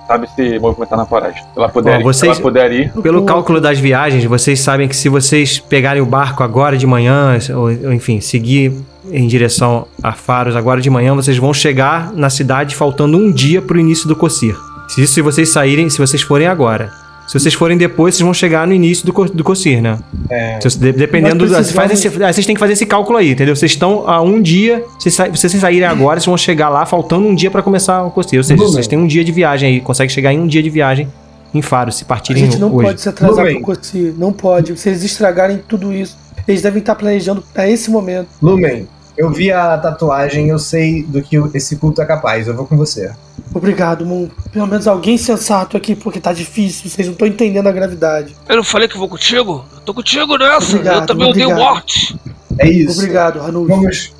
sabe 0.06 0.28
se 0.34 0.58
movimentar 0.58 0.98
na 0.98 1.06
floresta. 1.06 1.40
Se 1.40 1.46
ela 1.56 1.68
puder, 1.68 2.00
ir, 2.00 2.02
vocês- 2.02 2.32
se 2.36 2.40
ela 2.40 2.50
puder 2.50 2.72
ir, 2.72 2.92
Pelo 3.00 3.24
cálculo 3.24 3.60
das 3.60 3.78
viagens, 3.78 4.24
vocês 4.24 4.58
sabem 4.58 4.88
que 4.88 4.96
se 4.96 5.08
vocês 5.08 5.60
pegarem 5.60 6.02
o 6.02 6.06
barco 6.06 6.42
agora 6.42 6.76
de 6.76 6.84
manhã, 6.86 7.38
ou, 7.50 7.62
ou, 7.62 7.92
enfim, 7.92 8.20
seguir 8.20 8.72
em 9.12 9.26
direção 9.28 9.86
a 10.02 10.12
Faros 10.12 10.56
agora 10.56 10.80
de 10.80 10.90
manhã, 10.90 11.14
vocês 11.14 11.38
vão 11.38 11.54
chegar 11.54 12.12
na 12.12 12.28
cidade 12.28 12.74
faltando 12.74 13.16
um 13.16 13.30
dia 13.30 13.62
pro 13.62 13.78
início 13.78 14.08
do 14.08 14.16
Cossir. 14.16 14.56
Se 14.88 15.00
isso 15.02 15.14
se 15.14 15.22
vocês 15.22 15.48
saírem, 15.52 15.88
se 15.88 15.98
vocês 15.98 16.20
forem 16.22 16.48
agora. 16.48 16.90
Se 17.30 17.38
vocês 17.38 17.54
forem 17.54 17.76
depois, 17.78 18.14
vocês 18.16 18.24
vão 18.24 18.34
chegar 18.34 18.66
no 18.66 18.72
início 18.74 19.06
do, 19.06 19.12
do 19.26 19.44
Cossir, 19.44 19.80
né? 19.80 19.98
É. 20.28 20.58
Se- 20.60 20.76
de- 20.78 20.92
dependendo 20.92 21.44
do. 21.46 21.48
Vocês, 21.48 21.70
fazem 21.70 21.90
precisamos- 21.90 22.16
esse- 22.16 22.24
ah, 22.24 22.32
vocês 22.32 22.44
têm 22.46 22.54
que 22.56 22.58
fazer 22.60 22.72
esse 22.72 22.84
cálculo 22.86 23.18
aí, 23.18 23.30
entendeu? 23.30 23.54
Vocês 23.54 23.70
estão 23.70 24.08
a 24.08 24.20
um 24.20 24.42
dia. 24.42 24.84
Se 24.98 25.10
sa- 25.12 25.28
vocês 25.28 25.52
saírem 25.52 25.86
agora, 25.86 26.18
vocês 26.18 26.26
vão 26.26 26.36
chegar 26.36 26.68
lá 26.68 26.84
faltando 26.84 27.28
um 27.28 27.34
dia 27.34 27.50
pra 27.50 27.62
começar 27.62 28.02
o 28.02 28.10
Cossir. 28.10 28.38
Ou 28.38 28.42
seja, 28.44 28.60
vocês 28.60 28.86
têm 28.88 28.98
um 28.98 29.06
dia 29.06 29.22
de 29.22 29.30
viagem 29.30 29.68
aí, 29.74 29.80
conseguem 29.80 30.08
chegar 30.12 30.32
em 30.32 30.40
um 30.40 30.46
dia 30.48 30.60
de 30.62 30.70
viagem 30.70 31.06
em 31.54 31.62
Faros, 31.62 31.96
se 31.98 32.02
A 32.04 32.06
partirem 32.06 32.44
gente 32.44 32.58
não 32.58 32.74
hoje. 32.74 32.86
pode 32.88 33.00
se 33.00 33.08
atrasar 33.08 33.44
Lumen. 33.44 33.56
pro 33.62 33.76
Coci. 33.76 34.14
Não 34.18 34.32
pode. 34.32 34.76
Se 34.76 34.88
eles 34.88 35.04
estragarem 35.04 35.60
tudo 35.68 35.92
isso, 35.92 36.16
eles 36.48 36.62
devem 36.62 36.80
estar 36.80 36.94
planejando 36.96 37.44
pra 37.54 37.68
esse 37.68 37.90
momento. 37.92 38.26
Lumen, 38.42 38.88
eu 39.20 39.30
vi 39.30 39.52
a 39.52 39.76
tatuagem, 39.78 40.48
eu 40.48 40.58
sei 40.58 41.02
do 41.02 41.20
que 41.22 41.36
esse 41.54 41.76
culto 41.76 42.00
é 42.00 42.04
capaz. 42.06 42.46
Eu 42.48 42.54
vou 42.54 42.66
com 42.66 42.76
você. 42.76 43.12
Obrigado, 43.54 44.06
Moon. 44.06 44.28
Pelo 44.52 44.66
menos 44.66 44.86
alguém 44.86 45.18
sensato 45.18 45.76
aqui, 45.76 45.94
porque 45.94 46.20
tá 46.20 46.32
difícil. 46.32 46.88
Vocês 46.88 47.06
não 47.06 47.12
estão 47.12 47.26
entendendo 47.28 47.66
a 47.66 47.72
gravidade. 47.72 48.34
Eu 48.48 48.56
não 48.56 48.64
falei 48.64 48.88
que 48.88 48.96
vou 48.96 49.08
contigo? 49.08 49.64
Eu 49.74 49.80
tô 49.80 49.92
contigo 49.94 50.36
nessa. 50.38 50.70
Obrigado, 50.76 51.00
eu 51.02 51.06
também 51.06 51.28
odeio 51.30 51.54
morte. 51.54 52.16
É 52.58 52.68
isso. 52.68 52.98
Obrigado, 53.00 53.40
Hanu. 53.40 53.66
Vamos. 53.66 54.12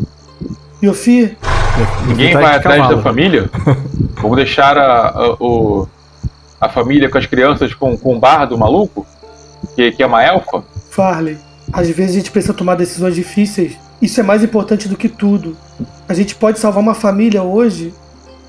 Yofi, 0.83 1.37
ninguém 2.07 2.33
Tá 2.33 2.41
vai 2.41 2.57
atrás 2.57 2.89
da 2.89 3.03
família. 3.03 3.51
Vamos 4.21 4.37
deixar 4.37 4.77
a, 4.77 5.09
a, 5.09 5.33
o- 5.41 5.87
a 6.61 6.69
família 6.69 7.09
com 7.09 7.19
as 7.19 7.27
crianças 7.27 7.73
com, 7.75 7.97
com 7.97 8.17
o 8.17 8.19
bardo 8.21 8.57
maluco, 8.59 9.07
que, 9.75 9.93
que 9.93 10.03
é 10.03 10.07
uma 10.07 10.23
elfa. 10.25 10.63
Farley, 10.91 11.39
às 11.73 11.89
vezes 11.89 12.17
a 12.17 12.19
gente 12.19 12.31
precisa 12.31 12.53
tomar 12.55 12.75
decisões 12.77 13.15
difíceis. 13.15 13.77
Isso 14.01 14.21
é 14.21 14.23
mais 14.23 14.43
importante 14.43 14.89
do 14.89 14.97
que 14.97 15.09
tudo. 15.09 15.57
A 16.09 16.15
gente 16.15 16.35
pode 16.35 16.59
salvar 16.59 16.83
uma 16.83 16.95
família 16.95 17.43
hoje, 17.43 17.93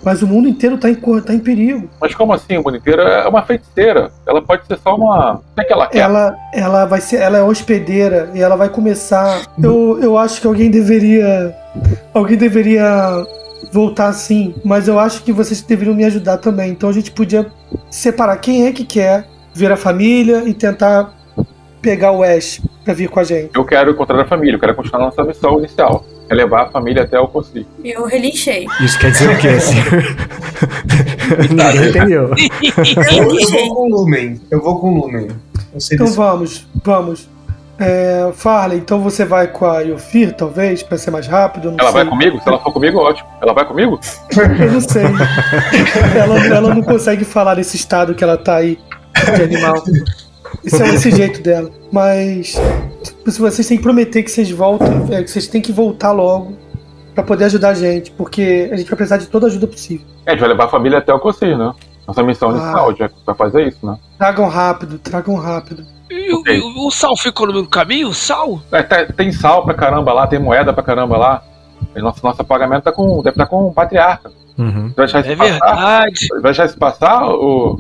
mas 0.03 0.21
o 0.21 0.27
mundo 0.27 0.47
inteiro 0.47 0.77
tá 0.77 0.89
em, 0.89 0.95
tá 0.95 1.33
em 1.33 1.39
perigo. 1.39 1.89
Mas 1.99 2.15
como 2.15 2.33
assim, 2.33 2.57
o 2.57 2.63
mundo 2.63 2.77
inteiro 2.77 3.01
é 3.01 3.27
uma 3.27 3.43
feiticeira? 3.43 4.11
Ela 4.25 4.41
pode 4.41 4.65
ser 4.65 4.79
só 4.79 4.95
uma. 4.95 5.35
O 5.35 5.55
que 5.55 5.61
é 5.61 5.63
que 5.63 5.73
ela 5.73 5.87
quer? 5.87 5.99
Ela, 5.99 6.35
ela 6.53 6.85
vai 6.85 7.01
ser, 7.01 7.17
ela 7.17 7.37
é 7.37 7.43
hospedeira 7.43 8.31
e 8.33 8.41
ela 8.41 8.55
vai 8.55 8.69
começar. 8.69 9.41
Eu, 9.61 9.99
eu 10.01 10.17
acho 10.17 10.41
que 10.41 10.47
alguém 10.47 10.71
deveria, 10.71 11.55
alguém 12.13 12.37
deveria 12.37 13.25
voltar 13.71 14.07
assim, 14.07 14.55
mas 14.65 14.87
eu 14.87 14.97
acho 14.99 15.23
que 15.23 15.31
vocês 15.31 15.61
deveriam 15.61 15.95
me 15.95 16.05
ajudar 16.05 16.37
também. 16.37 16.71
Então 16.71 16.89
a 16.89 16.93
gente 16.93 17.11
podia 17.11 17.45
separar 17.89 18.37
quem 18.37 18.65
é 18.65 18.71
que 18.71 18.83
quer 18.83 19.27
ver 19.53 19.71
a 19.71 19.77
família 19.77 20.43
e 20.47 20.53
tentar 20.53 21.13
pegar 21.81 22.11
o 22.11 22.23
Ash 22.23 22.61
pra 22.85 22.93
vir 22.93 23.09
com 23.09 23.19
a 23.19 23.23
gente. 23.23 23.51
Eu 23.55 23.65
quero 23.65 23.91
encontrar 23.91 24.21
a 24.21 24.25
família, 24.25 24.55
eu 24.55 24.59
quero 24.59 24.75
continuar 24.75 24.99
nossa 25.05 25.23
missão 25.23 25.57
inicial. 25.59 26.03
É 26.29 26.33
levar 26.33 26.63
a 26.63 26.69
família 26.69 27.03
até 27.03 27.19
o 27.19 27.27
Consi. 27.27 27.67
Eu 27.83 28.05
relinchei. 28.05 28.65
Isso 28.79 28.97
quer 28.97 29.11
dizer 29.11 29.29
o 29.31 29.37
quê, 29.37 29.47
assim? 29.49 29.75
Ninguém 31.49 31.89
entendeu. 31.89 32.29
Eu 32.31 33.23
Eu, 33.23 33.49
vou 33.49 33.75
com 33.75 33.81
o 33.81 33.89
Lumen. 33.89 34.41
Eu 34.49 34.61
vou 34.61 34.79
com 34.79 34.91
o 34.93 35.01
Lumen. 35.01 35.27
Eu 35.73 35.79
sei 35.81 35.95
Então 35.95 36.05
desse- 36.05 36.17
vamos, 36.17 36.67
vamos. 36.83 37.29
É, 37.79 38.31
Farley, 38.35 38.77
então 38.77 39.01
você 39.01 39.25
vai 39.25 39.47
com 39.47 39.65
a 39.65 39.79
Yofir, 39.81 40.33
talvez, 40.35 40.83
pra 40.83 40.97
ser 40.99 41.09
mais 41.09 41.25
rápido? 41.25 41.69
Ela 41.79 41.91
sei. 41.91 41.91
vai 41.91 42.05
comigo? 42.05 42.39
Se 42.39 42.47
ela 42.47 42.59
for 42.59 42.71
comigo, 42.71 42.99
ótimo. 42.99 43.27
Ela 43.41 43.53
vai 43.53 43.65
comigo? 43.65 43.99
Eu 44.59 44.71
não 44.71 44.81
sei. 44.81 45.03
ela, 46.15 46.45
ela 46.45 46.73
não 46.75 46.83
consegue 46.83 47.25
falar 47.25 47.55
nesse 47.55 47.75
estado 47.77 48.13
que 48.13 48.23
ela 48.23 48.37
tá 48.37 48.57
aí 48.57 48.77
de 49.35 49.41
animal. 49.41 49.83
Esse 50.63 50.81
é 50.83 50.87
esse 50.93 51.11
jeito 51.11 51.41
dela. 51.41 51.69
Mas 51.91 52.59
se 53.27 53.39
vocês 53.41 53.67
têm 53.67 53.77
que 53.77 53.83
prometer 53.83 54.23
que 54.23 54.31
vocês 54.31 54.49
voltam, 54.51 55.07
é, 55.11 55.23
que 55.23 55.29
vocês 55.31 55.47
têm 55.47 55.61
que 55.61 55.71
voltar 55.71 56.11
logo 56.11 56.53
pra 57.15 57.23
poder 57.23 57.45
ajudar 57.45 57.69
a 57.69 57.73
gente, 57.73 58.11
porque 58.11 58.69
a 58.71 58.75
gente 58.77 58.87
vai 58.87 58.95
precisar 58.97 59.17
de 59.17 59.27
toda 59.27 59.47
a 59.47 59.49
ajuda 59.49 59.67
possível. 59.67 60.05
É, 60.25 60.31
a 60.31 60.33
gente 60.33 60.39
vai 60.41 60.49
levar 60.49 60.65
a 60.65 60.69
família 60.69 60.97
até 60.99 61.13
o 61.13 61.19
Consi, 61.19 61.55
né? 61.55 61.73
Nossa 62.07 62.23
missão 62.23 62.49
Ah. 62.49 62.53
inicial, 62.53 62.95
já 62.95 63.09
vai 63.25 63.35
fazer 63.35 63.67
isso, 63.67 63.85
né? 63.85 63.97
Tragam 64.17 64.47
rápido, 64.47 64.97
tragam 64.99 65.35
rápido. 65.35 65.83
E, 66.09 66.33
o- 66.33 66.39
Ok. 66.39 66.57
e 66.57 66.59
o, 66.59 66.87
o 66.87 66.91
sal 66.91 67.15
ficou 67.17 67.47
no 67.47 67.53
meio 67.53 67.63
do 67.65 67.69
caminho? 67.69 68.09
O 68.09 68.13
sal? 68.13 68.61
É, 68.71 68.81
tá- 68.83 69.05
tem 69.05 69.31
sal 69.31 69.63
pra 69.63 69.73
caramba 69.73 70.11
lá, 70.13 70.27
tem 70.27 70.39
moeda 70.39 70.73
pra 70.73 70.83
caramba 70.83 71.17
lá. 71.17 71.43
E 71.95 72.01
nosso, 72.01 72.19
nosso 72.23 72.43
pagamento 72.43 72.83
tá 72.83 72.91
com, 72.91 73.17
deve 73.17 73.29
estar 73.31 73.45
com 73.45 73.67
o 73.67 73.73
patriarca. 73.73 74.31
Uhum. 74.57 74.91
Vai 74.95 75.05
deixar 75.05 75.19
isso 75.21 75.31
É 75.31 75.35
passar? 75.35 75.51
verdade. 75.51 76.27
Vai 76.31 76.41
deixar 76.41 76.65
isso 76.65 76.77
passar 76.77 77.23
ou. 77.29 77.79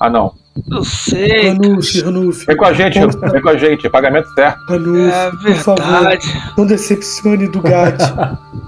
Ah, 0.00 0.10
não. 0.10 0.32
Não 0.66 0.82
sei. 0.82 1.50
Ranulf, 1.50 1.94
Ranulf. 2.02 2.46
Vem 2.46 2.56
com 2.56 2.64
a 2.64 2.72
gente, 2.72 2.98
vem 2.98 3.42
com 3.42 3.48
a 3.48 3.56
gente, 3.56 3.90
pagamento 3.90 4.28
certo. 4.34 4.58
Ranulf, 4.68 5.12
É 5.12 5.30
por 5.30 5.54
favor, 5.56 5.84
verdade. 5.84 6.42
não 6.56 6.66
decepcione 6.66 7.46
do 7.48 7.60
Gad. 7.60 7.98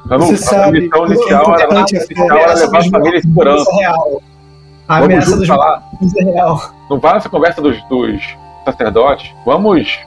Vamos, 0.06 0.26
Você 0.26 0.36
sabe, 0.36 0.82
missão 0.82 1.02
o 1.02 1.06
inicial 1.06 1.54
era, 1.58 1.74
é 1.74 1.80
inicial 1.80 2.38
era 2.38 2.54
levar 2.54 2.78
a 2.78 2.90
família 2.90 3.18
em 3.18 3.22
segurança. 3.22 3.62
Isso 3.62 3.70
é 3.70 3.80
real. 3.80 4.22
A 4.86 4.94
Vamos 5.00 5.04
ameaça 5.14 5.36
dos 5.36 5.48
mortos 5.48 6.16
é 6.16 6.24
real. 6.24 6.74
Não 6.90 6.98
vai 7.00 7.14
nessa 7.14 7.28
conversa 7.28 7.60
dos, 7.62 7.76
dos 7.88 8.22
sacerdotes. 8.64 9.30
Vamos 9.44 9.98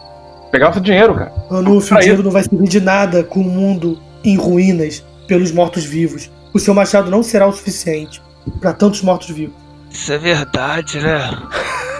pegar 0.51 0.67
nosso 0.67 0.81
dinheiro, 0.81 1.15
cara. 1.15 1.33
Ranulf, 1.49 1.91
o 1.91 1.99
dinheiro 1.99 2.23
não 2.23 2.31
vai 2.31 2.43
servir 2.43 2.67
de 2.67 2.79
nada 2.81 3.23
com 3.23 3.39
o 3.39 3.43
mundo 3.43 3.99
em 4.23 4.35
ruínas 4.37 5.03
pelos 5.27 5.51
mortos-vivos. 5.51 6.29
O 6.53 6.59
seu 6.59 6.73
machado 6.73 7.09
não 7.09 7.23
será 7.23 7.47
o 7.47 7.51
suficiente 7.53 8.21
para 8.59 8.73
tantos 8.73 9.01
mortos-vivos. 9.01 9.55
Isso 9.91 10.13
é 10.13 10.17
verdade, 10.17 10.99
né? 10.99 11.29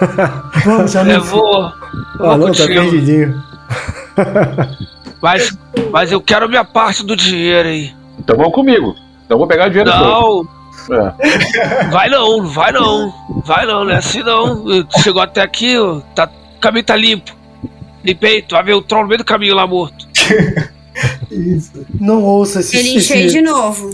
Vamos, 0.64 0.94
Eu 0.94 1.02
Ranulf. 1.04 1.28
vou. 1.30 1.62
Eu 1.64 1.72
vou 2.18 2.30
Ah, 2.30 2.36
não, 2.38 2.52
tá 2.52 2.66
perdidinho. 2.66 3.42
Mas, 5.20 5.56
mas 5.90 6.10
eu 6.10 6.20
quero 6.20 6.48
minha 6.48 6.64
parte 6.64 7.04
do 7.04 7.14
dinheiro 7.16 7.68
aí. 7.68 7.94
Então 8.18 8.36
vamos 8.36 8.52
comigo. 8.52 8.94
Então 9.24 9.36
eu 9.36 9.38
vou 9.38 9.46
pegar 9.46 9.66
o 9.66 9.70
dinheiro. 9.70 9.90
Não, 9.90 10.48
É. 10.90 11.86
vai 11.90 12.08
não, 12.08 12.44
vai 12.46 12.72
não. 12.72 13.12
Vai 13.44 13.64
não, 13.66 13.84
não 13.84 13.92
é 13.92 13.96
assim 13.98 14.22
não. 14.22 14.64
Chegou 15.02 15.22
até 15.22 15.40
aqui, 15.40 15.78
ó, 15.78 16.00
tá, 16.14 16.28
o 16.56 16.60
caminho 16.60 16.84
tá 16.84 16.96
limpo. 16.96 17.30
Limpei, 18.04 18.42
tu 18.42 18.56
vai 18.56 18.64
ver 18.64 18.74
o 18.74 18.82
troll 18.82 19.02
no 19.02 19.08
meio 19.08 19.18
do 19.18 19.24
caminho 19.24 19.54
lá 19.54 19.66
morto. 19.66 20.06
Isso. 21.30 21.86
Não 22.00 22.22
ouça 22.22 22.60
esse. 22.60 22.76
Ele 22.76 22.96
esse- 22.96 23.14
enchei 23.14 23.26
de 23.28 23.40
novo. 23.40 23.90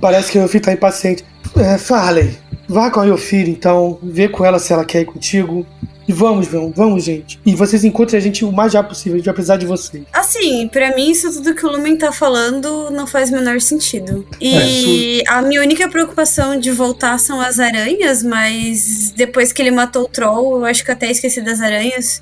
Parece 0.00 0.32
que 0.32 0.38
o 0.38 0.42
Yofi 0.42 0.60
tá 0.60 0.72
impaciente. 0.72 1.24
É, 1.56 1.76
Farley, 1.78 2.36
vá 2.68 2.90
com 2.90 3.00
a 3.00 3.04
Yofir 3.04 3.48
então, 3.48 3.98
vê 4.02 4.28
com 4.28 4.44
ela 4.44 4.58
se 4.58 4.72
ela 4.72 4.84
quer 4.84 5.02
ir 5.02 5.06
contigo. 5.06 5.66
E 6.08 6.12
vamos, 6.12 6.48
vamos, 6.48 6.72
vamos, 6.74 7.04
gente. 7.04 7.38
E 7.46 7.54
vocês 7.54 7.84
encontrem 7.84 8.18
a 8.18 8.20
gente 8.20 8.44
o 8.44 8.50
mais 8.50 8.74
rápido 8.74 8.88
possível, 8.88 9.14
a 9.14 9.16
gente 9.18 9.26
vai 9.26 9.34
precisar 9.34 9.56
de 9.56 9.64
vocês. 9.64 10.02
Assim, 10.12 10.66
pra 10.66 10.92
mim, 10.96 11.08
isso 11.08 11.32
tudo 11.32 11.54
que 11.54 11.64
o 11.64 11.70
Lumen 11.70 11.96
tá 11.96 12.10
falando 12.10 12.90
não 12.90 13.06
faz 13.06 13.30
o 13.30 13.34
menor 13.34 13.60
sentido. 13.60 14.26
E 14.40 15.22
a 15.28 15.40
minha 15.40 15.60
única 15.60 15.88
preocupação 15.88 16.58
de 16.58 16.72
voltar 16.72 17.16
são 17.18 17.40
as 17.40 17.60
aranhas, 17.60 18.24
mas 18.24 19.12
depois 19.16 19.52
que 19.52 19.62
ele 19.62 19.70
matou 19.70 20.02
o 20.02 20.08
troll, 20.08 20.56
eu 20.56 20.64
acho 20.64 20.84
que 20.84 20.90
eu 20.90 20.94
até 20.94 21.08
esqueci 21.12 21.40
das 21.40 21.60
aranhas. 21.60 22.20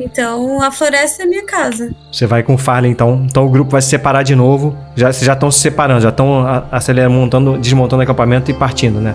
Então 0.00 0.62
a 0.62 0.70
floresta 0.70 1.22
é 1.22 1.26
minha 1.26 1.44
casa. 1.44 1.92
Você 2.10 2.26
vai 2.26 2.42
com 2.42 2.54
o 2.54 2.58
Farley, 2.58 2.90
então. 2.90 3.24
Então 3.24 3.46
o 3.46 3.48
grupo 3.48 3.70
vai 3.70 3.82
se 3.82 3.88
separar 3.88 4.22
de 4.22 4.34
novo. 4.34 4.76
Já, 4.94 5.12
vocês 5.12 5.24
já 5.24 5.32
estão 5.32 5.50
se 5.50 5.60
separando, 5.60 6.00
já 6.00 6.10
estão 6.10 6.44
acelerando, 6.70 7.14
montando, 7.14 7.58
desmontando 7.58 8.00
o 8.00 8.02
acampamento 8.02 8.50
e 8.50 8.54
partindo, 8.54 9.00
né? 9.00 9.14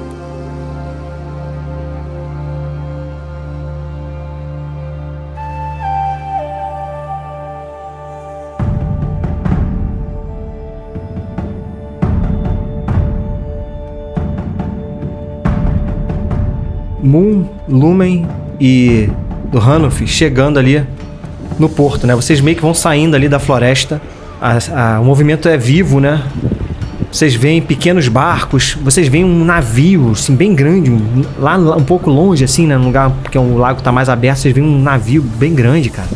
Moon, 17.07 17.45
Lumen 17.69 18.27
e 18.59 19.09
do 19.59 19.69
Hanuf 19.71 20.05
chegando 20.05 20.59
ali 20.59 20.83
no 21.57 21.67
porto, 21.67 22.05
né? 22.05 22.15
Vocês 22.15 22.39
meio 22.39 22.55
que 22.55 22.61
vão 22.61 22.73
saindo 22.73 23.15
ali 23.15 23.27
da 23.27 23.39
floresta. 23.39 23.99
A- 24.39 24.57
a- 24.95 24.99
o 24.99 25.05
movimento 25.05 25.49
é 25.49 25.57
vivo, 25.57 25.99
né? 25.99 26.21
Vocês 27.11 27.33
veem 27.33 27.61
pequenos 27.61 28.07
barcos, 28.07 28.77
vocês 28.83 29.07
veem 29.07 29.23
um 29.23 29.43
navio, 29.43 30.11
assim, 30.11 30.35
bem 30.35 30.53
grande, 30.53 30.91
um- 30.91 31.23
lá, 31.39 31.55
lá 31.55 31.75
um 31.75 31.83
pouco 31.83 32.09
longe, 32.11 32.43
assim, 32.43 32.67
né? 32.67 32.77
Num 32.77 32.85
lugar 32.85 33.09
porque 33.23 33.37
o 33.37 33.57
lago 33.57 33.81
tá 33.81 33.91
mais 33.91 34.09
aberto, 34.09 34.37
vocês 34.39 34.53
veem 34.53 34.67
um 34.67 34.79
navio 34.81 35.21
bem 35.21 35.55
grande, 35.55 35.89
cara. 35.89 36.07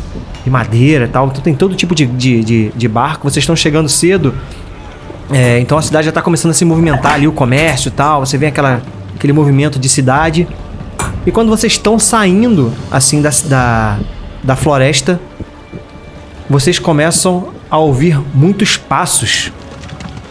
De 0.44 0.50
madeira 0.50 1.06
e 1.06 1.08
tal. 1.08 1.26
Então 1.28 1.40
tem 1.40 1.54
todo 1.54 1.74
tipo 1.74 1.94
de, 1.94 2.06
de, 2.06 2.44
de, 2.44 2.68
de 2.76 2.88
barco. 2.88 3.28
Vocês 3.28 3.42
estão 3.42 3.56
chegando 3.56 3.88
cedo. 3.88 4.34
É, 5.32 5.58
então 5.60 5.78
a 5.78 5.82
cidade 5.82 6.06
já 6.06 6.12
tá 6.12 6.20
começando 6.20 6.50
a 6.50 6.54
se 6.54 6.64
movimentar 6.64 7.14
ali, 7.14 7.26
o 7.26 7.32
comércio 7.32 7.88
e 7.88 7.92
tal. 7.92 8.24
Você 8.24 8.36
vê 8.36 8.46
aquela, 8.46 8.82
aquele 9.16 9.32
movimento 9.32 9.78
de 9.78 9.88
cidade. 9.88 10.46
E 11.24 11.30
quando 11.30 11.48
vocês 11.48 11.74
estão 11.74 11.98
saindo, 11.98 12.72
assim, 12.90 13.22
da, 13.22 13.30
da, 13.44 13.98
da 14.42 14.56
floresta, 14.56 15.20
vocês 16.50 16.78
começam 16.78 17.48
a 17.70 17.78
ouvir 17.78 18.20
muitos 18.34 18.76
passos 18.76 19.52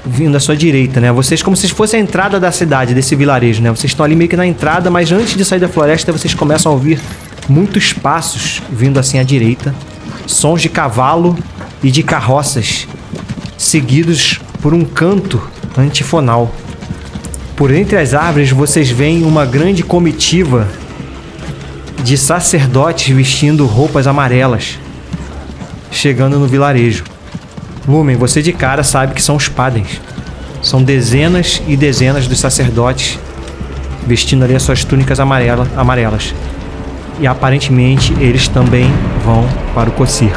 vindo 0.06 0.36
à 0.36 0.40
sua 0.40 0.56
direita, 0.56 1.00
né? 1.00 1.12
Vocês 1.12 1.42
como 1.42 1.56
se 1.56 1.68
fosse 1.70 1.96
a 1.96 2.00
entrada 2.00 2.40
da 2.40 2.52
cidade, 2.52 2.94
desse 2.94 3.16
vilarejo, 3.16 3.62
né? 3.62 3.70
Vocês 3.70 3.92
estão 3.92 4.04
ali 4.04 4.16
meio 4.16 4.30
que 4.30 4.36
na 4.36 4.46
entrada, 4.46 4.90
mas 4.90 5.12
antes 5.12 5.36
de 5.36 5.46
sair 5.46 5.60
da 5.60 5.70
floresta, 5.70 6.12
vocês 6.12 6.34
começam 6.34 6.72
a 6.72 6.76
ouvir 6.76 7.00
muitos 7.48 7.94
passos 7.94 8.62
vindo 8.70 9.00
assim 9.00 9.18
à 9.18 9.24
direita, 9.24 9.74
sons 10.28 10.62
de 10.62 10.70
cavalo 10.70 11.38
e 11.82 11.90
de 11.90 12.04
carroças, 12.04 12.88
seguidos 13.58 14.40
por 14.62 14.74
um 14.74 14.84
canto 14.84 15.42
antifonal. 15.78 16.52
Por 17.56 17.72
entre 17.72 17.98
as 17.98 18.14
árvores, 18.14 18.52
vocês 18.52 18.90
veem 18.90 19.24
uma 19.24 19.46
grande 19.46 19.84
comitiva 19.84 20.68
de 22.04 22.18
sacerdotes 22.18 23.16
vestindo 23.16 23.66
roupas 23.66 24.08
amarelas, 24.08 24.80
chegando 25.92 26.40
no 26.40 26.48
vilarejo. 26.48 27.04
Lumen, 27.88 28.16
você 28.16 28.42
de 28.42 28.54
cara 28.54 28.84
sabe 28.84 29.14
que 29.14 29.22
são 29.22 29.36
os 29.36 29.48
padens. 29.48 30.02
São 30.62 30.84
dezenas 30.84 31.62
e 31.68 31.76
dezenas 31.76 32.28
dos 32.28 32.40
sacerdotes 32.40 33.18
vestindo 34.06 34.44
ali 34.44 34.56
as 34.56 34.64
suas 34.64 34.84
túnicas 34.84 35.20
amarela, 35.20 35.68
amarelas. 35.76 36.34
E 37.20 37.28
aparentemente 37.28 38.14
eles 38.20 38.48
também 38.48 38.92
vão 39.24 39.48
para 39.74 39.90
o 39.90 39.94
Cossir. 39.94 40.34